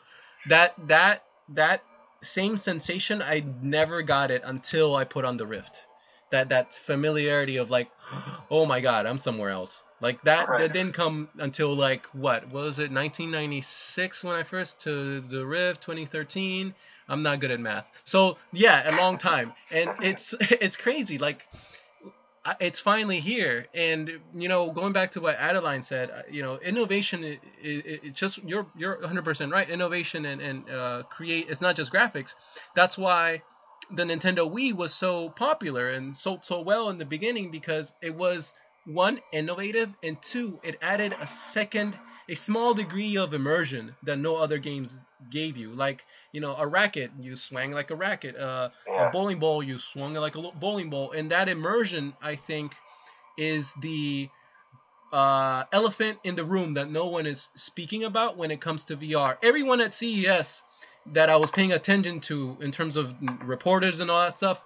that 0.48 0.74
that 0.86 1.24
that 1.50 1.82
same 2.22 2.56
sensation 2.56 3.22
I 3.22 3.42
never 3.62 4.02
got 4.02 4.30
it 4.30 4.42
until 4.44 4.94
I 4.94 5.04
put 5.04 5.24
on 5.24 5.36
the 5.36 5.46
Rift. 5.46 5.86
That 6.30 6.50
that 6.50 6.72
familiarity 6.74 7.56
of 7.56 7.70
like, 7.70 7.90
oh 8.50 8.66
my 8.66 8.80
God, 8.80 9.06
I'm 9.06 9.18
somewhere 9.18 9.50
else. 9.50 9.82
Like 10.00 10.22
that 10.22 10.48
Right. 10.48 10.60
that 10.60 10.72
didn't 10.72 10.94
come 10.94 11.28
until 11.38 11.74
like 11.74 12.06
what 12.06 12.48
was 12.48 12.78
it 12.78 12.90
1996 12.90 14.24
when 14.24 14.34
I 14.34 14.42
first 14.42 14.80
to 14.82 15.20
the 15.20 15.44
Rift 15.44 15.82
2013. 15.82 16.74
I'm 17.08 17.22
not 17.22 17.40
good 17.40 17.50
at 17.50 17.60
math. 17.60 17.90
So 18.04 18.38
yeah, 18.52 18.88
a 18.88 18.96
long 18.96 19.18
time, 19.18 19.52
and 19.70 19.90
it's 20.02 20.34
it's 20.40 20.76
crazy. 20.76 21.18
Like 21.18 21.46
it's 22.58 22.80
finally 22.80 23.20
here, 23.20 23.66
and 23.74 24.10
you 24.32 24.48
know, 24.48 24.70
going 24.70 24.92
back 24.94 25.12
to 25.12 25.20
what 25.20 25.36
Adeline 25.36 25.82
said, 25.82 26.10
uh, 26.10 26.22
you 26.30 26.42
know, 26.42 26.56
innovation 26.58 27.22
is 27.22 27.38
it, 27.62 28.00
it 28.04 28.14
just 28.14 28.38
you're 28.42 28.66
you're 28.74 28.96
100% 28.96 29.52
right. 29.52 29.68
Innovation 29.68 30.24
and 30.24 30.40
and 30.40 30.70
uh, 30.70 31.02
create 31.10 31.46
it's 31.50 31.60
not 31.60 31.76
just 31.76 31.92
graphics. 31.92 32.34
That's 32.74 32.96
why 32.96 33.42
the 33.90 34.04
Nintendo 34.04 34.50
Wii 34.50 34.72
was 34.72 34.94
so 34.94 35.28
popular 35.30 35.90
and 35.90 36.16
sold 36.16 36.44
so 36.44 36.62
well 36.62 36.88
in 36.90 36.98
the 36.98 37.04
beginning 37.04 37.50
because 37.50 37.92
it 38.00 38.14
was 38.14 38.54
one 38.84 39.20
innovative 39.32 39.94
and 40.02 40.20
two 40.22 40.60
it 40.62 40.78
added 40.80 41.14
a 41.20 41.26
second 41.26 41.98
a 42.28 42.34
small 42.34 42.74
degree 42.74 43.16
of 43.16 43.34
immersion 43.34 43.96
that 44.02 44.18
no 44.18 44.36
other 44.36 44.58
games 44.58 44.96
gave 45.28 45.56
you. 45.56 45.74
Like 45.74 46.06
you 46.32 46.40
know 46.40 46.56
a 46.56 46.66
racket 46.66 47.12
you 47.18 47.36
swang 47.36 47.72
like 47.72 47.90
a 47.90 47.96
racket. 47.96 48.36
Uh, 48.36 48.70
Yeah. 48.86 49.08
a 49.08 49.10
bowling 49.10 49.38
ball 49.38 49.62
you 49.62 49.78
swung 49.78 50.14
like 50.14 50.36
a 50.36 50.42
bowling 50.52 50.90
ball. 50.90 51.12
And 51.12 51.30
that 51.30 51.48
immersion 51.48 52.16
i 52.20 52.36
think 52.36 52.74
is 53.36 53.72
the 53.74 54.30
uh, 55.12 55.64
elephant 55.72 56.20
in 56.22 56.36
the 56.36 56.44
room 56.44 56.74
that 56.74 56.88
no 56.90 57.06
one 57.06 57.26
is 57.26 57.50
speaking 57.56 58.04
about 58.04 58.36
when 58.36 58.50
it 58.50 58.60
comes 58.60 58.84
to 58.86 58.96
vr 58.96 59.36
everyone 59.42 59.80
at 59.80 59.92
ces 59.92 60.62
that 61.06 61.28
i 61.30 61.36
was 61.36 61.50
paying 61.50 61.72
attention 61.72 62.20
to 62.20 62.56
in 62.60 62.70
terms 62.70 62.96
of 62.96 63.14
reporters 63.42 64.00
and 64.00 64.10
all 64.10 64.20
that 64.20 64.36
stuff 64.36 64.62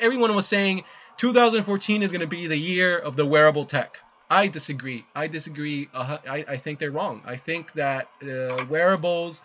everyone 0.00 0.34
was 0.34 0.46
saying 0.46 0.84
2014 1.18 2.04
is 2.04 2.12
going 2.12 2.20
to 2.20 2.28
be 2.28 2.46
the 2.46 2.56
year 2.56 2.96
of 2.96 3.16
the 3.16 3.26
wearable 3.26 3.64
tech. 3.64 3.98
I 4.30 4.46
disagree. 4.46 5.04
I 5.14 5.26
disagree. 5.26 5.88
Uh, 5.92 6.18
I, 6.28 6.44
I 6.48 6.56
think 6.58 6.78
they're 6.78 6.92
wrong. 6.92 7.22
I 7.26 7.36
think 7.36 7.72
that 7.72 8.08
uh, 8.22 8.64
wearables, 8.68 9.42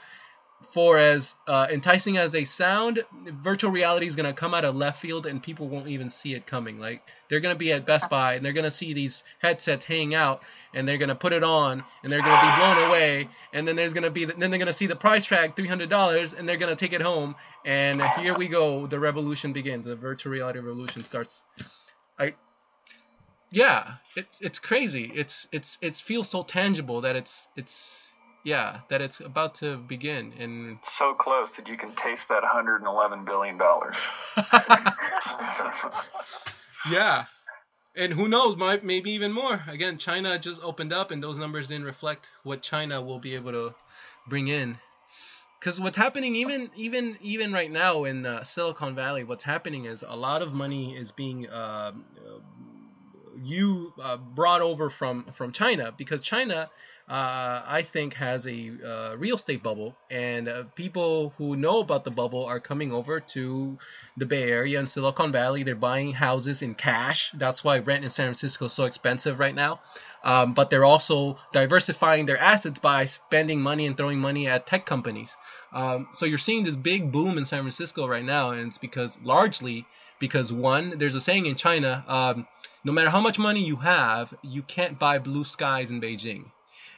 for 0.72 0.98
as 0.98 1.36
uh, 1.48 1.68
enticing 1.70 2.18
as 2.18 2.32
they 2.32 2.46
sound, 2.46 3.04
virtual 3.42 3.72
reality 3.72 4.08
is 4.08 4.16
going 4.16 4.26
to 4.26 4.34
come 4.34 4.54
out 4.54 4.66
of 4.66 4.76
left 4.76 5.02
field 5.02 5.26
and 5.26 5.42
people 5.42 5.68
won't 5.68 5.88
even 5.88 6.10
see 6.10 6.34
it 6.34 6.46
coming. 6.46 6.80
Like 6.80 7.02
they're 7.30 7.40
going 7.40 7.56
to 7.56 7.60
be 7.60 7.72
at 7.72 7.86
Best 7.86 8.10
Buy 8.10 8.36
and 8.36 8.46
they're 8.46 8.54
going 8.54 8.64
to 8.64 8.72
see 8.72 8.94
these 8.94 9.24
headsets 9.40 9.86
hanging 9.86 10.16
out 10.16 10.42
and 10.74 10.88
they're 10.88 10.98
going 10.98 11.10
to 11.10 11.16
put 11.16 11.34
it 11.34 11.44
on 11.44 11.84
and 12.04 12.12
they're 12.12 12.22
going 12.22 12.36
to 12.36 12.42
be 12.42 12.56
blown 12.58 12.90
away 12.90 13.30
and 13.54 13.68
then 13.68 13.76
there's 13.76 13.94
going 13.94 14.04
to 14.04 14.10
be 14.10 14.26
then 14.26 14.52
they're 14.52 14.60
going 14.60 14.66
to 14.68 14.74
see 14.74 14.88
the 14.88 14.96
price 14.96 15.26
tag 15.26 15.56
$300 15.56 16.38
and 16.38 16.48
they're 16.48 16.58
going 16.58 16.76
to 16.76 16.80
take 16.80 16.94
it 16.94 17.02
home 17.02 17.36
and 17.66 18.02
here 18.20 18.36
we 18.38 18.48
go. 18.48 18.88
The 18.88 19.00
revolution 19.00 19.54
begins. 19.54 19.86
The 19.86 19.96
virtual 19.96 20.32
reality 20.32 20.60
revolution 20.60 21.04
starts. 21.04 21.44
I 22.18 22.34
yeah 23.52 23.96
it, 24.16 24.26
it's 24.40 24.60
crazy. 24.60 25.12
It's 25.14 25.48
it's 25.52 25.78
it 25.82 25.96
feels 25.96 26.30
so 26.30 26.44
tangible 26.44 27.02
that 27.02 27.16
it's 27.16 27.48
it's 27.56 28.03
yeah 28.44 28.80
that 28.90 29.02
it's 29.02 29.20
about 29.20 29.56
to 29.56 29.78
begin 29.78 30.34
and 30.40 30.78
So 30.84 31.14
close 31.14 31.56
that 31.56 31.68
you 31.68 31.78
can 31.78 31.94
taste 31.96 32.30
that 32.30 32.42
111 32.44 33.26
billion 33.26 33.58
dollars. 33.58 33.96
yeah 36.92 37.26
and 37.96 38.12
who 38.14 38.28
knows 38.28 38.56
might 38.58 38.84
maybe 38.84 39.12
even 39.12 39.32
more 39.32 39.62
again 39.68 39.98
china 39.98 40.38
just 40.40 40.62
opened 40.64 40.92
up 40.92 41.12
and 41.12 41.24
those 41.24 41.38
numbers 41.38 41.68
didn't 41.68 41.86
reflect 41.86 42.30
what 42.44 42.62
china 42.62 43.02
will 43.02 43.20
be 43.20 43.36
able 43.36 43.52
to 43.52 43.74
bring 44.28 44.48
in 44.48 44.78
because 45.64 45.80
what's 45.80 45.96
happening 45.98 46.36
even 46.36 46.70
even 46.76 47.18
even 47.22 47.54
right 47.54 47.72
now 47.72 48.04
in 48.04 48.26
uh, 48.26 48.44
Silicon 48.44 48.96
Valley, 48.96 49.24
what's 49.24 49.46
happening 49.46 49.86
is 49.86 50.04
a 50.06 50.16
lot 50.16 50.42
of 50.42 50.52
money 50.54 50.94
is 50.98 51.14
being 51.14 51.48
uh, 51.48 51.94
you 53.42 53.94
uh, 54.02 54.18
brought 54.18 54.60
over 54.62 54.90
from 54.90 55.24
from 55.34 55.54
China 55.54 55.94
because 55.96 56.20
China. 56.22 56.70
Uh, 57.06 57.62
I 57.68 57.82
think 57.82 58.14
has 58.14 58.48
a 58.48 58.72
uh, 58.86 59.16
real 59.18 59.36
estate 59.36 59.62
bubble, 59.62 59.98
and 60.10 60.48
uh, 60.48 60.64
people 60.74 61.34
who 61.38 61.58
know 61.58 61.80
about 61.80 62.06
the 62.06 62.12
bubble 62.12 62.46
are 62.46 62.62
coming 62.62 62.94
over 62.94 63.20
to 63.20 63.78
the 64.16 64.26
Bay 64.26 64.50
Area 64.50 64.80
and 64.80 64.88
Silicon 64.88 65.34
Valley. 65.34 65.64
They're 65.64 65.76
buying 65.76 66.14
houses 66.14 66.62
in 66.62 66.76
cash. 66.76 67.32
That's 67.34 67.62
why 67.62 67.80
rent 67.80 68.06
in 68.06 68.10
San 68.10 68.28
Francisco 68.28 68.66
is 68.66 68.74
so 68.74 68.86
expensive 68.86 69.38
right 69.38 69.54
now. 69.54 69.82
Um, 70.24 70.54
but 70.54 70.70
they're 70.70 70.86
also 70.86 71.38
diversifying 71.52 72.26
their 72.26 72.38
assets 72.38 72.80
by 72.80 73.06
spending 73.06 73.60
money 73.60 73.86
and 73.86 73.98
throwing 73.98 74.20
money 74.20 74.48
at 74.48 74.66
tech 74.66 74.86
companies. 74.86 75.36
Um, 75.74 76.08
so 76.14 76.26
you're 76.26 76.38
seeing 76.38 76.64
this 76.64 76.78
big 76.78 77.12
boom 77.12 77.38
in 77.38 77.46
San 77.46 77.64
Francisco 77.64 78.08
right 78.08 78.24
now, 78.24 78.52
and 78.52 78.68
it's 78.68 78.78
because 78.78 79.18
largely 79.22 79.86
because 80.20 80.54
one, 80.54 80.98
there's 81.00 81.16
a 81.16 81.22
saying 81.22 81.48
in 81.48 81.56
China, 81.56 82.06
um, 82.08 82.48
no 82.86 82.94
matter 82.94 83.10
how 83.10 83.20
much 83.20 83.38
money 83.38 83.66
you 83.66 83.76
have, 83.76 84.34
you 84.42 84.62
can't 84.62 84.98
buy 84.98 85.20
blue 85.20 85.44
skies 85.44 85.92
in 85.92 86.00
Beijing. 86.00 86.46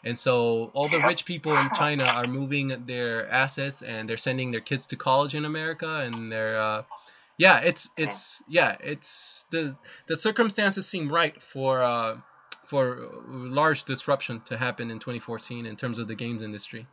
And 0.06 0.18
so 0.18 0.70
all 0.74 0.88
the 0.88 1.00
rich 1.00 1.26
people 1.26 1.58
in 1.58 1.70
China 1.76 2.04
are 2.04 2.28
moving 2.28 2.86
their 2.86 3.28
assets 3.30 3.82
and 3.82 4.08
they're 4.08 4.18
sending 4.18 4.52
their 4.52 4.62
kids 4.62 4.86
to 4.88 4.96
college 4.96 5.34
in 5.34 5.46
America 5.46 6.02
and 6.02 6.32
they're 6.32 6.62
uh, 6.62 6.84
yeah, 7.38 7.60
it's 7.60 7.90
it's 7.98 8.42
yeah, 8.48 8.78
it's 8.80 9.46
the 9.50 9.76
the 10.08 10.16
circumstances 10.16 10.88
seem 10.88 11.12
right 11.12 11.42
for 11.42 11.84
uh, 11.84 12.18
for 12.66 13.10
large 13.28 13.84
disruption 13.84 14.42
to 14.46 14.58
happen 14.58 14.90
in 14.90 15.00
2014 15.00 15.66
in 15.66 15.76
terms 15.76 16.00
of 16.00 16.08
the 16.08 16.16
games 16.16 16.42
industry. 16.42 16.88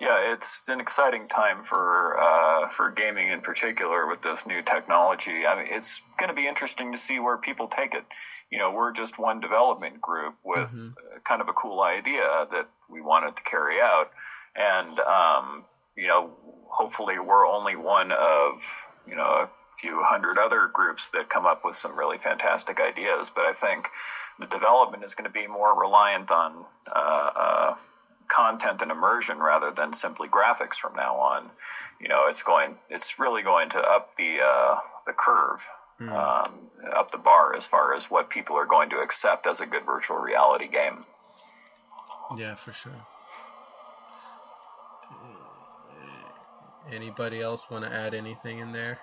Yeah, 0.00 0.32
it's 0.32 0.68
an 0.68 0.78
exciting 0.80 1.26
time 1.26 1.64
for 1.64 2.16
uh, 2.20 2.68
for 2.68 2.90
gaming 2.90 3.30
in 3.30 3.40
particular 3.40 4.06
with 4.06 4.22
this 4.22 4.46
new 4.46 4.62
technology. 4.62 5.44
I 5.44 5.56
mean, 5.56 5.66
it's 5.70 6.00
going 6.18 6.28
to 6.28 6.34
be 6.34 6.46
interesting 6.46 6.92
to 6.92 6.98
see 6.98 7.18
where 7.18 7.36
people 7.36 7.66
take 7.66 7.94
it. 7.94 8.04
You 8.50 8.58
know, 8.58 8.70
we're 8.70 8.92
just 8.92 9.18
one 9.18 9.40
development 9.40 10.00
group 10.00 10.34
with 10.44 10.70
Mhm. 10.70 10.94
kind 11.24 11.40
of 11.40 11.48
a 11.48 11.52
cool 11.52 11.82
idea 11.82 12.46
that 12.50 12.66
we 12.88 13.00
wanted 13.00 13.36
to 13.36 13.42
carry 13.42 13.80
out, 13.80 14.10
and 14.54 15.00
um, 15.00 15.64
you 15.96 16.06
know, 16.06 16.32
hopefully 16.70 17.18
we're 17.18 17.46
only 17.46 17.74
one 17.74 18.12
of 18.12 18.62
you 19.04 19.16
know 19.16 19.24
a 19.24 19.48
few 19.78 20.00
hundred 20.02 20.38
other 20.38 20.68
groups 20.68 21.08
that 21.10 21.28
come 21.28 21.44
up 21.44 21.64
with 21.64 21.74
some 21.74 21.98
really 21.98 22.18
fantastic 22.18 22.80
ideas. 22.80 23.30
But 23.34 23.46
I 23.46 23.52
think 23.52 23.88
the 24.38 24.46
development 24.46 25.02
is 25.02 25.14
going 25.14 25.24
to 25.24 25.30
be 25.30 25.48
more 25.48 25.74
reliant 25.74 26.30
on 26.30 26.64
uh, 26.86 27.30
uh, 27.34 27.74
content 28.28 28.82
and 28.82 28.90
immersion 28.90 29.38
rather 29.38 29.70
than 29.70 29.92
simply 29.92 30.28
graphics 30.28 30.74
from 30.76 30.94
now 30.94 31.16
on. 31.16 31.50
You 32.00 32.08
know, 32.08 32.26
it's 32.28 32.42
going, 32.42 32.76
it's 32.88 33.18
really 33.18 33.42
going 33.42 33.70
to 33.70 33.78
up 33.80 34.14
the 34.16 34.38
uh, 34.42 34.78
the 35.06 35.12
curve, 35.12 35.62
Mm. 36.00 36.12
um, 36.12 36.70
up 36.94 37.10
the 37.10 37.18
bar 37.18 37.56
as 37.56 37.66
far 37.66 37.92
as 37.94 38.04
what 38.08 38.30
people 38.30 38.56
are 38.56 38.66
going 38.66 38.90
to 38.90 38.98
accept 38.98 39.48
as 39.48 39.60
a 39.60 39.66
good 39.66 39.84
virtual 39.84 40.18
reality 40.18 40.68
game. 40.68 41.04
Yeah, 42.36 42.54
for 42.54 42.72
sure. 42.72 42.92
Anybody 46.92 47.42
else 47.42 47.68
want 47.68 47.84
to 47.84 47.92
add 47.92 48.14
anything 48.14 48.60
in 48.60 48.72
there? 48.72 48.98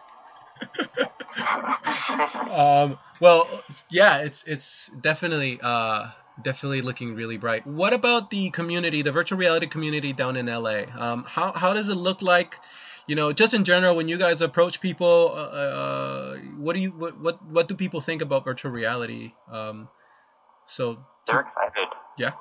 um, 2.50 2.98
well, 3.20 3.48
yeah, 3.90 4.20
it's 4.20 4.44
it's 4.44 4.88
definitely 4.88 5.60
uh, 5.62 6.08
definitely 6.42 6.82
looking 6.82 7.16
really 7.16 7.38
bright. 7.38 7.66
What 7.66 7.94
about 7.94 8.30
the 8.30 8.50
community, 8.52 9.02
the 9.02 9.12
virtual 9.12 9.38
reality 9.40 9.68
community 9.68 10.14
down 10.14 10.36
in 10.36 10.48
LA? 10.48 10.84
Um, 10.98 11.24
how 11.28 11.52
how 11.52 11.74
does 11.74 11.90
it 11.90 11.96
look 11.96 12.22
like? 12.22 12.60
You 13.08 13.16
know, 13.16 13.34
just 13.34 13.54
in 13.54 13.64
general, 13.64 13.96
when 13.96 14.08
you 14.08 14.18
guys 14.18 14.42
approach 14.42 14.82
people, 14.82 15.32
uh, 15.34 15.38
uh, 15.38 16.36
what 16.58 16.74
do 16.74 16.80
you 16.80 16.92
what, 16.92 17.20
what 17.20 17.46
what 17.46 17.68
do 17.68 17.76
people 17.76 18.02
think 18.02 18.22
about 18.22 18.44
virtual 18.44 18.72
reality? 18.72 19.34
Um, 19.52 19.90
so 20.68 20.98
They're 21.28 21.42
excited. 21.42 21.88
Yeah. 22.18 22.32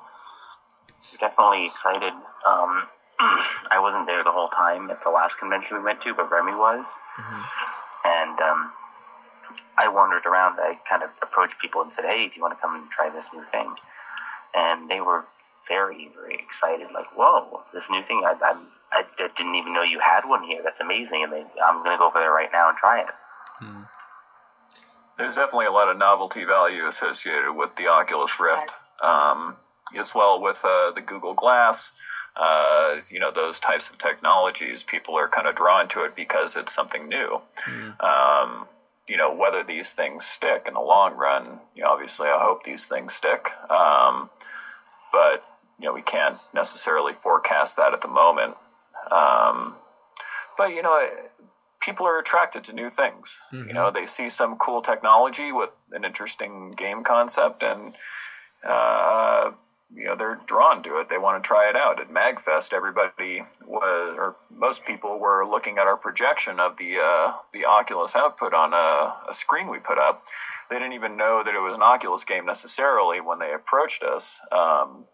They're 1.11 1.29
definitely 1.29 1.65
excited. 1.67 2.13
Um, 2.47 2.87
I 3.19 3.77
wasn't 3.79 4.07
there 4.07 4.23
the 4.23 4.31
whole 4.31 4.49
time 4.49 4.89
at 4.89 5.03
the 5.03 5.11
last 5.11 5.37
convention 5.37 5.77
we 5.77 5.83
went 5.83 6.01
to, 6.01 6.13
but 6.13 6.31
Remy 6.31 6.53
was. 6.53 6.85
mhm. 7.19 7.45
And 8.05 8.39
um, 8.39 8.71
I 9.77 9.87
wandered 9.87 10.25
around. 10.25 10.59
I 10.59 10.77
kind 10.87 11.03
of 11.03 11.09
approached 11.21 11.59
people 11.59 11.81
and 11.81 11.91
said, 11.91 12.05
"Hey, 12.05 12.27
do 12.27 12.33
you 12.35 12.41
want 12.41 12.53
to 12.53 12.61
come 12.61 12.75
and 12.75 12.89
try 12.89 13.09
this 13.09 13.25
new 13.33 13.43
thing?" 13.51 13.75
And 14.53 14.89
they 14.89 15.01
were 15.01 15.25
very, 15.67 16.09
very 16.15 16.35
excited. 16.35 16.87
Like, 16.93 17.07
"Whoa, 17.15 17.63
this 17.73 17.89
new 17.89 18.03
thing! 18.03 18.23
I, 18.25 18.35
I, 18.41 18.55
I 18.91 19.27
didn't 19.35 19.55
even 19.55 19.73
know 19.73 19.83
you 19.83 19.99
had 19.99 20.25
one 20.25 20.43
here. 20.43 20.61
That's 20.63 20.81
amazing!" 20.81 21.23
And 21.23 21.31
they, 21.31 21.45
I'm 21.63 21.83
gonna 21.83 21.97
go 21.97 22.07
over 22.07 22.19
there 22.19 22.31
right 22.31 22.49
now 22.51 22.69
and 22.69 22.77
try 22.77 22.99
it. 23.01 23.13
Hmm. 23.59 23.83
There's 25.17 25.35
definitely 25.35 25.67
a 25.67 25.71
lot 25.71 25.89
of 25.89 25.97
novelty 25.97 26.43
value 26.43 26.85
associated 26.87 27.53
with 27.53 27.75
the 27.75 27.87
Oculus 27.87 28.37
Rift, 28.39 28.71
um, 29.01 29.57
as 29.95 30.13
well 30.13 30.41
with 30.41 30.63
uh, 30.65 30.91
the 30.91 31.01
Google 31.01 31.33
Glass. 31.33 31.91
Uh, 32.35 32.97
you 33.09 33.19
know, 33.19 33.31
those 33.31 33.59
types 33.59 33.89
of 33.89 33.97
technologies, 33.97 34.83
people 34.83 35.17
are 35.17 35.29
kind 35.29 35.47
of 35.47 35.55
drawn 35.55 35.87
to 35.87 36.03
it 36.03 36.15
because 36.15 36.57
it's 36.57 36.73
something 36.73 37.07
new. 37.07 37.41
Mm. 37.65 38.03
Um, 38.03 38.67
you 39.07 39.17
know, 39.17 39.31
whether 39.31 39.63
these 39.63 39.91
things 39.91 40.25
stick 40.25 40.63
in 40.65 40.73
the 40.73 40.81
long 40.81 41.13
run, 41.13 41.59
you 41.75 41.83
know, 41.83 41.89
obviously 41.89 42.27
I 42.27 42.43
hope 42.43 42.63
these 42.63 42.85
things 42.87 43.13
stick. 43.13 43.51
Um, 43.69 44.29
but, 45.11 45.41
you 45.77 45.85
know, 45.85 45.93
we 45.93 46.01
can't 46.01 46.37
necessarily 46.53 47.13
forecast 47.13 47.75
that 47.77 47.93
at 47.93 48.01
the 48.01 48.07
moment. 48.07 48.55
Um, 49.11 49.75
but, 50.57 50.71
you 50.71 50.81
know, 50.81 51.07
people 51.81 52.07
are 52.07 52.17
attracted 52.17 52.63
to 52.63 52.73
new 52.73 52.89
things. 52.89 53.39
Mhm. 53.53 53.67
You 53.67 53.73
know, 53.73 53.91
they 53.91 54.05
see 54.07 54.29
some 54.29 54.55
cool 54.55 54.81
technology 54.81 55.51
with 55.51 55.69
an 55.91 56.03
interesting 56.03 56.71
game 56.71 57.03
concept 57.03 57.61
and, 57.61 57.95
uh, 58.63 59.51
you 59.93 60.05
know, 60.05 60.15
they're 60.15 60.39
drawn 60.45 60.81
to 60.83 60.99
it. 60.99 61.09
They 61.09 61.17
want 61.17 61.41
to 61.41 61.47
try 61.47 61.69
it 61.69 61.75
out. 61.75 61.99
At 61.99 62.09
MagFest, 62.09 62.73
everybody 62.73 63.43
was, 63.65 64.15
or 64.17 64.35
most 64.49 64.85
people 64.85 65.19
were 65.19 65.45
looking 65.45 65.77
at 65.77 65.87
our 65.87 65.97
projection 65.97 66.59
of 66.59 66.77
the 66.77 66.97
uh, 66.99 67.33
the 67.53 67.65
Oculus 67.65 68.15
output 68.15 68.53
on 68.53 68.73
a, 68.73 69.29
a 69.29 69.33
screen 69.33 69.69
we 69.69 69.79
put 69.79 69.97
up. 69.97 70.23
They 70.69 70.77
didn't 70.77 70.93
even 70.93 71.17
know 71.17 71.43
that 71.43 71.53
it 71.53 71.59
was 71.59 71.75
an 71.75 71.83
Oculus 71.83 72.23
game 72.23 72.45
necessarily 72.45 73.21
when 73.21 73.39
they 73.39 73.53
approached 73.53 74.01
us. 74.01 74.39
Um, 74.51 75.05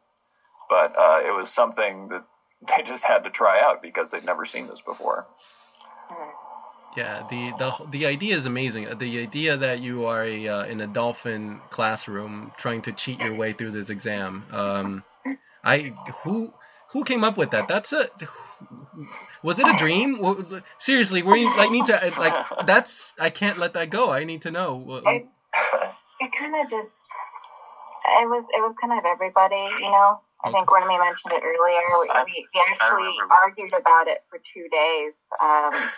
but 0.70 0.98
uh, 0.98 1.20
it 1.28 1.36
was 1.36 1.50
something 1.50 2.08
that 2.10 2.24
they 2.68 2.84
just 2.84 3.04
had 3.04 3.26
to 3.26 3.30
try 3.30 3.62
out 3.62 3.82
because 3.82 4.10
they'd 4.10 4.26
never 4.26 4.46
seen 4.46 4.68
this 4.68 4.82
before. 4.82 5.26
Yeah, 6.96 7.24
the, 7.30 7.52
the 7.52 7.74
the 7.90 8.06
idea 8.06 8.36
is 8.36 8.46
amazing. 8.46 8.88
The 8.98 9.22
idea 9.22 9.56
that 9.58 9.80
you 9.80 10.06
are 10.08 10.24
a 10.24 10.48
uh, 10.48 10.64
in 10.66 10.82
a 10.82 10.88
dolphin 10.88 11.62
classroom 11.70 12.52
trying 12.58 12.82
to 12.84 12.92
cheat 12.92 13.22
your 13.22 13.34
way 13.34 13.54
through 13.54 13.72
this 13.72 13.90
exam. 13.90 14.46
Um, 14.52 15.04
I 15.64 15.94
who 16.24 16.54
who 16.92 17.06
came 17.06 17.24
up 17.24 17.38
with 17.38 17.52
that? 17.52 17.70
That's 17.70 17.94
a 17.94 18.10
was 19.42 19.60
it 19.60 19.68
a 19.68 19.74
dream? 19.78 20.62
Seriously, 20.80 21.24
were 21.24 21.38
you 21.38 21.56
like 21.56 21.72
need 21.72 21.86
to 21.86 22.14
like 22.18 22.66
that's 22.66 23.14
I 23.18 23.30
can't 23.30 23.58
let 23.58 23.74
that 23.74 23.90
go. 23.90 24.12
I 24.12 24.26
need 24.26 24.42
to 24.42 24.52
know. 24.52 25.02
It, 25.06 25.26
it 26.20 26.32
kind 26.38 26.56
of 26.56 26.70
just 26.70 26.92
it 28.20 28.28
was 28.28 28.44
it 28.52 28.62
was 28.62 28.76
kind 28.82 28.92
of 28.92 29.06
everybody, 29.06 29.68
you 29.80 29.92
know. 29.92 30.20
I 30.44 30.52
think 30.52 30.72
Remy 30.72 30.98
mentioned 30.98 31.34
it 31.34 31.44
earlier. 31.44 31.82
We, 32.02 32.10
we, 32.26 32.48
we 32.52 32.62
actually 32.68 33.14
argued 33.30 33.74
about 33.78 34.08
it 34.08 34.24
for 34.28 34.40
two 34.40 34.68
days. 34.72 35.14
Um, 35.40 35.92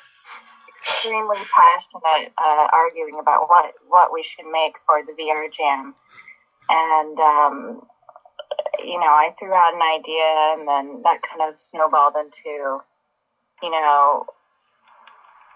extremely 0.83 1.37
passionate, 1.37 2.33
uh, 2.37 2.67
arguing 2.71 3.15
about 3.19 3.49
what 3.49 3.73
what 3.87 4.11
we 4.13 4.23
should 4.23 4.51
make 4.51 4.75
for 4.85 5.01
the 5.03 5.13
VR 5.13 5.47
Jam, 5.51 5.95
and 6.69 7.19
um, 7.19 7.81
you 8.79 8.99
know, 8.99 9.07
I 9.07 9.33
threw 9.39 9.53
out 9.53 9.73
an 9.73 9.81
idea, 9.81 10.57
and 10.57 10.67
then 10.67 11.01
that 11.03 11.21
kind 11.21 11.41
of 11.41 11.55
snowballed 11.71 12.15
into, 12.17 12.81
you 13.61 13.71
know, 13.71 14.25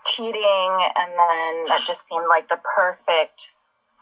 cheating, 0.05 0.71
and 0.95 1.11
then 1.11 1.65
that 1.67 1.81
just 1.85 2.07
seemed 2.07 2.27
like 2.29 2.47
the 2.49 2.59
perfect 2.75 3.53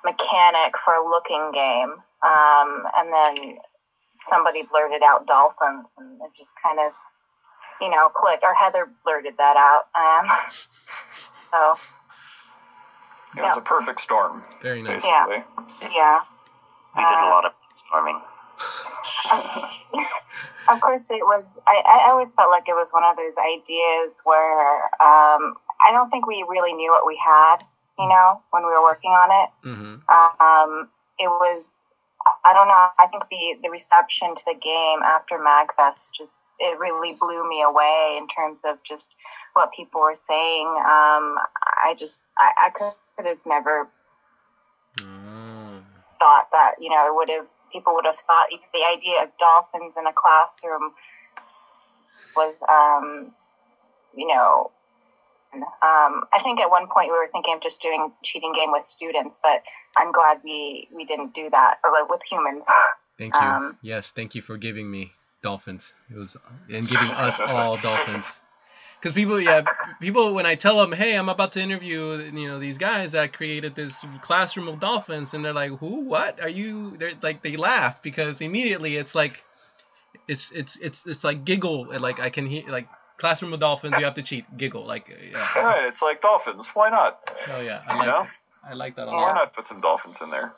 mechanic 0.03 0.75
for 0.83 0.93
a 0.93 1.09
looking 1.09 1.51
game. 1.53 1.95
Um, 2.23 2.83
and 2.97 3.13
then 3.13 3.57
somebody 4.29 4.63
blurted 4.63 5.03
out 5.03 5.27
dolphins, 5.27 5.87
and 5.97 6.19
it 6.21 6.31
just 6.37 6.51
kind 6.61 6.79
of, 6.79 6.91
you 7.81 7.89
know, 7.89 8.09
click. 8.09 8.39
Or 8.43 8.53
Heather 8.53 8.89
blurted 9.03 9.35
that 9.37 9.57
out. 9.57 9.85
Um, 9.95 10.29
so 11.51 11.75
It 13.37 13.41
was 13.41 13.53
Yeah. 13.55 13.59
a 13.59 13.61
perfect 13.61 13.99
storm, 14.01 14.43
Very 14.61 14.81
nice. 14.81 15.03
basically. 15.03 15.43
yeah. 15.93 16.21
We 16.95 17.03
did 17.03 17.11
a 17.11 17.25
Uh, 17.25 17.29
lot 17.29 17.45
of 17.45 17.51
brainstorming. 17.91 18.21
of 20.69 20.79
course, 20.81 21.01
it 21.09 21.25
was. 21.25 21.45
I, 21.67 21.81
I 21.85 22.09
always 22.09 22.31
felt 22.31 22.49
like 22.49 22.67
it 22.69 22.73
was 22.73 22.87
one 22.91 23.03
of 23.03 23.15
those 23.17 23.33
ideas 23.37 24.13
where 24.23 24.85
um, 25.03 25.55
I 25.81 25.91
don't 25.91 26.09
think 26.09 26.25
we 26.27 26.45
really 26.47 26.73
knew 26.73 26.91
what 26.91 27.05
we 27.05 27.19
had, 27.23 27.57
you 27.99 28.07
know, 28.07 28.41
when 28.51 28.63
we 28.63 28.69
were 28.71 28.81
working 28.81 29.11
on 29.11 29.31
it. 29.43 29.49
hmm 29.63 29.95
Um, 30.07 30.89
it 31.19 31.27
was 31.27 31.63
I 32.43 32.53
don't 32.53 32.67
know. 32.67 32.87
I 32.97 33.07
think 33.07 33.23
the 33.29 33.57
the 33.61 33.69
reception 33.69 34.33
to 34.35 34.43
the 34.47 34.53
game 34.55 35.03
after 35.03 35.37
Magfest 35.37 36.07
just 36.17 36.37
it 36.59 36.79
really 36.79 37.13
blew 37.19 37.47
me 37.47 37.61
away 37.61 38.17
in 38.17 38.27
terms 38.27 38.59
of 38.65 38.77
just 38.83 39.15
what 39.53 39.71
people 39.75 40.01
were 40.01 40.17
saying. 40.29 40.67
Um, 40.67 41.37
I 41.83 41.95
just 41.97 42.15
I, 42.37 42.51
I 42.67 42.69
could 42.69 43.25
have 43.25 43.39
never 43.45 43.87
Mm. 44.97 45.83
thought 46.19 46.47
that 46.53 46.75
you 46.79 46.89
know 46.89 47.05
it 47.05 47.13
would 47.13 47.29
have 47.29 47.45
people 47.73 47.93
would 47.95 48.05
have 48.05 48.15
thought 48.27 48.47
even 48.49 48.63
the 48.73 48.85
idea 48.85 49.23
of 49.23 49.29
dolphins 49.37 49.93
in 49.97 50.07
a 50.07 50.13
classroom 50.13 50.93
was 52.33 52.55
um, 52.69 53.33
you 54.15 54.25
know 54.25 54.71
um, 55.53 56.23
I 56.33 56.39
think 56.43 56.59
at 56.59 56.69
one 56.69 56.87
point 56.87 57.11
we 57.11 57.17
were 57.17 57.29
thinking 57.31 57.55
of 57.55 57.61
just 57.61 57.81
doing 57.81 58.11
cheating 58.23 58.53
game 58.53 58.71
with 58.71 58.87
students, 58.87 59.39
but 59.41 59.63
I'm 59.97 60.11
glad 60.11 60.39
we 60.43 60.87
we 60.93 61.05
didn't 61.05 61.33
do 61.33 61.49
that 61.49 61.75
or 61.83 61.91
like 61.91 62.09
with 62.09 62.21
humans. 62.29 62.63
Thank 63.17 63.35
you. 63.35 63.47
Um, 63.47 63.77
yes, 63.81 64.11
thank 64.11 64.35
you 64.35 64.41
for 64.41 64.57
giving 64.57 64.89
me 64.89 65.11
dolphins. 65.45 65.93
It 66.11 66.17
was 66.17 66.35
and 66.71 66.87
giving 66.87 67.11
us 67.11 67.39
all 67.39 67.77
dolphins. 67.77 68.39
Because 68.99 69.13
people, 69.13 69.39
yeah, 69.39 69.61
people 70.01 70.33
when 70.33 70.47
I 70.47 70.55
tell 70.55 70.77
them, 70.77 70.91
hey, 70.91 71.15
I'm 71.15 71.29
about 71.29 71.51
to 71.51 71.61
interview, 71.61 72.15
you 72.33 72.47
know, 72.47 72.57
these 72.57 72.79
guys 72.79 73.11
that 73.11 73.33
created 73.33 73.75
this 73.75 74.03
classroom 74.21 74.67
of 74.67 74.79
dolphins, 74.79 75.35
and 75.35 75.45
they're 75.45 75.53
like, 75.53 75.77
who, 75.77 76.05
what, 76.05 76.41
are 76.41 76.49
you? 76.49 76.97
They're 76.97 77.11
like, 77.21 77.43
they 77.43 77.57
laugh 77.57 78.01
because 78.01 78.41
immediately 78.41 78.95
it's 78.95 79.13
like, 79.13 79.43
it's 80.27 80.51
it's 80.51 80.75
it's 80.77 81.05
it's 81.05 81.23
like 81.23 81.45
giggle, 81.45 81.87
like 81.99 82.19
I 82.19 82.31
can 82.31 82.47
hear 82.47 82.63
like 82.67 82.87
classroom 83.17 83.53
of 83.53 83.59
dolphins, 83.59 83.95
you 83.99 84.05
have 84.05 84.15
to 84.15 84.23
cheat, 84.23 84.45
giggle, 84.57 84.85
like, 84.87 85.07
yeah. 85.09 85.59
Right, 85.59 85.83
it's 85.85 86.01
like 86.01 86.21
dolphins. 86.21 86.67
Why 86.73 86.89
not? 86.89 87.19
oh 87.53 87.61
yeah, 87.61 87.83
I 87.87 87.93
You 87.93 87.99
like 87.99 88.07
know? 88.07 88.27
I 88.67 88.73
like 88.73 88.95
that 88.95 89.07
a 89.07 89.11
Why 89.11 89.21
lot. 89.21 89.35
not 89.35 89.53
put 89.53 89.67
some 89.67 89.81
dolphins 89.81 90.17
in 90.21 90.31
there? 90.31 90.53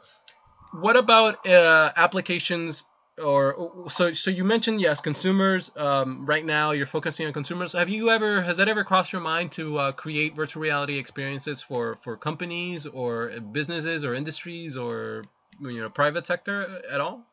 What 0.71 0.95
about 0.95 1.45
uh, 1.45 1.91
applications 1.97 2.85
or 3.21 3.85
so? 3.89 4.13
So 4.13 4.31
you 4.31 4.43
mentioned 4.43 4.81
yes, 4.81 5.01
consumers. 5.01 5.71
Um, 5.75 6.25
right 6.25 6.45
now, 6.45 6.71
you're 6.71 6.85
focusing 6.85 7.27
on 7.27 7.33
consumers. 7.33 7.73
Have 7.73 7.89
you 7.89 8.09
ever 8.09 8.41
has 8.41 8.57
that 8.57 8.69
ever 8.69 8.83
crossed 8.83 9.11
your 9.13 9.21
mind 9.21 9.51
to 9.53 9.77
uh, 9.77 9.91
create 9.91 10.35
virtual 10.35 10.61
reality 10.61 10.97
experiences 10.97 11.61
for 11.61 11.95
for 12.01 12.17
companies 12.17 12.85
or 12.85 13.31
businesses 13.51 14.03
or 14.03 14.13
industries 14.13 14.77
or 14.77 15.23
you 15.59 15.81
know 15.81 15.89
private 15.89 16.25
sector 16.25 16.81
at 16.91 17.01
all? 17.01 17.23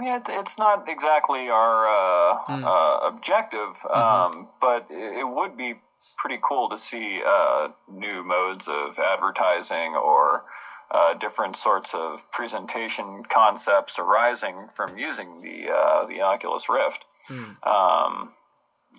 yeah, 0.00 0.20
it's 0.28 0.58
not 0.58 0.88
exactly 0.88 1.48
our 1.50 1.88
uh, 1.88 2.20
Mm. 2.48 2.64
uh, 2.64 3.06
objective, 3.06 3.76
um, 3.92 4.48
but 4.60 4.86
it, 4.90 5.18
it 5.18 5.28
would 5.28 5.56
be 5.56 5.74
pretty 6.16 6.38
cool 6.42 6.68
to 6.70 6.78
see 6.78 7.20
uh, 7.26 7.68
new 7.88 8.24
modes 8.24 8.66
of 8.68 8.98
advertising 8.98 9.94
or 9.94 10.44
uh, 10.90 11.14
different 11.14 11.56
sorts 11.56 11.94
of 11.94 12.20
presentation 12.32 13.22
concepts 13.24 13.98
arising 13.98 14.68
from 14.74 14.98
using 14.98 15.40
the 15.40 15.70
uh, 15.70 16.06
the 16.06 16.20
Oculus 16.22 16.68
Rift. 16.68 17.04
Hmm. 17.26 17.52
Um, 17.62 18.32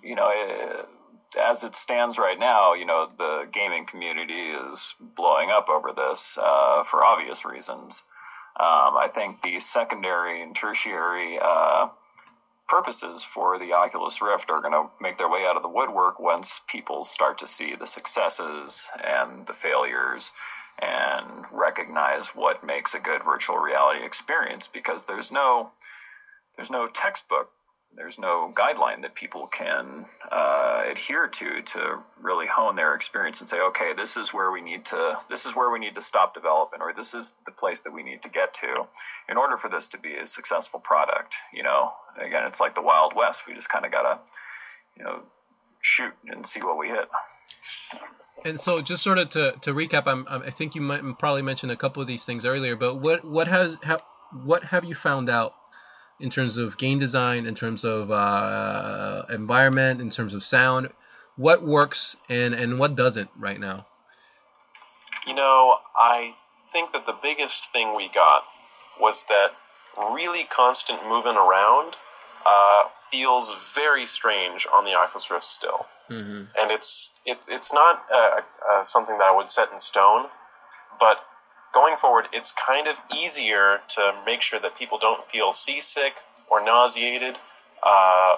you 0.02 0.14
know, 0.14 0.30
it, 0.32 0.88
as 1.38 1.64
it 1.64 1.74
stands 1.74 2.18
right 2.18 2.38
now, 2.38 2.74
you 2.74 2.86
know, 2.86 3.08
the 3.18 3.48
gaming 3.52 3.86
community 3.86 4.50
is 4.50 4.94
blowing 5.00 5.50
up 5.50 5.68
over 5.68 5.92
this 5.92 6.36
uh, 6.40 6.82
for 6.84 7.04
obvious 7.04 7.44
reasons. 7.44 8.02
Um, 8.58 8.96
I 8.96 9.08
think 9.14 9.42
the 9.42 9.60
secondary 9.60 10.42
and 10.42 10.54
tertiary 10.54 11.38
uh, 11.42 11.88
purposes 12.68 13.24
for 13.34 13.58
the 13.58 13.72
Oculus 13.72 14.20
Rift 14.20 14.50
are 14.50 14.60
going 14.60 14.74
to 14.74 14.90
make 15.00 15.18
their 15.18 15.28
way 15.28 15.46
out 15.46 15.56
of 15.56 15.62
the 15.62 15.68
woodwork 15.68 16.20
once 16.20 16.60
people 16.68 17.04
start 17.04 17.38
to 17.38 17.46
see 17.46 17.74
the 17.78 17.86
successes 17.86 18.82
and 19.02 19.46
the 19.46 19.54
failures 19.54 20.32
and 20.80 21.44
recognize 21.52 22.26
what 22.34 22.64
makes 22.64 22.94
a 22.94 22.98
good 22.98 23.22
virtual 23.24 23.56
reality 23.56 24.04
experience 24.04 24.68
because 24.72 25.04
there's 25.04 25.30
no 25.30 25.70
there's 26.56 26.70
no 26.70 26.86
textbook 26.86 27.48
there's 27.94 28.18
no 28.18 28.50
guideline 28.54 29.02
that 29.02 29.14
people 29.14 29.46
can 29.46 30.06
uh, 30.30 30.82
adhere 30.90 31.28
to 31.28 31.62
to 31.62 31.98
really 32.20 32.46
hone 32.46 32.74
their 32.74 32.94
experience 32.94 33.40
and 33.40 33.50
say 33.50 33.60
okay 33.60 33.92
this 33.94 34.16
is 34.16 34.32
where 34.32 34.50
we 34.50 34.60
need 34.60 34.84
to 34.84 35.18
this 35.28 35.44
is 35.44 35.54
where 35.54 35.70
we 35.70 35.78
need 35.78 35.94
to 35.94 36.02
stop 36.02 36.34
development 36.34 36.82
or 36.82 36.92
this 36.94 37.14
is 37.14 37.34
the 37.44 37.52
place 37.52 37.80
that 37.80 37.92
we 37.92 38.02
need 38.02 38.22
to 38.22 38.28
get 38.28 38.54
to 38.54 38.86
in 39.28 39.36
order 39.36 39.58
for 39.58 39.68
this 39.68 39.88
to 39.88 39.98
be 39.98 40.14
a 40.16 40.26
successful 40.26 40.80
product. 40.80 41.34
You 41.52 41.62
know 41.62 41.92
again 42.18 42.44
it's 42.46 42.60
like 42.60 42.74
the 42.74 42.82
wild 42.82 43.14
west. 43.14 43.42
We 43.46 43.54
just 43.54 43.68
kind 43.68 43.84
of 43.84 43.92
gotta 43.92 44.18
you 44.96 45.04
know 45.04 45.22
shoot 45.82 46.12
and 46.26 46.46
see 46.46 46.60
what 46.60 46.78
we 46.78 46.88
hit 46.88 47.08
And 48.44 48.60
so, 48.60 48.82
just 48.82 49.02
sort 49.02 49.18
of 49.18 49.28
to, 49.30 49.52
to 49.62 49.72
recap, 49.72 50.04
I'm, 50.06 50.26
I'm, 50.28 50.42
think 50.50 50.74
you 50.74 50.80
might 50.80 51.00
probably 51.18 51.42
mentioned 51.42 51.70
a 51.70 51.76
couple 51.76 52.00
of 52.00 52.08
these 52.08 52.24
things 52.24 52.44
earlier, 52.44 52.74
but 52.76 52.96
what 52.96 53.24
what 53.24 53.46
has 53.48 53.76
ha, 53.84 53.98
what 54.44 54.64
have 54.64 54.84
you 54.84 54.94
found 54.94 55.30
out 55.30 55.54
in 56.18 56.30
terms 56.30 56.56
of 56.56 56.76
game 56.76 56.98
design, 56.98 57.46
in 57.46 57.54
terms 57.54 57.84
of 57.84 58.10
uh, 58.10 59.24
environment, 59.30 60.00
in 60.00 60.10
terms 60.10 60.34
of 60.34 60.42
sound? 60.42 60.88
What 61.36 61.62
works 61.62 62.16
and, 62.28 62.54
and 62.54 62.78
what 62.78 62.94
doesn't 62.94 63.30
right 63.38 63.58
now? 63.58 63.86
You 65.26 65.34
know, 65.34 65.76
I 65.96 66.34
think 66.72 66.92
that 66.92 67.06
the 67.06 67.16
biggest 67.22 67.72
thing 67.72 67.94
we 67.96 68.10
got 68.14 68.44
was 69.00 69.24
that 69.28 69.52
really 70.12 70.44
constant 70.44 71.06
moving 71.08 71.36
around 71.36 71.96
uh, 72.44 72.84
feels 73.10 73.52
very 73.74 74.06
strange 74.06 74.66
on 74.72 74.84
the 74.84 74.94
Oculus 74.94 75.30
Rift 75.30 75.44
still. 75.44 75.86
Mm-hmm. 76.10 76.42
and 76.58 76.70
it's 76.70 77.10
it's 77.24 77.46
it's 77.48 77.72
not 77.72 78.04
uh, 78.12 78.40
uh, 78.68 78.84
something 78.84 79.16
that 79.18 79.24
I 79.24 79.36
would 79.36 79.50
set 79.50 79.72
in 79.72 79.78
stone, 79.80 80.26
but 80.98 81.18
going 81.72 81.96
forward, 82.00 82.26
it's 82.32 82.52
kind 82.52 82.86
of 82.86 82.96
easier 83.16 83.78
to 83.90 84.12
make 84.26 84.42
sure 84.42 84.60
that 84.60 84.76
people 84.76 84.98
don't 84.98 85.24
feel 85.30 85.52
seasick 85.52 86.14
or 86.50 86.62
nauseated 86.62 87.36
uh, 87.82 88.36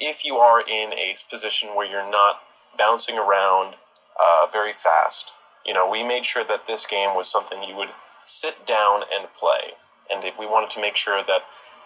if 0.00 0.24
you 0.24 0.36
are 0.36 0.60
in 0.60 0.92
a 0.92 1.14
position 1.30 1.68
where 1.74 1.86
you're 1.86 2.10
not 2.10 2.40
bouncing 2.76 3.16
around 3.16 3.74
uh, 4.20 4.46
very 4.52 4.72
fast. 4.72 5.32
You 5.64 5.72
know, 5.74 5.88
we 5.88 6.02
made 6.02 6.26
sure 6.26 6.44
that 6.44 6.66
this 6.66 6.84
game 6.86 7.14
was 7.14 7.30
something 7.30 7.62
you 7.62 7.76
would 7.76 7.90
sit 8.22 8.66
down 8.66 9.02
and 9.16 9.28
play, 9.38 9.72
and 10.10 10.24
we 10.38 10.46
wanted 10.46 10.70
to 10.70 10.80
make 10.80 10.96
sure 10.96 11.22
that 11.22 11.42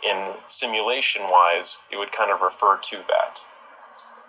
in 0.08 0.32
simulation 0.46 1.22
wise, 1.24 1.78
it 1.90 1.96
would 1.96 2.12
kind 2.12 2.30
of 2.30 2.40
refer 2.40 2.78
to 2.78 2.96
that 3.08 3.42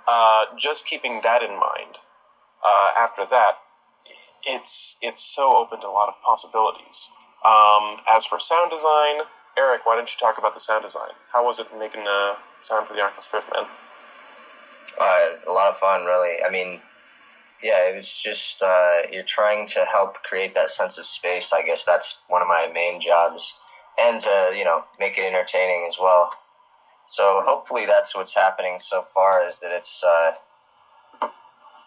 uh, 0.09 0.45
just 0.57 0.85
keeping 0.85 1.21
that 1.23 1.43
in 1.43 1.51
mind. 1.51 1.97
Uh, 2.65 2.89
after 2.97 3.25
that, 3.29 3.59
it's 4.45 4.97
it's 5.01 5.23
so 5.23 5.55
open 5.55 5.79
to 5.81 5.87
a 5.87 5.93
lot 5.93 6.09
of 6.09 6.15
possibilities. 6.25 7.09
Um, 7.45 7.97
as 8.09 8.25
for 8.25 8.39
sound 8.39 8.71
design, 8.71 9.21
Eric, 9.57 9.85
why 9.85 9.95
don't 9.95 10.09
you 10.11 10.19
talk 10.19 10.37
about 10.37 10.53
the 10.53 10.59
sound 10.59 10.83
design? 10.83 11.11
How 11.31 11.45
was 11.45 11.59
it 11.59 11.67
making 11.77 12.05
uh, 12.07 12.35
sound 12.63 12.87
for 12.87 12.93
the 12.93 13.01
Oculus 13.01 13.27
Rift, 13.33 13.49
man? 13.53 13.65
Uh, 14.99 15.29
a 15.47 15.51
lot 15.51 15.73
of 15.73 15.79
fun, 15.79 16.05
really. 16.05 16.37
I 16.45 16.49
mean, 16.49 16.81
yeah, 17.61 17.89
it 17.89 17.95
was 17.95 18.11
just 18.11 18.61
uh, 18.61 19.01
you're 19.11 19.23
trying 19.23 19.67
to 19.67 19.85
help 19.85 20.15
create 20.23 20.55
that 20.55 20.69
sense 20.69 20.97
of 20.97 21.05
space. 21.05 21.51
I 21.53 21.61
guess 21.61 21.85
that's 21.85 22.17
one 22.27 22.41
of 22.41 22.47
my 22.47 22.69
main 22.73 22.99
jobs, 22.99 23.53
and 23.99 24.19
to 24.21 24.53
you 24.57 24.65
know 24.65 24.83
make 24.99 25.17
it 25.17 25.21
entertaining 25.21 25.85
as 25.87 25.97
well. 26.01 26.31
So 27.09 27.41
hopefully 27.43 27.87
that's 27.87 28.15
what's 28.15 28.35
happening 28.35 28.77
so 28.79 29.03
far 29.15 29.43
is 29.47 29.59
that 29.61 29.71
it's 29.71 30.03
uh, 30.03 30.33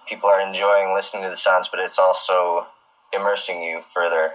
people 0.08 0.28
are 0.28 0.40
enjoying 0.40 0.94
listening 0.94 1.22
to 1.22 1.30
the 1.30 1.36
sounds, 1.36 1.68
but 1.70 1.78
it's 1.78 1.98
also 1.98 2.66
immersing 3.12 3.62
you 3.62 3.82
further 3.94 4.32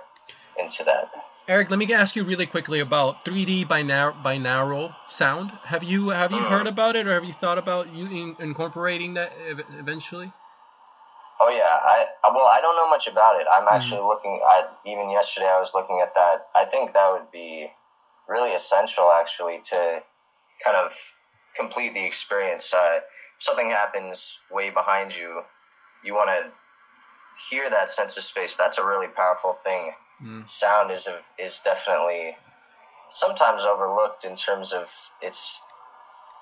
into 0.58 0.86
that. 0.86 1.12
Eric, 1.50 1.70
let 1.70 1.78
me 1.78 1.94
ask 1.94 2.16
you 2.16 2.24
really 2.24 2.46
quickly 2.46 2.80
about 2.80 3.26
3D 3.26 3.66
binaural, 3.66 4.22
binaural 4.24 4.96
sound. 5.10 5.52
Have 5.66 5.84
you 5.84 6.10
have 6.10 6.32
you 6.32 6.42
heard 6.42 6.68
about 6.68 6.96
it, 6.96 7.06
or 7.06 7.14
have 7.14 7.26
you 7.26 7.34
thought 7.34 7.58
about 7.58 7.94
you 7.94 8.36
incorporating 8.40 9.14
that 9.16 9.34
eventually? 9.78 10.32
Oh 11.40 11.50
yeah, 11.50 11.64
I 11.64 12.06
I- 12.24 12.32
well 12.32 12.48
I 12.48 12.62
don't 12.62 12.76
know 12.78 12.90
much 12.90 13.08
about 13.08 13.40
it. 13.42 13.48
I'm 13.52 13.68
actually 13.70 14.02
looking. 14.02 14.42
I 14.46 14.68
even 14.86 15.10
yesterday 15.10 15.48
I 15.48 15.60
was 15.60 15.72
looking 15.74 16.00
at 16.02 16.16
that. 16.16 16.48
I 16.56 16.64
think 16.66 16.94
that 16.94 17.12
would 17.12 17.30
be 17.32 17.72
really 18.28 18.54
essential 18.54 19.12
actually 19.12 19.62
to 19.72 20.02
kind 20.64 20.78
of 20.78 20.92
complete 21.56 21.94
the 21.94 22.06
experience. 22.06 22.74
Uh, 22.74 23.00
something 23.40 23.70
happens 23.70 24.38
way 24.52 24.70
behind 24.70 25.14
you, 25.14 25.42
you 26.04 26.14
want 26.14 26.30
to 26.30 26.52
hear 27.50 27.70
that 27.70 27.90
sense 27.90 28.18
of 28.18 28.24
space. 28.24 28.56
That's 28.56 28.78
a 28.78 28.86
really 28.86 29.08
powerful 29.08 29.58
thing. 29.64 29.92
Mm. 30.24 30.50
Sound 30.50 30.92
is 30.92 31.08
a, 31.08 31.20
is 31.38 31.60
definitely 31.64 32.36
sometimes 33.12 33.64
overlooked 33.64 34.26
in 34.26 34.36
terms 34.36 34.74
of 34.74 34.88
its 35.22 35.60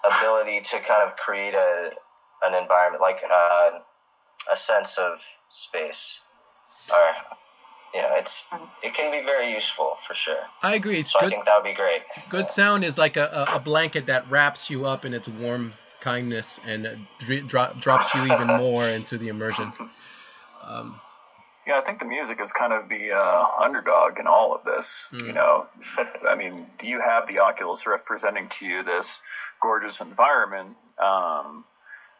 ability 0.03 0.61
to 0.61 0.79
kind 0.79 1.03
of 1.03 1.15
create 1.17 1.53
a 1.53 1.91
an 2.43 2.53
environment 2.53 3.01
like 3.01 3.21
uh, 3.23 3.71
a 4.51 4.57
sense 4.57 4.97
of 4.97 5.19
space. 5.49 6.19
Or 6.91 7.37
you 7.93 8.01
know, 8.01 8.09
it's 8.15 8.43
it 8.83 8.93
can 8.93 9.11
be 9.11 9.25
very 9.25 9.53
useful 9.53 9.97
for 10.07 10.15
sure. 10.15 10.43
I 10.61 10.75
agree. 10.75 10.99
It's 10.99 11.11
So 11.11 11.19
I 11.19 11.29
think 11.29 11.45
that 11.45 11.55
would 11.55 11.69
be 11.69 11.73
great. 11.75 12.01
Good 12.29 12.49
sound 12.49 12.83
is 12.83 12.97
like 12.97 13.17
a, 13.17 13.47
a, 13.51 13.55
a 13.55 13.59
blanket 13.59 14.07
that 14.07 14.29
wraps 14.29 14.69
you 14.69 14.85
up 14.85 15.05
in 15.05 15.13
its 15.13 15.27
warm 15.27 15.73
kindness 16.01 16.59
and 16.65 16.85
uh, 16.85 16.91
dro- 17.47 17.73
drops 17.79 18.13
you 18.13 18.25
even 18.25 18.47
more 18.57 18.87
into 18.87 19.17
the 19.17 19.29
immersion. 19.29 19.71
Um, 20.63 20.99
Yeah, 21.67 21.79
I 21.79 21.81
think 21.81 21.99
the 21.99 22.05
music 22.05 22.39
is 22.41 22.51
kind 22.51 22.73
of 22.73 22.89
the 22.89 23.11
uh, 23.11 23.47
underdog 23.59 24.19
in 24.19 24.27
all 24.27 24.53
of 24.53 24.63
this. 24.65 25.07
Mm. 25.11 25.27
You 25.27 25.33
know, 25.33 25.67
I 26.29 26.35
mean, 26.35 26.67
you 26.83 27.01
have 27.01 27.27
the 27.27 27.39
Oculus 27.39 27.85
Rift 27.87 28.05
presenting 28.05 28.49
to 28.59 28.65
you 28.65 28.83
this 28.83 29.19
gorgeous 29.61 29.99
environment, 29.99 30.75
um, 31.03 31.65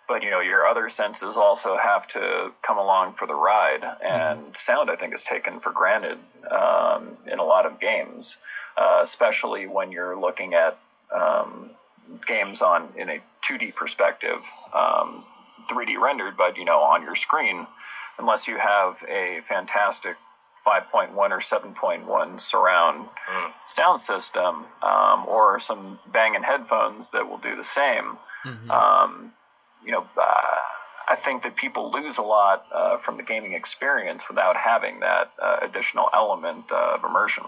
but 0.07 0.23
you 0.23 0.29
know, 0.29 0.39
your 0.39 0.65
other 0.67 0.89
senses 0.89 1.35
also 1.35 1.77
have 1.77 2.07
to 2.07 2.51
come 2.61 2.77
along 2.77 3.13
for 3.13 3.25
the 3.25 3.35
ride. 3.35 3.83
And 4.01 4.55
sound, 4.55 4.89
I 4.89 4.95
think, 4.95 5.13
is 5.13 5.23
taken 5.23 5.59
for 5.59 5.71
granted 5.71 6.19
um, 6.49 7.17
in 7.25 7.39
a 7.39 7.43
lot 7.43 7.65
of 7.65 7.79
games, 7.79 8.37
uh, 8.77 8.99
especially 9.01 9.67
when 9.67 9.91
you're 9.91 10.17
looking 10.17 10.53
at 10.53 10.77
um, 11.11 11.71
games 12.25 12.61
on 12.61 12.93
in 12.95 13.09
a 13.09 13.19
2D 13.47 13.75
perspective, 13.75 14.41
um, 14.73 15.23
3D 15.69 15.99
rendered, 15.99 16.37
but 16.37 16.57
you 16.57 16.65
know, 16.65 16.79
on 16.81 17.01
your 17.01 17.15
screen 17.15 17.65
unless 18.17 18.47
you 18.47 18.57
have 18.57 19.03
a 19.09 19.41
fantastic 19.41 20.15
5.1 20.65 21.13
or 21.15 21.39
7.1 21.39 22.39
surround 22.39 23.09
Mm. 23.27 23.51
sound 23.67 23.99
system 23.99 24.65
um, 24.81 25.25
or 25.27 25.59
some 25.59 25.99
banging 26.07 26.43
headphones 26.43 27.09
that 27.09 27.27
will 27.27 27.37
do 27.37 27.55
the 27.55 27.63
same. 27.63 28.17
Mhm. 28.43 28.69
You 29.85 29.91
know, 29.91 30.07
uh, 30.17 30.55
I 31.07 31.15
think 31.15 31.43
that 31.43 31.55
people 31.55 31.91
lose 31.91 32.17
a 32.17 32.23
lot 32.23 32.65
uh, 32.73 32.97
from 32.97 33.15
the 33.17 33.23
gaming 33.23 33.53
experience 33.53 34.27
without 34.27 34.57
having 34.57 35.01
that 35.01 35.31
uh, 35.41 35.57
additional 35.61 36.09
element 36.13 36.71
of 36.71 37.03
immersion. 37.03 37.43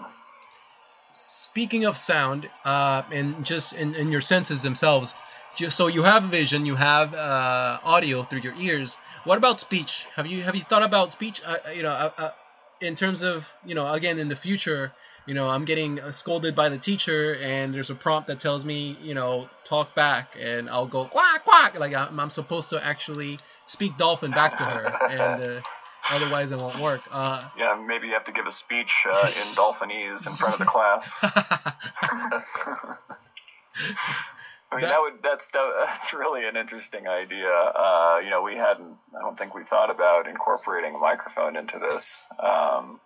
Speaking 1.12 1.84
of 1.84 1.96
sound, 1.96 2.48
uh, 2.64 3.02
and 3.10 3.44
just 3.44 3.72
in, 3.72 3.94
in 3.94 4.12
your 4.12 4.20
senses 4.20 4.62
themselves, 4.62 5.14
just 5.56 5.76
so 5.76 5.88
you 5.88 6.04
have 6.04 6.22
vision, 6.24 6.66
you 6.66 6.76
have 6.76 7.14
uh, 7.14 7.80
audio 7.82 8.22
through 8.22 8.40
your 8.40 8.54
ears. 8.54 8.96
What 9.24 9.38
about 9.38 9.58
speech? 9.58 10.06
Have 10.14 10.26
you 10.26 10.42
have 10.44 10.54
you 10.54 10.62
thought 10.62 10.84
about 10.84 11.10
speech? 11.10 11.42
Uh, 11.44 11.56
you 11.74 11.82
know, 11.82 12.12
in 12.80 12.94
terms 12.94 13.22
of 13.22 13.48
you 13.64 13.74
know, 13.74 13.92
again 13.92 14.18
in 14.18 14.28
the 14.28 14.36
future, 14.36 14.92
you 15.28 15.34
know, 15.34 15.46
I'm 15.48 15.64
getting 15.66 16.00
uh, 16.00 16.10
scolded 16.10 16.54
by 16.56 16.70
the 16.70 16.78
teacher, 16.78 17.36
and 17.36 17.72
there's 17.74 17.90
a 17.90 17.94
prompt 17.94 18.28
that 18.28 18.40
tells 18.40 18.64
me, 18.64 18.96
you 19.02 19.12
know, 19.14 19.48
talk 19.64 19.94
back, 19.94 20.34
and 20.40 20.68
I'll 20.70 20.86
go 20.86 21.04
quack 21.04 21.44
quack, 21.44 21.78
like 21.78 21.94
I'm, 21.94 22.18
I'm 22.18 22.30
supposed 22.30 22.70
to 22.70 22.84
actually 22.84 23.38
speak 23.66 23.96
dolphin 23.98 24.30
back 24.30 24.56
to 24.56 24.64
her, 24.64 24.86
and 25.10 25.44
uh, 25.44 25.60
otherwise 26.10 26.50
it 26.50 26.60
won't 26.60 26.78
work. 26.80 27.02
Uh, 27.12 27.42
Yeah, 27.58 27.78
maybe 27.86 28.06
you 28.08 28.14
have 28.14 28.24
to 28.24 28.32
give 28.32 28.46
a 28.46 28.52
speech 28.52 29.06
uh, 29.08 29.30
in 29.46 29.54
Dolphinese 29.54 30.26
in 30.26 30.34
front 30.34 30.54
of 30.54 30.60
the 30.60 30.64
class. 30.64 31.12
I 34.70 34.76
mean, 34.76 34.82
That- 34.82 34.88
that, 34.88 35.00
would 35.00 35.22
that's 35.22 35.50
that's 35.50 36.12
really 36.12 36.46
an 36.46 36.56
interesting 36.56 37.06
idea. 37.08 37.48
Uh, 37.50 38.20
you 38.22 38.30
know, 38.30 38.42
we 38.42 38.56
hadn't. 38.56 38.96
I 39.16 39.20
don't 39.20 39.36
think 39.38 39.54
we 39.54 39.64
thought 39.64 39.90
about 39.90 40.26
incorporating 40.28 40.94
a 40.94 40.98
microphone 40.98 41.56
into 41.56 41.78
this. 41.78 42.12
Um, 42.38 43.00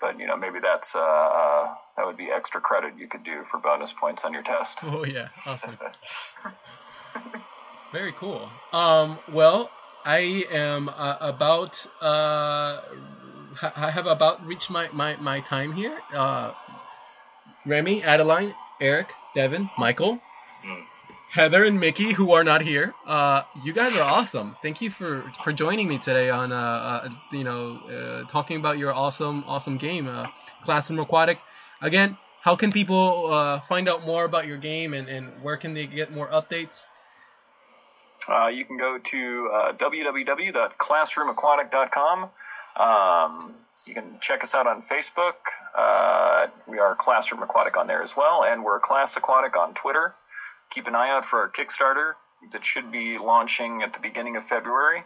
but 0.00 0.18
you 0.18 0.26
know, 0.26 0.36
maybe 0.36 0.58
that's 0.62 0.94
uh, 0.94 1.00
uh, 1.00 1.74
that 1.96 2.06
would 2.06 2.16
be 2.16 2.28
extra 2.34 2.60
credit 2.60 2.94
you 2.98 3.08
could 3.08 3.22
do 3.24 3.44
for 3.50 3.58
bonus 3.58 3.92
points 3.92 4.24
on 4.24 4.32
your 4.32 4.42
test. 4.42 4.78
Oh 4.82 5.04
yeah, 5.04 5.28
awesome. 5.46 5.78
Very 7.92 8.12
cool. 8.12 8.52
Um, 8.72 9.20
well, 9.26 9.72
I 10.04 10.44
am 10.50 10.88
uh, 10.88 11.16
about 11.20 11.84
uh, 12.00 12.80
ha- 13.56 13.72
I 13.74 13.90
have 13.90 14.06
about 14.06 14.44
reached 14.44 14.70
my 14.70 14.90
my, 14.92 15.16
my 15.16 15.40
time 15.40 15.72
here. 15.72 16.02
Uh, 16.12 16.52
Remy, 17.64 18.02
Adeline, 18.02 18.54
Eric, 18.80 19.16
Devin, 19.34 19.70
Michael, 19.76 20.22
Mm. 20.64 20.86
Heather, 21.30 21.64
and 21.64 21.78
Mickey, 21.78 22.12
who 22.12 22.32
are 22.32 22.42
not 22.42 22.62
here. 22.62 22.94
Uh, 23.06 23.42
you 23.62 23.74
guys 23.74 23.94
are 23.94 24.02
awesome. 24.02 24.56
Thank 24.62 24.80
you 24.80 24.90
for 24.90 25.30
for 25.44 25.52
joining 25.52 25.86
me 25.86 25.98
today 25.98 26.30
on 26.30 26.52
uh, 26.52 26.56
uh 26.56 27.10
you 27.32 27.44
know 27.44 27.68
uh, 27.68 28.24
talking 28.30 28.56
about 28.56 28.78
your 28.78 28.94
awesome 28.94 29.44
awesome 29.46 29.76
game, 29.76 30.08
uh, 30.08 30.28
Classroom 30.62 31.00
Aquatic. 31.00 31.38
Again, 31.82 32.16
how 32.40 32.56
can 32.56 32.72
people 32.72 33.30
uh, 33.30 33.60
find 33.60 33.88
out 33.88 34.04
more 34.06 34.24
about 34.24 34.46
your 34.46 34.56
game 34.56 34.94
and, 34.94 35.08
and 35.08 35.42
where 35.42 35.56
can 35.56 35.74
they 35.74 35.86
get 35.86 36.12
more 36.12 36.28
updates? 36.28 36.84
Uh, 38.28 38.48
you 38.48 38.64
can 38.64 38.78
go 38.78 38.98
to 38.98 39.50
uh, 39.52 39.72
www.classroomaquatic.com. 39.74 42.30
Um, 42.76 43.54
you 43.86 43.94
can 43.94 44.18
check 44.20 44.42
us 44.42 44.54
out 44.54 44.66
on 44.66 44.82
Facebook. 44.82 45.34
Uh, 45.76 46.46
we 46.66 46.78
are 46.78 46.94
Classroom 46.94 47.42
Aquatic 47.42 47.76
on 47.76 47.86
there 47.86 48.02
as 48.02 48.16
well, 48.16 48.44
and 48.44 48.64
we're 48.64 48.80
Class 48.80 49.14
Aquatic 49.16 49.54
on 49.56 49.74
Twitter. 49.74 50.14
Keep 50.70 50.86
an 50.86 50.94
eye 50.94 51.10
out 51.10 51.24
for 51.24 51.40
our 51.40 51.48
Kickstarter 51.48 52.14
that 52.52 52.64
should 52.64 52.92
be 52.92 53.18
launching 53.18 53.82
at 53.82 53.92
the 53.92 53.98
beginning 54.00 54.36
of 54.36 54.44
February, 54.44 55.02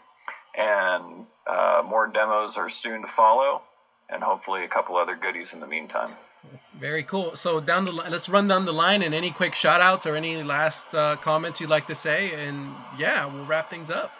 and 0.56 1.26
uh, 1.46 1.82
more 1.84 2.06
demos 2.06 2.56
are 2.56 2.68
soon 2.68 3.02
to 3.02 3.08
follow, 3.08 3.62
and 4.08 4.22
hopefully 4.22 4.64
a 4.64 4.68
couple 4.68 4.96
other 4.96 5.16
goodies 5.16 5.52
in 5.52 5.60
the 5.60 5.66
meantime. 5.66 6.10
Very 6.78 7.04
cool. 7.04 7.36
So 7.36 7.60
down 7.60 7.84
the 7.84 7.92
li- 7.92 8.10
let's 8.10 8.28
run 8.28 8.48
down 8.48 8.64
the 8.64 8.72
line 8.72 9.02
and 9.02 9.14
any 9.14 9.30
quick 9.30 9.54
shout 9.54 9.80
outs 9.80 10.06
or 10.06 10.16
any 10.16 10.42
last 10.42 10.92
uh, 10.92 11.16
comments 11.16 11.60
you'd 11.60 11.70
like 11.70 11.86
to 11.86 11.94
say 11.94 12.32
and 12.34 12.74
yeah, 12.98 13.26
we'll 13.26 13.46
wrap 13.46 13.70
things 13.70 13.90
up. 13.90 14.10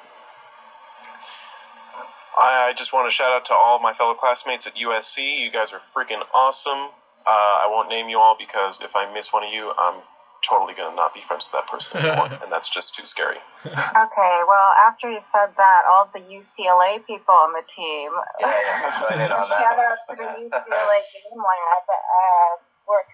I 2.38 2.68
I 2.72 2.74
just 2.74 2.92
want 2.92 3.10
to 3.10 3.14
shout 3.14 3.32
out 3.32 3.44
to 3.46 3.54
all 3.54 3.80
my 3.80 3.92
fellow 3.92 4.14
classmates 4.14 4.66
at 4.66 4.76
USC. 4.76 5.42
You 5.42 5.50
guys 5.50 5.72
are 5.72 5.80
freaking 5.94 6.22
awesome. 6.32 6.88
Uh, 7.26 7.28
I 7.28 7.68
won't 7.70 7.88
name 7.88 8.08
you 8.08 8.18
all 8.18 8.36
because 8.38 8.80
if 8.80 8.96
I 8.96 9.12
miss 9.12 9.32
one 9.32 9.44
of 9.44 9.52
you, 9.52 9.72
I'm 9.78 10.00
totally 10.42 10.74
gonna 10.74 10.94
not 10.94 11.14
be 11.14 11.22
friends 11.26 11.48
with 11.48 11.60
that 11.62 11.70
person 11.70 11.98
anymore, 11.98 12.26
and 12.42 12.50
that's 12.50 12.68
just 12.68 12.94
too 12.94 13.06
scary. 13.06 13.38
Okay, 13.66 14.34
well, 14.46 14.70
after 14.86 15.10
you 15.10 15.20
said 15.32 15.54
that, 15.56 15.82
all 15.88 16.10
the 16.12 16.20
UCLA 16.20 17.04
people 17.06 17.34
on 17.34 17.52
the 17.52 17.64
team. 17.66 18.10
Yeah, 18.40 18.50
yeah, 18.50 19.00
join 19.00 19.20
in 19.20 19.32
on 19.32 19.48
that. 19.48 19.60
Shout 19.62 19.78
out 19.78 19.98
to 20.10 20.16
the 20.16 20.24
UCLA 20.24 20.98
Game 21.14 21.38
Lab. 21.38 21.84
Uh, 21.88 22.52
we're 22.88 23.06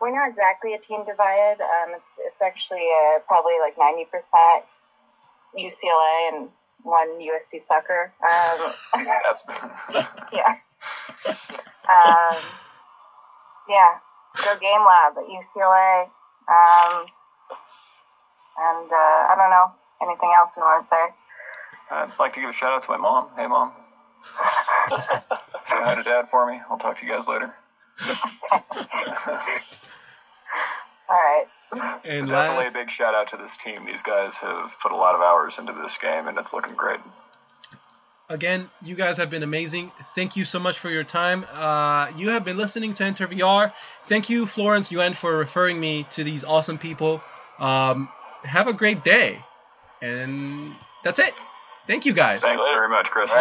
we're 0.00 0.14
not 0.14 0.28
exactly 0.28 0.74
a 0.74 0.78
team 0.78 1.04
divided. 1.04 1.60
Um, 1.60 1.96
it's 1.96 2.12
it's 2.18 2.42
actually 2.42 2.86
uh, 2.88 3.20
probably 3.26 3.54
like 3.60 3.74
ninety 3.78 4.04
percent 4.04 4.64
UCLA 5.56 6.32
and 6.32 6.48
one 6.82 7.08
USC 7.20 7.66
sucker. 7.66 8.12
Um, 8.22 8.72
That's 8.94 9.44
yeah. 10.32 10.56
Um, 11.88 12.36
yeah. 13.68 13.98
Go 14.44 14.58
Game 14.60 14.84
Lab 14.86 15.18
at 15.18 15.24
UCLA. 15.24 16.08
Um, 16.48 17.06
and 18.58 18.92
uh, 18.92 19.20
I 19.30 19.34
don't 19.36 19.50
know 19.50 19.72
anything 20.02 20.32
else 20.36 20.54
we 20.56 20.62
want 20.62 20.82
to 20.82 20.88
say. 20.88 21.04
I'd 21.90 22.12
like 22.18 22.34
to 22.34 22.40
give 22.40 22.50
a 22.50 22.52
shout 22.52 22.72
out 22.72 22.82
to 22.84 22.90
my 22.90 22.96
mom. 22.96 23.28
Hey, 23.36 23.46
mom. 23.46 23.72
Say 25.68 25.76
hi 25.76 25.94
to 25.94 26.02
dad 26.02 26.28
for 26.30 26.46
me. 26.50 26.60
I'll 26.70 26.78
talk 26.78 26.98
to 26.98 27.06
you 27.06 27.12
guys 27.12 27.26
later. 27.26 27.54
All 31.08 31.16
right. 31.16 31.46
And 32.04 32.28
Definitely 32.28 32.64
last, 32.64 32.74
a 32.74 32.78
big 32.78 32.90
shout 32.90 33.14
out 33.14 33.28
to 33.28 33.36
this 33.36 33.56
team. 33.56 33.86
These 33.86 34.02
guys 34.02 34.36
have 34.36 34.72
put 34.82 34.92
a 34.92 34.96
lot 34.96 35.14
of 35.14 35.20
hours 35.20 35.58
into 35.58 35.72
this 35.72 35.96
game, 35.98 36.26
and 36.26 36.38
it's 36.38 36.52
looking 36.52 36.74
great. 36.74 37.00
Again, 38.30 38.70
you 38.82 38.94
guys 38.94 39.18
have 39.18 39.28
been 39.28 39.42
amazing. 39.42 39.92
Thank 40.14 40.36
you 40.36 40.46
so 40.46 40.58
much 40.58 40.78
for 40.78 40.88
your 40.88 41.04
time. 41.04 41.44
Uh, 41.52 42.10
you 42.16 42.30
have 42.30 42.44
been 42.44 42.56
listening 42.56 42.94
to 42.94 43.04
Enter 43.04 43.26
VR. 43.28 43.72
Thank 44.06 44.30
you, 44.30 44.46
Florence 44.46 44.90
Yuen, 44.90 45.12
for 45.12 45.36
referring 45.36 45.78
me 45.78 46.06
to 46.12 46.24
these 46.24 46.44
awesome 46.44 46.78
people. 46.78 47.20
Um, 47.58 48.08
have 48.44 48.68
a 48.68 48.72
great 48.72 49.04
day. 49.04 49.44
And 50.00 50.72
that's 51.04 51.18
it. 51.18 51.34
Thank 51.86 52.06
you 52.06 52.12
guys. 52.12 52.40
Thanks 52.40 52.64
very 52.66 52.88
much, 52.88 53.10
Chris. 53.10 53.30